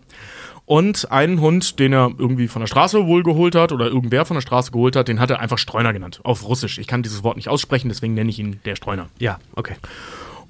[0.72, 4.36] und einen Hund, den er irgendwie von der Straße wohl geholt hat oder irgendwer von
[4.36, 6.78] der Straße geholt hat, den hat er einfach Streuner genannt, auf Russisch.
[6.78, 9.10] Ich kann dieses Wort nicht aussprechen, deswegen nenne ich ihn der Streuner.
[9.20, 9.76] Ja, okay.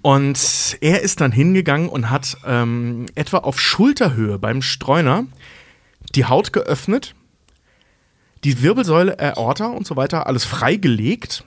[0.04, 5.26] Und er ist dann hingegangen und hat ähm, etwa auf Schulterhöhe beim Streuner
[6.14, 7.16] die Haut geöffnet,
[8.44, 11.46] die Wirbelsäule, Aorta und so weiter, alles freigelegt,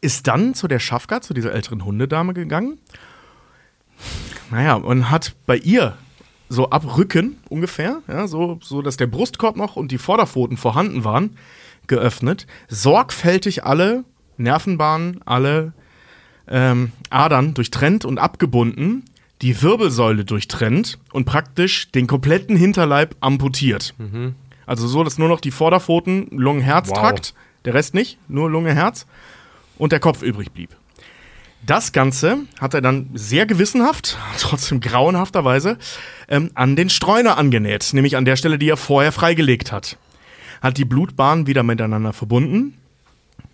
[0.00, 2.78] ist dann zu der Schafka, zu dieser älteren Hundedame gegangen.
[4.50, 5.96] Naja, und hat bei ihr
[6.50, 11.04] so ab Rücken ungefähr, ja, so, so dass der Brustkorb noch und die Vorderpfoten vorhanden
[11.04, 11.36] waren,
[11.86, 14.04] geöffnet, sorgfältig alle
[14.36, 15.72] Nervenbahnen, alle
[16.48, 19.04] ähm, Adern durchtrennt und abgebunden,
[19.42, 23.94] die Wirbelsäule durchtrennt und praktisch den kompletten Hinterleib amputiert.
[24.66, 27.32] Also so, dass nur noch die Vorderpfoten Lunge-Herz-Trakt,
[27.64, 29.06] der Rest nicht, nur Lunge-Herz
[29.78, 30.76] und der Kopf übrig blieb.
[31.66, 35.78] Das Ganze hat er dann sehr gewissenhaft, trotzdem grauenhafterweise,
[36.28, 39.96] ähm, an den Streuner angenäht, nämlich an der Stelle, die er vorher freigelegt hat.
[40.62, 42.78] Hat die Blutbahnen wieder miteinander verbunden,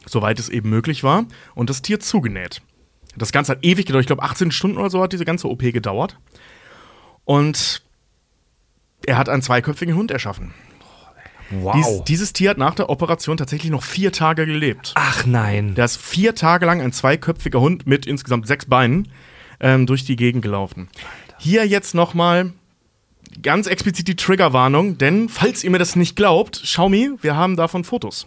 [0.06, 2.62] soweit es eben möglich war, und das Tier zugenäht.
[3.16, 5.60] Das Ganze hat ewig gedauert, ich glaube 18 Stunden oder so hat diese ganze OP
[5.60, 6.18] gedauert.
[7.24, 7.82] Und
[9.06, 10.54] er hat einen zweiköpfigen Hund erschaffen.
[11.50, 11.74] Wow.
[11.74, 14.92] Dies, dieses Tier hat nach der Operation tatsächlich noch vier Tage gelebt.
[14.96, 15.74] Ach nein.
[15.74, 19.08] Der ist vier Tage lang ein zweiköpfiger Hund mit insgesamt sechs Beinen
[19.60, 20.88] ähm, durch die Gegend gelaufen.
[21.38, 22.52] Hier jetzt nochmal
[23.42, 27.84] ganz explizit die Triggerwarnung, denn falls ihr mir das nicht glaubt, Xiaomi, wir haben davon
[27.84, 28.26] Fotos.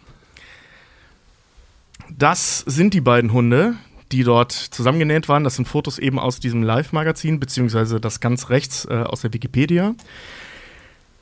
[2.10, 3.76] Das sind die beiden Hunde,
[4.12, 5.44] die dort zusammengenäht waren.
[5.44, 9.94] Das sind Fotos eben aus diesem Live-Magazin, beziehungsweise das ganz rechts äh, aus der Wikipedia.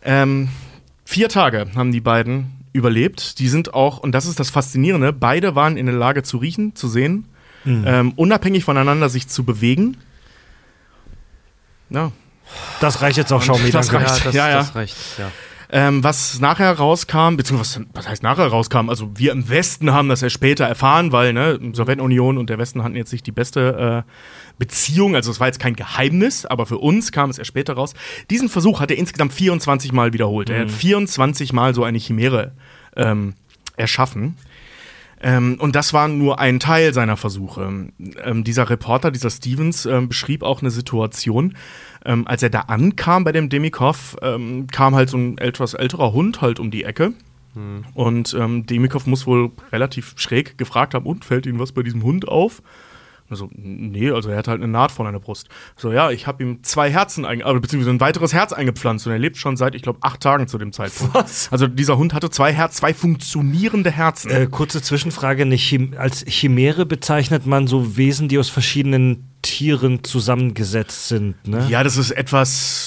[0.03, 0.49] Ähm,
[1.07, 3.39] vier Tage haben die beiden überlebt.
[3.39, 6.75] Die sind auch, und das ist das Faszinierende, beide waren in der Lage zu riechen,
[6.75, 7.25] zu sehen,
[7.65, 9.97] ähm, unabhängig voneinander sich zu bewegen.
[11.89, 12.11] Ja.
[12.81, 13.71] Das reicht jetzt auch, Xiaomi.
[13.71, 14.09] das danke.
[14.09, 14.19] reicht.
[14.19, 14.57] Ja, das, Ja, ja.
[14.57, 14.95] das reicht.
[15.17, 15.31] Ja.
[15.69, 20.07] Ähm, was nachher rauskam, beziehungsweise was, was heißt nachher rauskam, also wir im Westen haben
[20.07, 24.05] das ja später erfahren, weil ne, Sowjetunion und der Westen hatten jetzt nicht die beste
[24.05, 24.11] äh,
[24.57, 27.93] Beziehung, also es war jetzt kein Geheimnis, aber für uns kam es erst später raus.
[28.29, 30.49] Diesen Versuch hat er insgesamt 24 Mal wiederholt.
[30.49, 32.53] Er hat 24 Mal so eine Chimäre
[32.95, 33.33] ähm,
[33.75, 34.35] erschaffen.
[35.19, 37.89] Ähm, und das war nur ein Teil seiner Versuche.
[38.23, 41.55] Ähm, dieser Reporter, dieser Stevens, ähm, beschrieb auch eine Situation,
[42.05, 46.13] ähm, als er da ankam bei dem Demikov, ähm, kam halt so ein etwas älterer
[46.13, 47.13] Hund halt um die Ecke.
[47.95, 52.03] Und ähm, Demikov muss wohl relativ schräg gefragt haben, und fällt Ihnen was bei diesem
[52.03, 52.61] Hund auf?
[53.29, 55.49] Also, nee, also er hat halt eine Naht vor einer Brust.
[55.75, 59.19] So, ja, ich habe ihm zwei Herzen, also, beziehungsweise ein weiteres Herz eingepflanzt und er
[59.19, 61.13] lebt schon seit, ich glaube, acht Tagen zu dem Zeitpunkt.
[61.13, 61.51] Was?
[61.51, 64.31] Also dieser Hund hatte zwei Herz, zwei funktionierende Herzen.
[64.31, 65.43] Äh, kurze Zwischenfrage.
[65.43, 71.35] Eine Chim als Chimäre bezeichnet man so Wesen, die aus verschiedenen Tieren zusammengesetzt sind.
[71.47, 71.65] Ne?
[71.69, 72.86] Ja, das ist etwas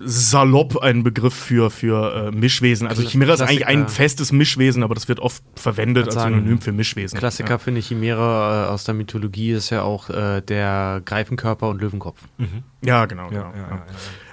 [0.00, 2.86] salopp ein Begriff für, für äh, Mischwesen.
[2.86, 4.02] Also Kla- Chimäre ist eigentlich ein Klassiker.
[4.02, 7.18] festes Mischwesen, aber das wird oft verwendet als sagen, Synonym für Mischwesen.
[7.18, 11.80] Klassiker finde ich Chimäre äh, aus der Mythologie ist ja auch äh, der Greifenkörper und
[11.80, 12.20] Löwenkopf.
[12.38, 12.46] Ja,
[12.82, 13.28] ja genau.
[13.28, 13.84] genau ja.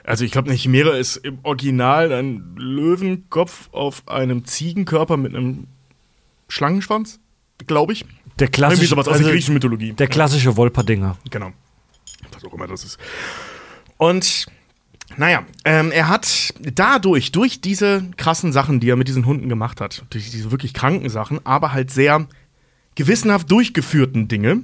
[0.03, 5.67] Also ich glaube, eine Chimäre ist im Original ein Löwenkopf auf einem Ziegenkörper mit einem
[6.47, 7.19] Schlangenschwanz,
[7.67, 8.05] glaube ich.
[8.39, 9.93] Der klassische, sowas aus also der griechischen Mythologie.
[9.93, 11.17] der klassische Wolperdinger.
[11.29, 11.51] Genau.
[12.33, 12.97] Was auch immer das ist.
[13.97, 14.47] Und
[15.17, 19.81] naja, ähm, er hat dadurch, durch diese krassen Sachen, die er mit diesen Hunden gemacht
[19.81, 22.27] hat, durch diese wirklich kranken Sachen, aber halt sehr
[22.95, 24.63] gewissenhaft durchgeführten Dinge,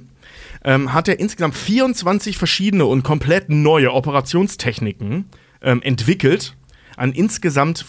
[0.64, 5.26] ähm, hat er insgesamt 24 verschiedene und komplett neue Operationstechniken
[5.62, 6.54] ähm, entwickelt.
[6.96, 7.84] An insgesamt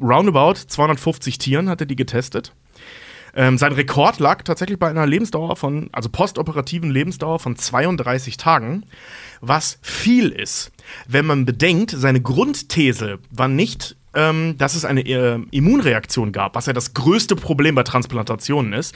[0.00, 2.52] roundabout 250 Tieren hat er die getestet.
[3.34, 8.84] Ähm, sein Rekord lag tatsächlich bei einer Lebensdauer von, also postoperativen Lebensdauer von 32 Tagen,
[9.40, 10.72] was viel ist.
[11.06, 16.66] Wenn man bedenkt, seine Grundthese war nicht, ähm, dass es eine äh, Immunreaktion gab, was
[16.66, 18.94] ja das größte Problem bei Transplantationen ist.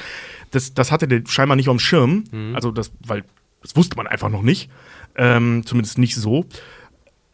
[0.51, 3.25] Das, das hatte der scheinbar nicht auf dem Schirm, also das, weil
[3.63, 4.71] das wusste man einfach noch nicht,
[5.17, 6.47] ähm, zumindest nicht so.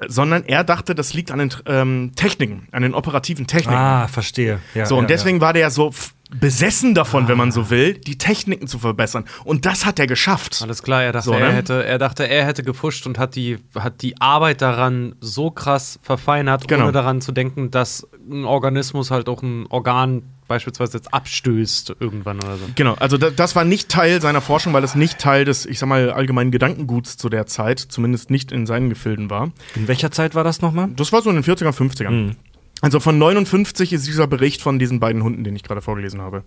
[0.09, 3.79] Sondern er dachte, das liegt an den ähm, Techniken, an den operativen Techniken.
[3.79, 4.61] Ah, verstehe.
[4.75, 7.95] Ja, So, ja, und deswegen war der so f- besessen davon, wenn man so will,
[7.95, 9.25] die Techniken zu verbessern.
[9.45, 10.61] Und das hat er geschafft.
[10.63, 11.41] Alles klar, er dachte, So, ne?
[11.41, 15.51] er, hätte, er dachte, er hätte gepusht und hat die, hat die Arbeit daran so
[15.51, 16.83] krass verfeinert, Genau.
[16.85, 22.39] ohne daran zu denken, dass ein Organismus halt auch ein Organ beispielsweise jetzt abstößt irgendwann
[22.39, 22.65] oder so.
[22.75, 25.79] Genau, also da, das war nicht Teil seiner Forschung, weil es nicht Teil des, ich
[25.79, 29.51] sag mal, allgemeinen Gedankenguts zu der Zeit, zumindest nicht in seinen Gefilden war.
[29.75, 30.89] In welcher Zeit war das nochmal?
[30.97, 32.35] Das war so in den 40er, 50ern.
[32.83, 36.45] Also von 59 ist dieser Bericht von diesen beiden Hunden, den ich gerade vorgelesen habe.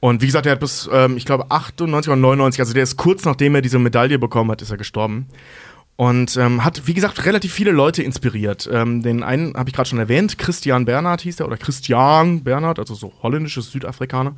[0.00, 2.96] Und wie gesagt, er hat bis, ähm, ich glaube, 98 oder 99, also der ist
[2.96, 5.26] kurz nachdem er diese Medaille bekommen hat, ist er gestorben.
[5.96, 8.68] Und ähm, hat, wie gesagt, relativ viele Leute inspiriert.
[8.70, 12.78] Ähm, den einen habe ich gerade schon erwähnt, Christian Bernhard hieß er, oder Christian Bernhard,
[12.78, 14.36] also so holländisches Südafrikaner,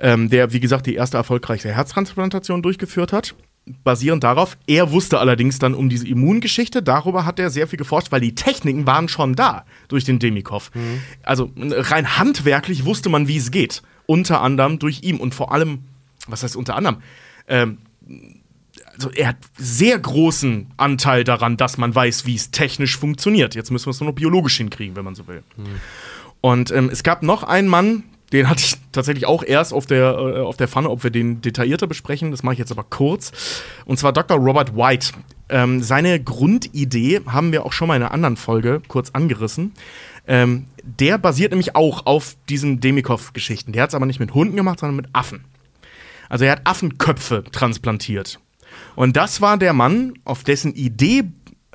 [0.00, 3.34] ähm, der, wie gesagt, die erste erfolgreiche Herztransplantation durchgeführt hat.
[3.84, 8.10] Basierend darauf, er wusste allerdings dann um diese Immungeschichte, darüber hat er sehr viel geforscht,
[8.10, 10.70] weil die Techniken waren schon da durch den Demikov.
[11.22, 13.82] Also rein handwerklich wusste man, wie es geht.
[14.06, 15.80] Unter anderem durch ihn und vor allem,
[16.26, 17.02] was heißt unter anderem?
[17.46, 17.76] Ähm,
[18.98, 23.54] also er hat sehr großen Anteil daran, dass man weiß, wie es technisch funktioniert.
[23.54, 25.44] Jetzt müssen wir es nur noch biologisch hinkriegen, wenn man so will.
[26.40, 28.02] Und ähm, es gab noch einen Mann,
[28.32, 31.40] den hatte ich tatsächlich auch erst auf der, äh, auf der Pfanne, ob wir den
[31.40, 32.30] detaillierter besprechen.
[32.32, 33.32] Das mache ich jetzt aber kurz.
[33.84, 34.36] Und zwar Dr.
[34.36, 35.12] Robert White.
[35.48, 39.72] Ähm, seine Grundidee haben wir auch schon mal in einer anderen Folge kurz angerissen.
[40.26, 43.72] Ähm, der basiert nämlich auch auf diesen Demikov-Geschichten.
[43.72, 45.44] Der hat es aber nicht mit Hunden gemacht, sondern mit Affen.
[46.28, 48.38] Also er hat Affenköpfe transplantiert.
[48.98, 51.22] Und das war der Mann, auf dessen Idee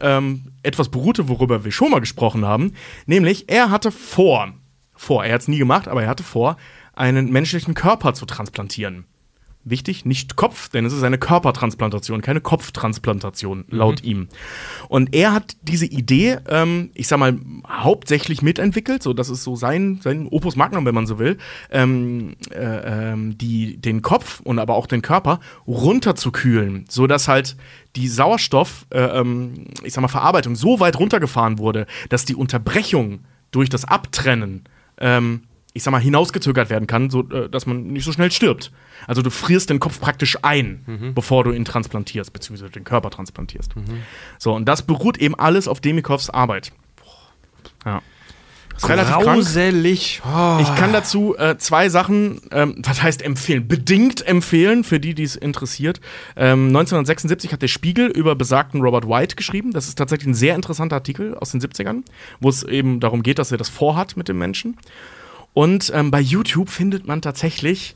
[0.02, 2.74] ähm, etwas beruhte, worüber wir schon mal gesprochen haben.
[3.06, 4.52] Nämlich, er hatte vor,
[4.94, 6.58] vor, er hat es nie gemacht, aber er hatte vor,
[6.92, 9.06] einen menschlichen Körper zu transplantieren.
[9.66, 14.28] Wichtig, nicht Kopf, denn es ist eine Körpertransplantation, keine Kopftransplantation, laut ihm.
[14.90, 19.56] Und er hat diese Idee, ähm, ich sag mal, hauptsächlich mitentwickelt, so das ist so
[19.56, 21.38] sein, sein Opus Magnum, wenn man so will,
[21.72, 27.56] ähm, äh, ähm, die, den Kopf und aber auch den Körper runterzukühlen, so dass halt
[27.96, 33.20] die Sauerstoff, äh, ähm, ich sag mal, Verarbeitung so weit runtergefahren wurde, dass die Unterbrechung
[33.52, 34.64] durch das Abtrennen
[34.98, 35.44] ähm,
[35.74, 38.72] ich sag mal, hinausgezögert werden kann, so äh, dass man nicht so schnell stirbt.
[39.08, 43.74] Also du frierst den Kopf praktisch ein, bevor du ihn transplantierst, beziehungsweise den Körper transplantierst.
[44.38, 46.72] So, und das beruht eben alles auf Demikovs Arbeit.
[47.86, 48.02] Ja.
[48.76, 49.14] Ist relativ.
[49.14, 50.22] Grauselig.
[50.26, 50.58] Oh.
[50.62, 53.68] Ich kann dazu äh, zwei Sachen, ähm, was heißt empfehlen?
[53.68, 56.02] Bedingt empfehlen, für die, die es interessiert.
[56.36, 59.72] Ähm, 1976 hat der Spiegel über besagten Robert White geschrieben.
[59.72, 62.04] Das ist tatsächlich ein sehr interessanter Artikel aus den 70ern,
[62.40, 64.78] wo es eben darum geht, dass er das vorhat mit dem Menschen.
[65.54, 67.96] Und ähm, bei YouTube findet man tatsächlich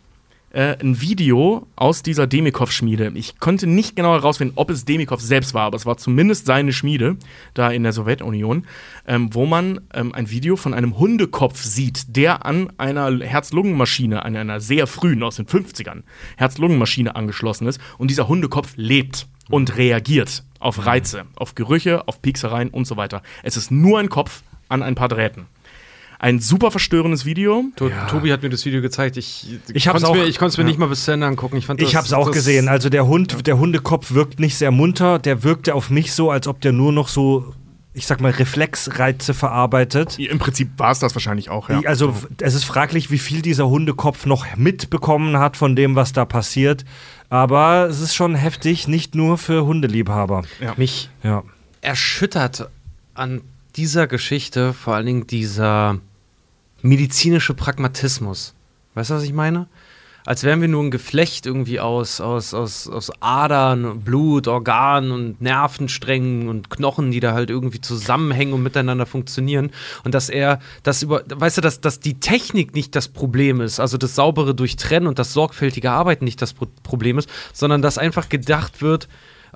[0.51, 3.11] äh, ein Video aus dieser Demikov-Schmiede.
[3.15, 6.71] Ich konnte nicht genau herausfinden, ob es Demikov selbst war, aber es war zumindest seine
[6.71, 7.17] Schmiede
[7.53, 8.65] da in der Sowjetunion,
[9.07, 14.35] ähm, wo man ähm, ein Video von einem Hundekopf sieht, der an einer Herz-Lungen-Maschine, an
[14.35, 16.03] einer sehr frühen aus den 50ern
[16.37, 22.69] Herz-Lungen-Maschine angeschlossen ist und dieser Hundekopf lebt und reagiert auf Reize, auf Gerüche, auf Pieksereien
[22.69, 23.21] und so weiter.
[23.43, 25.45] Es ist nur ein Kopf an ein paar Drähten.
[26.19, 27.65] Ein super verstörendes Video.
[27.75, 29.17] To Tobi hat mir das Video gezeigt.
[29.17, 30.67] Ich, Ich konnte auch- mir, ich es mir ja.
[30.67, 31.57] nicht mal bis zu Ende angucken.
[31.57, 32.67] Ich, fand das, Ich habe es auch das- gesehen.
[32.69, 35.19] Also der Hund, der Hundekopf wirkt nicht sehr munter.
[35.19, 37.53] Der wirkte auf mich so, als ob der nur noch so,
[37.93, 40.17] ich sag mal, Reflexreize verarbeitet.
[40.17, 41.81] Im Prinzip war es das wahrscheinlich auch, ja.
[41.85, 46.25] Also es ist fraglich, wie viel dieser Hundekopf noch mitbekommen hat von dem, was da
[46.25, 46.83] passiert.
[47.29, 50.43] Aber es ist schon heftig, nicht nur für Hundeliebhaber.
[50.77, 51.43] Mich Ja.
[51.81, 52.69] erschüttert
[53.13, 53.41] an
[53.75, 55.99] dieser Geschichte vor allen Dingen dieser
[56.81, 58.53] medizinische Pragmatismus.
[58.93, 59.67] Weißt du, was ich meine?
[60.27, 65.41] Als wären wir nur ein Geflecht irgendwie aus, aus, aus, aus Adern, Blut, Organen und
[65.41, 69.71] Nervensträngen und Knochen, die da halt irgendwie zusammenhängen und miteinander funktionieren.
[70.03, 73.79] Und dass er das über, weißt du, dass, dass die Technik nicht das Problem ist,
[73.79, 77.97] also das saubere Durchtrennen und das sorgfältige Arbeiten nicht das Pro Problem ist, sondern dass
[77.97, 79.07] einfach gedacht wird,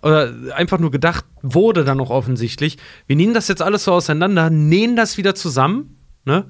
[0.01, 2.77] oder einfach nur gedacht wurde dann auch offensichtlich,
[3.07, 6.45] wir nehmen das jetzt alles so auseinander, nähen das wieder zusammen, ne?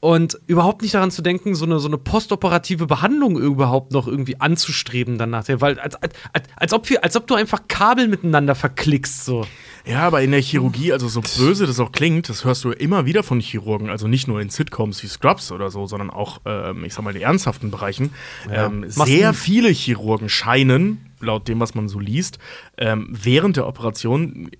[0.00, 4.40] Und überhaupt nicht daran zu denken, so eine, so eine postoperative Behandlung überhaupt noch irgendwie
[4.40, 5.60] anzustreben dann nachher.
[5.60, 6.14] Weil als, als,
[6.54, 9.24] als, ob wir, als ob du einfach Kabel miteinander verklickst.
[9.24, 9.44] So.
[9.84, 13.06] Ja, aber in der Chirurgie, also so böse das auch klingt, das hörst du immer
[13.06, 16.84] wieder von Chirurgen, also nicht nur in Sitcoms wie Scrubs oder so, sondern auch, ähm,
[16.84, 18.12] ich sag mal, in ernsthaften Bereichen.
[18.52, 22.38] Ähm, sehr viele Chirurgen scheinen, laut dem, was man so liest,
[22.76, 24.50] ähm, während der Operation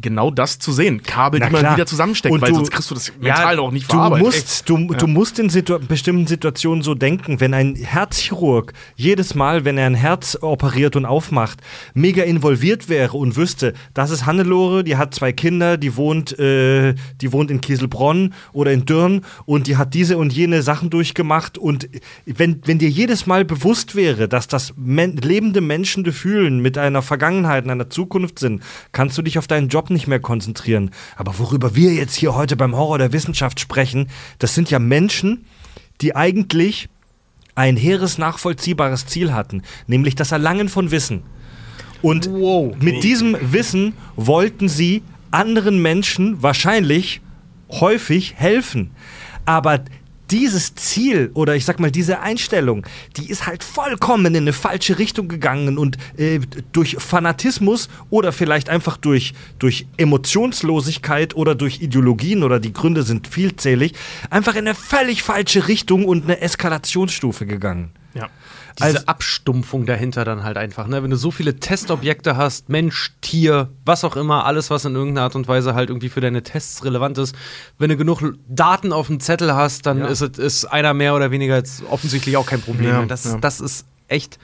[0.00, 1.02] genau das zu sehen.
[1.02, 1.76] Kabel, Na die man klar.
[1.76, 4.24] wieder zusammensteckt, Und weil du- sonst kriegst du das mental auch nicht du verarbeitet.
[4.26, 9.64] musst, du, du musst in Situ bestimmten Situationen so denken, wenn ein Herzchirurg jedes Mal,
[9.64, 11.60] wenn er ein Herz operiert und aufmacht,
[11.94, 16.94] mega involviert wäre und wüsste, das ist Hannelore, die hat zwei Kinder, die wohnt, äh,
[17.20, 21.58] die wohnt in Kieselbronn oder in Dürn und die hat diese und jene Sachen durchgemacht
[21.58, 21.88] und
[22.26, 27.02] wenn, wenn dir jedes Mal bewusst wäre, dass das men lebende Menschen fühlen mit einer
[27.02, 28.62] Vergangenheit einer Zukunft sind,
[28.92, 30.90] kannst du dich auf deinen Job nicht mehr konzentrieren.
[31.16, 35.44] Aber worüber wir jetzt hier heute beim Horror der Wissenschaft sprechen, das sind ja Menschen,
[36.00, 36.88] die eigentlich
[37.54, 41.22] ein hehres, nachvollziehbares Ziel hatten, nämlich das Erlangen von Wissen.
[42.00, 42.30] Und
[42.82, 47.20] mit diesem Wissen wollten sie anderen Menschen wahrscheinlich
[47.70, 48.90] häufig helfen.
[49.44, 49.80] Aber
[50.32, 52.86] dieses Ziel oder ich sag mal diese Einstellung,
[53.16, 56.40] die ist halt vollkommen in eine falsche Richtung gegangen und äh,
[56.72, 63.28] durch Fanatismus oder vielleicht einfach durch, durch Emotionslosigkeit oder durch Ideologien oder die Gründe sind
[63.28, 63.92] vielzählig,
[64.30, 67.90] einfach in eine völlig falsche Richtung und eine Eskalationsstufe gegangen.
[68.78, 68.86] Ja.
[68.86, 71.02] Diese Also- Abstumpfung dahinter dann halt einfach, ne?
[71.02, 75.24] Wenn du so viele Testobjekte hast, Mensch, Tier, was auch immer, alles, was in irgendeiner
[75.24, 77.34] Art und Weise halt irgendwie für deine Tests relevant ist,
[77.78, 81.30] wenn du genug Daten auf dem Zettel hast, dann ist es ist einer mehr oder
[81.30, 82.88] weniger jetzt offensichtlich auch kein Problem.
[82.88, 83.06] Ja, mehr.
[83.06, 83.38] das, ja.
[83.38, 84.38] das ist echt.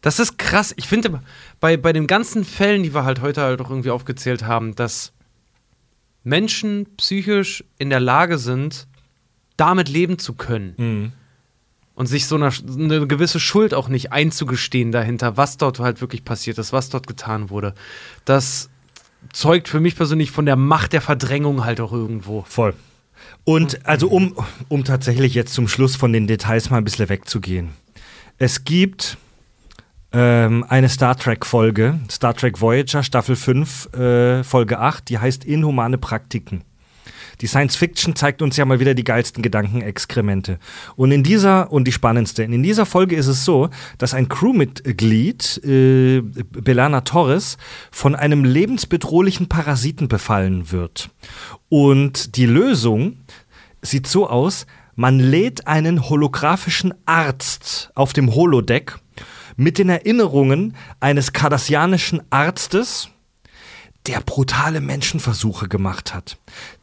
[0.00, 0.72] Das ist krass.
[0.76, 1.20] Ich finde,
[1.60, 5.12] bei, bei den ganzen Fällen, die wir halt heute halt auch irgendwie aufgezählt haben, dass
[6.24, 8.86] Menschen psychisch in der Lage sind,
[9.56, 11.12] damit leben zu können
[11.94, 16.24] und sich so eine, eine gewisse Schuld auch nicht einzugestehen dahinter, was dort halt wirklich
[16.24, 17.74] passiert ist, was dort getan wurde.
[18.24, 18.70] Das
[19.32, 22.42] zeugt für mich persönlich von der Macht der Verdrängung halt auch irgendwo.
[22.48, 22.74] Voll.
[23.44, 24.36] Und also um,
[24.68, 27.70] um tatsächlich jetzt zum Schluss von den Details mal ein bisschen wegzugehen.
[28.38, 29.16] Es gibt
[30.12, 35.98] ähm, eine Star Trek-Folge, Star Trek Voyager, Staffel 5, äh, Folge 8, die heißt Inhumane
[35.98, 36.64] Praktiken.
[37.40, 40.58] Die Science Fiction zeigt uns ja mal wieder die geilsten Gedankenexkremente.
[40.96, 45.60] Und in dieser, und die spannendste, in dieser Folge ist es so, dass ein Crewmitglied,
[45.64, 47.56] äh, Belana Torres,
[47.90, 51.10] von einem lebensbedrohlichen Parasiten befallen wird.
[51.68, 53.18] Und die Lösung
[53.80, 58.98] sieht so aus, man lädt einen holographischen Arzt auf dem Holodeck
[59.56, 63.08] mit den Erinnerungen eines kardassianischen Arztes,
[64.06, 66.36] der brutale Menschenversuche gemacht hat.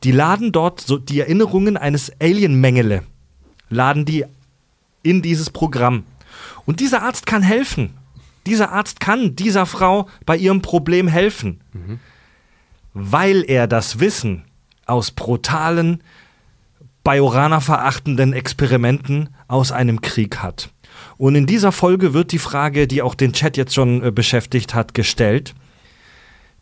[0.04, 3.04] Die laden dort so die Erinnerungen eines Alien-Mengele,
[3.70, 4.26] laden die
[5.04, 6.04] in dieses Programm.
[6.66, 7.92] Und dieser Arzt kann helfen.
[8.46, 11.62] Dieser Arzt kann dieser Frau bei ihrem Problem helfen,
[12.94, 14.46] weil er das Wissen
[14.86, 16.02] aus brutalen,
[17.04, 20.70] Bajorana verachtenden Experimenten aus einem Krieg hat.
[21.18, 24.74] Und in dieser Folge wird die Frage, die auch den Chat jetzt schon äh, beschäftigt
[24.74, 25.54] hat, gestellt.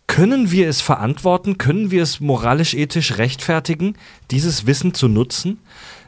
[0.08, 1.58] Können wir es verantworten?
[1.58, 3.96] Können wir es moralisch-ethisch rechtfertigen,
[4.32, 5.60] dieses Wissen zu nutzen?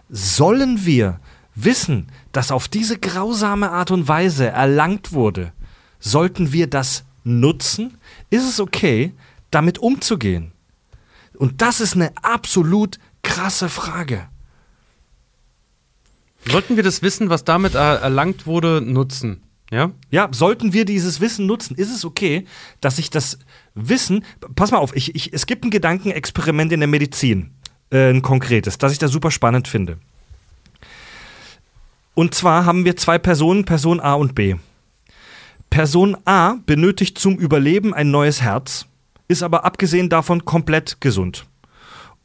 [0.09, 1.19] Sollen wir
[1.53, 5.53] wissen, dass auf diese grausame Art und Weise erlangt wurde,
[5.99, 7.97] sollten wir das nutzen?
[8.29, 9.13] Ist es okay,
[9.51, 10.53] damit umzugehen?
[11.37, 14.27] Und das ist eine absolut krasse Frage.
[16.47, 19.43] Sollten wir das Wissen, was damit er erlangt wurde, nutzen?
[19.71, 19.91] Ja?
[20.09, 21.75] Ja, sollten wir dieses Wissen nutzen?
[21.75, 22.45] Ist es okay,
[22.81, 23.37] dass ich das
[23.87, 24.25] Wissen,
[24.55, 27.51] pass mal auf, ich, ich, es gibt ein Gedankenexperiment in der Medizin,
[27.91, 29.97] äh, ein konkretes, das ich da super spannend finde.
[32.13, 34.55] Und zwar haben wir zwei Personen, Person A und B.
[35.69, 38.87] Person A benötigt zum Überleben ein neues Herz,
[39.27, 41.45] ist aber abgesehen davon komplett gesund.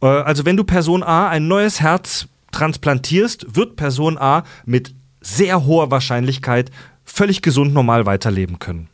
[0.01, 5.65] Äh, also wenn du Person A ein neues Herz transplantierst, wird Person A mit sehr
[5.65, 6.71] hoher Wahrscheinlichkeit
[7.05, 8.89] völlig gesund normal weiterleben können.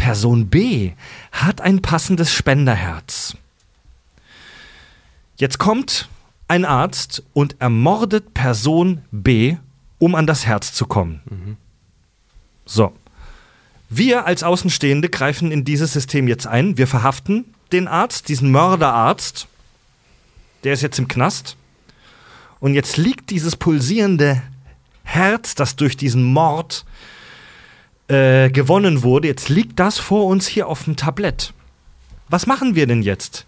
[0.00, 0.92] Person B
[1.30, 3.36] hat ein passendes Spenderherz.
[5.36, 6.08] Jetzt kommt
[6.48, 9.58] ein Arzt und ermordet Person B,
[9.98, 11.58] um an das Herz zu kommen.
[12.64, 12.94] So.
[13.90, 16.78] Wir als Außenstehende greifen in dieses System jetzt ein.
[16.78, 19.48] Wir verhaften den Arzt, diesen Mörderarzt.
[20.64, 21.58] Der ist jetzt im Knast.
[22.58, 24.42] Und jetzt liegt dieses pulsierende
[25.02, 27.19] Herz, das durch diesen Mord äh,
[28.10, 31.54] gewonnen wurde, jetzt liegt das vor uns hier auf dem Tablett.
[32.28, 33.46] Was machen wir denn jetzt?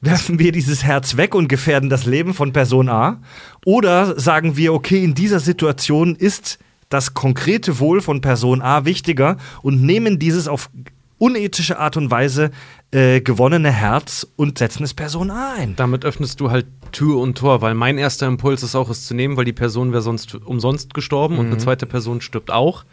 [0.00, 3.20] Werfen wir dieses Herz weg und gefährden das Leben von Person A?
[3.64, 9.36] Oder sagen wir, okay, in dieser Situation ist das konkrete Wohl von Person A wichtiger
[9.62, 10.70] und nehmen dieses auf
[11.18, 12.50] unethische Art und Weise
[12.90, 15.76] äh, gewonnene Herz und setzen es Person A ein?
[15.76, 19.14] Damit öffnest du halt Tür und Tor, weil mein erster Impuls ist auch, es zu
[19.14, 22.84] nehmen, weil die Person wäre sonst umsonst gestorben und eine zweite Person stirbt auch.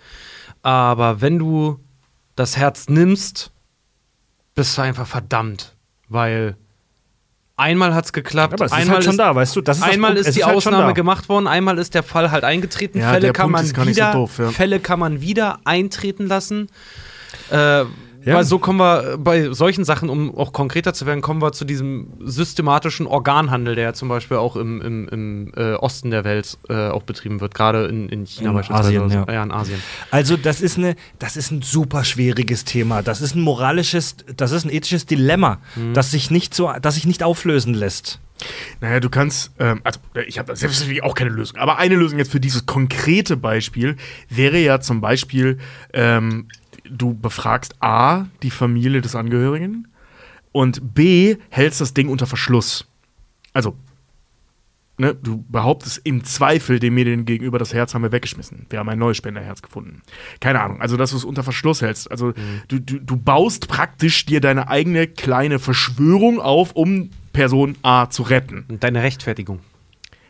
[0.61, 1.79] Aber wenn du
[2.35, 3.51] das Herz nimmst,
[4.55, 5.75] bist du einfach verdammt,
[6.09, 6.57] weil
[7.57, 9.61] einmal hat es geklappt, Aber es ist einmal halt schon da, weißt du?
[9.61, 10.27] Das ist das einmal Punkt.
[10.27, 12.99] ist die ist halt Ausnahme gemacht worden, einmal ist der Fall halt eingetreten.
[12.99, 14.49] Ja, Fälle kann Punkt man ist nicht so wieder, doof, ja.
[14.49, 16.69] Fälle kann man wieder eintreten lassen.
[17.51, 17.85] Äh,
[18.33, 21.51] Weil so kommen wir äh, bei solchen Sachen, um auch konkreter zu werden, kommen wir
[21.51, 26.23] zu diesem systematischen Organhandel, der ja zum Beispiel auch im, im, im äh, Osten der
[26.23, 29.03] Welt äh, auch betrieben wird, gerade in, in China In beispielsweise.
[29.03, 29.33] Asien, ja.
[29.33, 29.81] ja, in Asien.
[30.11, 33.01] Also das ist eine, das ist ein super schwieriges Thema.
[33.03, 35.59] Das ist ein moralisches, das ist ein ethisches Dilemma,
[35.93, 38.19] das sich nicht so, das sich nicht auflösen lässt.
[38.81, 42.31] Naja, du kannst, ähm, also ich habe selbstverständlich auch keine Lösung, aber eine Lösung jetzt
[42.31, 43.95] für dieses konkrete Beispiel
[44.29, 45.57] wäre ja zum Beispiel,
[45.93, 46.47] ähm,
[46.89, 49.87] du befragst A, die Familie des Angehörigen
[50.51, 52.87] und B, hältst das Ding unter Verschluss.
[53.53, 53.75] Also,
[54.97, 58.65] ne, du behauptest im Zweifel dem Medien gegenüber, das Herz haben wir weggeschmissen.
[58.69, 60.01] Wir haben ein neues Spenderherz gefunden.
[60.39, 62.09] Keine Ahnung, also dass du es unter Verschluss hältst.
[62.09, 62.33] Also
[62.67, 68.23] du, du, du baust praktisch dir deine eigene kleine Verschwörung auf, um Person A zu
[68.23, 68.65] retten.
[68.69, 69.59] Und deine Rechtfertigung.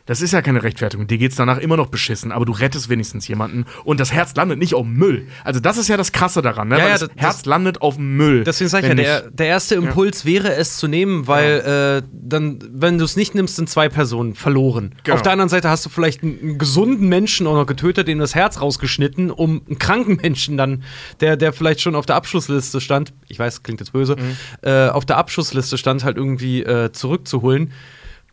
[0.08, 1.08] Das ist ja keine Rechtfertigung.
[1.08, 4.60] Dir geht's danach immer noch beschissen, aber du rettest wenigstens jemanden und das Herz landet
[4.60, 5.28] nicht auf dem Müll.
[5.44, 6.78] Also das ist ja das Krasse daran, ne?
[6.78, 8.44] Ja, ja, das das- Herz landet auf dem Müll.
[8.44, 12.60] Deswegen sage ich ja, der, der erste Impuls wäre es zu nehmen, weil äh, dann,
[12.72, 14.94] wenn du es nicht nimmst, sind zwei Personen verloren.
[15.04, 15.16] Genau.
[15.16, 18.20] Auf der anderen Seite hast du vielleicht einen, einen gesunden Menschen auch noch getötet, dem
[18.20, 20.84] das Herz rausgeschnitten, um einen kranken Menschen dann,
[21.20, 24.38] der, der vielleicht schon auf der Abschlussliste stand, ich weiß, klingt jetzt böse, Mhm.
[24.70, 27.72] äh, auf der Abschlussliste stand, halt irgendwie äh, zurückzuholen.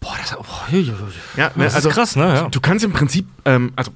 [0.03, 0.45] Boah, das, oh,
[1.37, 2.25] Ja, ne, Das ist krass, ne?
[2.25, 2.49] Ja.
[2.49, 3.93] Du kannst im Prinzip, ähm, also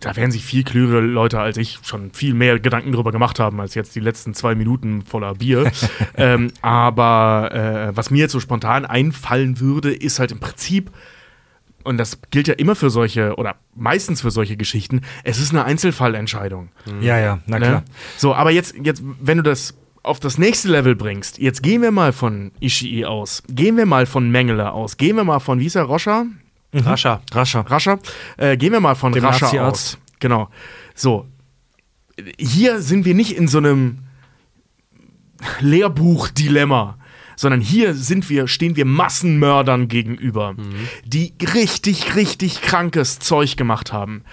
[0.00, 3.60] da werden sich viel klügere Leute als ich schon viel mehr Gedanken drüber gemacht haben,
[3.60, 5.70] als jetzt die letzten zwei Minuten voller Bier.
[6.16, 7.50] ähm, aber
[7.92, 10.90] äh, was mir jetzt so spontan einfallen würde, ist halt im Prinzip,
[11.84, 15.64] und das gilt ja immer für solche, oder meistens für solche Geschichten, es ist eine
[15.64, 16.70] Einzelfallentscheidung.
[17.00, 17.66] Ja, ja, na Ne?
[17.66, 17.82] klar.
[18.16, 21.90] So, aber jetzt, jetzt, wenn du das auf das nächste Level bringst, jetzt gehen wir
[21.90, 25.66] mal von Ishii aus, gehen wir mal von Mengele aus, gehen wir mal von, wie
[25.66, 26.26] ist er, Roscha?
[26.74, 27.22] Rascher.
[27.32, 27.60] Rascher.
[27.60, 27.98] Rascher.
[28.38, 29.98] Äh, gehen wir mal von Dem Rascher aus.
[30.20, 30.48] Genau.
[30.94, 31.26] So.
[32.38, 33.98] Hier sind wir nicht in so einem
[35.60, 36.98] Lehrbuch-Dilemma,
[37.36, 40.54] sondern hier sind wir, stehen wir Massenmördern gegenüber,
[41.04, 44.24] die richtig, richtig krankes Zeug gemacht haben.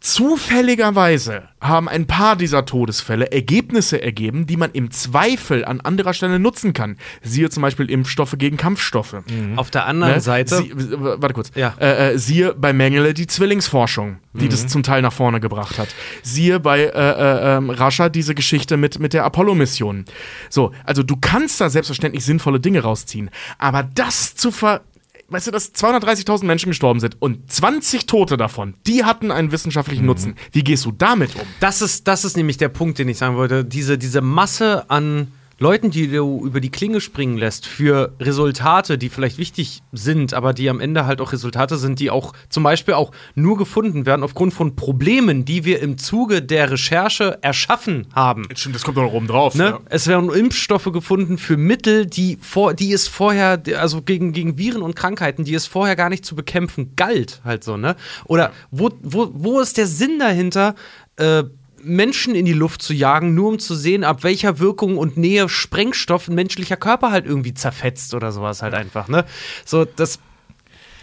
[0.00, 6.38] Zufälligerweise haben ein paar dieser Todesfälle Ergebnisse ergeben, die man im Zweifel an anderer Stelle
[6.38, 6.96] nutzen kann.
[7.22, 9.16] Siehe zum Beispiel Impfstoffe gegen Kampfstoffe.
[9.56, 10.20] Auf der anderen Ne?
[10.20, 10.58] Seite.
[10.58, 11.50] Sie, warte kurz.
[11.54, 11.74] Ja.
[11.80, 14.50] Äh, äh, siehe bei Mengele die Zwillingsforschung, die Mhm.
[14.50, 15.88] das zum Teil nach vorne gebracht hat.
[16.22, 20.04] Siehe bei äh, äh, ähm, Rascha diese Geschichte mit, mit der Apollo-Mission.
[20.50, 24.82] So, also du kannst da selbstverständlich sinnvolle Dinge rausziehen, aber das zu ver
[25.28, 30.02] weißt du, dass 230.000 Menschen gestorben sind und 20 Tote davon, die hatten einen wissenschaftlichen
[30.02, 30.06] Mhm.
[30.06, 30.34] Nutzen.
[30.52, 31.42] Wie gehst du damit um?
[31.60, 33.64] Das ist, das ist nämlich der Punkt, den ich sagen wollte.
[33.64, 39.08] Diese, diese Masse an Leuten, die du über die Klinge springen lässt für Resultate, die
[39.08, 42.94] vielleicht wichtig sind, aber die am Ende halt auch Resultate sind, die auch zum Beispiel
[42.94, 48.46] auch nur gefunden werden aufgrund von Problemen, die wir im Zuge der Recherche erschaffen haben.
[48.54, 49.56] Stimmt, das kommt doch noch oben drauf.
[49.56, 49.80] Ne?
[49.86, 54.82] Es werden Impfstoffe gefunden für Mittel, die, vor, die es vorher, also gegen, gegen Viren
[54.82, 57.96] und Krankheiten, die es vorher gar nicht zu bekämpfen galt, halt so, ne?
[58.26, 60.76] Oder wo, wo, wo ist der Sinn dahinter,
[61.16, 61.42] äh,
[61.82, 65.48] Menschen in die Luft zu jagen, nur um zu sehen, ab welcher Wirkung und Nähe
[65.48, 69.24] Sprengstoff ein menschlicher Körper halt irgendwie zerfetzt oder sowas halt einfach, ne?
[69.64, 70.18] So, das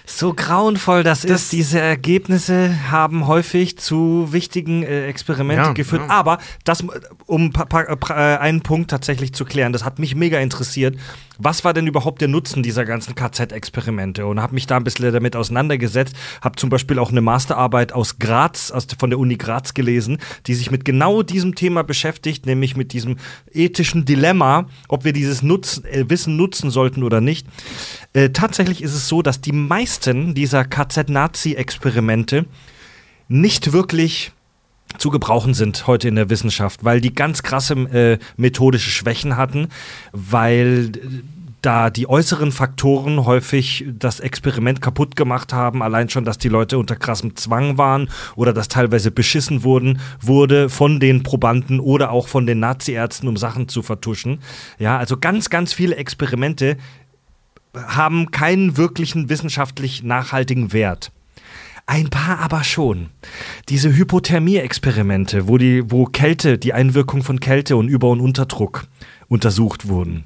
[0.07, 1.51] So grauenvoll das, ist.
[1.51, 6.03] Diese Ergebnisse haben häufig zu wichtigen äh, Experimente Ja, geführt.
[6.07, 6.09] ja.
[6.09, 6.83] Aber das,
[7.25, 10.95] um pa pa äh, einen Punkt tatsächlich zu klären, das hat mich mega interessiert.
[11.37, 14.25] Was war denn überhaupt der Nutzen dieser ganzen KZ-Experimente?
[14.25, 16.15] Und habe mich da ein bisschen damit auseinandergesetzt.
[16.41, 20.53] Habe zum Beispiel auch eine Masterarbeit aus Graz, aus, von der Uni Graz gelesen, die
[20.53, 23.17] sich mit genau diesem Thema beschäftigt, nämlich mit diesem
[23.51, 27.47] ethischen Dilemma, ob wir dieses Nutzen, äh, Wissen nutzen sollten oder nicht.
[28.13, 32.45] Äh, tatsächlich ist es so, dass die meisten dieser KZ-Nazi-Experimente
[33.27, 34.31] nicht wirklich
[34.97, 39.67] zu gebrauchen sind heute in der Wissenschaft, weil die ganz krasse äh, methodische Schwächen hatten,
[40.11, 40.99] weil äh,
[41.65, 46.77] da die äußeren Faktoren häufig das Experiment kaputt gemacht haben, allein schon, dass die Leute
[46.77, 52.27] unter krassem Zwang waren oder dass teilweise beschissen wurden, wurde von den Probanden oder auch
[52.27, 54.39] von den Naziärzten, um Sachen zu vertuschen.
[54.77, 56.77] Ja, also ganz, ganz viele Experimente
[57.75, 61.11] haben keinen wirklichen wissenschaftlich nachhaltigen Wert.
[61.87, 63.09] Ein paar aber schon.
[63.69, 68.87] Diese Hypothermie-Experimente, wo, die, wo Kälte, die Einwirkung von Kälte und Über- und Unterdruck
[69.27, 70.25] untersucht wurden,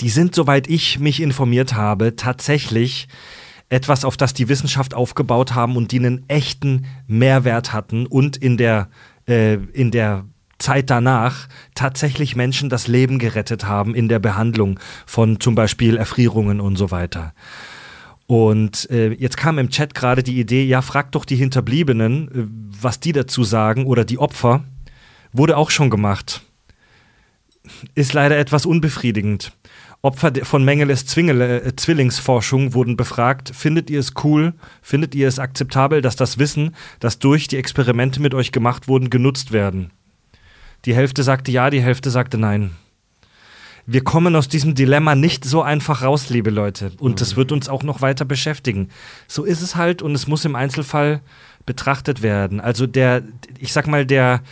[0.00, 3.08] die sind, soweit ich mich informiert habe, tatsächlich
[3.68, 8.56] etwas, auf das die Wissenschaft aufgebaut haben und die einen echten Mehrwert hatten und in
[8.56, 8.88] der,
[9.26, 10.24] äh, in der
[10.58, 16.60] Zeit danach tatsächlich Menschen das Leben gerettet haben in der Behandlung von zum Beispiel Erfrierungen
[16.60, 17.34] und so weiter.
[18.32, 22.46] Und äh, jetzt kam im Chat gerade die Idee, ja, frag doch die Hinterbliebenen, äh,
[22.80, 24.64] was die dazu sagen oder die Opfer.
[25.34, 26.40] Wurde auch schon gemacht.
[27.94, 29.52] Ist leider etwas unbefriedigend.
[30.00, 35.38] Opfer von Mengeles Zwingele, äh, Zwillingsforschung wurden befragt, findet ihr es cool, findet ihr es
[35.38, 39.90] akzeptabel, dass das Wissen, das durch die Experimente mit euch gemacht wurden, genutzt werden?
[40.86, 42.70] Die Hälfte sagte ja, die Hälfte sagte nein.
[43.86, 46.92] Wir kommen aus diesem Dilemma nicht so einfach raus, liebe Leute.
[46.98, 48.90] Und das wird uns auch noch weiter beschäftigen.
[49.26, 51.20] So ist es halt und es muss im Einzelfall
[51.66, 52.60] betrachtet werden.
[52.60, 53.22] Also der,
[53.58, 54.42] ich sag mal, der,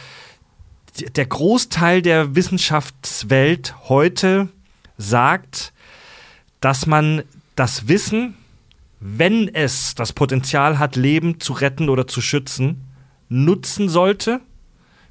[1.14, 4.48] der Großteil der Wissenschaftswelt heute
[4.98, 5.72] sagt,
[6.60, 7.22] dass man
[7.54, 8.34] das Wissen
[9.00, 12.82] wenn es das Potenzial hat, Leben zu retten oder zu schützen,
[13.30, 14.40] nutzen sollte.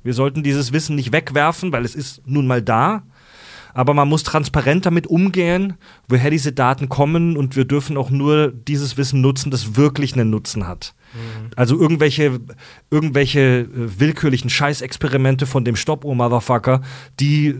[0.03, 3.03] Wir sollten dieses Wissen nicht wegwerfen, weil es ist nun mal da.
[3.73, 5.75] Aber man muss transparent damit umgehen,
[6.07, 10.29] woher diese Daten kommen und wir dürfen auch nur dieses Wissen nutzen, das wirklich einen
[10.29, 10.93] Nutzen hat.
[11.55, 12.39] Also irgendwelche,
[12.91, 16.81] irgendwelche äh, willkürlichen Scheißexperimente von dem Stoppuhr-Motherfucker,
[17.19, 17.55] die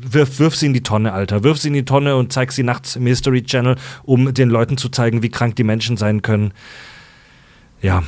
[0.00, 1.44] wirf, wirf sie in die Tonne, Alter.
[1.44, 4.76] Wirf sie in die Tonne und zeig sie nachts im History Channel, um den Leuten
[4.76, 6.52] zu zeigen, wie krank die Menschen sein können.
[7.82, 8.02] Ja,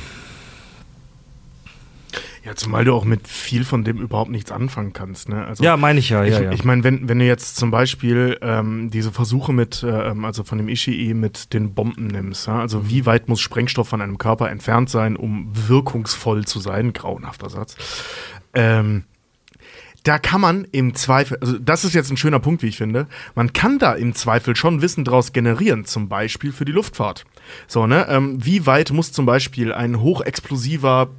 [2.49, 5.29] Ja, zumal du auch mit viel von dem überhaupt nichts anfangen kannst.
[5.29, 5.45] Ne?
[5.45, 6.51] Also, ja meine ich ja, ja, ich, ja.
[6.51, 10.43] ich meine, wenn, wenn du jetzt zum Beispiel ähm, diese Versuche mit, äh, ähm, also
[10.43, 12.59] von dem Ishii mit den Bomben nimmst, ja?
[12.59, 16.91] also wie weit muss Sprengstoff von einem Körper entfernt sein, um wirkungsvoll zu sein?
[16.91, 17.75] Grauenhafter Satz.
[18.55, 19.03] Ähm,
[20.01, 23.05] da kann man im Zweifel, also das ist jetzt ein schöner Punkt, wie ich finde,
[23.35, 27.25] man kann da im Zweifel schon Wissen draus generieren, zum Beispiel für die Luftfahrt.
[27.67, 28.07] So, ne?
[28.09, 31.09] Ähm, wie weit muss zum Beispiel ein hochexplosiver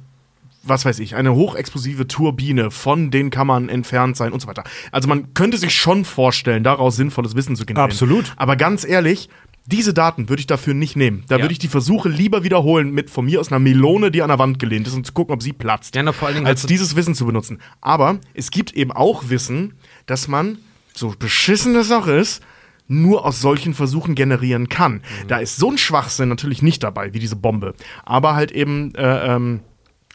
[0.63, 4.63] was weiß ich, eine hochexplosive Turbine von den Kammern entfernt sein und so weiter.
[4.91, 7.89] Also man könnte sich schon vorstellen, daraus sinnvolles Wissen zu generieren.
[7.91, 8.33] Absolut.
[8.37, 9.29] Aber ganz ehrlich,
[9.65, 11.23] diese Daten würde ich dafür nicht nehmen.
[11.27, 11.43] Da Ja.
[11.43, 14.39] würde ich die Versuche lieber wiederholen mit von mir aus einer Melone, die an der
[14.39, 15.95] Wand gelehnt ist und zu gucken, ob sie platzt.
[15.95, 17.59] Ja, vor allen Dingen als dieses Wissen zu benutzen.
[17.79, 19.73] Aber es gibt eben auch Wissen,
[20.07, 20.57] dass man,
[20.93, 22.41] so beschissen das auch ist,
[22.87, 24.95] nur aus solchen Versuchen generieren kann.
[24.95, 25.27] Mhm.
[25.27, 27.73] Da ist so ein Schwachsinn natürlich nicht dabei, wie diese Bombe.
[28.03, 29.61] Aber halt eben, äh, ähm,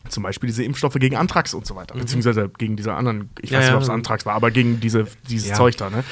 [0.09, 3.55] zum Beispiel diese Impfstoffe gegen Anthrax und so weiter, beziehungsweise gegen diese anderen, ich Mhm.
[3.55, 5.49] Ja, weiß nicht, ob es Anthrax war, aber gegen diese, dieses.
[5.55, 6.05] Zeug da, ne?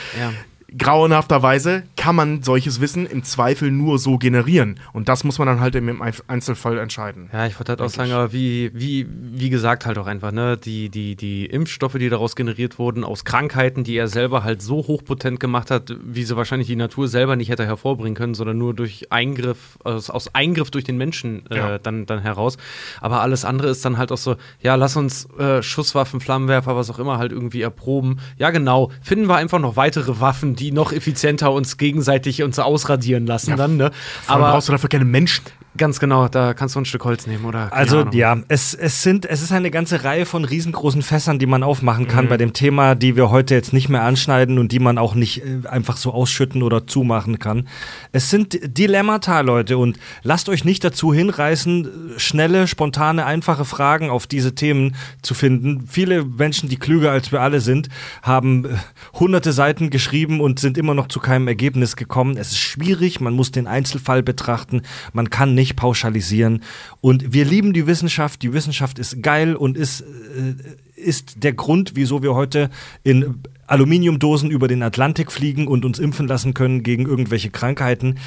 [0.78, 4.81] Grauenhafterweise kann man solches Wissen im Zweifel nur so generieren.
[4.93, 7.31] Und das muss man dann halt im Einzelfall entscheiden.
[7.33, 10.57] Ja, ich wollte halt auch sagen, aber wie, wie, wie gesagt, halt auch einfach, ne,
[10.57, 14.77] die, die, die Impfstoffe, die daraus generiert wurden, aus Krankheiten, die er selber halt so
[14.77, 18.75] hochpotent gemacht hat, wie sie wahrscheinlich die Natur selber nicht hätte hervorbringen können, sondern nur
[18.75, 21.78] durch Eingriff, aus, aus Eingriff durch den Menschen äh, Ja.
[21.78, 22.57] dann, dann heraus.
[23.01, 26.91] Aber alles andere ist dann halt auch so, ja, lass uns äh, Schusswaffen, Flammenwerfer, was
[26.91, 28.19] auch immer halt irgendwie erproben.
[28.39, 28.91] Ja, genau.
[29.03, 33.76] Finden wir einfach noch weitere Waffen, die noch effizienter uns gegenseitig uns ausradieren lassen dann,
[33.76, 33.91] ne?
[34.26, 35.44] Aber Aber brauchst du dafür keine Menschen.
[35.77, 37.73] Ganz genau, da kannst du ein Stück Holz nehmen, oder?
[37.73, 38.12] Also Ahnung.
[38.12, 42.05] ja, es, es sind, es ist eine ganze Reihe von riesengroßen Fässern, die man aufmachen
[42.05, 42.09] Mhm.
[42.09, 45.17] kann bei dem Thema, die wir heute jetzt nicht mehr anschneiden und die man auch
[45.17, 47.67] nicht äh, einfach so ausschütten oder zumachen kann.
[48.12, 51.89] Es sind Dilemmata, Leute, und lasst euch nicht dazu hinreißen,
[52.19, 55.89] schnelle, spontane, einfache Fragen auf diese Themen zu finden.
[55.89, 57.89] Viele Menschen, die klüger als wir alle sind,
[58.23, 58.69] haben äh,
[59.15, 62.36] hunderte Seiten geschrieben und sind immer noch zu keinem Ergebnis gekommen.
[62.36, 66.62] Es ist schwierig, man muss den Einzelfall betrachten, man kann nicht pauschalisieren.
[67.01, 70.55] Und wir lieben die Wissenschaft, die Wissenschaft ist geil und ist, äh,
[70.94, 72.70] ist der Grund, wieso wir heute
[73.02, 78.18] in Aluminiumdosen über den Atlantik fliegen und uns impfen lassen können gegen irgendwelche Krankheiten.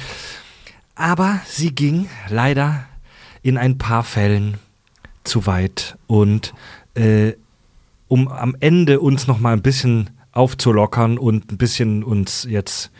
[0.94, 2.84] Aber sie ging leider
[3.42, 4.58] in ein paar Fällen
[5.22, 5.96] zu weit.
[6.06, 6.54] Und
[6.94, 7.34] äh,
[8.08, 12.90] um am Ende uns noch mal ein bisschen aufzulockern und ein bisschen uns jetzt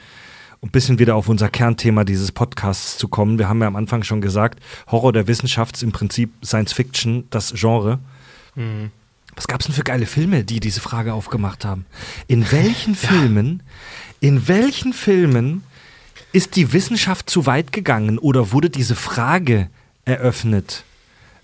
[0.63, 3.39] ein bisschen wieder auf unser Kernthema dieses Podcasts zu kommen.
[3.39, 7.25] Wir haben ja am Anfang schon gesagt, Horror der Wissenschaft ist im Prinzip Science Fiction,
[7.31, 7.99] das Genre.
[9.37, 11.87] Was gab es denn für geile Filme, die diese Frage aufgemacht haben?
[12.27, 13.63] In welchen Filmen,
[14.21, 15.63] in welchen Filmen
[16.33, 19.69] ist die Wissenschaft zu weit gegangen oder wurde diese Frage
[20.05, 20.83] eröffnet?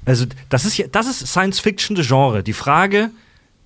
[0.04, 2.42] Also, das ist, ja- das ist Science Fiction de Genre.
[2.42, 3.10] Die Frage,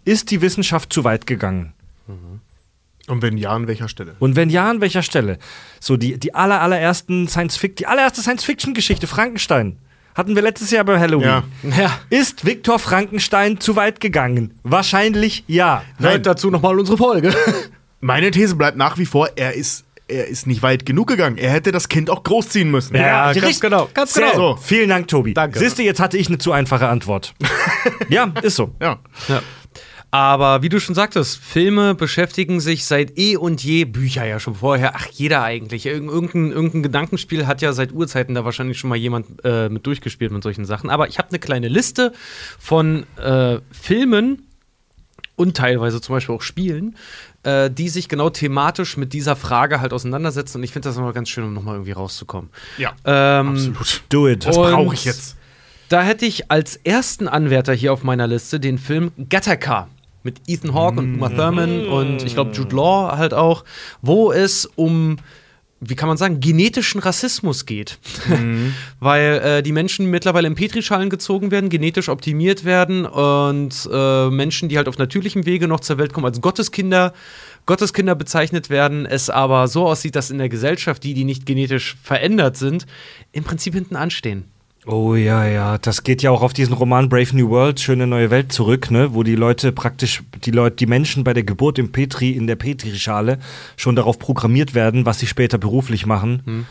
[0.04, 1.72] ist die Wissenschaft zu weit gegangen?
[3.08, 4.14] Und wenn ja, an welcher Stelle?
[4.18, 5.38] Und wenn ja, an welcher Stelle?
[5.80, 9.78] So, die, die aller, allerersten Science Fiction, die allererste Science-Fiction-Geschichte, Frankenstein,
[10.14, 11.28] hatten wir letztes Jahr bei Halloween.
[11.28, 11.44] Ja.
[11.62, 12.00] Ja.
[12.10, 14.52] Ist Viktor Frankenstein zu weit gegangen?
[14.64, 15.84] Wahrscheinlich ja.
[15.98, 17.32] Hört dazu nochmal unsere Folge.
[18.00, 21.36] Meine These bleibt nach wie vor, er ist, er ist nicht weit genug gegangen.
[21.36, 22.96] Er hätte das Kind auch großziehen müssen.
[22.96, 23.60] Ja, ganz richtig.
[23.60, 24.56] genau, ganz Sehr genau.
[24.56, 24.62] So.
[24.62, 25.34] Vielen Dank, Tobi.
[25.34, 25.58] Danke.
[25.58, 27.34] Siehst du, jetzt hatte ich eine zu einfache Antwort.
[28.08, 28.74] ja, ist so.
[28.80, 28.98] Ja.
[29.28, 29.42] Ja.
[30.10, 34.54] Aber wie du schon sagtest, Filme beschäftigen sich seit eh und je, Bücher ja schon
[34.54, 35.84] vorher, ach jeder eigentlich.
[35.84, 39.86] Irg irgendein, irgendein Gedankenspiel hat ja seit Urzeiten da wahrscheinlich schon mal jemand äh, mit
[39.86, 40.88] durchgespielt mit solchen Sachen.
[40.88, 42.12] Aber ich habe eine kleine Liste
[42.58, 44.46] von äh, Filmen
[45.36, 46.96] und teilweise zum Beispiel auch Spielen,
[47.42, 50.58] äh, die sich genau thematisch mit dieser Frage halt auseinandersetzen.
[50.58, 52.48] Und ich finde das immer ganz schön, um nochmal irgendwie rauszukommen.
[52.78, 52.94] Ja.
[53.04, 54.02] Ähm, Absolut.
[54.08, 54.46] Do it.
[54.46, 55.36] Das brauche ich jetzt.
[55.90, 59.88] Da hätte ich als ersten Anwärter hier auf meiner Liste den Film Gattaca
[60.28, 63.64] mit Ethan Hawke und Uma Thurman und ich glaube Jude Law halt auch,
[64.02, 65.16] wo es um
[65.80, 67.98] wie kann man sagen, genetischen Rassismus geht.
[68.28, 68.74] Mhm.
[69.00, 74.68] Weil äh, die Menschen mittlerweile in Petrischalen gezogen werden, genetisch optimiert werden und äh, Menschen,
[74.68, 77.14] die halt auf natürlichem Wege noch zur Welt kommen, als Gotteskinder,
[77.66, 81.96] Gotteskinder bezeichnet werden, es aber so aussieht, dass in der Gesellschaft die, die nicht genetisch
[82.02, 82.86] verändert sind,
[83.30, 84.46] im Prinzip hinten anstehen.
[84.90, 88.30] Oh ja, ja, das geht ja auch auf diesen Roman Brave New World, schöne neue
[88.30, 91.92] Welt zurück, ne, wo die Leute praktisch die Leute, die Menschen bei der Geburt im
[91.92, 93.38] Petri in der Petrischale
[93.76, 96.66] schon darauf programmiert werden, was sie später beruflich machen.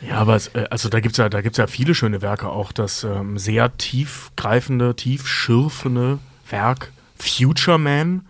[0.00, 2.72] Ja, aber es, äh, also da gibt's ja, da gibt's ja viele schöne Werke auch.
[2.72, 6.90] Das ähm, sehr tiefgreifende, tiefschürfende Werk
[7.22, 8.22] Future Man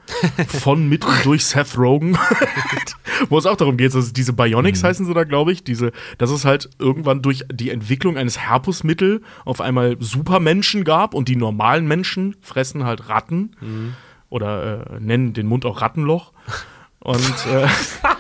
[0.49, 2.19] von mit und durch Seth Rogen,
[3.29, 6.31] wo es auch darum geht, dass diese Bionics heißen sie da, glaube ich, diese, dass
[6.31, 11.87] es halt irgendwann durch die Entwicklung eines Herpusmittel auf einmal Supermenschen gab und die normalen
[11.87, 13.57] Menschen fressen halt Ratten
[14.29, 16.33] oder äh, nennen den Mund auch Rattenloch.
[17.01, 17.67] Und äh,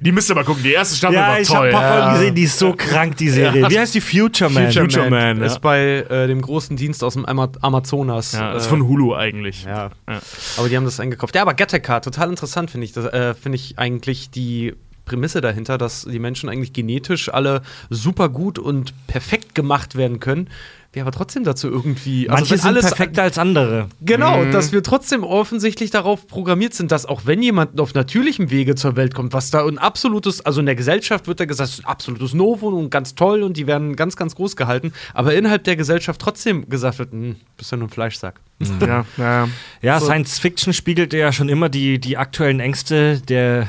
[0.00, 0.62] die müsst ihr mal gucken.
[0.62, 1.68] Die erste Staffel Ja, war ich habe toll.
[1.68, 3.68] ein paar Folgen gesehen, die ist so krank, die Serie.
[3.70, 4.70] Wie heißt die Future Man?
[4.72, 5.46] Future Man, ja.
[5.46, 8.32] ist bei äh, dem großen Dienst aus dem Ama Amazonas.
[8.32, 9.64] Ja, das ist äh, von Hulu eigentlich.
[9.64, 9.90] Ja.
[10.08, 10.20] Ja.
[10.56, 11.34] Aber die haben das eingekauft.
[11.34, 12.92] Ja, aber Gattaca, total interessant finde ich.
[12.92, 14.74] Das äh, finde ich eigentlich die
[15.04, 20.48] Prämisse dahinter, dass die Menschen eigentlich genetisch alle super gut und perfekt gemacht werden können.
[20.92, 22.28] Wir aber trotzdem dazu irgendwie.
[22.28, 23.88] also Manche sind alles perfekter als andere.
[24.02, 28.74] Genau, dass wir trotzdem offensichtlich darauf programmiert sind, dass auch wenn jemand auf natürlichem Wege
[28.74, 31.78] zur Welt kommt, was da ein absolutes, also in der Gesellschaft wird da gesagt, es
[31.78, 35.34] ist ein absolutes Novum und ganz toll und die werden ganz, ganz groß gehalten, aber
[35.34, 38.40] innerhalb der Gesellschaft trotzdem gesagt wird, "Hm, bist ja nur ein Fleischsack.
[38.80, 39.48] Ja, ja.
[39.80, 43.66] Ja, Science Fiction spiegelt ja schon immer die, die aktuellen Ängste der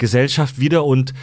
[0.00, 1.14] Gesellschaft wider und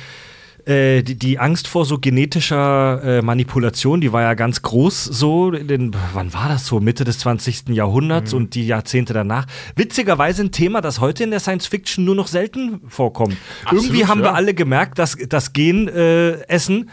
[0.68, 5.54] äh, die, die Angst vor so genetischer äh, Manipulation, die war ja ganz groß so,
[5.54, 7.70] in wann war das so, Mitte des 20.
[7.70, 9.46] Jahrhunderts und die Jahrzehnte danach.
[9.78, 13.38] Witzigerweise ein Thema, das heute in der Science Fiction nur noch selten vorkommt.
[13.72, 14.26] Irgendwie haben ja.
[14.26, 16.90] wir alle gemerkt, dass das Gen äh, Essen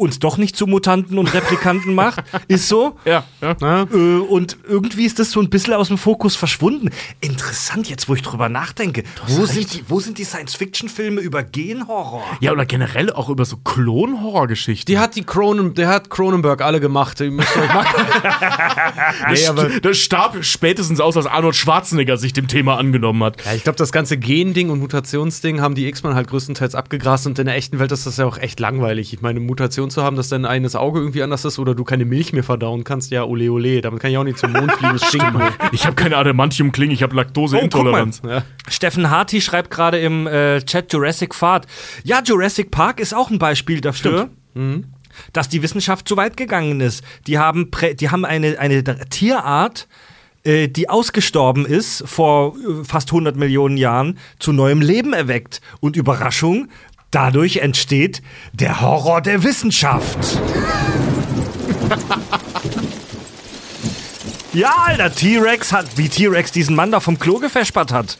[0.00, 2.24] uns doch nicht zu Mutanten und Replikanten macht.
[2.48, 2.96] Ist so.
[3.04, 3.82] Ja, ja.
[3.82, 6.90] Äh, und irgendwie ist das so ein bisschen aus dem Fokus verschwunden.
[7.20, 9.04] Interessant, jetzt wo ich drüber nachdenke.
[9.26, 12.24] Wo sind, die, wo sind die Science-Fiction-Filme über Genhorror?
[12.40, 14.86] Ja, oder generell auch über so Klon-Horror-Geschichten.
[14.90, 17.20] Die hat die Cronen, der hat Cronenberg alle gemacht.
[17.20, 17.84] Die müsst ihr euch mal-
[19.28, 23.44] das, st- das starb spätestens aus, als Arnold Schwarzenegger sich dem Thema angenommen hat.
[23.44, 27.38] Ja, ich glaube, das ganze Gending und Mutationsding haben die X-Men halt größtenteils abgegrast und
[27.38, 29.12] in der echten Welt ist das ja auch echt langweilig.
[29.12, 32.04] Ich meine, Mutation zu haben, dass dein eines Auge irgendwie anders ist oder du keine
[32.04, 35.32] Milch mehr verdauen kannst, ja, ole ole, damit kann ich auch nicht zum Mond fliegen,
[35.32, 35.50] nur.
[35.72, 38.22] Ich habe keine Adamantium-Kling, ich habe Laktoseintoleranz.
[38.26, 38.42] Ja.
[38.68, 41.66] Steffen Harty schreibt gerade im äh, Chat Jurassic Fahrt.
[42.04, 44.30] Ja, Jurassic Park ist auch ein Beispiel dafür.
[45.32, 47.04] Dass die Wissenschaft zu weit gegangen ist.
[47.26, 49.88] Die haben, prä die haben eine, eine Tierart,
[50.42, 55.60] äh, die ausgestorben ist vor äh, fast 100 Millionen Jahren, zu neuem Leben erweckt.
[55.80, 56.68] Und Überraschung,
[57.10, 58.22] dadurch entsteht
[58.52, 60.18] der Horror der Wissenschaft.
[64.52, 68.18] ja, Alter, T-Rex hat, wie T-Rex diesen Mann da vom Klo gefespert hat.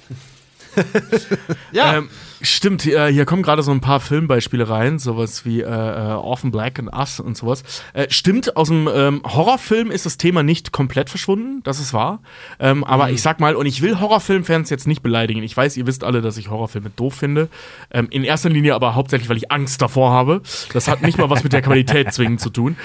[1.73, 1.97] Ja.
[1.97, 2.10] Ähm,
[2.43, 6.51] stimmt, äh, hier kommen gerade so ein paar Filmbeispiele rein, sowas wie äh, äh, Orphan
[6.51, 7.62] Black and Us und sowas.
[7.93, 12.20] Äh, stimmt, aus dem ähm, Horrorfilm ist das Thema nicht komplett verschwunden, das ist wahr.
[12.59, 15.43] Ähm, aber ich sag mal, und ich will Horrorfilmfans jetzt nicht beleidigen.
[15.43, 17.49] Ich weiß, ihr wisst alle, dass ich Horrorfilme doof finde.
[17.91, 20.43] Ähm, in erster Linie aber hauptsächlich, weil ich Angst davor habe.
[20.73, 22.77] Das hat nicht mal was mit der Qualität zwingend zu tun.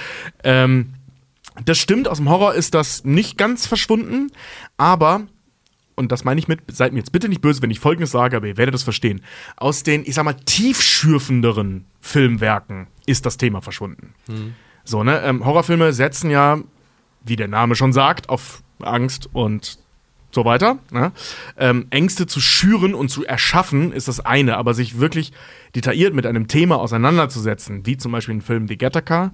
[0.44, 0.94] Ähm,
[1.64, 4.32] das stimmt, aus dem Horror ist das nicht ganz verschwunden,
[4.78, 5.22] aber
[5.96, 8.38] und das meine ich mit, seid mir jetzt bitte nicht böse, wenn ich Folgendes sage,
[8.38, 9.22] aber ihr werdet es verstehen.
[9.56, 14.14] Aus den, ich sag mal, tiefschürfenderen Filmwerken ist das Thema verschwunden.
[14.84, 15.22] So, ne?
[15.24, 16.60] Ähm, Horrorfilme setzen ja,
[17.24, 19.80] wie der Name schon sagt, auf Angst und
[20.32, 20.78] so weiter.
[20.92, 21.12] Ne?
[21.58, 25.32] Ähm, Ängste zu schüren und zu erschaffen ist das eine, aber sich wirklich
[25.76, 29.32] detailliert mit einem Thema auseinanderzusetzen, wie zum Beispiel in Filmen wie Gattaca,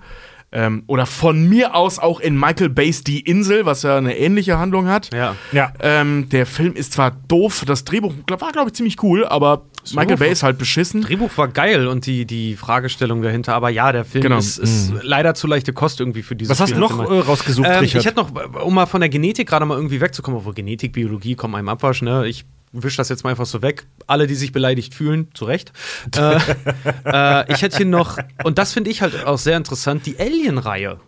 [0.53, 4.57] ähm, oder von mir aus auch in Michael Bays Die Insel, was ja eine ähnliche
[4.57, 5.09] Handlung hat.
[5.13, 5.35] Ja.
[5.51, 5.71] Ja.
[5.79, 9.63] Ähm, der Film ist zwar doof, das Drehbuch war, glaube ich, ziemlich cool, aber
[9.93, 11.01] Michael Bay ist halt beschissen.
[11.01, 14.37] Drehbuch war geil und die, die Fragestellung dahinter, aber ja, der Film Genau.
[14.37, 17.67] ist, ist leider zu leichte Kost irgendwie für dieses Was hast du noch äh, rausgesucht,
[17.67, 18.01] Ähm, Richard?
[18.01, 18.31] ich hätte noch,
[18.63, 22.01] um mal von der Genetik gerade mal irgendwie wegzukommen, obwohl Genetik, Biologie kommen einem Abwasch,
[22.01, 22.27] ne?
[22.27, 23.85] Ich wisch das jetzt mal einfach so weg.
[24.07, 25.71] Alle, die sich beleidigt fühlen, zu Recht.
[26.15, 26.35] äh,
[27.05, 30.99] äh, ich hätte hier noch, und das finde ich halt auch sehr interessant, die Alien-Reihe.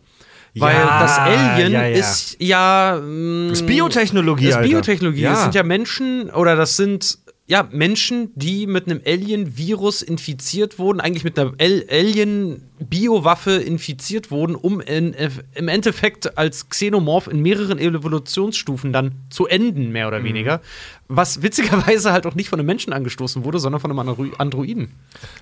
[0.55, 1.97] Weil Ja, das Alien ja, ja.
[1.97, 2.99] ist ja.
[3.01, 4.69] mm, Das ist Biotechnologie, Das ist.
[4.69, 5.23] Biotechnologie.
[5.23, 11.01] Das sind ja Menschen oder das sind ja, Menschen, die mit einem Alien-Virus infiziert wurden,
[11.01, 15.13] eigentlich mit einer Al- Alien-Biowaffe infiziert wurden, um in,
[15.53, 20.61] im Endeffekt als Xenomorph in mehreren Evolutionsstufen dann zu enden, mehr oder weniger.
[21.07, 24.91] Was witzigerweise halt auch nicht von einem Menschen angestoßen wurde, sondern von einem Andro Androiden.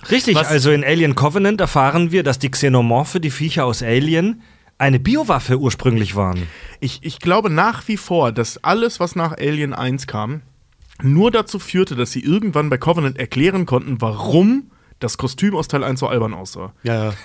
[0.10, 4.42] Richtig, Was- also in Alien Covenant erfahren wir, dass die Xenomorphe, die Viecher aus Alien,
[4.78, 6.48] eine Biowaffe ursprünglich waren.
[6.80, 10.42] Ich, ich glaube nach wie vor, dass alles, was nach Alien 1 kam,
[11.04, 14.72] nur dazu führte, dass sie irgendwann bei Covenant erklären konnten, warum
[15.02, 16.74] das Kostüm aus Teil 1 so albern aussah.
[16.84, 17.14] Ja, ja.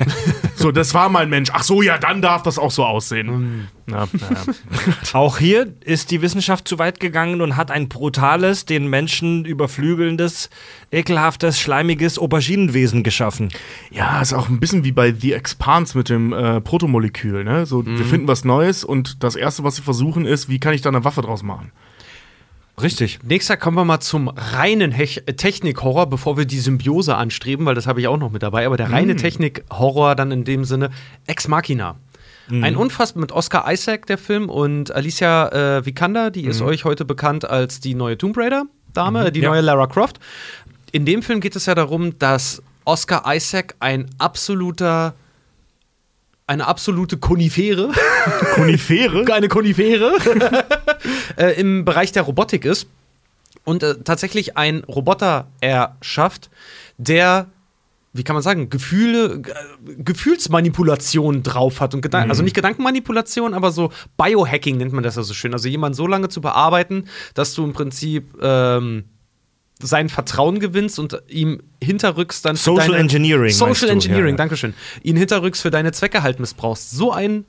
[0.59, 1.51] So, das war mal ein Mensch.
[1.53, 3.69] Ach so, ja, dann darf das auch so aussehen.
[3.85, 4.43] Na, naja.
[5.13, 10.49] Auch hier ist die Wissenschaft zu weit gegangen und hat ein brutales, den Menschen überflügelndes,
[10.91, 13.51] ekelhaftes, schleimiges Auberginenwesen geschaffen.
[13.91, 17.45] Ja, ist auch ein bisschen wie bei The Expanse mit dem äh, Protomolekül.
[17.45, 17.67] Ne?
[17.67, 20.81] So, Wir finden was Neues und das Erste, was sie versuchen, ist, wie kann ich
[20.81, 21.71] da eine Waffe draus machen?
[22.83, 23.19] Richtig.
[23.23, 27.75] Nächster kommen wir mal zum reinen Hech- äh, Technik-Horror, bevor wir die Symbiose anstreben, weil
[27.75, 28.67] das habe ich auch noch mit dabei.
[28.67, 30.91] Aber der reine Technik-Horror dann in dem Sinne
[31.27, 31.97] Ex Machina.
[32.49, 35.49] Ein unfassbar mit Oscar Isaac, der Film, und Alicia
[35.79, 39.49] äh, Vikander, die ist euch heute bekannt als die neue Tomb Raider-Dame, die Ja.
[39.51, 40.21] neue Lara Croft.
[40.93, 45.15] In dem Film geht es ja darum, dass Oscar Isaac ein absoluter,
[46.47, 47.91] eine absolute Konifere
[48.55, 49.25] Konifere?
[49.35, 50.17] eine Konifere
[51.37, 52.87] äh, im Bereich der Robotik ist
[53.65, 56.51] und äh, tatsächlich ein Roboter erschafft,
[56.99, 57.47] der
[58.13, 59.53] wie kann man sagen, Gefühle, Ge-
[59.99, 65.23] Gefühlsmanipulation drauf hat und Gedan also nicht Gedankenmanipulation, aber so Biohacking nennt man das ja
[65.23, 65.53] so schön.
[65.53, 69.05] Also jemanden so lange zu bearbeiten, dass du im Prinzip ähm,
[69.81, 73.93] sein Vertrauen gewinnst und ihm hinterrücks dann für Social Engineering, meinst Social du?
[73.93, 74.37] Engineering, Ja, ja.
[74.37, 74.75] Dankeschön.
[75.03, 76.91] Ihn hinterrücks für deine Zwecke halt missbrauchst.
[76.91, 77.45] So einen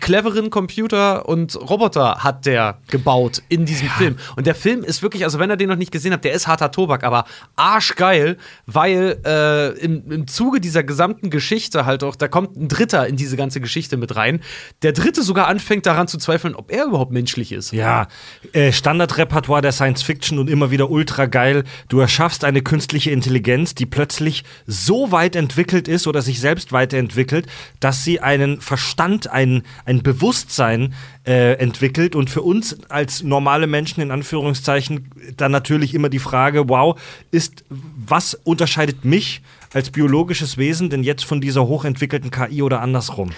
[0.00, 4.16] cleveren Computer und Roboter hat der gebaut in diesem Film.
[4.36, 6.48] Und der Film ist wirklich, also wenn ihr den noch nicht gesehen habt, der ist
[6.48, 7.24] harter Tobak, aber
[7.56, 13.06] arschgeil, weil äh, im, im Zuge dieser gesamten Geschichte halt auch, da kommt ein Dritter
[13.06, 14.40] in diese ganze Geschichte mit rein.
[14.82, 17.72] Der Dritte sogar anfängt daran zu zweifeln, ob er überhaupt menschlich ist.
[17.72, 18.08] Ja,
[18.52, 21.64] äh, Standardrepertoire der Science Fiction und immer wieder ultra geil.
[21.88, 27.46] Du erschaffst eine künstliche Intelligenz, die plötzlich so weit entwickelt ist oder sich selbst weiterentwickelt,
[27.78, 32.14] dass sie einen Verstand, ein, ein Bewusstsein äh, entwickelt.
[32.14, 37.64] Und für uns als normale Menschen in Anführungszeichen dann natürlich immer die Frage: Wow, ist
[37.68, 43.30] was unterscheidet mich als biologisches Wesen denn jetzt von dieser hochentwickelten KI oder andersrum?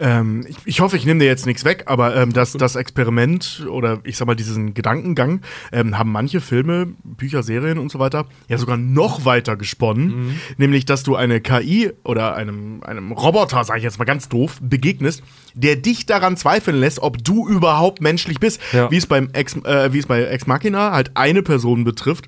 [0.00, 3.66] Ähm, ich, ich hoffe, ich nehme dir jetzt nichts weg, aber ähm, das, das Experiment
[3.70, 8.26] oder ich sag mal diesen Gedankengang ähm, haben manche Filme, Bücher, Serien und so weiter
[8.48, 10.40] ja sogar noch weiter gesponnen.
[10.56, 14.58] Nämlich, dass du eine KI oder einem, einem Roboter, sage ich jetzt mal ganz doof,
[14.62, 15.22] begegnest,
[15.54, 18.60] der dich daran zweifeln lässt, ob du überhaupt menschlich bist.
[18.72, 18.90] Ja.
[18.90, 22.26] Wie es beim Ex, äh, wie es bei Ex Machina halt eine Person betrifft.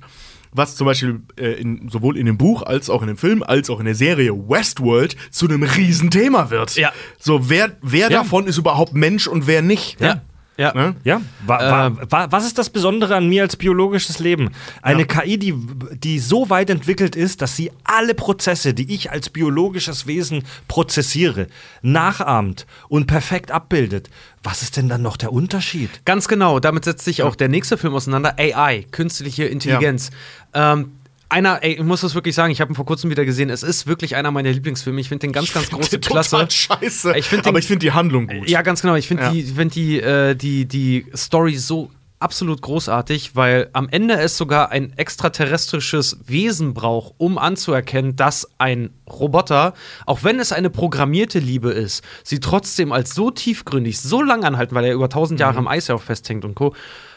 [0.53, 3.69] Was zum Beispiel äh, in, sowohl in dem Buch als auch in dem Film als
[3.69, 6.75] auch in der Serie Westworld zu einem Riesenthema wird.
[6.75, 6.91] Ja.
[7.19, 8.19] So, wer, wer Ja.
[8.19, 9.99] davon ist überhaupt Mensch und wer nicht?
[9.99, 10.21] Ja.
[10.55, 10.71] Ja.
[10.75, 10.95] Ne?
[11.03, 14.51] Ja, wa, wa, wa, was ist das Besondere an mir als biologisches Leben?
[14.83, 15.55] Eine KI, die,
[15.97, 21.47] die so weit entwickelt ist, dass sie alle Prozesse, die ich als biologisches Wesen prozessiere,
[21.81, 24.11] nachahmt und perfekt abbildet.
[24.43, 25.89] Was ist denn dann noch der Unterschied?
[26.05, 30.11] Ganz genau, damit setzt sich auch der nächste Film auseinander, AI, künstliche Intelligenz.
[30.53, 30.91] Ähm,
[31.29, 33.63] einer, ey, ich muss das wirklich sagen, ich habe ihn vor kurzem wieder gesehen, es
[33.63, 35.01] ist wirklich einer meiner Lieblingsfilme.
[35.01, 36.45] Ich finde den ganz, ganz große Klasse.
[36.49, 37.17] Scheiße.
[37.17, 38.47] Ich den- aber ich finde die Handlung gut.
[38.47, 38.95] Ja, ganz genau.
[38.95, 39.31] Ich finde Ja.
[39.31, 44.71] die, find die, äh, die, die Story so absolut großartig, weil am Ende es sogar
[44.71, 49.73] ein extraterrestrisches Wesen braucht, um anzuerkennen, dass ein Roboter,
[50.05, 54.73] auch wenn es eine programmierte Liebe ist, sie trotzdem als so tiefgründig, so lang anhalten,
[54.75, 56.73] weil er über tausend Jahre am Eis ja auch festhängt und Co.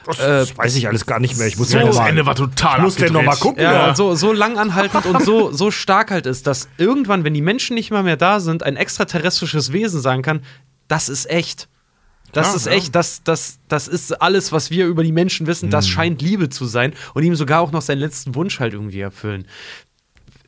[0.06, 1.46] Das weiß ich alles gar nicht mehr.
[1.46, 3.24] Ich muss Ja, den das Ende war total Ich muss den abgedreht.
[3.26, 3.62] noch mal gucken.
[3.62, 3.94] Ja, Ja.
[3.96, 7.74] so, so lang anhaltend und so, so stark halt ist, dass irgendwann, wenn die Menschen
[7.74, 10.42] nicht mal mehr da sind, ein extraterrestrisches Wesen sagen kann,
[10.88, 11.68] das ist echt.
[12.32, 15.70] Das Ja, ist echt, das, das, das ist alles, was wir über die Menschen wissen.
[15.70, 19.00] Das scheint Liebe zu sein und ihm sogar auch noch seinen letzten Wunsch halt irgendwie
[19.00, 19.46] erfüllen.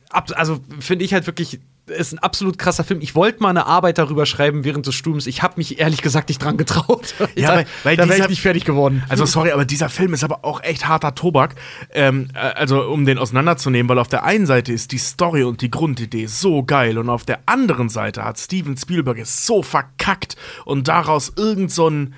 [0.09, 1.59] Ab, also finde ich halt wirklich,
[1.89, 3.01] ist ein absolut krasser Film.
[3.01, 5.27] Ich wollte mal eine Arbeit darüber schreiben während des Studiums.
[5.27, 7.13] Ich habe mich ehrlich gesagt nicht dran getraut.
[7.35, 9.03] Ja, da weil- weil da wäre ich nicht fertig geworden.
[9.09, 11.55] Also sorry, aber dieser Film ist aber auch echt harter Tobak.
[11.91, 15.61] Ähm, äh, also um den auseinanderzunehmen, weil auf der einen Seite ist die Story und
[15.61, 20.35] die Grundidee so geil und auf der anderen Seite hat Steven Spielberg es so verkackt
[20.65, 22.13] und daraus irgend so ein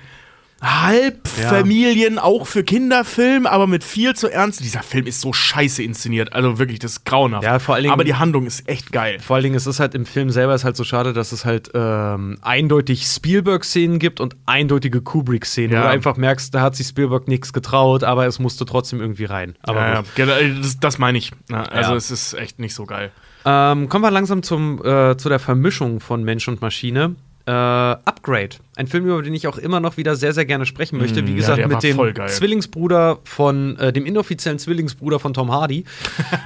[0.62, 4.60] halb Familien, auch für Kinderfilm, aber mit viel zu ernst.
[4.60, 6.32] Dieser Film ist so scheiße inszeniert.
[6.32, 7.42] Also wirklich, das ist grauenhaft.
[7.44, 9.18] Ja, vor allen Dingen- aber die Handlung ist echt geil.
[9.20, 11.44] Vor allen Dingen ist es halt im Film selber ist halt so schade, dass es
[11.44, 15.80] halt ähm, eindeutig Spielberg-Szenen gibt und eindeutige Kubrick-Szenen, Ja.
[15.80, 19.24] wo du einfach merkst, da hat sich Spielberg nichts getraut, aber es musste trotzdem irgendwie
[19.24, 19.56] rein.
[19.62, 21.32] Aber Ja, ja, genau, das, das meine ich.
[21.50, 21.96] Ja, also Ja.
[21.96, 23.10] es ist echt nicht so geil.
[23.44, 27.16] Ähm, kommen wir langsam zum, äh, zu der Vermischung von Mensch und Maschine.
[27.44, 28.50] Äh, Upgrade.
[28.76, 31.26] Ein Film, über den ich auch immer noch wieder sehr, sehr gerne sprechen möchte.
[31.26, 32.28] Wie ja, gesagt, war mit dem.
[32.28, 35.84] Zwillingsbruder von, äh, dem inoffiziellen Zwillingsbruder von Tom Hardy.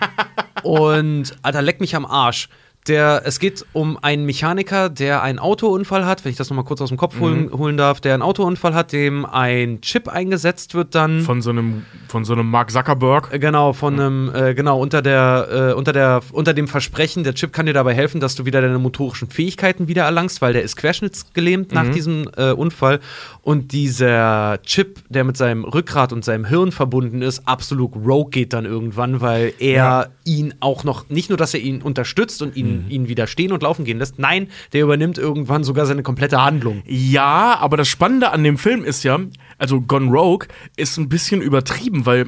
[0.62, 2.48] Und, Alter, leck mich am Arsch.
[2.88, 6.80] Der, es geht um einen Mechaniker, der einen Autounfall hat, wenn ich das nochmal kurz
[6.80, 7.58] aus dem Kopf holen, Mhm.
[7.58, 11.20] holen darf, der einen Autounfall hat, dem ein Chip eingesetzt wird dann.
[11.22, 13.32] Von so einem, von so einem Mark Zuckerberg.
[13.32, 17.34] Äh, Genau, von einem, äh, genau, unter der, äh, unter der, unter dem Versprechen, der
[17.34, 20.62] Chip kann dir dabei helfen, dass du wieder deine motorischen Fähigkeiten wieder erlangst, weil der
[20.62, 23.00] ist querschnittsgelähmt nach diesem äh, Unfall.
[23.42, 28.52] Und dieser Chip, der mit seinem Rückgrat und seinem Hirn verbunden ist, absolut rogue geht
[28.52, 32.75] dann irgendwann, weil er ihn auch noch, nicht nur, dass er ihn unterstützt und ihn,
[32.88, 36.82] ihn wieder stehen und laufen gehen lässt, nein, der übernimmt irgendwann sogar seine komplette Handlung.
[36.86, 39.18] Ja, aber das Spannende an dem Film ist ja,
[39.58, 40.46] also Gone Rogue
[40.76, 42.26] ist ein bisschen übertrieben, weil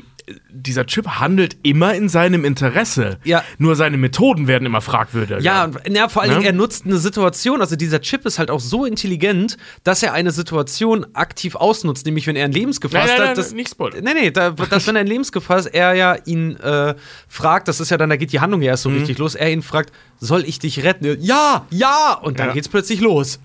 [0.51, 3.19] dieser Chip handelt immer in seinem Interesse.
[3.25, 3.43] Ja.
[3.59, 5.41] Nur seine Methoden werden immer fragwürdiger.
[5.41, 6.49] Ja, und- ja, vor allen Dingen, Ne?
[6.49, 10.31] er nutzt eine Situation, also dieser Chip ist halt auch so intelligent, dass er eine
[10.31, 13.11] Situation aktiv ausnutzt, nämlich wenn er in Lebensgefahr Nein, ist.
[13.13, 14.05] nein, da- nein, das, nicht spoilern.
[14.05, 16.95] Nee, nee, da, dass wenn er in Lebensgefahr ist, er ja ihn äh,
[17.29, 18.73] fragt, das ist ja dann, da geht die Handlung ja Mhm.
[18.73, 21.17] erst so richtig los, er ihn fragt, soll ich dich retten?
[21.21, 22.19] Ja, ja!
[22.21, 22.53] Und dann Ja.
[22.55, 23.39] geht's plötzlich los.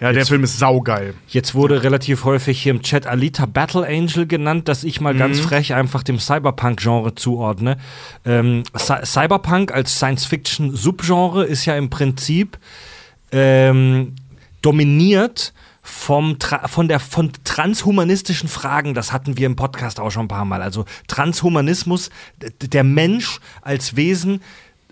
[0.00, 1.14] ja der Film ist saugeil.
[1.28, 5.40] Jetzt wurde relativ häufig hier im Chat Alita Battle Angel genannt, dass ich mal ganz
[5.40, 7.78] frech einfach dem Cyberpunk-Genre zuordne.
[8.24, 12.58] Ähm, Cy Cyberpunk als Science-Fiction-Subgenre ist ja im Prinzip
[13.32, 14.14] ähm,
[14.62, 20.26] dominiert vom Tra von der von transhumanistischen Fragen, das hatten wir im Podcast auch schon
[20.26, 20.60] ein paar Mal.
[20.60, 22.10] Also Transhumanismus,
[22.60, 24.42] der Mensch als Wesen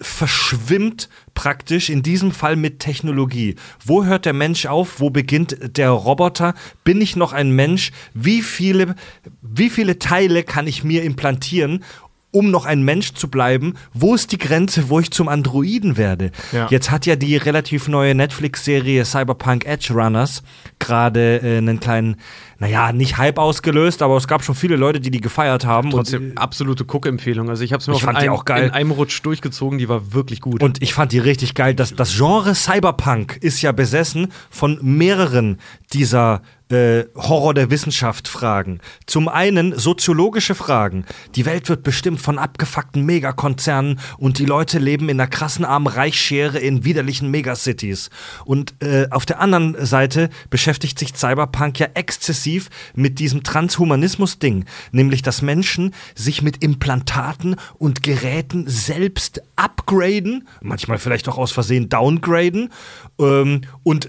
[0.00, 3.56] verschwimmt praktisch in diesem Fall mit Technologie.
[3.84, 5.00] Wo hört der Mensch auf?
[5.00, 6.54] Wo beginnt der Roboter?
[6.84, 7.92] Bin ich noch ein Mensch?
[8.14, 8.94] Wie viele,
[9.42, 11.84] wie viele Teile kann ich mir implantieren?
[12.32, 16.32] Um noch ein Mensch zu bleiben, wo ist die Grenze, wo ich zum Androiden werde?
[16.52, 16.66] Ja.
[16.70, 20.42] Jetzt hat ja die relativ neue Netflix-Serie Cyberpunk Edge Runners
[20.78, 22.16] gerade äh, einen kleinen,
[22.58, 25.90] naja, nicht Hype ausgelöst, aber es gab schon viele Leute, die die gefeiert haben.
[25.90, 27.48] Trotzdem und, absolute Guck-Empfehlung.
[27.48, 28.64] Also ich habe es mir Ich fand die einem, auch geil.
[28.64, 30.62] in einem Rutsch durchgezogen, die war wirklich gut.
[30.62, 31.74] Und ich fand die richtig geil.
[31.74, 35.58] Das, das Genre Cyberpunk ist ja besessen von mehreren
[35.92, 38.80] dieser äh, Horror der Wissenschaft Fragen.
[39.06, 41.04] Zum einen soziologische Fragen.
[41.34, 46.58] Die Welt wird bestimmt von abgefuckten Megakonzernen und die Leute leben in einer krassen Arm-Reich-Schere
[46.58, 48.10] in widerlichen Megacities.
[48.44, 55.22] Und äh, auf der anderen Seite beschäftigt sich Cyberpunk ja exzessiv mit diesem Transhumanismus-Ding, nämlich
[55.22, 62.72] dass Menschen sich mit Implantaten und Geräten selbst upgraden, manchmal vielleicht auch aus Versehen downgraden.
[63.20, 64.08] Ähm, und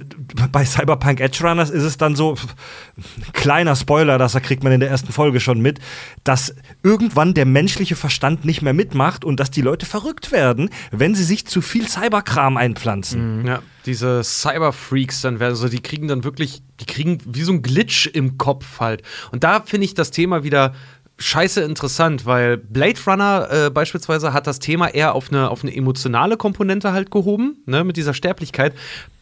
[0.52, 2.36] bei Cyberpunk Edge Runners ist es dann so,
[3.34, 5.80] kleiner Spoiler, das kriegt man in der ersten Folge schon mit,
[6.24, 11.16] dass irgendwann der menschliche Verstand nicht mehr mitmacht und dass die Leute verrückt werden, wenn
[11.16, 13.46] sie sich zu viel Cyberkram einpflanzen.
[13.46, 17.62] Ja, diese Cyberfreaks dann werden, also die kriegen dann wirklich, die kriegen wie so ein
[17.62, 19.02] Glitch im Kopf halt.
[19.32, 20.74] Und da finde ich das Thema wieder
[21.20, 25.76] scheiße interessant, weil Blade Runner äh, beispielsweise hat das Thema eher auf eine, auf eine
[25.76, 28.74] emotionale Komponente halt gehoben, ne, mit dieser Sterblichkeit.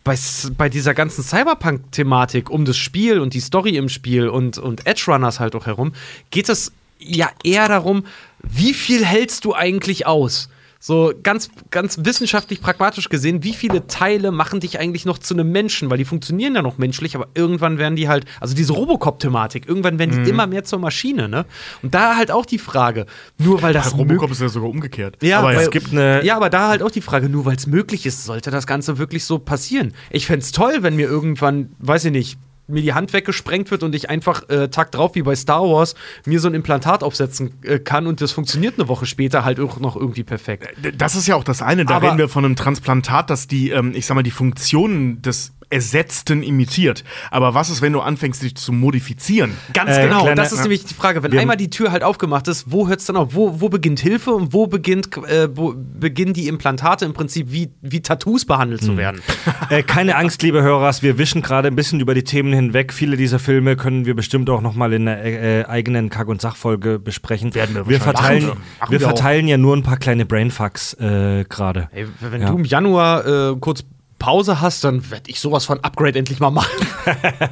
[0.04, 0.16] Bei,
[0.58, 5.06] bei dieser ganzen Cyberpunk-Thematik um das Spiel und die Story im Spiel und, und Edge
[5.08, 5.94] Runners halt auch herum,
[6.30, 8.06] geht es ja eher darum,
[8.44, 10.50] wie viel hältst du eigentlich aus?
[10.88, 15.52] So ganz, ganz wissenschaftlich, pragmatisch gesehen, wie viele Teile machen dich eigentlich noch zu einem
[15.52, 15.90] Menschen?
[15.90, 19.98] Weil die funktionieren ja noch menschlich, aber irgendwann werden die halt, also diese Robocop-Thematik, irgendwann
[19.98, 21.46] werden die immer mehr zur Maschine, ne?
[21.82, 23.08] Und da halt auch die Frage,
[23.40, 25.18] nur weil das Bei Robocop ist ja sogar umgekehrt.
[25.24, 27.56] ja, aber weil, es gibt eine- Ja, aber da halt auch die Frage, nur weil
[27.56, 29.92] es möglich ist, sollte das Ganze wirklich so passieren.
[30.12, 33.96] Ich fänd's toll, wenn mir irgendwann, weiß ich nicht, mir die Hand weggesprengt wird und
[33.96, 35.96] ich einfach äh, Tag drauf, wie bei Star Wars,
[36.26, 39.80] mir so ein Implantat aufsetzen äh, kann und das funktioniert eine Woche später halt auch
[39.80, 40.68] noch irgendwie perfekt.
[40.98, 43.70] Das ist ja auch das eine, da Aber- reden wir von einem Transplantat, das die,
[43.72, 47.04] ähm, ich sag mal, die Funktionen des Ersetzten imitiert.
[47.32, 49.52] Aber was ist, wenn du anfängst, dich zu modifizieren?
[49.74, 51.24] Ganz Äh, genau, kleine- das ist nämlich die Frage.
[51.24, 53.34] Wenn einmal die Tür halt aufgemacht ist, wo hört es dann auf?
[53.36, 57.72] Wo, wo beginnt Hilfe und wo, beginnt, äh, wo beginnen die Implantate im Prinzip wie,
[57.82, 58.88] wie Tattoos behandelt Hm.
[58.88, 59.22] zu werden?
[59.70, 62.94] Äh, keine Angst, liebe Hörers, wir wischen gerade ein bisschen über die Themen hinweg.
[62.94, 66.40] Viele dieser Filme können wir bestimmt auch noch mal in einer äh, eigenen Kack- und
[66.42, 67.56] Sachfolge besprechen.
[67.56, 68.56] Werden wir wir verteilen, wir
[68.90, 71.90] wir verteilen ja nur ein paar kleine Brainfucks äh, gerade.
[72.20, 72.50] Wenn Ja.
[72.52, 73.84] du im Januar äh, kurz
[74.26, 76.72] Pause hast, dann werde ich sowas von Upgrade endlich mal machen.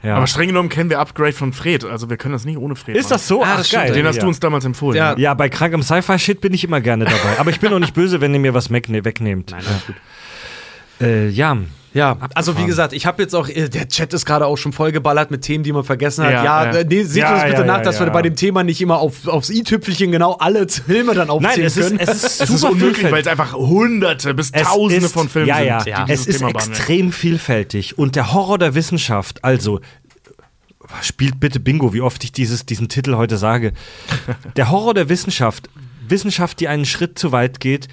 [0.00, 0.14] Ja.
[0.14, 1.84] Aber streng genommen kennen wir Upgrade von Fred.
[1.84, 3.42] Also wir können das nicht ohne Fred ist das so?
[3.42, 3.92] Ah, Ach, das geil.
[3.92, 4.22] Den hast ja.
[4.22, 4.96] du uns damals empfohlen.
[4.96, 5.16] Ja.
[5.16, 5.20] ne?
[5.20, 7.36] Ja, bei krankem Sci-Fi-Shit bin ich immer gerne dabei.
[7.40, 9.50] Aber ich bin auch nicht böse, wenn ihr mir was wegne- wegnehmt.
[9.50, 9.96] Nein, alles gut.
[11.00, 11.56] Äh, ja.
[11.98, 14.72] Ja, also wie gesagt, ich habe jetzt auch, äh, der Chat ist gerade auch schon
[14.72, 16.32] vollgeballert mit Themen, die man vergessen hat.
[16.32, 16.78] Ja, Ja, ja.
[16.78, 18.98] äh, nee, seht Ja, uns bitte ja, nach, dass wir bei dem Thema nicht immer
[18.98, 22.00] auf, aufs i-Tüpfelchen genau alle Filme dann aufzählen Nein, es ist, können.
[22.00, 25.28] es ist Es ist super unmöglich, weil es einfach hunderte bis Es tausende ist, von
[25.28, 25.90] Filmen ja, sind.
[25.92, 26.72] ja, Es ist Thema behandeln.
[26.78, 27.98] extrem vielfältig.
[27.98, 29.80] Und der Horror der Wissenschaft, also
[31.02, 33.72] spielt bitte Bingo, wie oft ich dieses, diesen Titel heute sage.
[34.56, 35.68] Der Horror der Wissenschaft,
[36.08, 37.88] Wissenschaft, die einen Schritt zu weit geht.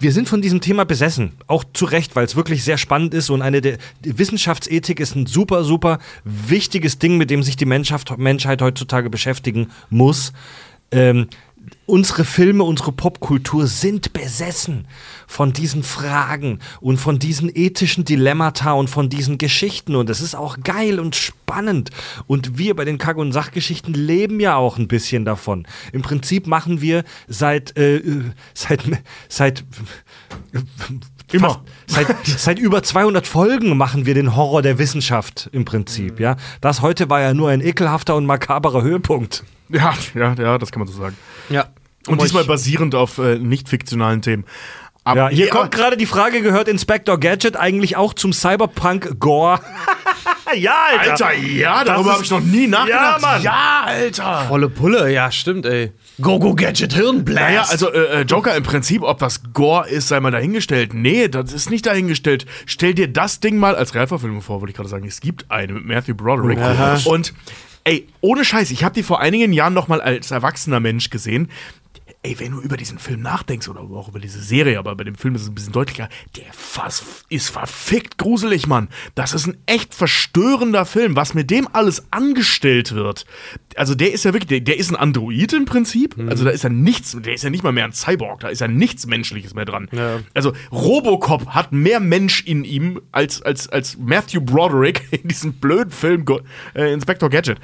[0.00, 3.28] Wir sind von diesem Thema besessen, auch zu Recht, weil es wirklich sehr spannend ist
[3.28, 8.16] und eine der Wissenschaftsethik ist ein super, super wichtiges Ding, mit dem sich die Menschheit,
[8.16, 10.32] Menschheit heutzutage beschäftigen muss.
[10.90, 11.28] Ähm,
[11.90, 14.86] unsere Filme, unsere Popkultur sind besessen
[15.26, 19.96] von diesen Fragen und von diesen ethischen Dilemmata und von diesen Geschichten.
[19.96, 21.90] Und es ist auch geil und spannend.
[22.26, 25.66] Und wir bei den Kack- und Sachgeschichten leben ja auch ein bisschen davon.
[25.92, 28.22] Im Prinzip machen wir seit, äh, äh,
[28.54, 28.82] seit,
[29.28, 29.64] seit,
[31.32, 31.62] Immer.
[31.86, 36.36] Seit, seit über 200 Folgen machen wir den Horror der Wissenschaft im Prinzip, ja.
[36.60, 39.44] Das heute war ja nur ein ekelhafter und makaberer Höhepunkt.
[39.72, 41.16] Ja, ja, ja, das kann man so sagen.
[41.48, 41.66] ja.
[42.06, 44.44] Und Um diesmal euch- basierend auf äh, nicht fiktionalen Themen.
[45.04, 49.60] Aber Ja, hier ja, kommt gerade die Frage, gehört Inspector Gadget eigentlich auch zum Cyberpunk-Gore?
[50.56, 53.20] ja, Alter, ja, darüber habe ich noch nie nachgedacht.
[53.20, 53.42] Mann.
[53.42, 54.46] Ja, Alter.
[54.48, 55.92] Volle Pulle, ja, stimmt, ey.
[56.20, 57.40] Go-Go Gadget Hirnblast.
[57.40, 60.92] Naja, also äh, äh, Joker im Prinzip, ob das Gore ist, sei mal dahingestellt.
[60.94, 62.46] Nee, das ist nicht dahingestellt.
[62.66, 65.06] Stell dir das Ding mal als Realverfilmung vor, wollte ich gerade sagen.
[65.06, 66.58] Es gibt eine mit Matthew Broderick.
[67.06, 67.32] Und
[67.84, 71.50] ey, ohne Scheiß, ich habe die vor einigen Jahren noch mal als erwachsener Mensch gesehen.
[72.22, 75.14] Ey, wenn du über diesen Film nachdenkst oder auch über diese Serie, aber bei dem
[75.14, 78.88] Film ist es ein bisschen deutlicher, der fass, ist verfickt gruselig, Mann.
[79.14, 83.24] Das ist ein echt verstörender Film, was mit dem alles angestellt wird.
[83.74, 86.14] Also der ist ja wirklich, der, der ist ein Android im Prinzip.
[86.28, 88.60] Also da ist ja nichts, der ist ja nicht mal mehr ein Cyborg, da ist
[88.60, 89.88] ja nichts Menschliches mehr dran.
[90.34, 95.90] Also Robocop hat mehr Mensch in ihm als, als, als Matthew Broderick in diesem blöden
[95.90, 96.40] Film Go
[96.74, 97.58] äh, Inspector Gadget.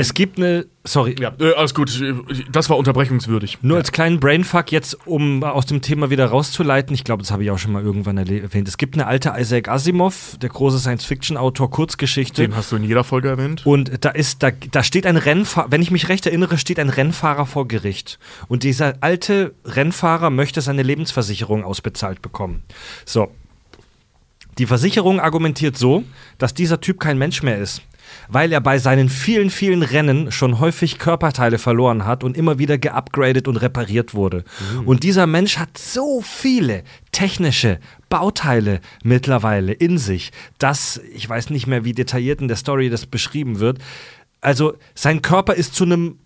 [0.00, 2.02] Es gibt eine, sorry, Ja, äh, alles gut.
[2.50, 3.58] Das war unterbrechungswürdig.
[3.62, 6.94] nur als kleinen Brainfuck jetzt, um aus dem Thema wieder rauszuleiten.
[6.94, 8.68] Ich glaube, das habe ich auch schon mal irgendwann erwähnt.
[8.68, 12.42] Es gibt eine alte Isaac Asimov, der große Science-Fiction-Autor, Kurzgeschichte.
[12.42, 13.64] Den hast du in jeder Folge erwähnt.
[13.66, 16.88] Und da ist, da, da steht ein Rennfahrer, wenn ich mich recht erinnere, steht ein
[16.88, 18.18] Rennfahrer vor Gericht.
[18.48, 22.62] Und dieser alte Rennfahrer möchte seine Lebensversicherung ausbezahlt bekommen.
[23.04, 23.30] So.
[24.58, 26.04] Die Versicherung argumentiert so,
[26.38, 27.82] dass dieser Typ kein Mensch mehr ist.
[28.28, 32.78] Weil er bei seinen vielen, vielen Rennen schon häufig Körperteile verloren hat und immer wieder
[32.78, 34.44] geupgradet und repariert wurde.
[34.84, 37.78] Und dieser Mensch hat so viele technische
[38.08, 43.06] Bauteile mittlerweile in sich, dass, ich weiß nicht mehr, wie detailliert in der Story das
[43.06, 43.78] beschrieben wird,
[44.40, 46.18] also sein Körper ist zu einem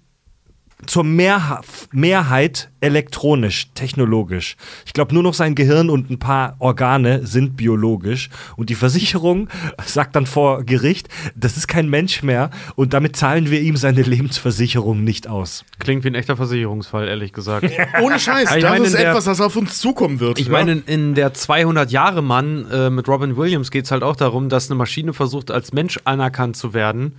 [0.86, 4.56] zur Mehrha Mehrheit elektronisch, technologisch.
[4.86, 8.30] Ich glaube, nur noch sein Gehirn und ein paar Organe sind biologisch.
[8.56, 9.48] Und die Versicherung
[9.84, 14.02] sagt dann vor Gericht, das ist kein Mensch mehr und damit zahlen wir ihm seine
[14.02, 15.64] Lebensversicherung nicht aus.
[15.80, 17.68] Klingt wie ein echter Versicherungsfall, ehrlich gesagt.
[18.00, 18.54] Ohne Scheiß.
[18.54, 20.38] Ich das meine, ist der- etwas, das auf uns zukommen wird.
[20.38, 20.52] Ich ja?
[20.52, 24.70] meine, in, in der 200-Jahre-Mann äh, mit Robin Williams geht es halt auch darum, dass
[24.70, 27.16] eine Maschine versucht, als Mensch anerkannt zu werden.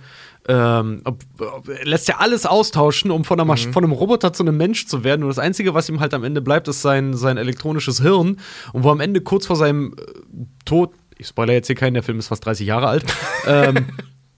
[0.50, 4.32] Ähm, ob, ob, er lässt ja alles austauschen, um von, einer Masch von einem Roboter
[4.32, 5.22] zu einem Mensch zu werden.
[5.22, 8.38] Und das Einzige, was ihm halt am Ende bleibt, ist sein, sein elektronisches Hirn.
[8.72, 12.02] Und wo am Ende kurz vor seinem äh, Tod, ich spoilere jetzt hier keinen, der
[12.02, 13.04] Film ist fast 30 Jahre alt.
[13.46, 13.86] ähm,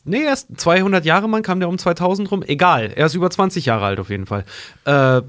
[0.05, 2.43] nee, er ist 200 Jahre Mann, kam der um 2000 rum.
[2.47, 4.45] Egal, er ist über 20 Jahre alt auf jeden Fall.
[4.85, 5.23] Äh,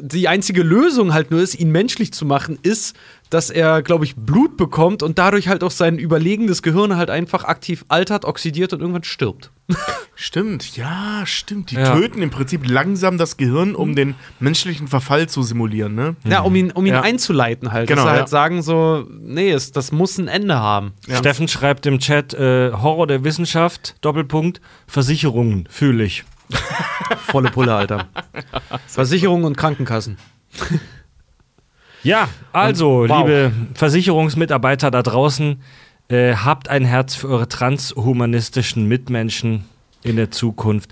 [0.00, 2.96] die einzige Lösung halt nur ist, ihn menschlich zu machen, ist,
[3.28, 7.44] dass er, glaube ich, Blut bekommt und dadurch halt auch sein überlegenes Gehirn halt einfach
[7.44, 9.50] aktiv altert, oxidiert und irgendwann stirbt.
[10.14, 11.70] Stimmt, ja, stimmt.
[11.70, 11.94] Die Ja.
[11.94, 16.16] töten im Prinzip langsam das Gehirn, um den menschlichen Verfall zu simulieren, ne?
[16.24, 17.02] Ja, um ihn, um ihn Ja.
[17.02, 17.86] einzuleiten halt.
[17.88, 18.26] Genau, dass halt ja.
[18.26, 20.92] sagen so, nee, es, das muss ein Ende haben.
[21.08, 26.24] Steffen schreibt im Chat, äh, Horror der Wissenschaft, Doppelpunkt, Versicherungen, fühle ich.
[27.28, 28.08] Volle Pulle, Alter.
[28.86, 30.16] Versicherungen und Krankenkassen.
[32.02, 33.18] Ja, also, Und- wow.
[33.26, 35.60] liebe Versicherungsmitarbeiter da draußen,
[36.08, 39.64] äh, habt ein Herz für eure transhumanistischen Mitmenschen
[40.02, 40.90] in der Zukunft.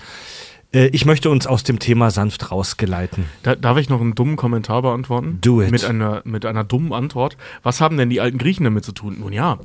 [0.72, 3.26] Äh, ich möchte uns aus dem Thema sanft rausgeleiten.
[3.42, 5.38] Da, darf ich noch einen dummen Kommentar beantworten?
[5.40, 5.70] Do it.
[5.70, 7.36] Mit einer, mit einer dummen Antwort.
[7.62, 9.16] Was haben denn die alten Griechen damit zu tun?
[9.20, 9.58] Nun ja,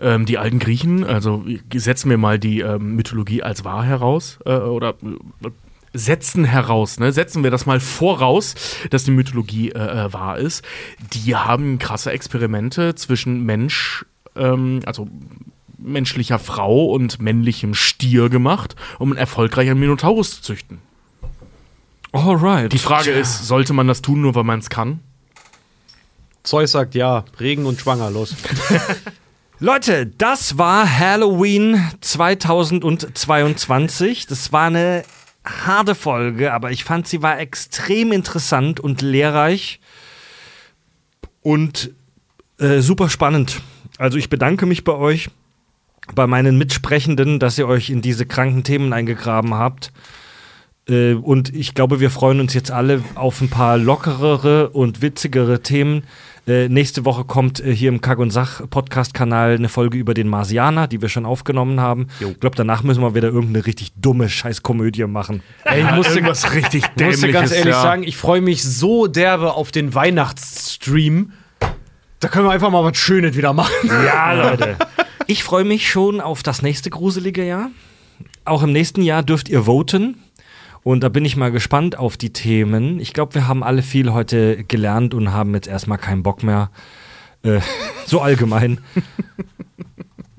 [0.00, 1.44] ähm, die alten Griechen, also
[1.74, 4.94] setzen wir mal die ähm, Mythologie als wahr heraus äh, oder
[5.42, 5.48] äh,
[5.94, 7.12] setzen heraus, ne?
[7.12, 8.54] setzen wir das mal voraus,
[8.90, 10.64] dass die Mythologie äh, äh, wahr ist.
[11.12, 14.04] Die haben krasse Experimente zwischen Mensch,
[14.38, 15.08] ähm, also
[15.78, 20.78] menschlicher Frau und männlichem Stier gemacht, um einen erfolgreichen Minotaurus zu züchten.
[22.12, 22.72] Alright.
[22.72, 25.00] Die Frage ist, sollte man das tun, nur weil man es kann?
[26.42, 28.34] Zeus sagt ja, Regen und schwanger, los.
[29.60, 34.26] Leute, das war Halloween 2022.
[34.26, 35.04] Das war eine
[35.44, 39.80] harte Folge, aber ich fand, sie war extrem interessant und lehrreich
[41.42, 41.90] und
[42.58, 43.60] äh, super spannend.
[43.98, 45.28] Also ich bedanke mich bei euch,
[46.14, 49.92] bei meinen Mitsprechenden, dass ihr euch in diese kranken Themen eingegraben habt.
[50.88, 55.62] Äh, und ich glaube, wir freuen uns jetzt alle auf ein paar lockerere und witzigere
[55.62, 56.04] Themen.
[56.46, 60.28] Äh, nächste Woche kommt äh, hier im Kack und Sach Podcast-Kanal eine Folge über den
[60.28, 62.06] Marsianer, die wir schon aufgenommen haben.
[62.20, 65.42] Ich glaube, danach müssen wir wieder irgendeine richtig dumme Scheißkomödie machen.
[65.64, 67.82] Ey, ich musste, irgendwas richtig ich musste ganz Dämliches, ehrlich ja.
[67.82, 71.32] sagen, ich freue mich so derbe auf den Weihnachtsstream.
[72.20, 73.72] Da können wir einfach mal was Schönes wieder machen.
[74.04, 74.76] Ja, Leute.
[75.26, 77.70] Ich freue mich schon auf das nächste gruselige Jahr.
[78.44, 80.16] Auch im nächsten Jahr dürft ihr voten.
[80.82, 82.98] Und da bin ich mal gespannt auf die Themen.
[82.98, 86.70] Ich glaube, wir haben alle viel heute gelernt und haben jetzt erstmal keinen Bock mehr.
[87.42, 87.60] Äh,
[88.06, 88.80] so allgemein.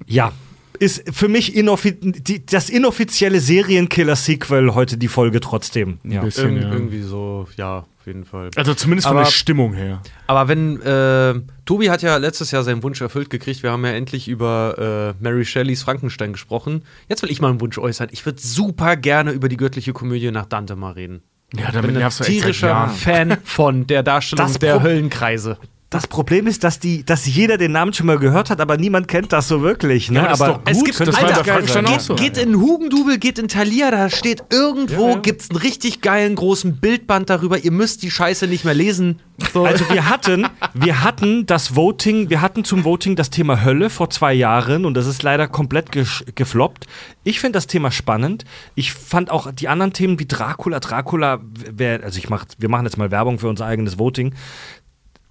[0.05, 0.31] ja.
[0.79, 5.99] Ist für mich inoffi die, das inoffizielle Serienkiller-Sequel heute die Folge trotzdem.
[6.05, 6.21] Ja.
[6.21, 6.55] bisschen.
[6.55, 6.71] Irg ja.
[6.71, 8.49] Irgendwie so, ja, jeden Fall.
[8.57, 10.01] Also zumindest von Aber- der Stimmung her.
[10.27, 13.63] Aber wenn, äh, Tobi hat ja letztes Jahr seinen Wunsch erfüllt gekriegt.
[13.63, 16.83] Wir haben ja endlich über äh, Mary Shelleys Frankenstein gesprochen.
[17.07, 18.09] Jetzt will ich mal einen Wunsch äußern.
[18.11, 21.21] Ich würde super gerne über die göttliche Komödie nach Dante mal reden.
[21.53, 22.89] Ja, Ich damit bin ein tierischer.
[22.89, 25.57] Fan von der Darstellung Das der Pro- Höllenkreise.
[25.89, 29.07] Das Problem ist, dass, die, dass jeder den Namen schon mal gehört hat, aber niemand
[29.07, 30.11] kennt das so wirklich.
[30.11, 30.19] Ne?
[30.19, 30.69] Ja, das ist aber doch gut.
[30.69, 32.13] Es gibt das Alter, geht, so.
[32.13, 37.31] geht in Hugendubel, geht in Thalia, da steht irgendwo, gibt's einen richtig geilen großen Bildband
[37.31, 37.57] darüber.
[37.57, 39.19] Ihr müsst die Scheiße nicht mehr lesen.
[39.53, 39.65] So.
[39.65, 44.11] Also wir hatten, wir hatten das Voting, wir hatten zum Voting das Thema Hölle vor
[44.11, 45.89] zwei Jahren und das ist leider komplett
[46.35, 46.85] gefloppt.
[47.23, 48.45] Ich finde das Thema spannend.
[48.75, 51.39] Ich fand auch die anderen Themen wie Dracula, Dracula,
[51.71, 54.35] wär, also ich mach, wir machen jetzt mal Werbung für unser eigenes Voting.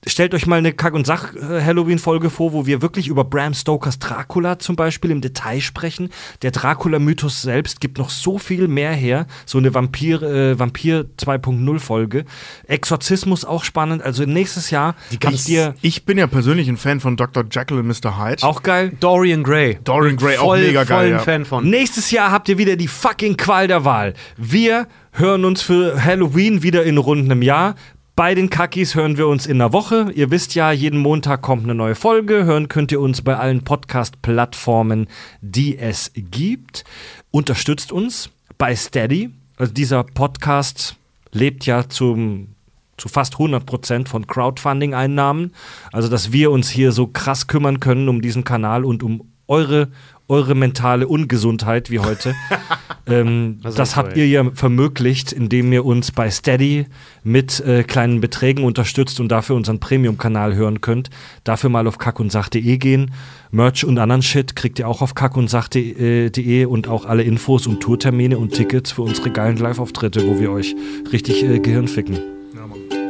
[0.07, 4.61] Stellt euch mal eine Kack- und Sach-Halloween-Folge vor, wo wir wirklich über Bram Stokers Dracula
[4.61, 6.11] zum Beispiel im Detail sprechen.
[6.43, 9.27] Der Dracula-Mythos selbst gibt noch so viel mehr her.
[9.45, 12.25] So eine Vampir, äh, Vampir 2.0-Folge.
[12.69, 14.03] Exorzismus auch spannend.
[14.03, 14.95] Also nächstes Jahr
[15.25, 17.45] habt ihr Ich bin ja persönlich ein Fan von Dr.
[17.51, 18.19] Jekyll und Mr.
[18.25, 18.45] Hyde.
[18.45, 18.93] auch geil.
[19.01, 19.79] Dorian Gray.
[19.83, 21.07] Dorian Gray auch voll, mega voll geil.
[21.07, 21.19] ein Ja.
[21.19, 21.69] Fan von.
[21.69, 24.15] Nächstes Jahr habt ihr wieder die fucking Qual der Wahl.
[24.37, 27.75] Wir hören uns für Halloween wieder in rund einem Jahr.
[28.19, 30.11] Bei den Kakis hören wir uns in einer Woche.
[30.13, 32.45] Ihr wisst ja, jeden Montag kommt eine neue Folge.
[32.45, 35.07] Hören könnt ihr uns bei allen Podcast-Plattformen,
[35.41, 36.83] die es gibt.
[37.31, 39.31] Unterstützt uns bei Steady.
[39.57, 40.97] Also dieser Podcast
[41.31, 42.57] lebt ja zum
[42.97, 45.53] zu fast 100% von Crowdfunding-Einnahmen.
[45.93, 49.93] Also, dass wir uns hier so krass kümmern können um diesen Kanal und um eure,
[50.29, 52.35] eure mentale Ungesundheit wie heute.
[53.07, 56.87] ähm, Das das habt ihr ja vermöglicht, indem ihr uns bei Steady
[57.25, 61.11] mit äh, kleinen Beträgen unterstützt und dafür unseren Premium-Kanal hören könnt.
[61.45, 63.13] Dafür mal auf kackundsach.de gehen.
[63.51, 68.37] Merch und anderen Shit kriegt ihr auch auf kackundsach.de und auch alle Infos und Tourtermine
[68.37, 70.77] und Tickets für unsere geilen Live-Auftritte, wo wir euch
[71.11, 72.19] richtig äh, Gehirn ficken.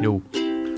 [0.02, 0.22] Jo.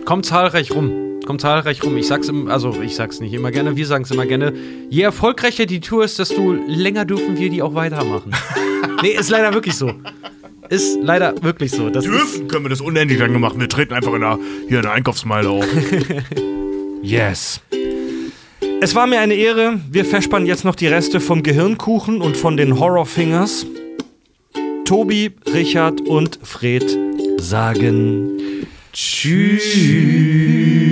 [0.07, 1.10] Kommt zahlreich rum.
[1.31, 1.97] Kommt zahlreich rum.
[1.97, 4.52] Ich sag's im, also ich sag's nicht immer gerne, wir sagen's immer gerne.
[4.89, 8.33] Je erfolgreicher die Tour ist, desto länger dürfen wir die auch weitermachen.
[9.02, 9.92] nee, ist leider wirklich so.
[10.70, 11.89] Ist leider wirklich so.
[11.89, 13.60] Das Dürfen können wir das unendlich lange machen.
[13.60, 15.65] Wir treten einfach in der, hier in der Einkaufsmeile auf.
[17.02, 17.60] Yes.
[18.81, 19.78] Es war mir eine Ehre.
[19.89, 23.67] Wir verspannen jetzt noch die Reste vom Gehirnkuchen und von den Horrorfingers.
[24.84, 26.99] Tobi, Richard und Fred
[27.39, 28.41] sagen
[28.92, 30.90] Tschüss.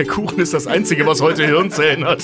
[0.00, 2.22] Der Kuchen ist das Einzige, was heute Hirnzellen hat.